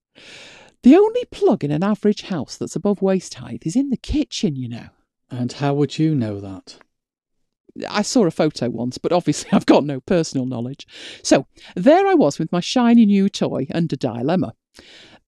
The 0.84 0.96
only 0.96 1.26
plug 1.26 1.64
in 1.64 1.72
an 1.72 1.84
average 1.84 2.24
house 2.24 2.58
that's 2.58 2.76
above 2.76 3.02
waist 3.02 3.34
height 3.36 3.64
is 3.66 3.76
in 3.76 3.90
the 3.90 3.98
kitchen, 3.98 4.56
you 4.56 4.70
know. 4.70 4.90
And 5.32 5.52
how 5.52 5.74
would 5.74 5.98
you 5.98 6.14
know 6.14 6.40
that? 6.40 6.78
I 7.90 8.02
saw 8.02 8.26
a 8.26 8.32
photo 8.32 8.70
once, 8.70 8.98
but 8.98 9.12
obviously 9.12 9.50
I've 9.54 9.66
got 9.66 9.84
no 9.84 10.00
personal 10.02 10.46
knowledge. 10.46 10.88
So 11.24 11.48
there 11.76 12.08
I 12.08 12.14
was 12.14 12.40
with 12.40 12.52
my 12.52 12.60
shiny 12.60 13.06
new 13.06 13.30
toy 13.30 13.68
under 13.74 13.96
dilemma. 13.96 14.54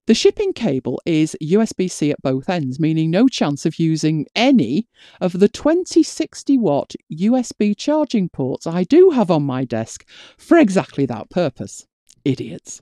The 0.06 0.14
shipping 0.14 0.54
cable 0.54 1.02
is 1.04 1.36
USB 1.42 1.90
C 1.90 2.10
at 2.10 2.22
both 2.22 2.48
ends, 2.48 2.80
meaning 2.80 3.10
no 3.10 3.28
chance 3.28 3.66
of 3.66 3.78
using 3.78 4.24
any 4.34 4.88
of 5.20 5.38
the 5.38 5.48
2060 5.48 6.56
watt 6.56 6.94
USB 7.12 7.76
charging 7.76 8.30
ports 8.30 8.66
I 8.66 8.84
do 8.84 9.10
have 9.10 9.30
on 9.30 9.42
my 9.42 9.66
desk 9.66 10.08
for 10.38 10.56
exactly 10.56 11.04
that 11.04 11.28
purpose. 11.28 11.86
Idiots. 12.24 12.80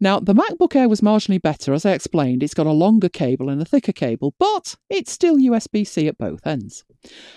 Now, 0.00 0.20
the 0.20 0.34
MacBook 0.34 0.76
Air 0.76 0.88
was 0.88 1.00
marginally 1.00 1.40
better, 1.40 1.72
as 1.72 1.86
I 1.86 1.92
explained. 1.92 2.42
It's 2.42 2.52
got 2.52 2.66
a 2.66 2.72
longer 2.72 3.08
cable 3.08 3.48
and 3.48 3.62
a 3.62 3.64
thicker 3.64 3.92
cable, 3.92 4.34
but 4.38 4.74
it's 4.90 5.10
still 5.10 5.38
USB 5.38 5.86
C 5.86 6.08
at 6.08 6.18
both 6.18 6.46
ends. 6.46 6.84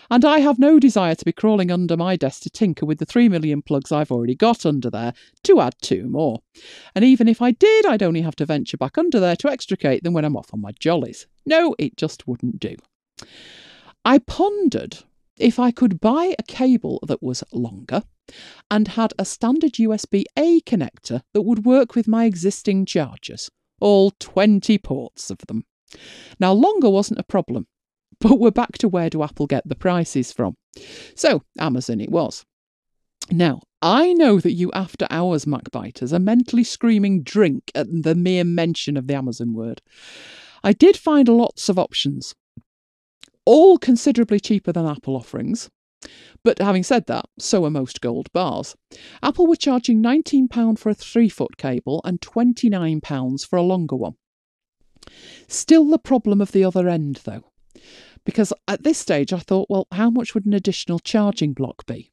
And 0.09 0.25
I 0.25 0.39
have 0.39 0.59
no 0.59 0.79
desire 0.79 1.15
to 1.15 1.25
be 1.25 1.31
crawling 1.31 1.71
under 1.71 1.95
my 1.95 2.15
desk 2.15 2.43
to 2.43 2.49
tinker 2.49 2.85
with 2.85 2.99
the 2.99 3.05
3 3.05 3.29
million 3.29 3.61
plugs 3.61 3.91
I've 3.91 4.11
already 4.11 4.35
got 4.35 4.65
under 4.65 4.89
there 4.89 5.13
to 5.43 5.61
add 5.61 5.75
two 5.81 6.07
more. 6.07 6.39
And 6.95 7.05
even 7.05 7.27
if 7.27 7.41
I 7.41 7.51
did, 7.51 7.85
I'd 7.85 8.03
only 8.03 8.21
have 8.21 8.35
to 8.37 8.45
venture 8.45 8.77
back 8.77 8.97
under 8.97 9.19
there 9.19 9.35
to 9.37 9.49
extricate 9.49 10.03
them 10.03 10.13
when 10.13 10.25
I'm 10.25 10.37
off 10.37 10.53
on 10.53 10.61
my 10.61 10.71
jollies. 10.79 11.27
No, 11.45 11.75
it 11.79 11.97
just 11.97 12.27
wouldn't 12.27 12.59
do. 12.59 12.75
I 14.03 14.17
pondered 14.17 14.99
if 15.37 15.59
I 15.59 15.71
could 15.71 15.99
buy 15.99 16.35
a 16.37 16.43
cable 16.43 16.99
that 17.07 17.23
was 17.23 17.43
longer 17.51 18.03
and 18.69 18.89
had 18.89 19.13
a 19.17 19.25
standard 19.25 19.73
USB 19.73 20.23
A 20.37 20.61
connector 20.61 21.21
that 21.33 21.41
would 21.41 21.65
work 21.65 21.95
with 21.95 22.07
my 22.07 22.25
existing 22.25 22.85
chargers, 22.85 23.49
all 23.79 24.11
20 24.19 24.77
ports 24.79 25.29
of 25.29 25.39
them. 25.47 25.65
Now, 26.39 26.53
longer 26.53 26.89
wasn't 26.89 27.19
a 27.19 27.23
problem, 27.23 27.67
but 28.21 28.39
we're 28.39 28.51
back 28.51 28.77
to 28.79 28.87
where 28.87 29.09
do 29.09 29.23
Apple 29.23 29.47
get 29.47 29.67
the 29.67 29.75
prices 29.75 30.31
from? 30.31 30.55
So, 31.15 31.43
Amazon 31.59 31.99
it 31.99 32.11
was. 32.11 32.45
Now, 33.29 33.61
I 33.81 34.13
know 34.13 34.39
that 34.39 34.53
you 34.53 34.71
after 34.73 35.07
hours 35.09 35.45
MacBiters 35.45 36.13
are 36.13 36.19
mentally 36.19 36.63
screaming 36.63 37.23
drink 37.23 37.71
at 37.73 37.87
the 37.89 38.15
mere 38.15 38.43
mention 38.43 38.97
of 38.97 39.07
the 39.07 39.15
Amazon 39.15 39.53
word. 39.53 39.81
I 40.63 40.73
did 40.73 40.95
find 40.95 41.27
lots 41.27 41.69
of 41.69 41.79
options, 41.79 42.35
all 43.45 43.77
considerably 43.77 44.39
cheaper 44.39 44.71
than 44.71 44.85
Apple 44.85 45.15
offerings. 45.15 45.69
But 46.43 46.59
having 46.59 46.83
said 46.83 47.05
that, 47.07 47.25
so 47.37 47.65
are 47.65 47.69
most 47.69 48.01
gold 48.01 48.31
bars. 48.33 48.75
Apple 49.21 49.47
were 49.47 49.55
charging 49.55 50.01
£19 50.01 50.79
for 50.79 50.89
a 50.89 50.95
three 50.95 51.29
foot 51.29 51.57
cable 51.57 52.01
and 52.03 52.19
£29 52.21 53.47
for 53.47 53.57
a 53.57 53.61
longer 53.61 53.95
one. 53.95 54.15
Still 55.47 55.85
the 55.85 55.99
problem 55.99 56.41
of 56.41 56.51
the 56.51 56.63
other 56.63 56.87
end, 56.89 57.21
though. 57.23 57.50
Because 58.25 58.53
at 58.67 58.83
this 58.83 58.97
stage 58.97 59.33
I 59.33 59.39
thought, 59.39 59.69
well, 59.69 59.87
how 59.91 60.09
much 60.09 60.33
would 60.33 60.45
an 60.45 60.53
additional 60.53 60.99
charging 60.99 61.53
block 61.53 61.85
be? 61.85 62.11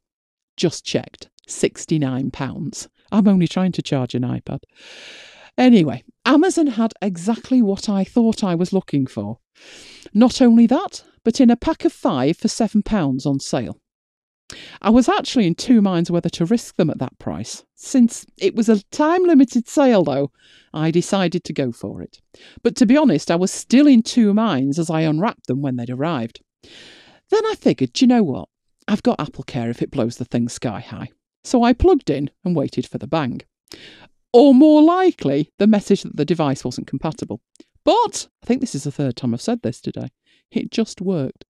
Just 0.57 0.85
checked, 0.85 1.29
£69. 1.49 2.89
I'm 3.13 3.29
only 3.29 3.49
trying 3.49 3.73
to 3.73 3.83
charge 3.83 4.15
an 4.15 4.23
iPad. 4.23 4.61
Anyway, 5.57 6.05
Amazon 6.25 6.69
had 6.69 6.93
exactly 7.03 7.61
what 7.63 7.89
I 7.89 8.05
thought 8.05 8.45
I 8.45 8.55
was 8.55 8.73
looking 8.73 9.07
for. 9.07 9.39
Not 10.15 10.41
only 10.41 10.67
that, 10.67 11.05
but 11.25 11.41
in 11.41 11.51
a 11.51 11.57
pack 11.57 11.85
of 11.85 11.93
five 11.93 12.37
for 12.37 12.49
£7 12.49 13.27
on 13.27 13.41
sale. 13.41 13.81
I 14.81 14.91
was 14.91 15.09
actually 15.09 15.47
in 15.47 15.55
two 15.55 15.83
minds 15.83 16.11
whether 16.11 16.31
to 16.31 16.47
risk 16.47 16.77
them 16.77 16.91
at 16.91 16.99
that 16.99 17.19
price. 17.19 17.65
Since 17.75 18.25
it 18.39 18.55
was 18.55 18.69
a 18.69 18.83
time 18.85 19.25
limited 19.25 19.69
sale, 19.69 20.05
though, 20.05 20.31
I 20.73 20.91
decided 20.91 21.45
to 21.45 21.53
go 21.53 21.73
for 21.73 22.03
it. 22.03 22.21
But 22.63 22.75
to 22.77 22.87
be 22.87 22.97
honest, 22.97 23.31
I 23.31 23.37
was 23.37 23.51
still 23.51 23.87
in 23.87 24.03
two 24.03 24.33
minds 24.33 24.79
as 24.79 24.91
I 24.91 25.03
unwrapped 25.03 25.47
them 25.47 25.61
when 25.61 25.77
they'd 25.77 25.91
arrived. 25.91 26.41
Then 27.31 27.45
I 27.47 27.55
figured, 27.59 28.01
you 28.01 28.07
know 28.07 28.23
what? 28.23 28.49
I've 28.87 29.03
got 29.03 29.19
AppleCare 29.19 29.69
if 29.69 29.83
it 29.83 29.91
blows 29.91 30.17
the 30.17 30.25
thing 30.25 30.49
sky 30.49 30.81
high. 30.81 31.11
So 31.45 31.63
I 31.63 31.73
plugged 31.75 32.09
in 32.09 32.31
and 32.45 32.57
waited 32.57 32.87
for 32.87 32.99
the 32.99 33.07
bang. 33.07 33.43
Or 34.33 34.55
more 34.55 34.83
likely, 34.83 35.53
the 35.59 35.67
message 35.67 36.03
that 36.03 36.17
the 36.17 36.25
device 36.25 36.65
wasn't 36.65 36.87
compatible. 36.87 37.41
But 37.85 38.29
I 38.43 38.47
think 38.47 38.61
this 38.61 38.75
is 38.75 38.85
the 38.85 38.93
third 38.93 39.17
time 39.17 39.35
I've 39.35 39.43
said 39.43 39.63
this 39.63 39.81
today. 39.81 40.09
It 40.51 40.71
just 40.71 41.01
worked. 41.01 41.45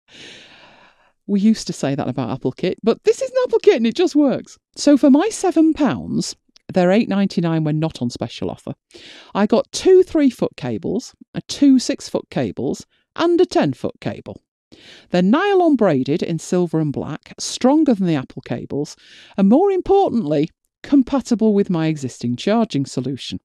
We 1.28 1.40
used 1.40 1.66
to 1.68 1.72
say 1.72 1.94
that 1.94 2.09
about 2.09 2.30
Apple 2.30 2.52
Kit, 2.52 2.78
but 2.82 3.05
this 3.05 3.22
is 3.22 3.30
an 3.30 3.36
Apple 3.44 3.60
Kit 3.60 3.76
and 3.76 3.86
it 3.86 3.94
just 3.94 4.16
works. 4.16 4.59
So 4.74 4.96
for 4.96 5.10
my 5.10 5.28
£7, 5.28 6.34
they're 6.72 6.90
eight 6.90 7.09
ninety 7.09 7.40
nine 7.40 7.64
when 7.64 7.78
not 7.78 8.02
on 8.02 8.10
special 8.10 8.50
offer. 8.50 8.74
I 9.34 9.46
got 9.46 9.72
two 9.72 10.02
three 10.02 10.30
foot 10.30 10.56
cables, 10.56 11.14
a 11.34 11.40
two 11.42 11.78
six 11.78 12.09
foot 12.09 12.28
cables, 12.30 12.84
and 13.16 13.40
a 13.40 13.46
ten 13.46 13.72
foot 13.72 14.00
cable. 14.00 14.40
They're 15.10 15.22
nylon 15.22 15.76
braided 15.76 16.22
in 16.22 16.38
silver 16.38 16.78
and 16.78 16.92
black, 16.92 17.32
stronger 17.38 17.94
than 17.94 18.06
the 18.06 18.16
Apple 18.16 18.42
cables, 18.42 18.96
and 19.38 19.48
more 19.48 19.70
importantly, 19.70 20.50
compatible 20.82 21.55
with 21.55 21.70
my 21.70 21.86
existing 21.86 22.36
charging 22.36 22.84
solution. 22.84 23.40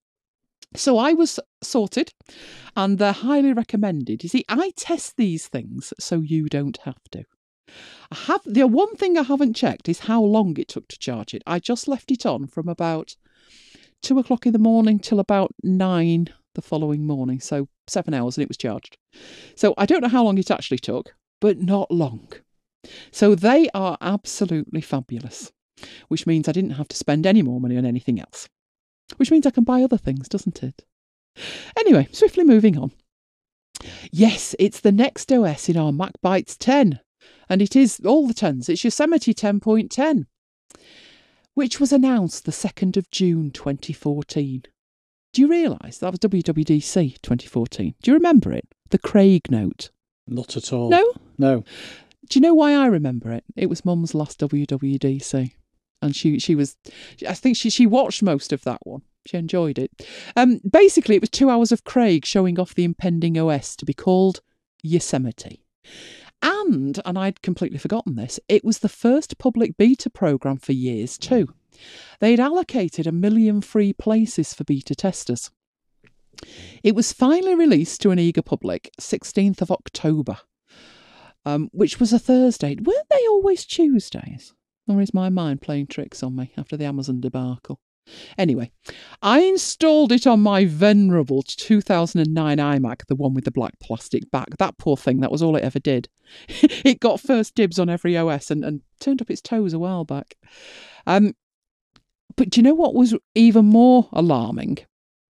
So 0.76 0.98
I 0.98 1.14
was 1.14 1.40
sorted, 1.62 2.14
and 2.76 2.98
they're 2.98 3.14
highly 3.14 3.54
recommended. 3.54 4.24
You 4.24 4.30
see, 4.30 4.44
I 4.50 4.74
test 4.76 5.16
these 5.16 5.48
things 5.48 5.94
so 6.00 6.20
you 6.20 6.50
don't 6.50 6.78
have 6.84 7.02
to. 7.12 7.24
I 8.12 8.16
have 8.16 8.42
the 8.46 8.68
one 8.68 8.96
thing 8.96 9.18
I 9.18 9.24
haven't 9.24 9.56
checked 9.56 9.90
is 9.90 10.00
how 10.00 10.22
long 10.22 10.58
it 10.58 10.68
took 10.68 10.88
to 10.90 11.00
charge 11.00 11.34
it. 11.34 11.42
I 11.48 11.60
just 11.60 11.88
left 11.88 12.12
it 12.12 12.26
on 12.26 12.48
from 12.48 12.68
about 12.68 13.16
two 14.02 14.20
o'clock 14.20 14.46
in 14.46 14.54
the 14.54 14.60
morning 14.60 15.00
till 15.00 15.20
about 15.20 15.54
nine 15.64 16.30
the 16.56 16.62
following 16.62 17.06
morning, 17.08 17.40
so 17.40 17.68
seven 17.88 18.14
hours, 18.14 18.38
and 18.38 18.44
it 18.44 18.48
was 18.48 18.58
charged. 18.58 18.98
So 19.56 19.74
I 19.78 19.86
don't 19.86 20.02
know 20.02 20.10
how 20.10 20.24
long 20.24 20.38
it 20.38 20.52
actually 20.52 20.78
took, 20.78 21.16
but 21.42 21.60
not 21.60 21.90
long. 21.90 22.32
So 23.12 23.34
they 23.34 23.70
are 23.74 23.98
absolutely 24.02 24.82
fabulous, 24.82 25.52
which 26.10 26.28
means 26.28 26.48
I 26.48 26.52
didn't 26.52 26.72
have 26.72 26.90
to 26.90 26.96
spend 26.96 27.26
any 27.26 27.42
more 27.42 27.60
money 27.60 27.78
on 27.78 27.86
anything 27.86 28.20
else. 28.20 28.48
Which 29.18 29.32
means 29.32 29.46
I 29.46 29.52
can 29.52 29.64
buy 29.64 29.82
other 29.82 29.98
things, 29.98 30.28
doesn't 30.28 30.64
it? 30.64 30.84
Anyway, 31.78 32.08
swiftly 32.12 32.44
moving 32.44 32.78
on. 32.78 32.92
Yes, 34.12 34.56
it's 34.60 34.80
the 34.80 34.92
next 34.92 35.32
OS 35.32 35.70
in 35.70 35.78
our 35.78 35.92
MacBites 35.92 36.56
10 36.60 37.00
and 37.54 37.62
it 37.62 37.76
is 37.76 38.02
all 38.04 38.26
the 38.26 38.34
tens. 38.34 38.68
It's 38.68 38.84
Yosemite 38.84 39.32
10.10, 39.32 40.26
which 41.54 41.80
was 41.80 41.94
announced 41.94 42.46
the 42.46 42.52
2nd 42.52 42.98
of 42.98 43.12
June 43.12 43.52
2014. 43.52 44.64
Do 45.34 45.42
you 45.42 45.48
realise 45.48 46.00
that 46.00 46.10
was 46.10 46.20
WWDC 46.22 47.22
2014? 47.22 47.94
Do 48.02 48.10
you 48.10 48.16
remember 48.16 48.52
it? 48.52 48.68
The 48.90 48.98
Craig 48.98 49.52
note. 49.52 49.92
Not 50.28 50.58
at 50.58 50.74
all. 50.74 50.90
No? 50.90 51.14
No. 51.38 51.64
Do 52.28 52.40
you 52.40 52.42
know 52.42 52.56
why 52.56 52.74
I 52.74 52.88
remember 52.88 53.32
it? 53.32 53.44
It 53.56 53.70
was 53.70 53.86
Mum's 53.86 54.16
last 54.16 54.40
WWDC. 54.40 55.52
And 56.02 56.16
she, 56.16 56.40
she 56.40 56.56
was, 56.56 56.76
I 57.30 57.36
think 57.36 57.56
she, 57.56 57.70
she 57.70 57.86
watched 57.86 58.24
most 58.24 58.52
of 58.52 58.64
that 58.64 58.80
one. 58.82 59.04
She 59.28 59.38
enjoyed 59.38 59.78
it. 59.78 59.92
Um, 60.36 60.60
basically, 60.68 61.18
it 61.18 61.22
was 61.22 61.30
two 61.30 61.52
hours 61.52 61.72
of 61.72 61.84
Craig 61.84 62.26
showing 62.26 62.60
off 62.60 62.74
the 62.74 62.84
impending 62.84 63.38
OS 63.38 63.76
to 63.76 63.86
be 63.86 63.94
called 63.94 64.42
Yosemite. 64.82 65.64
And, 66.44 67.00
and 67.06 67.18
I'd 67.18 67.42
completely 67.42 67.78
forgotten 67.80 68.16
this, 68.16 68.40
it 68.50 68.66
was 68.66 68.80
the 68.80 68.90
first 68.90 69.38
public 69.38 69.78
beta 69.78 70.10
programme 70.10 70.58
for 70.58 70.74
years 70.74 71.18
too. 71.18 71.48
They'd 72.20 72.40
allocated 72.40 73.08
a 73.08 73.14
million 73.14 73.62
free 73.62 73.94
places 73.94 74.54
for 74.54 74.66
beta 74.66 74.94
testers. 74.94 75.52
It 76.84 76.96
was 76.96 77.14
finally 77.14 77.56
released 77.56 78.02
to 78.02 78.12
an 78.12 78.20
eager 78.20 78.42
public 78.42 78.92
16th 79.00 79.62
of 79.62 79.72
October, 79.72 80.40
um, 81.46 81.70
which 81.72 82.00
was 82.00 82.12
a 82.12 82.20
Thursday. 82.20 82.76
Weren't 82.76 83.10
they 83.10 83.26
always 83.28 83.66
Tuesdays? 83.66 84.54
Or 84.88 85.00
is 85.00 85.14
my 85.14 85.30
mind 85.30 85.62
playing 85.62 85.88
tricks 85.88 86.22
on 86.22 86.36
me 86.36 86.52
after 86.58 86.76
the 86.76 86.86
Amazon 86.86 87.22
debacle? 87.22 87.80
Anyway, 88.38 88.72
I 89.22 89.42
installed 89.42 90.12
it 90.12 90.28
on 90.28 90.42
my 90.42 90.66
venerable 90.66 91.44
2009 91.44 92.58
iMac, 92.58 93.06
the 93.08 93.16
one 93.16 93.34
with 93.34 93.46
the 93.46 93.52
black 93.52 93.80
plastic 93.80 94.30
back. 94.30 94.58
That 94.58 94.78
poor 94.78 94.98
thing, 94.98 95.22
that 95.22 95.32
was 95.32 95.42
all 95.42 95.56
it 95.56 95.64
ever 95.64 95.80
did. 95.80 96.10
it 96.48 97.00
got 97.00 97.22
first 97.22 97.56
dibs 97.56 97.80
on 97.80 97.90
every 97.90 98.18
OS 98.18 98.52
and, 98.52 98.64
and 98.64 98.82
turned 99.00 99.22
up 99.22 99.30
its 99.30 99.42
toes 99.42 99.74
a 99.74 99.80
while 99.80 100.04
back. 100.04 100.36
Um, 101.08 101.36
but 102.36 102.50
do 102.50 102.60
you 102.60 102.64
know 102.64 102.74
what 102.74 102.96
was 102.96 103.16
even 103.36 103.66
more 103.66 104.10
alarming? 104.12 104.80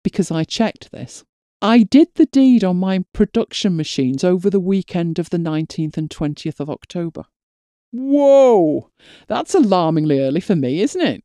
Because 0.03 0.31
I 0.31 0.43
checked 0.43 0.91
this. 0.91 1.23
I 1.61 1.84
did 1.84 2.07
the 2.15 2.26
deed 2.26 2.64
on 2.64 2.77
my 2.77 3.06
production 3.14 3.76
machines 3.76 4.23
over 4.23 4.49
the 4.49 4.60
weekend 4.60 5.19
of 5.19 5.30
the 5.30 5.38
19th 5.38 5.95
and 5.95 6.10
20th 6.10 6.60
of 6.60 6.69
October. 6.69 7.26
Whoa! 7.91 8.89
That's 9.27 9.53
alarmingly 9.53 10.19
early 10.19 10.39
for 10.39 10.56
me, 10.56 10.81
isn't 10.81 11.02
it? 11.02 11.23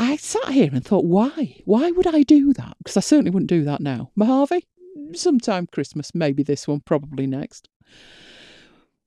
I 0.00 0.16
sat 0.16 0.48
here 0.48 0.70
and 0.72 0.82
thought, 0.82 1.04
why? 1.04 1.60
Why 1.66 1.90
would 1.90 2.06
I 2.06 2.22
do 2.22 2.54
that? 2.54 2.74
Because 2.78 2.96
I 2.96 3.00
certainly 3.00 3.30
wouldn't 3.30 3.50
do 3.50 3.64
that 3.64 3.82
now. 3.82 4.10
Mojave? 4.16 4.66
Sometime 5.12 5.66
Christmas, 5.66 6.14
maybe 6.14 6.42
this 6.42 6.66
one, 6.66 6.80
probably 6.80 7.26
next. 7.26 7.68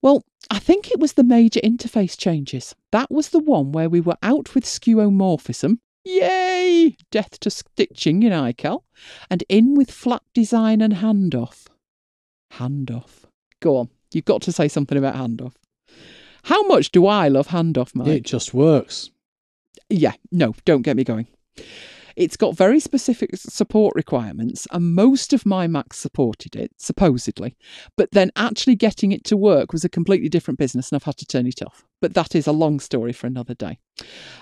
Well, 0.03 0.23
I 0.51 0.59
think 0.59 0.91
it 0.91 0.99
was 0.99 1.13
the 1.13 1.23
major 1.23 1.59
interface 1.61 2.15
changes. 2.15 2.75
That 2.91 3.09
was 3.09 3.29
the 3.29 3.39
one 3.39 3.71
where 3.71 3.89
we 3.89 4.01
were 4.01 4.17
out 4.21 4.53
with 4.53 4.65
skeuomorphism. 4.65 5.79
Yay! 6.05 6.95
Death 7.09 7.39
to 7.39 7.49
stitching 7.49 8.21
in 8.21 8.31
iCal. 8.31 8.83
And 9.31 9.43
in 9.49 9.73
with 9.73 9.89
flat 9.89 10.21
design 10.35 10.79
and 10.79 10.97
handoff. 10.97 11.65
Handoff. 12.53 13.25
Go 13.61 13.77
on. 13.77 13.89
You've 14.13 14.25
got 14.25 14.43
to 14.43 14.51
say 14.51 14.67
something 14.67 14.99
about 14.99 15.15
handoff. 15.15 15.53
How 16.43 16.61
much 16.67 16.91
do 16.91 17.07
I 17.07 17.29
love 17.29 17.47
handoff, 17.47 17.95
Mike? 17.95 18.09
It 18.09 18.23
just 18.25 18.53
works 18.53 19.09
yeah, 19.89 20.13
no, 20.31 20.53
don't 20.65 20.81
get 20.81 20.97
me 20.97 21.03
going. 21.03 21.27
It's 22.15 22.37
got 22.37 22.55
very 22.55 22.79
specific 22.79 23.31
support 23.35 23.95
requirements, 23.95 24.67
and 24.71 24.93
most 24.93 25.33
of 25.33 25.45
my 25.45 25.65
Macs 25.65 25.97
supported 25.97 26.55
it, 26.55 26.71
supposedly. 26.77 27.55
But 27.97 28.11
then 28.11 28.31
actually 28.35 28.75
getting 28.75 29.11
it 29.11 29.23
to 29.25 29.37
work 29.37 29.73
was 29.73 29.83
a 29.83 29.89
completely 29.89 30.29
different 30.29 30.59
business, 30.59 30.91
and 30.91 30.97
I've 30.97 31.05
had 31.05 31.17
to 31.17 31.25
turn 31.25 31.47
it 31.47 31.63
off. 31.63 31.85
But 32.01 32.13
that 32.13 32.35
is 32.35 32.45
a 32.45 32.51
long 32.51 32.79
story 32.79 33.13
for 33.13 33.25
another 33.25 33.55
day. 33.55 33.79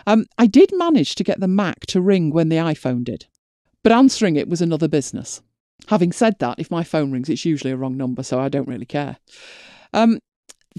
Um, 0.05 0.25
I 0.37 0.47
did 0.47 0.71
manage 0.73 1.15
to 1.15 1.23
get 1.23 1.39
the 1.39 1.47
Mac 1.47 1.85
to 1.87 2.01
ring 2.01 2.31
when 2.31 2.49
the 2.49 2.57
iPhone 2.57 3.05
did, 3.05 3.27
but 3.83 3.93
answering 3.93 4.35
it 4.35 4.49
was 4.49 4.61
another 4.61 4.89
business. 4.89 5.41
Having 5.87 6.11
said 6.11 6.39
that, 6.39 6.59
if 6.59 6.69
my 6.69 6.83
phone 6.83 7.11
rings, 7.11 7.29
it's 7.29 7.45
usually 7.45 7.71
a 7.71 7.77
wrong 7.77 7.97
number, 7.97 8.21
so 8.21 8.39
I 8.39 8.49
don't 8.49 8.67
really 8.67 8.85
care. 8.85 9.17
Um, 9.93 10.19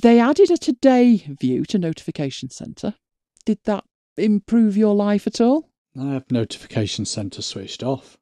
they 0.00 0.20
added 0.20 0.50
a 0.50 0.56
today 0.56 1.16
view 1.40 1.64
to 1.66 1.78
Notification 1.78 2.50
Center. 2.50 2.94
Did 3.44 3.58
that 3.64 3.84
improve 4.22 4.76
your 4.76 4.94
life 4.94 5.26
at 5.26 5.40
all? 5.40 5.68
I 5.98 6.12
have 6.12 6.30
notification 6.30 7.04
center 7.04 7.42
switched 7.42 7.82
off. 7.82 8.16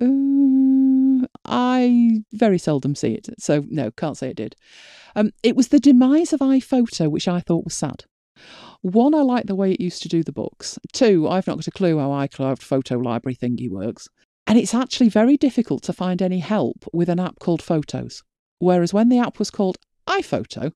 Uh, 0.00 1.26
I 1.44 2.22
very 2.32 2.58
seldom 2.58 2.94
see 2.94 3.12
it, 3.12 3.28
so 3.38 3.64
no, 3.68 3.90
can't 3.90 4.16
say 4.16 4.30
it 4.30 4.36
did. 4.36 4.56
Um, 5.14 5.32
it 5.42 5.56
was 5.56 5.68
the 5.68 5.80
demise 5.80 6.32
of 6.32 6.40
iPhoto 6.40 7.10
which 7.10 7.28
I 7.28 7.40
thought 7.40 7.64
was 7.64 7.74
sad. 7.74 8.04
One, 8.82 9.14
I 9.14 9.22
like 9.22 9.46
the 9.46 9.54
way 9.54 9.72
it 9.72 9.80
used 9.80 10.02
to 10.02 10.08
do 10.08 10.22
the 10.22 10.32
books. 10.32 10.78
Two, 10.92 11.28
I've 11.28 11.46
not 11.46 11.56
got 11.56 11.66
a 11.66 11.72
clue 11.72 11.98
how 11.98 12.10
iCloud 12.10 12.60
photo 12.60 12.96
library 12.96 13.34
thingy 13.34 13.70
works. 13.70 14.08
And 14.46 14.58
it's 14.58 14.74
actually 14.74 15.08
very 15.08 15.36
difficult 15.36 15.82
to 15.84 15.92
find 15.92 16.22
any 16.22 16.38
help 16.38 16.84
with 16.92 17.08
an 17.08 17.18
app 17.18 17.40
called 17.40 17.62
Photos. 17.62 18.22
Whereas 18.58 18.94
when 18.94 19.08
the 19.08 19.18
app 19.18 19.38
was 19.38 19.50
called 19.50 19.78
iPhoto, 20.08 20.72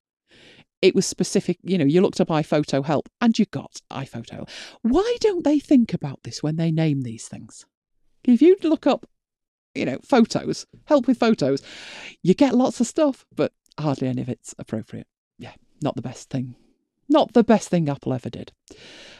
it 0.82 0.94
was 0.94 1.06
specific. 1.06 1.58
You 1.62 1.78
know, 1.78 1.84
you 1.84 2.00
looked 2.00 2.20
up 2.20 2.28
iPhoto 2.28 2.84
help 2.84 3.08
and 3.20 3.38
you 3.38 3.46
got 3.46 3.80
iPhoto. 3.90 4.48
Why 4.82 5.16
don't 5.20 5.44
they 5.44 5.58
think 5.58 5.92
about 5.94 6.22
this 6.22 6.42
when 6.42 6.56
they 6.56 6.70
name 6.70 7.02
these 7.02 7.28
things? 7.28 7.66
If 8.24 8.42
you 8.42 8.56
look 8.62 8.86
up, 8.86 9.06
you 9.74 9.84
know, 9.84 9.98
photos, 10.04 10.66
help 10.84 11.06
with 11.06 11.18
photos, 11.18 11.62
you 12.22 12.34
get 12.34 12.54
lots 12.54 12.80
of 12.80 12.86
stuff, 12.86 13.24
but 13.34 13.52
hardly 13.78 14.08
any 14.08 14.22
of 14.22 14.28
it's 14.28 14.54
appropriate. 14.58 15.06
Yeah, 15.38 15.52
not 15.82 15.96
the 15.96 16.02
best 16.02 16.30
thing. 16.30 16.56
Not 17.08 17.32
the 17.32 17.44
best 17.44 17.68
thing 17.68 17.88
Apple 17.88 18.12
ever 18.12 18.30
did. 18.30 18.52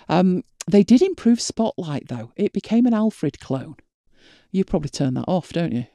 Um, 0.09 0.45
they 0.71 0.83
did 0.83 1.03
improve 1.03 1.41
Spotlight 1.41 2.09
though. 2.09 2.33
It 2.37 2.53
became 2.53 2.87
an 2.87 2.95
Alfred 2.95 3.41
clone. 3.41 3.77
You 4.53 4.65
probably 4.65 4.91
turn 4.91 5.15
that 5.15 5.25
off, 5.29 5.53
don't 5.53 5.73
you? 5.73 5.87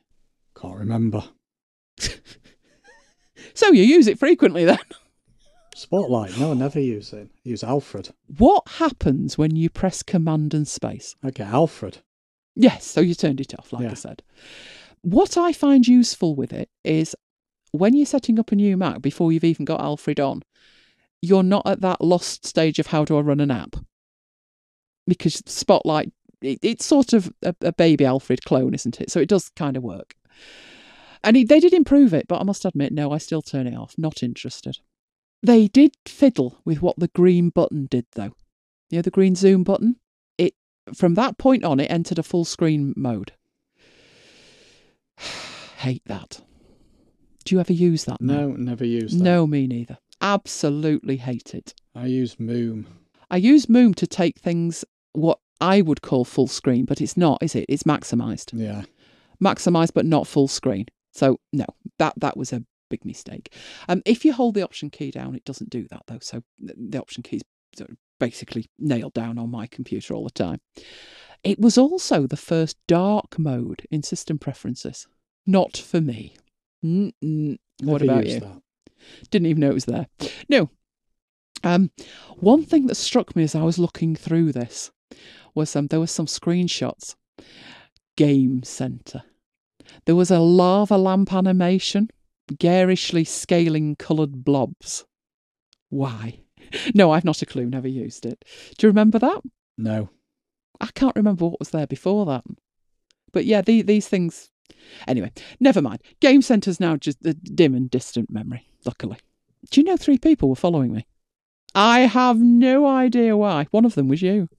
Can't 0.60 0.80
remember. 0.80 1.24
So 3.54 3.72
you 3.72 3.84
use 3.84 4.08
it 4.08 4.20
frequently 4.20 4.66
then. 4.66 4.80
Spotlight. 5.76 6.38
No, 6.40 6.52
I 6.52 6.54
never 6.54 6.80
use 6.80 7.12
it. 7.14 7.28
I 7.34 7.50
use 7.50 7.64
Alfred. 7.64 8.10
What 8.38 8.64
happens 8.78 9.38
when 9.38 9.56
you 9.56 9.70
press 9.70 10.02
Command 10.04 10.54
and 10.54 10.68
Space? 10.68 11.16
Okay, 11.26 11.44
Alfred. 11.44 11.98
Yes, 12.56 12.86
so 12.86 13.02
you 13.02 13.14
turned 13.14 13.42
it 13.42 13.54
off, 13.60 13.74
like 13.74 13.84
Yeah. 13.84 13.92
I 13.92 13.96
said. 13.96 14.24
What 15.02 15.38
I 15.38 15.52
find 15.52 15.86
useful 15.86 16.34
with 16.36 16.54
it 16.54 16.70
is 16.84 17.16
when 17.72 17.94
you're 17.94 18.06
setting 18.06 18.40
up 18.40 18.52
a 18.52 18.56
new 18.56 18.78
Mac 18.78 19.02
before 19.02 19.32
you've 19.32 19.44
even 19.44 19.66
got 19.66 19.82
Alfred 19.82 20.20
on, 20.20 20.42
you're 21.22 21.44
not 21.44 21.68
at 21.68 21.82
that 21.82 22.02
lost 22.02 22.46
stage 22.46 22.80
of 22.80 22.88
how 22.88 23.04
do 23.04 23.18
I 23.18 23.22
run 23.22 23.42
an 23.42 23.52
app? 23.52 23.76
Because 25.06 25.44
Spotlight, 25.46 26.12
it, 26.42 26.60
it's 26.62 26.86
sort 26.86 27.12
of 27.14 27.32
a, 27.44 27.54
a 27.62 27.74
baby 27.74 28.06
Alfred 28.06 28.46
clone, 28.46 28.74
isn't 28.74 29.02
it? 29.02 29.12
So 29.12 29.20
it 29.20 29.30
does 29.30 29.50
kind 29.56 29.76
of 29.76 29.84
work. 29.84 30.16
And 31.24 31.36
it, 31.36 31.50
they 31.50 31.60
did 31.60 31.74
improve 31.74 32.14
it, 32.14 32.28
but 32.30 32.40
I 32.40 32.44
must 32.44 32.64
admit, 32.66 32.94
no, 32.94 33.12
I 33.12 33.18
still 33.18 33.42
turn 33.42 33.68
it 33.68 33.76
off. 33.76 33.96
Not 33.98 34.24
interested. 34.24 34.78
They 35.44 35.68
did 35.68 35.92
fiddle 36.08 36.60
with 36.66 36.82
what 36.82 36.98
the 36.98 37.10
green 37.10 37.50
button 37.50 37.88
did, 37.90 38.06
though. 38.14 38.36
You 38.90 38.98
know, 38.98 39.02
the 39.02 39.12
green 39.12 39.36
zoom 39.36 39.64
button? 39.64 39.98
It 40.38 40.56
from 40.94 41.16
that 41.16 41.38
point 41.38 41.64
on, 41.64 41.80
it 41.80 41.92
entered 41.92 42.20
a 42.20 42.24
full 42.24 42.46
screen 42.46 42.94
mode. 42.96 43.34
Hate 45.78 46.04
that. 46.06 46.42
Do 47.44 47.54
you 47.54 47.60
ever 47.60 47.74
use 47.74 48.06
that? 48.06 48.22
No, 48.22 48.50
never 48.50 48.86
used 48.86 49.20
that. 49.20 49.24
No, 49.24 49.46
me 49.46 49.68
neither. 49.68 50.00
Absolutely 50.20 51.18
hate 51.18 51.54
it. 51.54 51.76
I 51.94 52.08
use 52.08 52.36
Moom. 52.36 52.86
I 53.30 53.38
use 53.38 53.68
Moom 53.68 53.94
to 53.96 54.08
take 54.08 54.40
things 54.40 54.84
what 55.14 55.40
I 55.62 55.82
would 55.82 56.02
call 56.02 56.26
full 56.26 56.48
screen, 56.48 56.86
but 56.86 57.02
it's 57.02 57.16
not, 57.16 57.44
is 57.44 57.56
it? 57.56 57.66
It's 57.70 57.84
maximized. 57.84 58.52
Yeah. 58.54 58.84
Maximized, 59.44 59.94
but 59.94 60.06
not 60.06 60.26
full 60.26 60.48
screen. 60.48 60.88
So 61.14 61.40
no, 61.54 61.66
that 62.00 62.14
that 62.18 62.36
was 62.36 62.52
a 62.52 62.64
big 62.90 63.06
mistake. 63.06 63.54
Um, 63.88 64.02
if 64.06 64.26
you 64.26 64.34
hold 64.34 64.56
the 64.56 64.64
option 64.64 64.90
key 64.90 65.12
down, 65.12 65.36
it 65.36 65.46
doesn't 65.46 65.70
do 65.70 65.88
that 65.90 66.04
though. 66.08 66.20
So 66.22 66.44
the 66.60 67.00
option 67.00 67.24
key 67.24 67.38
is 67.38 67.44
sort 67.76 67.90
of 67.90 67.98
basically 68.20 68.68
nailed 68.80 69.14
down 69.14 69.38
on 69.38 69.52
my 69.52 69.68
computer 69.68 70.14
all 70.14 70.24
the 70.24 70.30
time. 70.32 70.60
It 71.44 71.60
was 71.60 71.78
also 71.78 72.26
the 72.26 72.38
first 72.38 72.78
dark 72.88 73.38
mode 73.38 73.86
in 73.92 74.04
system 74.04 74.40
preferences. 74.40 75.08
Not 75.46 75.78
for 75.78 76.02
me. 76.02 76.36
Mm-mm. 76.84 77.58
What 77.84 78.02
about 78.02 78.26
you? 78.26 78.40
That. 78.40 78.62
Didn't 79.30 79.48
even 79.48 79.62
know 79.62 79.70
it 79.70 79.76
was 79.76 79.86
there. 79.86 80.08
No. 80.50 80.70
Um, 81.64 81.92
one 82.38 82.64
thing 82.64 82.88
that 82.88 82.96
struck 82.96 83.36
me 83.36 83.44
as 83.44 83.56
I 83.56 83.64
was 83.64 83.78
looking 83.78 84.16
through 84.16 84.52
this 84.54 84.92
was 85.54 85.76
um, 85.76 85.88
there 85.88 86.00
were 86.00 86.08
some 86.08 86.26
screenshots. 86.26 87.16
Game 88.18 88.64
Center. 88.64 89.24
There 90.06 90.16
was 90.16 90.32
a 90.32 90.40
lava 90.40 90.98
lamp 90.98 91.34
animation, 91.34 92.10
garishly 92.58 93.24
scaling 93.24 93.96
coloured 93.96 94.44
blobs. 94.44 95.06
Why? 95.90 96.40
No, 96.96 97.12
I've 97.12 97.24
not 97.24 97.44
a 97.44 97.46
clue. 97.46 97.68
Never 97.68 97.88
used 97.88 98.26
it. 98.26 98.44
Do 98.78 98.88
you 98.88 98.90
remember 98.90 99.20
that? 99.20 99.42
No. 99.78 100.10
I 100.82 100.88
can't 100.96 101.16
remember 101.16 101.46
what 101.46 101.60
was 101.60 101.70
there 101.70 101.86
before 101.86 102.26
that. 102.26 102.44
But 103.32 103.46
yeah, 103.46 103.62
the, 103.62 103.84
these 103.84 104.08
things. 104.08 104.50
Anyway, 105.08 105.32
never 105.60 105.80
mind. 105.80 106.02
Game 106.22 106.42
Centre's 106.42 106.80
now 106.80 106.98
just 106.98 107.24
a 107.24 107.36
dim 107.36 107.76
and 107.76 107.90
distant 107.90 108.32
memory, 108.32 108.68
luckily. 108.84 109.20
Do 109.70 109.80
you 109.80 109.86
know 109.86 109.96
three 109.96 110.18
people 110.18 110.50
were 110.50 110.56
following 110.56 110.92
me? 110.92 111.06
I 111.76 112.00
have 112.00 112.40
no 112.40 112.88
idea 112.88 113.38
why. 113.38 113.68
One 113.70 113.86
of 113.86 113.94
them 113.94 114.08
was 114.08 114.24
you. 114.24 114.50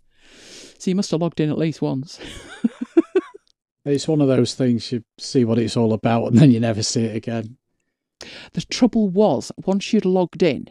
So 0.78 0.90
you 0.90 0.94
must 0.94 1.10
have 1.10 1.20
logged 1.20 1.40
in 1.40 1.50
at 1.50 1.58
least 1.58 1.82
once. 1.82 2.20
It's 3.86 4.08
one 4.08 4.20
of 4.20 4.26
those 4.26 4.54
things 4.54 4.90
you 4.90 5.04
see 5.16 5.44
what 5.44 5.58
it's 5.58 5.76
all 5.76 5.92
about 5.92 6.26
and 6.26 6.36
then 6.36 6.50
you 6.50 6.58
never 6.58 6.82
see 6.82 7.04
it 7.04 7.14
again. 7.14 7.56
The 8.52 8.62
trouble 8.70 9.09
was, 9.09 9.52
once 9.64 9.93
you'd 9.93 10.05
logged 10.05 10.43
in, 10.43 10.70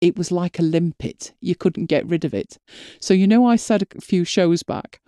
it 0.00 0.16
was 0.16 0.30
like 0.30 0.58
a 0.58 0.62
limpet. 0.62 1.32
You 1.40 1.54
couldn't 1.54 1.86
get 1.86 2.06
rid 2.06 2.24
of 2.24 2.34
it. 2.34 2.58
So, 3.00 3.14
you 3.14 3.26
know, 3.26 3.46
I 3.46 3.56
said 3.56 3.82
a 3.82 4.00
few 4.00 4.24
shows 4.24 4.62
back, 4.62 5.00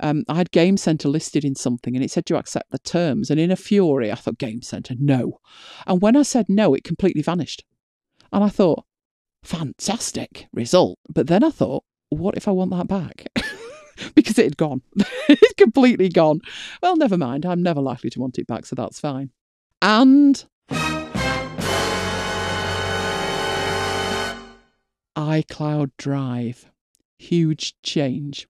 um, 0.00 0.24
I 0.28 0.34
had 0.34 0.50
Game 0.50 0.76
Center 0.76 1.08
listed 1.08 1.44
in 1.44 1.54
something 1.54 1.94
and 1.94 2.04
it 2.04 2.10
said 2.10 2.28
you 2.28 2.36
accept 2.36 2.70
the 2.70 2.78
terms. 2.78 3.30
And 3.30 3.38
in 3.38 3.50
a 3.50 3.56
fury, 3.56 4.10
I 4.10 4.16
thought, 4.16 4.38
Game 4.38 4.62
Center, 4.62 4.94
no. 4.98 5.40
And 5.86 6.02
when 6.02 6.16
I 6.16 6.22
said 6.22 6.46
no, 6.48 6.74
it 6.74 6.84
completely 6.84 7.22
vanished. 7.22 7.64
And 8.32 8.42
I 8.42 8.48
thought, 8.48 8.84
fantastic 9.44 10.48
result. 10.52 10.98
But 11.08 11.28
then 11.28 11.44
I 11.44 11.50
thought, 11.50 11.84
what 12.08 12.36
if 12.36 12.48
I 12.48 12.50
want 12.50 12.72
that 12.72 12.88
back? 12.88 13.26
because 14.14 14.38
it 14.38 14.44
had 14.44 14.56
gone. 14.56 14.82
it's 15.28 15.54
completely 15.54 16.08
gone. 16.08 16.40
Well, 16.82 16.96
never 16.96 17.16
mind. 17.16 17.46
I'm 17.46 17.62
never 17.62 17.80
likely 17.80 18.10
to 18.10 18.20
want 18.20 18.38
it 18.38 18.46
back, 18.46 18.66
so 18.66 18.74
that's 18.74 19.00
fine. 19.00 19.30
And 19.80 20.44
iCloud 25.16 25.90
Drive. 25.96 26.70
Huge 27.18 27.74
change. 27.82 28.48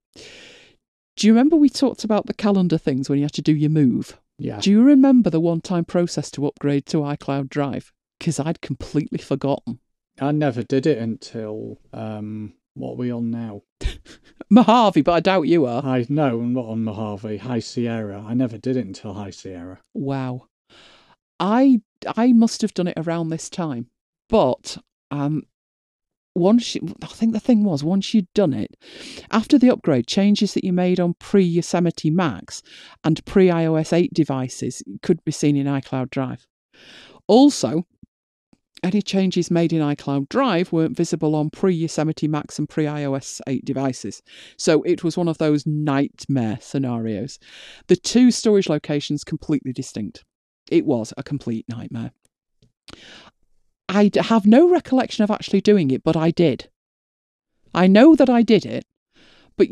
Do 1.17 1.27
you 1.27 1.33
remember 1.33 1.57
we 1.57 1.69
talked 1.69 2.05
about 2.05 2.27
the 2.27 2.35
calendar 2.35 2.79
things 2.79 3.09
when 3.09 3.19
you 3.19 3.25
had 3.25 3.33
to 3.35 3.43
do 3.43 3.55
your 3.55 3.71
move? 3.71 4.19
Yeah. 4.39 4.59
Do 4.61 4.71
you 4.71 4.83
remember 4.83 5.31
the 5.31 5.41
one 5.41 5.61
time 5.61 5.85
process 5.85 6.31
to 6.33 6.47
upgrade 6.47 6.87
to 6.87 6.99
iCloud 6.99 7.49
Drive? 7.49 7.93
Because 8.19 8.41
I'd 8.41 8.61
completely 8.61 9.19
forgotten. 9.19 9.79
I 10.21 10.33
never 10.33 10.63
did 10.63 10.87
it 10.87 10.99
until 10.99 11.79
um 11.93 12.55
what 12.75 12.93
are 12.93 12.97
we 12.97 13.13
on 13.13 13.31
now? 13.31 13.63
Mojave, 14.51 15.03
but 15.03 15.13
I 15.13 15.21
doubt 15.21 15.43
you 15.43 15.67
are. 15.67 15.83
High 15.83 16.07
no, 16.09 16.41
I'm 16.41 16.55
not 16.55 16.67
on 16.67 16.85
Mojave, 16.85 17.39
High 17.39 17.61
Sierra. 17.61 18.25
I 18.27 18.35
never 18.35 18.59
did 18.59 18.77
it 18.77 18.87
until 18.87 19.15
High 19.15 19.31
Sierra. 19.31 19.81
Wow. 19.95 20.49
I 21.43 21.81
I 22.17 22.33
must 22.33 22.63
have 22.63 22.73
done 22.73 22.87
it 22.87 22.97
around 22.97 23.29
this 23.29 23.51
time. 23.51 23.89
But 24.29 24.79
um 25.11 25.43
once 26.35 26.75
you, 26.75 26.95
I 27.03 27.09
think 27.09 27.35
the 27.35 27.41
thing 27.41 27.63
was 27.63 27.85
once 27.85 28.15
you'd 28.15 28.33
done 28.33 28.55
it, 28.55 28.75
after 29.31 29.59
the 29.59 29.69
upgrade, 29.69 30.07
changes 30.07 30.55
that 30.55 30.65
you 30.65 30.73
made 30.73 30.99
on 30.99 31.15
pre 31.15 31.43
Yosemite 31.43 32.11
Macs 32.11 32.63
and 33.05 33.23
pre 33.27 33.49
iOS 33.49 33.93
8 33.93 34.15
devices 34.15 34.83
could 35.03 35.23
be 35.25 35.33
seen 35.33 35.57
in 35.57 35.67
iCloud 35.67 36.09
Drive. 36.09 36.47
Also, 37.27 37.87
any 38.83 39.03
changes 39.03 39.51
made 39.51 39.75
in 39.75 39.83
iCloud 39.83 40.31
Drive 40.31 40.73
weren't 40.73 40.97
visible 40.97 41.35
on 41.35 41.51
pre 41.51 41.75
Yosemite 41.75 42.29
Macs 42.29 42.59
and 42.59 42.69
pre 42.69 42.85
iOS 42.85 43.43
8 43.47 43.65
devices. 43.65 44.23
So 44.57 44.83
it 44.85 45.05
was 45.05 45.19
one 45.19 45.29
of 45.29 45.37
those 45.37 45.67
nightmare 45.67 46.59
scenarios. 46.63 47.39
The 47.89 47.97
two 47.97 48.31
storage 48.31 48.71
locations 48.71 49.23
completely 49.23 49.75
distinct. 49.75 50.25
It 50.71 50.87
was 50.87 51.13
a 51.17 51.23
complete 51.23 51.67
nightmare. 51.69 52.13
I 53.89 54.11
have 54.17 54.47
no 54.47 54.71
recollection 54.71 55.23
of 55.23 55.31
actually 55.31 55.61
doing 55.61 55.91
it, 55.91 56.03
but 56.03 56.17
I 56.17 56.31
did. 56.31 56.71
I 57.75 57.87
know 57.87 58.15
that 58.15 58.31
I 58.31 58.43
did 58.43 58.65
it, 58.65 58.85
but 59.57 59.69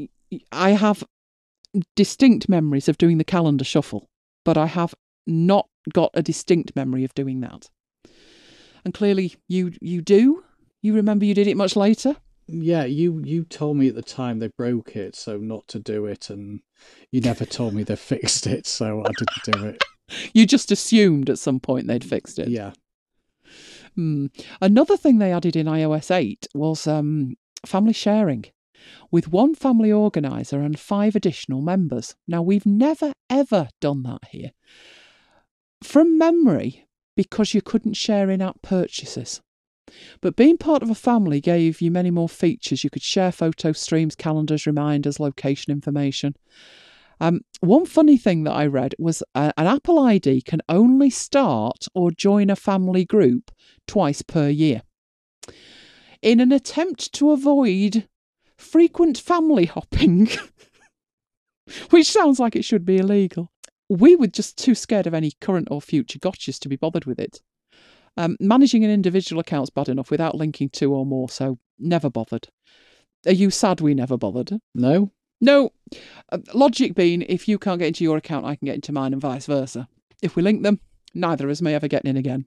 I 0.52 0.70
have 0.70 1.04
distinct 1.96 2.48
memories 2.48 2.88
of 2.88 2.98
doing 2.98 3.18
the 3.18 3.24
calendar 3.24 3.64
shuffle, 3.64 4.08
but 4.44 4.58
I 4.58 4.66
have 4.66 4.94
not 5.26 5.68
got 5.92 6.10
a 6.14 6.22
distinct 6.22 6.74
memory 6.74 7.04
of 7.04 7.14
doing 7.14 7.40
that. 7.40 7.70
And 8.84 8.94
clearly, 8.94 9.36
you 9.48 9.72
you 9.80 10.00
do. 10.00 10.44
You 10.82 10.94
remember 10.94 11.24
you 11.24 11.34
did 11.34 11.46
it 11.46 11.56
much 11.56 11.76
later. 11.76 12.16
Yeah, 12.46 12.84
you 12.84 13.22
you 13.24 13.44
told 13.44 13.76
me 13.76 13.88
at 13.88 13.94
the 13.94 14.02
time 14.02 14.38
they 14.38 14.48
broke 14.48 14.96
it, 14.96 15.14
so 15.14 15.36
not 15.36 15.68
to 15.68 15.78
do 15.78 16.06
it, 16.06 16.30
and 16.30 16.60
you 17.12 17.20
never 17.20 17.44
told 17.44 17.74
me 17.74 17.84
they 17.84 17.96
fixed 18.14 18.46
it, 18.46 18.66
so 18.66 19.04
I 19.04 19.10
didn't 19.18 19.60
do 19.60 19.66
it. 19.66 19.84
You 20.32 20.46
just 20.46 20.70
assumed 20.70 21.30
at 21.30 21.38
some 21.38 21.60
point 21.60 21.86
they'd 21.86 22.04
fixed 22.04 22.38
it. 22.38 22.48
Yeah. 22.48 22.72
Hmm. 23.94 24.26
Another 24.60 24.96
thing 24.96 25.18
they 25.18 25.32
added 25.32 25.56
in 25.56 25.66
iOS 25.66 26.10
8 26.10 26.48
was 26.54 26.86
um, 26.86 27.36
family 27.66 27.92
sharing 27.92 28.44
with 29.10 29.28
one 29.28 29.54
family 29.54 29.92
organizer 29.92 30.60
and 30.60 30.78
five 30.78 31.16
additional 31.16 31.60
members. 31.60 32.14
Now, 32.26 32.42
we've 32.42 32.66
never 32.66 33.12
ever 33.28 33.68
done 33.80 34.02
that 34.04 34.20
here. 34.30 34.50
From 35.82 36.18
memory, 36.18 36.86
because 37.16 37.54
you 37.54 37.62
couldn't 37.62 37.94
share 37.94 38.30
in 38.30 38.42
app 38.42 38.62
purchases. 38.62 39.40
But 40.20 40.36
being 40.36 40.56
part 40.56 40.82
of 40.82 40.90
a 40.90 40.94
family 40.94 41.40
gave 41.40 41.80
you 41.80 41.90
many 41.90 42.10
more 42.10 42.28
features. 42.28 42.84
You 42.84 42.90
could 42.90 43.02
share 43.02 43.32
photo 43.32 43.72
streams, 43.72 44.14
calendars, 44.14 44.66
reminders, 44.66 45.18
location 45.18 45.72
information. 45.72 46.36
Um, 47.20 47.40
one 47.60 47.84
funny 47.86 48.16
thing 48.16 48.44
that 48.44 48.52
I 48.52 48.66
read 48.66 48.94
was 48.98 49.22
uh, 49.34 49.52
an 49.58 49.66
Apple 49.66 49.98
ID 49.98 50.42
can 50.42 50.60
only 50.68 51.10
start 51.10 51.86
or 51.94 52.10
join 52.10 52.48
a 52.48 52.56
family 52.56 53.04
group 53.04 53.50
twice 53.86 54.22
per 54.22 54.48
year. 54.48 54.82
in 56.22 56.40
an 56.40 56.52
attempt 56.52 57.12
to 57.14 57.30
avoid 57.30 58.08
frequent 58.58 59.18
family 59.18 59.66
hopping, 59.66 60.28
which 61.90 62.10
sounds 62.10 62.38
like 62.38 62.56
it 62.56 62.64
should 62.64 62.84
be 62.84 62.98
illegal. 62.98 63.50
We 63.88 64.16
were 64.16 64.26
just 64.28 64.56
too 64.58 64.74
scared 64.74 65.06
of 65.06 65.14
any 65.14 65.32
current 65.40 65.68
or 65.70 65.80
future 65.80 66.18
gotchas 66.18 66.58
to 66.60 66.68
be 66.68 66.76
bothered 66.76 67.06
with 67.06 67.18
it. 67.18 67.40
Um, 68.16 68.36
managing 68.40 68.84
an 68.84 68.90
individual 68.90 69.40
account's 69.40 69.70
bad 69.70 69.88
enough 69.88 70.10
without 70.10 70.34
linking 70.34 70.68
two 70.68 70.92
or 70.92 71.06
more, 71.06 71.28
so 71.28 71.58
never 71.78 72.10
bothered. 72.10 72.48
Are 73.26 73.32
you 73.32 73.50
sad 73.50 73.80
we 73.80 73.94
never 73.94 74.16
bothered? 74.16 74.52
No? 74.74 75.12
No. 75.40 75.72
Uh, 76.30 76.38
logic 76.54 76.94
being, 76.94 77.22
if 77.22 77.48
you 77.48 77.58
can't 77.58 77.78
get 77.78 77.88
into 77.88 78.04
your 78.04 78.16
account, 78.16 78.46
I 78.46 78.56
can 78.56 78.66
get 78.66 78.76
into 78.76 78.92
mine, 78.92 79.12
and 79.12 79.22
vice 79.22 79.46
versa. 79.46 79.88
If 80.22 80.36
we 80.36 80.42
link 80.42 80.62
them, 80.62 80.80
neither 81.14 81.46
of 81.46 81.50
us 81.50 81.62
may 81.62 81.74
ever 81.74 81.88
get 81.88 82.04
in 82.04 82.16
again. 82.16 82.46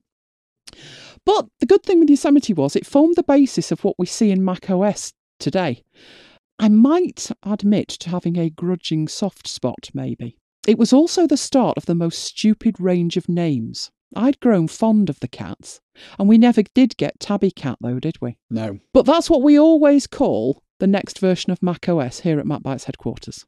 But 1.25 1.47
the 1.59 1.65
good 1.65 1.83
thing 1.83 1.99
with 1.99 2.09
Yosemite 2.09 2.53
was 2.53 2.75
it 2.75 2.85
formed 2.85 3.15
the 3.15 3.23
basis 3.23 3.71
of 3.71 3.83
what 3.83 3.97
we 3.97 4.05
see 4.05 4.31
in 4.31 4.43
Mac 4.43 4.69
OS 4.69 5.13
today. 5.39 5.83
I 6.59 6.69
might 6.69 7.31
admit 7.43 7.89
to 7.89 8.09
having 8.09 8.37
a 8.37 8.49
grudging 8.49 9.07
soft 9.07 9.47
spot, 9.47 9.89
maybe. 9.93 10.37
It 10.67 10.77
was 10.77 10.93
also 10.93 11.27
the 11.27 11.37
start 11.37 11.77
of 11.77 11.85
the 11.85 11.95
most 11.95 12.19
stupid 12.19 12.79
range 12.79 13.17
of 13.17 13.27
names. 13.27 13.91
I'd 14.15 14.39
grown 14.39 14.67
fond 14.67 15.09
of 15.09 15.19
the 15.19 15.27
cats, 15.27 15.81
and 16.19 16.29
we 16.29 16.37
never 16.37 16.61
did 16.61 16.95
get 16.97 17.19
Tabby 17.19 17.51
Cat 17.51 17.79
though, 17.81 17.99
did 17.99 18.21
we? 18.21 18.37
No. 18.49 18.79
But 18.93 19.05
that's 19.05 19.29
what 19.29 19.41
we 19.41 19.59
always 19.59 20.07
call 20.07 20.62
the 20.83 20.87
next 20.87 21.19
version 21.19 21.49
of 21.49 21.63
Mac 21.63 21.87
OS 21.87 22.19
here 22.19 22.41
at 22.41 22.45
MacBites 22.45 22.83
headquarters. 22.83 23.45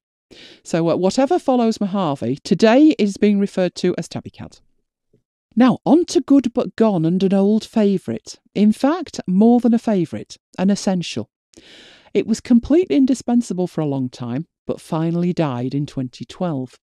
So 0.63 0.89
uh, 0.89 0.95
whatever 0.95 1.37
follows 1.37 1.81
Mojave, 1.81 2.37
today 2.45 2.95
is 2.97 3.17
being 3.17 3.41
referred 3.41 3.75
to 3.75 3.93
as 3.97 4.07
Tabby 4.07 4.29
Cat. 4.29 4.61
Now, 5.53 5.79
on 5.85 6.05
to 6.05 6.21
good 6.21 6.53
but 6.53 6.77
gone 6.77 7.03
and 7.03 7.21
an 7.21 7.33
old 7.33 7.65
favourite. 7.65 8.39
In 8.53 8.71
fact, 8.71 9.19
more 9.27 9.59
than 9.59 9.73
a 9.73 9.79
favourite, 9.79 10.37
an 10.57 10.69
essential. 10.69 11.29
It 12.13 12.25
was 12.25 12.39
completely 12.39 12.95
indispensable 12.95 13.67
for 13.67 13.81
a 13.81 13.85
long 13.85 14.07
time, 14.07 14.47
but 14.65 14.79
finally 14.79 15.33
died 15.33 15.75
in 15.75 15.85
2012. 15.85 16.79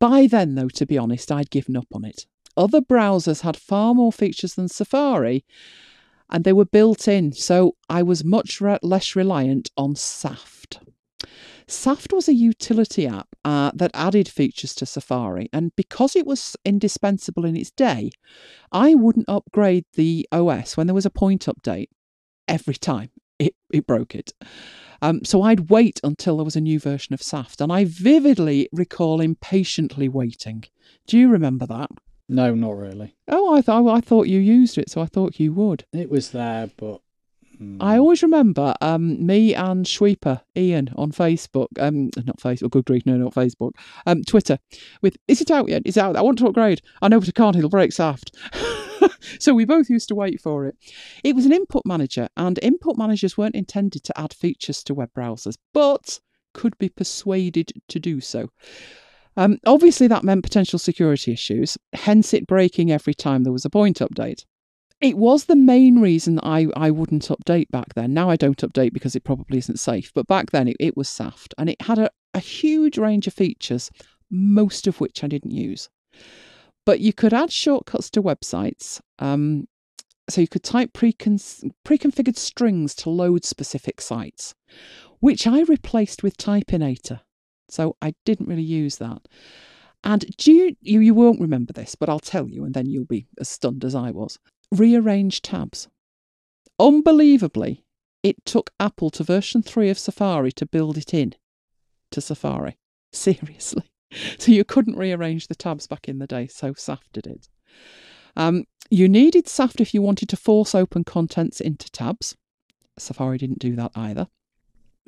By 0.00 0.26
then, 0.26 0.56
though, 0.56 0.68
to 0.70 0.84
be 0.84 0.98
honest, 0.98 1.30
I'd 1.30 1.50
given 1.50 1.76
up 1.76 1.86
on 1.94 2.04
it. 2.04 2.26
Other 2.56 2.80
browsers 2.80 3.42
had 3.42 3.56
far 3.56 3.94
more 3.94 4.12
features 4.12 4.54
than 4.54 4.66
Safari, 4.66 5.44
and 6.30 6.44
they 6.44 6.52
were 6.52 6.64
built 6.64 7.08
in, 7.08 7.32
so 7.32 7.76
I 7.88 8.02
was 8.02 8.24
much 8.24 8.60
re- 8.60 8.78
less 8.82 9.16
reliant 9.16 9.70
on 9.76 9.94
Saft. 9.94 10.80
Saft 11.68 12.12
was 12.12 12.28
a 12.28 12.34
utility 12.34 13.06
app 13.06 13.28
uh, 13.44 13.72
that 13.74 13.90
added 13.92 14.28
features 14.28 14.74
to 14.76 14.86
Safari, 14.86 15.48
and 15.52 15.74
because 15.74 16.14
it 16.14 16.26
was 16.26 16.56
indispensable 16.64 17.44
in 17.44 17.56
its 17.56 17.72
day, 17.72 18.10
I 18.70 18.94
wouldn't 18.94 19.28
upgrade 19.28 19.84
the 19.94 20.28
OS 20.30 20.76
when 20.76 20.86
there 20.86 20.94
was 20.94 21.06
a 21.06 21.10
point 21.10 21.46
update 21.46 21.88
every 22.46 22.74
time 22.74 23.10
it, 23.38 23.54
it 23.72 23.86
broke 23.86 24.14
it. 24.14 24.32
Um, 25.02 25.24
so 25.24 25.42
I'd 25.42 25.68
wait 25.68 26.00
until 26.04 26.36
there 26.36 26.44
was 26.44 26.56
a 26.56 26.60
new 26.60 26.78
version 26.78 27.14
of 27.14 27.22
Saft, 27.22 27.60
and 27.60 27.72
I 27.72 27.84
vividly 27.84 28.68
recall 28.72 29.20
impatiently 29.20 30.08
waiting. 30.08 30.64
Do 31.06 31.18
you 31.18 31.28
remember 31.28 31.66
that? 31.66 31.90
No, 32.28 32.54
not 32.54 32.76
really. 32.76 33.14
Oh, 33.28 33.54
I 33.54 33.62
thought 33.62 33.88
I 33.88 34.00
thought 34.00 34.26
you 34.26 34.40
used 34.40 34.78
it, 34.78 34.90
so 34.90 35.00
I 35.00 35.06
thought 35.06 35.38
you 35.38 35.52
would. 35.52 35.84
It 35.92 36.10
was 36.10 36.30
there, 36.32 36.70
but. 36.76 37.00
mm, 37.60 37.76
I 37.80 37.98
always 37.98 38.22
remember 38.22 38.74
um, 38.80 39.24
me 39.24 39.54
and 39.54 39.86
Sweeper 39.86 40.40
Ian 40.56 40.90
on 40.96 41.12
Facebook, 41.12 41.68
um, 41.78 42.10
not 42.24 42.38
Facebook, 42.38 42.70
good 42.70 42.84
grief, 42.84 43.06
no, 43.06 43.16
not 43.16 43.34
Facebook, 43.34 43.72
um, 44.06 44.22
Twitter, 44.24 44.58
with 45.02 45.16
is 45.28 45.40
it 45.40 45.52
out 45.52 45.68
yet? 45.68 45.82
Is 45.84 45.96
it 45.96 46.02
out? 46.02 46.16
I 46.16 46.22
want 46.22 46.38
to 46.38 46.48
upgrade. 46.48 46.82
I 47.00 47.08
know, 47.08 47.20
but 47.20 47.28
I 47.28 47.32
can't. 47.32 47.54
It'll 47.56 47.70
break 47.70 47.92
Saft. 47.92 48.34
so 49.38 49.54
we 49.54 49.64
both 49.64 49.88
used 49.88 50.08
to 50.08 50.16
wait 50.16 50.40
for 50.40 50.66
it. 50.66 50.76
It 51.22 51.36
was 51.36 51.46
an 51.46 51.52
input 51.52 51.82
manager, 51.86 52.28
and 52.36 52.58
input 52.60 52.96
managers 52.96 53.38
weren't 53.38 53.54
intended 53.54 54.02
to 54.04 54.18
add 54.18 54.34
features 54.34 54.82
to 54.84 54.94
web 54.94 55.10
browsers, 55.16 55.56
but 55.72 56.18
could 56.54 56.76
be 56.78 56.88
persuaded 56.88 57.70
to 57.86 58.00
do 58.00 58.20
so. 58.20 58.48
Um, 59.36 59.58
obviously, 59.66 60.06
that 60.08 60.24
meant 60.24 60.42
potential 60.42 60.78
security 60.78 61.32
issues, 61.32 61.76
hence 61.92 62.32
it 62.32 62.46
breaking 62.46 62.90
every 62.90 63.14
time 63.14 63.42
there 63.42 63.52
was 63.52 63.64
a 63.64 63.70
point 63.70 63.98
update. 63.98 64.44
It 65.00 65.18
was 65.18 65.44
the 65.44 65.56
main 65.56 66.00
reason 66.00 66.40
I, 66.42 66.68
I 66.74 66.90
wouldn't 66.90 67.28
update 67.28 67.68
back 67.70 67.94
then. 67.94 68.14
Now 68.14 68.30
I 68.30 68.36
don't 68.36 68.56
update 68.58 68.94
because 68.94 69.14
it 69.14 69.24
probably 69.24 69.58
isn't 69.58 69.78
safe, 69.78 70.10
but 70.14 70.26
back 70.26 70.52
then 70.52 70.68
it, 70.68 70.76
it 70.80 70.96
was 70.96 71.08
Saft 71.08 71.54
and 71.58 71.68
it 71.68 71.82
had 71.82 71.98
a, 71.98 72.10
a 72.32 72.38
huge 72.38 72.96
range 72.96 73.26
of 73.26 73.34
features, 73.34 73.90
most 74.30 74.86
of 74.86 74.98
which 74.98 75.22
I 75.22 75.26
didn't 75.26 75.50
use. 75.50 75.90
But 76.86 77.00
you 77.00 77.12
could 77.12 77.34
add 77.34 77.52
shortcuts 77.52 78.08
to 78.10 78.22
websites. 78.22 79.00
Um, 79.18 79.68
so 80.28 80.40
you 80.40 80.48
could 80.48 80.64
type 80.64 80.92
precon- 80.92 81.70
pre-configured 81.84 82.36
strings 82.36 82.94
to 82.96 83.10
load 83.10 83.44
specific 83.44 84.00
sites, 84.00 84.54
which 85.20 85.46
I 85.46 85.60
replaced 85.62 86.22
with 86.22 86.36
Typinator. 86.36 87.20
So 87.68 87.96
I 88.00 88.14
didn't 88.24 88.48
really 88.48 88.62
use 88.62 88.96
that. 88.98 89.26
And 90.04 90.24
do 90.36 90.52
you, 90.52 90.76
you, 90.80 91.00
you 91.00 91.14
won't 91.14 91.40
remember 91.40 91.72
this, 91.72 91.94
but 91.94 92.08
I'll 92.08 92.20
tell 92.20 92.48
you, 92.48 92.64
and 92.64 92.74
then 92.74 92.86
you'll 92.86 93.06
be 93.06 93.26
as 93.40 93.48
stunned 93.48 93.84
as 93.84 93.94
I 93.94 94.10
was. 94.10 94.38
Rearrange 94.70 95.42
tabs. 95.42 95.88
Unbelievably, 96.78 97.84
it 98.22 98.44
took 98.44 98.70
Apple 98.78 99.10
to 99.10 99.24
version 99.24 99.62
3 99.62 99.90
of 99.90 99.98
Safari 99.98 100.52
to 100.52 100.66
build 100.66 100.98
it 100.98 101.12
in 101.12 101.34
to 102.12 102.20
Safari. 102.20 102.78
Seriously. 103.12 103.84
So 104.38 104.52
you 104.52 104.64
couldn't 104.64 104.96
rearrange 104.96 105.48
the 105.48 105.56
tabs 105.56 105.88
back 105.88 106.08
in 106.08 106.20
the 106.20 106.28
day, 106.28 106.46
so 106.46 106.72
Saft 106.74 107.12
did 107.12 107.26
it. 107.26 107.48
Um, 108.36 108.64
you 108.88 109.08
needed 109.08 109.48
Saft 109.48 109.80
if 109.80 109.92
you 109.92 110.00
wanted 110.00 110.28
to 110.28 110.36
force 110.36 110.76
open 110.76 111.02
contents 111.02 111.60
into 111.60 111.90
tabs. 111.90 112.36
Safari 112.98 113.36
didn't 113.36 113.58
do 113.58 113.74
that 113.76 113.90
either. 113.96 114.28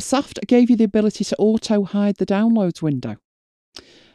Saft 0.00 0.38
gave 0.46 0.70
you 0.70 0.76
the 0.76 0.84
ability 0.84 1.24
to 1.24 1.36
auto 1.38 1.84
hide 1.84 2.16
the 2.16 2.26
downloads 2.26 2.82
window. 2.82 3.16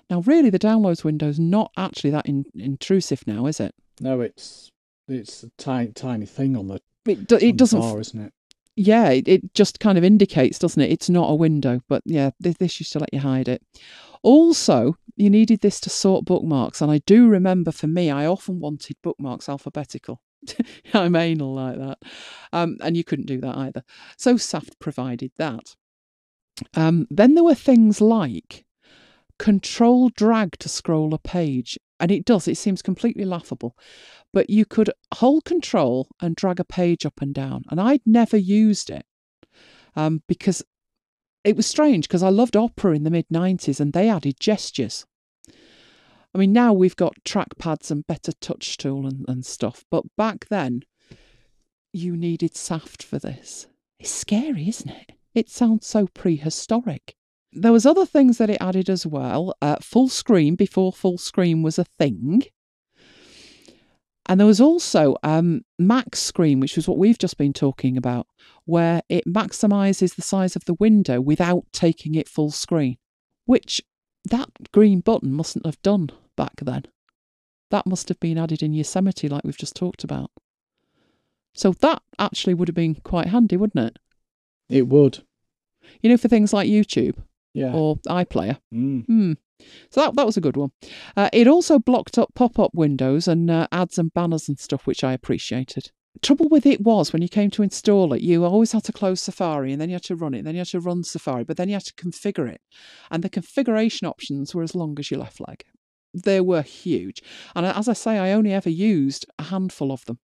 Now, 0.09 0.21
really, 0.21 0.49
the 0.49 0.59
downloads 0.59 1.03
window 1.03 1.27
is 1.27 1.39
not 1.39 1.71
actually 1.77 2.11
that 2.11 2.25
in- 2.25 2.45
intrusive 2.55 3.25
now, 3.25 3.45
is 3.47 3.59
it? 3.59 3.73
No, 3.99 4.21
it's 4.21 4.69
it's 5.07 5.43
a 5.43 5.49
tiny 5.57 5.91
tiny 5.91 6.25
thing 6.25 6.55
on 6.55 6.67
the 6.67 6.79
It, 7.05 7.27
do- 7.27 7.37
it 7.37 7.57
doesn't. 7.57 7.79
bar, 7.79 7.99
isn't 7.99 8.19
it? 8.19 8.33
yeah, 8.75 9.09
it, 9.09 9.27
it 9.27 9.53
just 9.53 9.79
kind 9.79 9.97
of 9.97 10.03
indicates, 10.03 10.57
doesn't 10.57 10.81
it? 10.81 10.91
It's 10.91 11.09
not 11.09 11.29
a 11.29 11.35
window, 11.35 11.81
but 11.87 12.01
yeah, 12.05 12.31
this, 12.39 12.55
this 12.57 12.79
used 12.79 12.91
to 12.93 12.99
let 12.99 13.13
you 13.13 13.19
hide 13.19 13.47
it. 13.47 13.61
Also, 14.23 14.95
you 15.15 15.29
needed 15.29 15.61
this 15.61 15.79
to 15.81 15.89
sort 15.89 16.25
bookmarks, 16.25 16.81
and 16.81 16.89
I 16.91 16.99
do 17.05 17.27
remember 17.27 17.71
for 17.71 17.87
me, 17.87 18.09
I 18.09 18.25
often 18.25 18.59
wanted 18.59 18.95
bookmarks 19.03 19.47
alphabetical. 19.49 20.21
I'm 20.93 21.15
anal 21.15 21.53
like 21.53 21.77
that, 21.77 21.99
um, 22.51 22.77
and 22.81 22.95
you 22.97 23.03
couldn't 23.03 23.27
do 23.27 23.39
that 23.41 23.57
either. 23.57 23.83
So 24.17 24.37
Saft 24.37 24.79
provided 24.79 25.31
that. 25.37 25.75
Um, 26.75 27.07
then 27.09 27.35
there 27.35 27.43
were 27.43 27.55
things 27.55 27.99
like 27.99 28.65
control 29.39 30.09
drag 30.09 30.57
to 30.59 30.69
scroll 30.69 31.13
a 31.13 31.19
page, 31.19 31.77
and 31.99 32.11
it 32.11 32.25
does. 32.25 32.47
It 32.47 32.57
seems 32.57 32.81
completely 32.81 33.25
laughable, 33.25 33.75
but 34.31 34.49
you 34.49 34.65
could 34.65 34.91
hold 35.15 35.45
control 35.45 36.07
and 36.21 36.35
drag 36.35 36.59
a 36.59 36.65
page 36.65 37.05
up 37.05 37.21
and 37.21 37.33
down, 37.33 37.63
and 37.69 37.79
I'd 37.81 38.01
never 38.05 38.37
used 38.37 38.89
it 38.89 39.05
um, 39.95 40.23
because 40.27 40.63
it 41.43 41.55
was 41.55 41.67
strange 41.67 42.07
because 42.07 42.23
I 42.23 42.29
loved 42.29 42.55
Opera 42.55 42.95
in 42.95 43.03
the 43.03 43.11
mid 43.11 43.27
90s 43.29 43.79
and 43.79 43.93
they 43.93 44.09
added 44.09 44.39
gestures. 44.39 45.05
I 46.33 46.39
mean, 46.39 46.51
now 46.51 46.73
we've 46.73 46.95
got 46.95 47.23
trackpads 47.23 47.91
and 47.91 48.05
BetterTouchTool 48.07 49.07
and, 49.07 49.25
and 49.27 49.45
stuff, 49.45 49.85
but 49.91 50.03
back 50.17 50.47
then 50.49 50.81
you 51.91 52.17
needed 52.17 52.55
Saft 52.55 53.03
for 53.03 53.19
this. 53.19 53.67
It's 53.99 54.09
scary, 54.09 54.67
isn't 54.67 54.89
it? 54.89 55.11
It 55.35 55.49
sounds 55.49 55.85
so 55.85 56.07
prehistoric. 56.07 57.15
There 57.51 57.71
was 57.71 57.85
other 57.85 58.05
things 58.05 58.39
that 58.39 58.49
it 58.49 58.57
added 58.59 58.89
as 58.89 59.05
well. 59.05 59.53
Uh, 59.61 59.75
full 59.79 60.09
screen 60.09 60.55
before 60.55 60.91
full 60.91 61.19
screen 61.19 61.61
was 61.61 61.77
a 61.77 61.85
thing. 61.85 62.43
And 64.25 64.39
there 64.39 64.47
was 64.47 64.61
also 64.61 65.17
um, 65.21 65.61
max 65.77 66.19
screen, 66.19 66.59
which 66.59 66.75
was 66.75 66.87
what 66.87 66.97
we've 66.97 67.19
just 67.19 67.37
been 67.37 67.53
talking 67.53 67.95
about, 67.95 68.25
where 68.65 69.03
it 69.07 69.25
maximizes 69.27 70.15
the 70.15 70.21
size 70.23 70.55
of 70.55 70.65
the 70.65 70.75
window 70.75 71.21
without 71.21 71.65
taking 71.73 72.15
it 72.15 72.29
full 72.29 72.49
screen, 72.49 72.97
which 73.45 73.83
that 74.25 74.49
green 74.71 75.01
button 75.01 75.31
mustn't 75.31 75.65
have 75.65 75.81
done 75.83 76.09
back 76.35 76.53
then. 76.61 76.83
That 77.71 77.85
must 77.87 78.09
have 78.09 78.19
been 78.19 78.37
added 78.37 78.61
in 78.61 78.73
Yosemite, 78.73 79.27
like 79.27 79.43
we've 79.43 79.57
just 79.57 79.75
talked 79.75 80.03
about. 80.03 80.31
So 81.53 81.71
that 81.81 82.01
actually 82.19 82.53
would 82.53 82.67
have 82.67 82.75
been 82.75 82.95
quite 82.95 83.27
handy, 83.27 83.57
wouldn't 83.57 83.85
it? 83.85 83.99
It 84.69 84.87
would. 84.87 85.23
You 86.01 86.09
know, 86.09 86.17
for 86.17 86.27
things 86.27 86.53
like 86.53 86.67
YouTube 86.67 87.15
Yeah. 87.53 87.73
or 87.73 87.97
iPlayer. 88.07 88.57
Mm. 88.73 89.05
Hmm. 89.05 89.33
So 89.91 90.01
that 90.01 90.15
that 90.15 90.25
was 90.25 90.35
a 90.37 90.41
good 90.41 90.57
one. 90.57 90.71
Uh, 91.15 91.29
it 91.31 91.47
also 91.47 91.79
blocked 91.79 92.17
up 92.17 92.33
pop-up 92.35 92.71
windows 92.73 93.27
and 93.27 93.49
uh, 93.49 93.67
ads 93.71 93.97
and 93.97 94.13
banners 94.13 94.49
and 94.49 94.59
stuff, 94.59 94.85
which 94.87 95.03
I 95.03 95.13
appreciated. 95.13 95.91
Trouble 96.21 96.47
with 96.49 96.65
it 96.65 96.81
was 96.81 97.11
when 97.11 97.21
you 97.21 97.29
came 97.29 97.49
to 97.51 97.63
install 97.63 98.13
it, 98.13 98.21
you 98.21 98.43
always 98.45 98.71
had 98.71 98.83
to 98.85 98.91
close 98.93 99.21
Safari 99.21 99.71
and 99.71 99.81
then 99.81 99.89
you 99.89 99.95
had 99.95 100.03
to 100.03 100.15
run 100.15 100.33
it, 100.33 100.39
and 100.39 100.47
then 100.47 100.55
you 100.55 100.59
had 100.59 100.67
to 100.67 100.79
run 100.79 101.03
Safari, 101.03 101.43
but 101.43 101.57
then 101.57 101.69
you 101.69 101.75
had 101.75 101.85
to 101.85 101.93
configure 101.93 102.47
it, 102.47 102.61
and 103.09 103.23
the 103.23 103.29
configuration 103.29 104.05
options 104.07 104.53
were 104.53 104.63
as 104.63 104.75
long 104.75 104.95
as 104.99 105.09
your 105.09 105.19
left 105.21 105.39
leg. 105.47 105.63
They 106.13 106.41
were 106.41 106.61
huge, 106.61 107.21
and 107.55 107.65
as 107.65 107.87
I 107.87 107.93
say, 107.93 108.19
I 108.19 108.33
only 108.33 108.53
ever 108.53 108.69
used 108.69 109.25
a 109.39 109.43
handful 109.43 109.91
of 109.91 110.05
them, 110.05 110.19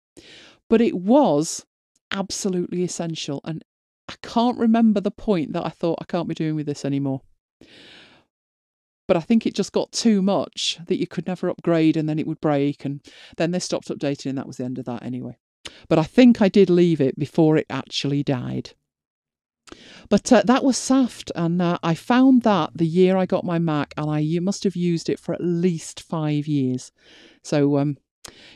but 0.69 0.81
it 0.81 0.95
was 0.95 1.65
absolutely 2.11 2.83
essential. 2.83 3.41
And 3.43 3.63
I 4.07 4.15
can't 4.21 4.57
remember 4.57 5.01
the 5.01 5.11
point 5.11 5.53
that 5.53 5.65
I 5.65 5.69
thought 5.69 5.99
I 6.01 6.05
can't 6.05 6.27
be 6.27 6.35
doing 6.35 6.55
with 6.55 6.65
this 6.65 6.85
anymore. 6.85 7.21
But 9.07 9.17
I 9.17 9.19
think 9.19 9.45
it 9.45 9.53
just 9.53 9.71
got 9.71 9.91
too 9.91 10.21
much 10.21 10.79
that 10.87 10.99
you 10.99 11.05
could 11.05 11.27
never 11.27 11.49
upgrade 11.49 11.95
and 11.95 12.09
then 12.09 12.17
it 12.17 12.25
would 12.25 12.41
break. 12.41 12.85
And 12.85 13.01
then 13.37 13.51
they 13.51 13.59
stopped 13.59 13.89
updating, 13.89 14.27
and 14.27 14.37
that 14.37 14.47
was 14.47 14.57
the 14.57 14.65
end 14.65 14.79
of 14.79 14.85
that 14.85 15.03
anyway. 15.03 15.37
But 15.87 15.99
I 15.99 16.03
think 16.03 16.41
I 16.41 16.49
did 16.49 16.69
leave 16.69 17.01
it 17.01 17.19
before 17.19 17.57
it 17.57 17.67
actually 17.69 18.23
died. 18.23 18.71
But 20.09 20.31
uh, 20.31 20.43
that 20.45 20.63
was 20.63 20.77
Saft, 20.77 21.31
and 21.35 21.61
uh, 21.61 21.77
I 21.81 21.95
found 21.95 22.43
that 22.43 22.71
the 22.75 22.85
year 22.85 23.17
I 23.17 23.25
got 23.25 23.43
my 23.43 23.59
Mac, 23.59 23.93
and 23.97 24.09
I 24.09 24.39
must 24.41 24.63
have 24.63 24.75
used 24.75 25.09
it 25.09 25.19
for 25.19 25.33
at 25.33 25.43
least 25.43 26.01
five 26.01 26.47
years. 26.47 26.91
So, 27.43 27.77
um, 27.77 27.97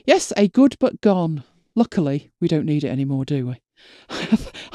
yes, 0.06 0.31
a 0.38 0.48
good 0.48 0.76
but 0.80 1.02
gone. 1.02 1.44
Luckily, 1.76 2.31
we 2.40 2.48
don't 2.48 2.65
need 2.65 2.84
it 2.84 2.90
anymore, 2.90 3.26
do 3.26 3.48
we? 3.48 3.61
I 4.10 4.26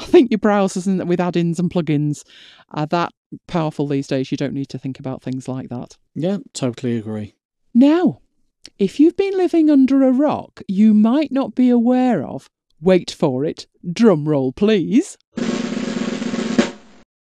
think 0.05 0.31
your 0.31 0.39
browsers 0.39 0.87
and 0.87 1.07
with 1.07 1.19
add-ins 1.19 1.59
and 1.59 1.69
plugins 1.69 2.23
are 2.71 2.87
that 2.87 3.13
powerful 3.47 3.87
these 3.87 4.07
days. 4.07 4.31
You 4.31 4.37
don't 4.37 4.53
need 4.53 4.69
to 4.69 4.79
think 4.79 4.99
about 4.99 5.21
things 5.21 5.47
like 5.47 5.69
that. 5.69 5.97
Yeah, 6.15 6.37
totally 6.53 6.97
agree. 6.97 7.35
Now, 7.73 8.21
if 8.79 8.99
you've 8.99 9.17
been 9.17 9.37
living 9.37 9.69
under 9.69 10.03
a 10.03 10.11
rock, 10.11 10.61
you 10.67 10.93
might 10.93 11.31
not 11.31 11.55
be 11.55 11.69
aware 11.69 12.25
of. 12.25 12.49
Wait 12.81 13.11
for 13.11 13.45
it. 13.45 13.67
Drum 13.91 14.27
roll, 14.27 14.51
please. 14.51 15.17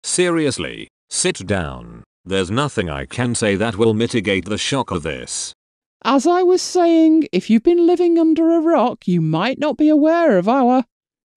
Seriously, 0.09 0.87
sit 1.11 1.45
down. 1.45 2.03
There's 2.25 2.49
nothing 2.49 2.89
I 2.89 3.05
can 3.05 3.35
say 3.35 3.55
that 3.55 3.77
will 3.77 3.93
mitigate 3.93 4.45
the 4.45 4.57
shock 4.57 4.89
of 4.89 5.03
this. 5.03 5.53
As 6.03 6.25
I 6.25 6.41
was 6.41 6.63
saying, 6.63 7.27
if 7.31 7.47
you've 7.47 7.61
been 7.61 7.85
living 7.85 8.17
under 8.17 8.49
a 8.49 8.59
rock, 8.59 9.07
you 9.07 9.21
might 9.21 9.59
not 9.59 9.77
be 9.77 9.87
aware 9.87 10.39
of 10.39 10.49
our 10.49 10.83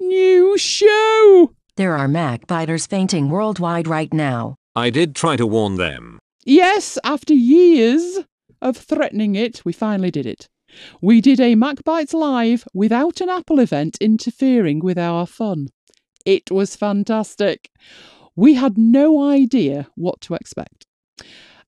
new 0.01 0.57
show. 0.57 1.53
There 1.77 1.95
are 1.95 2.09
MacBiters 2.09 2.89
fainting 2.89 3.29
worldwide 3.29 3.87
right 3.87 4.13
now. 4.13 4.57
I 4.75 4.89
did 4.89 5.15
try 5.15 5.37
to 5.37 5.47
warn 5.47 5.77
them. 5.77 6.19
Yes, 6.47 6.99
after 7.05 7.35
years 7.35 8.21
of 8.63 8.79
threatening 8.79 9.35
it, 9.35 9.67
we 9.67 9.75
finally 9.75 10.11
did 10.11 10.25
it. 10.25 10.49
We 11.03 11.21
did 11.21 11.41
a 11.41 11.57
MacBites 11.57 12.15
Live 12.15 12.65
without 12.73 13.21
an 13.21 13.29
Apple 13.29 13.61
event 13.61 13.99
interfering 14.01 14.81
with 14.81 14.97
our 14.97 15.27
fun. 15.27 15.69
It 16.25 16.51
was 16.51 16.75
fantastic. 16.75 17.69
We 18.35 18.55
had 18.55 18.79
no 18.79 19.23
idea 19.23 19.89
what 19.95 20.21
to 20.23 20.35
expect. 20.35 20.87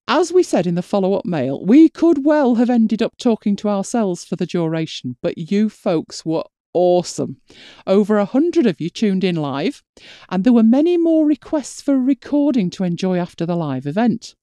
As 0.06 0.32
we 0.32 0.42
said 0.42 0.66
in 0.66 0.74
the 0.74 0.82
follow 0.82 1.14
up 1.14 1.24
mail, 1.24 1.64
we 1.64 1.88
could 1.88 2.24
well 2.24 2.56
have 2.56 2.68
ended 2.68 3.02
up 3.02 3.16
talking 3.16 3.56
to 3.56 3.68
ourselves 3.68 4.24
for 4.24 4.36
the 4.36 4.46
duration, 4.46 5.16
but 5.22 5.38
you 5.38 5.68
folks 5.70 6.24
were 6.24 6.44
awesome. 6.74 7.38
Over 7.86 8.18
a 8.18 8.26
hundred 8.26 8.66
of 8.66 8.80
you 8.80 8.90
tuned 8.90 9.24
in 9.24 9.36
live, 9.36 9.82
and 10.28 10.44
there 10.44 10.52
were 10.52 10.62
many 10.62 10.98
more 10.98 11.26
requests 11.26 11.80
for 11.80 11.98
recording 11.98 12.68
to 12.70 12.84
enjoy 12.84 13.18
after 13.18 13.46
the 13.46 13.56
live 13.56 13.86
event. 13.86 14.34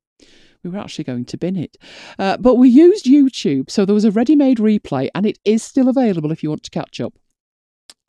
We 0.63 0.69
were 0.69 0.79
actually 0.79 1.05
going 1.05 1.25
to 1.25 1.37
bin 1.37 1.55
it. 1.55 1.77
Uh, 2.17 2.37
but 2.37 2.55
we 2.55 2.69
used 2.69 3.05
YouTube, 3.05 3.69
so 3.69 3.85
there 3.85 3.95
was 3.95 4.05
a 4.05 4.11
ready 4.11 4.35
made 4.35 4.57
replay, 4.57 5.09
and 5.13 5.25
it 5.25 5.39
is 5.43 5.63
still 5.63 5.89
available 5.89 6.31
if 6.31 6.43
you 6.43 6.49
want 6.49 6.63
to 6.63 6.71
catch 6.71 6.99
up. 6.99 7.13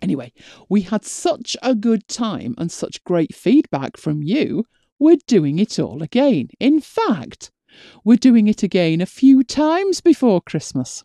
Anyway, 0.03 0.33
we 0.69 0.83
had 0.83 1.05
such 1.05 1.57
a 1.63 1.75
good 1.77 2.07
time 2.09 2.55
and 2.59 2.71
such 2.71 3.05
great 3.05 3.35
feedback 3.35 3.97
from 3.97 4.23
you, 4.23 4.65
we're 4.99 5.17
doing 5.27 5.61
it 5.61 5.79
all 5.79 6.03
again. 6.03 6.49
In 6.59 6.81
fact, 6.81 7.53
we're 8.05 8.17
doing 8.17 8.49
it 8.49 8.63
again 8.63 9.01
a 9.01 9.07
few 9.07 9.45
times 9.45 10.01
before 10.01 10.41
Christmas. 10.41 11.05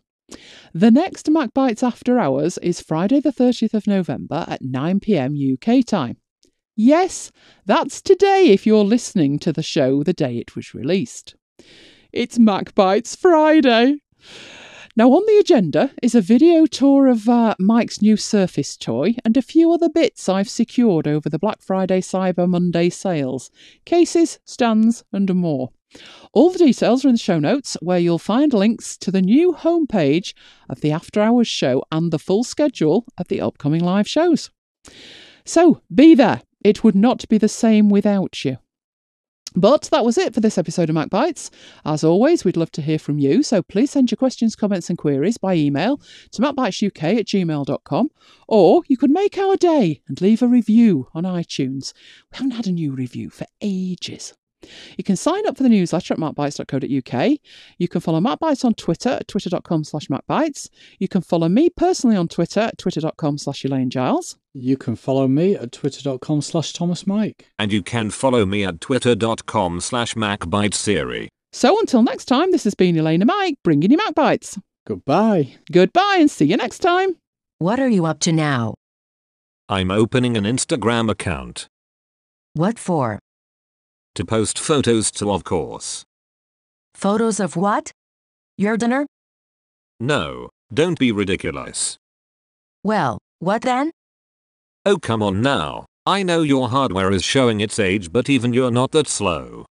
The 0.74 0.90
next 0.90 1.26
MacBites 1.26 1.82
After 1.82 2.18
Hours 2.18 2.58
is 2.58 2.80
Friday, 2.80 3.20
the 3.20 3.32
30th 3.32 3.72
of 3.72 3.86
November 3.86 4.44
at 4.48 4.62
9 4.62 5.00
pm 5.00 5.34
UK 5.34 5.84
time. 5.86 6.18
Yes, 6.76 7.32
that's 7.66 8.02
today 8.02 8.48
if 8.50 8.66
you're 8.66 8.84
listening 8.84 9.38
to 9.40 9.52
the 9.52 9.62
show 9.62 10.02
the 10.02 10.12
day 10.12 10.38
it 10.38 10.54
was 10.54 10.74
released. 10.74 11.34
It's 12.12 12.38
MacBites 12.38 13.16
Friday. 13.16 14.02
Now, 14.98 15.12
on 15.12 15.22
the 15.26 15.38
agenda 15.38 15.92
is 16.02 16.16
a 16.16 16.20
video 16.20 16.66
tour 16.66 17.06
of 17.06 17.28
uh, 17.28 17.54
Mike's 17.60 18.02
new 18.02 18.16
Surface 18.16 18.76
toy 18.76 19.14
and 19.24 19.36
a 19.36 19.42
few 19.42 19.72
other 19.72 19.88
bits 19.88 20.28
I've 20.28 20.48
secured 20.48 21.06
over 21.06 21.28
the 21.28 21.38
Black 21.38 21.62
Friday 21.62 22.00
Cyber 22.00 22.48
Monday 22.48 22.90
sales 22.90 23.48
cases, 23.84 24.40
stands, 24.44 25.04
and 25.12 25.32
more. 25.36 25.70
All 26.32 26.50
the 26.50 26.58
details 26.58 27.04
are 27.04 27.10
in 27.10 27.14
the 27.14 27.20
show 27.20 27.38
notes, 27.38 27.76
where 27.80 28.00
you'll 28.00 28.18
find 28.18 28.52
links 28.52 28.96
to 28.96 29.12
the 29.12 29.22
new 29.22 29.52
homepage 29.52 30.34
of 30.68 30.80
the 30.80 30.90
After 30.90 31.20
Hours 31.20 31.46
show 31.46 31.84
and 31.92 32.10
the 32.10 32.18
full 32.18 32.42
schedule 32.42 33.04
of 33.18 33.28
the 33.28 33.40
upcoming 33.40 33.84
live 33.84 34.08
shows. 34.08 34.50
So 35.44 35.80
be 35.94 36.16
there. 36.16 36.42
It 36.64 36.82
would 36.82 36.96
not 36.96 37.28
be 37.28 37.38
the 37.38 37.48
same 37.48 37.88
without 37.88 38.44
you. 38.44 38.58
But 39.54 39.82
that 39.90 40.04
was 40.04 40.18
it 40.18 40.34
for 40.34 40.40
this 40.40 40.58
episode 40.58 40.90
of 40.90 40.96
MacBites. 40.96 41.50
As 41.84 42.04
always, 42.04 42.44
we'd 42.44 42.56
love 42.56 42.70
to 42.72 42.82
hear 42.82 42.98
from 42.98 43.18
you, 43.18 43.42
so 43.42 43.62
please 43.62 43.90
send 43.90 44.10
your 44.10 44.16
questions, 44.16 44.54
comments, 44.54 44.88
and 44.88 44.98
queries 44.98 45.38
by 45.38 45.54
email 45.54 46.00
to 46.32 46.42
macbitesuk 46.42 47.02
at 47.02 47.26
gmail.com, 47.26 48.10
or 48.46 48.82
you 48.88 48.96
could 48.96 49.10
make 49.10 49.38
our 49.38 49.56
day 49.56 50.02
and 50.06 50.20
leave 50.20 50.42
a 50.42 50.46
review 50.48 51.08
on 51.14 51.24
iTunes. 51.24 51.92
We 52.30 52.36
haven't 52.36 52.52
had 52.52 52.66
a 52.66 52.72
new 52.72 52.92
review 52.92 53.30
for 53.30 53.46
ages. 53.60 54.34
You 54.96 55.04
can 55.04 55.16
sign 55.16 55.46
up 55.46 55.56
for 55.56 55.62
the 55.62 55.68
newsletter 55.68 56.14
at 56.14 56.20
macbites.co.uk. 56.20 57.38
You 57.78 57.88
can 57.88 58.00
follow 58.00 58.20
MacBites 58.20 58.64
on 58.64 58.74
Twitter 58.74 59.10
at 59.10 59.28
twitter.com 59.28 59.84
slash 59.84 60.08
macbites. 60.08 60.68
You 60.98 61.08
can 61.08 61.22
follow 61.22 61.48
me 61.48 61.70
personally 61.70 62.16
on 62.16 62.28
Twitter 62.28 62.60
at 62.60 62.78
twitter.com 62.78 63.38
slash 63.38 63.64
Elaine 63.64 63.90
Giles. 63.90 64.36
You 64.60 64.76
can 64.76 64.96
follow 64.96 65.28
me 65.28 65.54
at 65.54 65.70
twitter.com 65.70 66.42
slash 66.42 66.72
Thomas 66.72 67.06
Mike. 67.06 67.46
And 67.60 67.72
you 67.72 67.80
can 67.80 68.10
follow 68.10 68.44
me 68.44 68.64
at 68.64 68.80
twitter.com 68.80 69.80
slash 69.80 70.14
macbitesiri. 70.14 71.28
So 71.52 71.78
until 71.78 72.02
next 72.02 72.24
time, 72.24 72.50
this 72.50 72.64
has 72.64 72.74
been 72.74 72.98
Elena 72.98 73.24
Mike 73.24 73.54
bringing 73.62 73.92
you 73.92 73.98
MacBites. 73.98 74.60
Goodbye. 74.84 75.54
Goodbye 75.70 76.16
and 76.18 76.28
see 76.30 76.46
you 76.46 76.56
next 76.56 76.80
time. 76.80 77.16
What 77.58 77.78
are 77.78 77.88
you 77.88 78.04
up 78.04 78.18
to 78.20 78.32
now? 78.32 78.74
I'm 79.68 79.90
opening 79.92 80.36
an 80.36 80.44
Instagram 80.44 81.08
account 81.10 81.68
What 82.54 82.78
for? 82.78 83.20
to 84.16 84.24
post 84.24 84.58
photos 84.58 85.12
to, 85.12 85.30
of 85.30 85.44
course. 85.44 86.04
Photos 86.94 87.38
of 87.38 87.54
what? 87.54 87.92
Your 88.56 88.76
dinner? 88.76 89.06
No, 90.00 90.48
don't 90.74 90.98
be 90.98 91.12
ridiculous. 91.12 91.96
Well, 92.82 93.18
what 93.38 93.62
then? 93.62 93.92
Oh, 94.88 94.96
come 94.96 95.22
on 95.22 95.42
now. 95.42 95.84
I 96.06 96.22
know 96.22 96.40
your 96.40 96.70
hardware 96.70 97.12
is 97.12 97.22
showing 97.22 97.60
its 97.60 97.78
age, 97.78 98.10
but 98.10 98.30
even 98.30 98.54
you're 98.54 98.70
not 98.70 98.90
that 98.92 99.06
slow. 99.06 99.66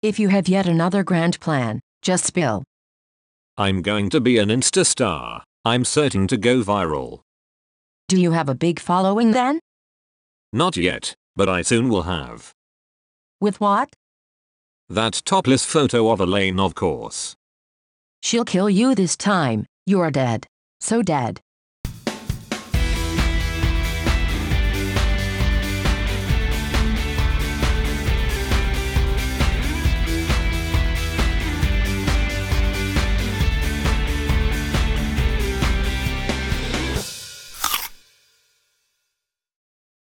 If 0.00 0.20
you 0.20 0.28
have 0.28 0.46
yet 0.46 0.68
another 0.68 1.02
grand 1.02 1.40
plan, 1.40 1.80
just 2.02 2.24
spill. 2.24 2.62
I'm 3.56 3.82
going 3.82 4.10
to 4.10 4.20
be 4.20 4.38
an 4.38 4.48
Insta 4.48 4.86
star. 4.86 5.42
I'm 5.64 5.84
certain 5.84 6.28
to 6.28 6.36
go 6.36 6.62
viral. 6.62 7.18
Do 8.06 8.16
you 8.16 8.30
have 8.30 8.48
a 8.48 8.54
big 8.54 8.78
following 8.78 9.32
then? 9.32 9.58
Not 10.52 10.76
yet, 10.76 11.16
but 11.34 11.48
I 11.48 11.62
soon 11.62 11.88
will 11.88 12.04
have. 12.04 12.52
With 13.40 13.60
what? 13.60 13.92
That 14.88 15.20
topless 15.24 15.64
photo 15.64 16.10
of 16.12 16.20
Elaine, 16.20 16.60
of 16.60 16.76
course. 16.76 17.34
She'll 18.22 18.44
kill 18.44 18.70
you 18.70 18.94
this 18.94 19.16
time. 19.16 19.66
You're 19.84 20.12
dead. 20.12 20.46
So 20.80 21.02
dead. 21.02 21.40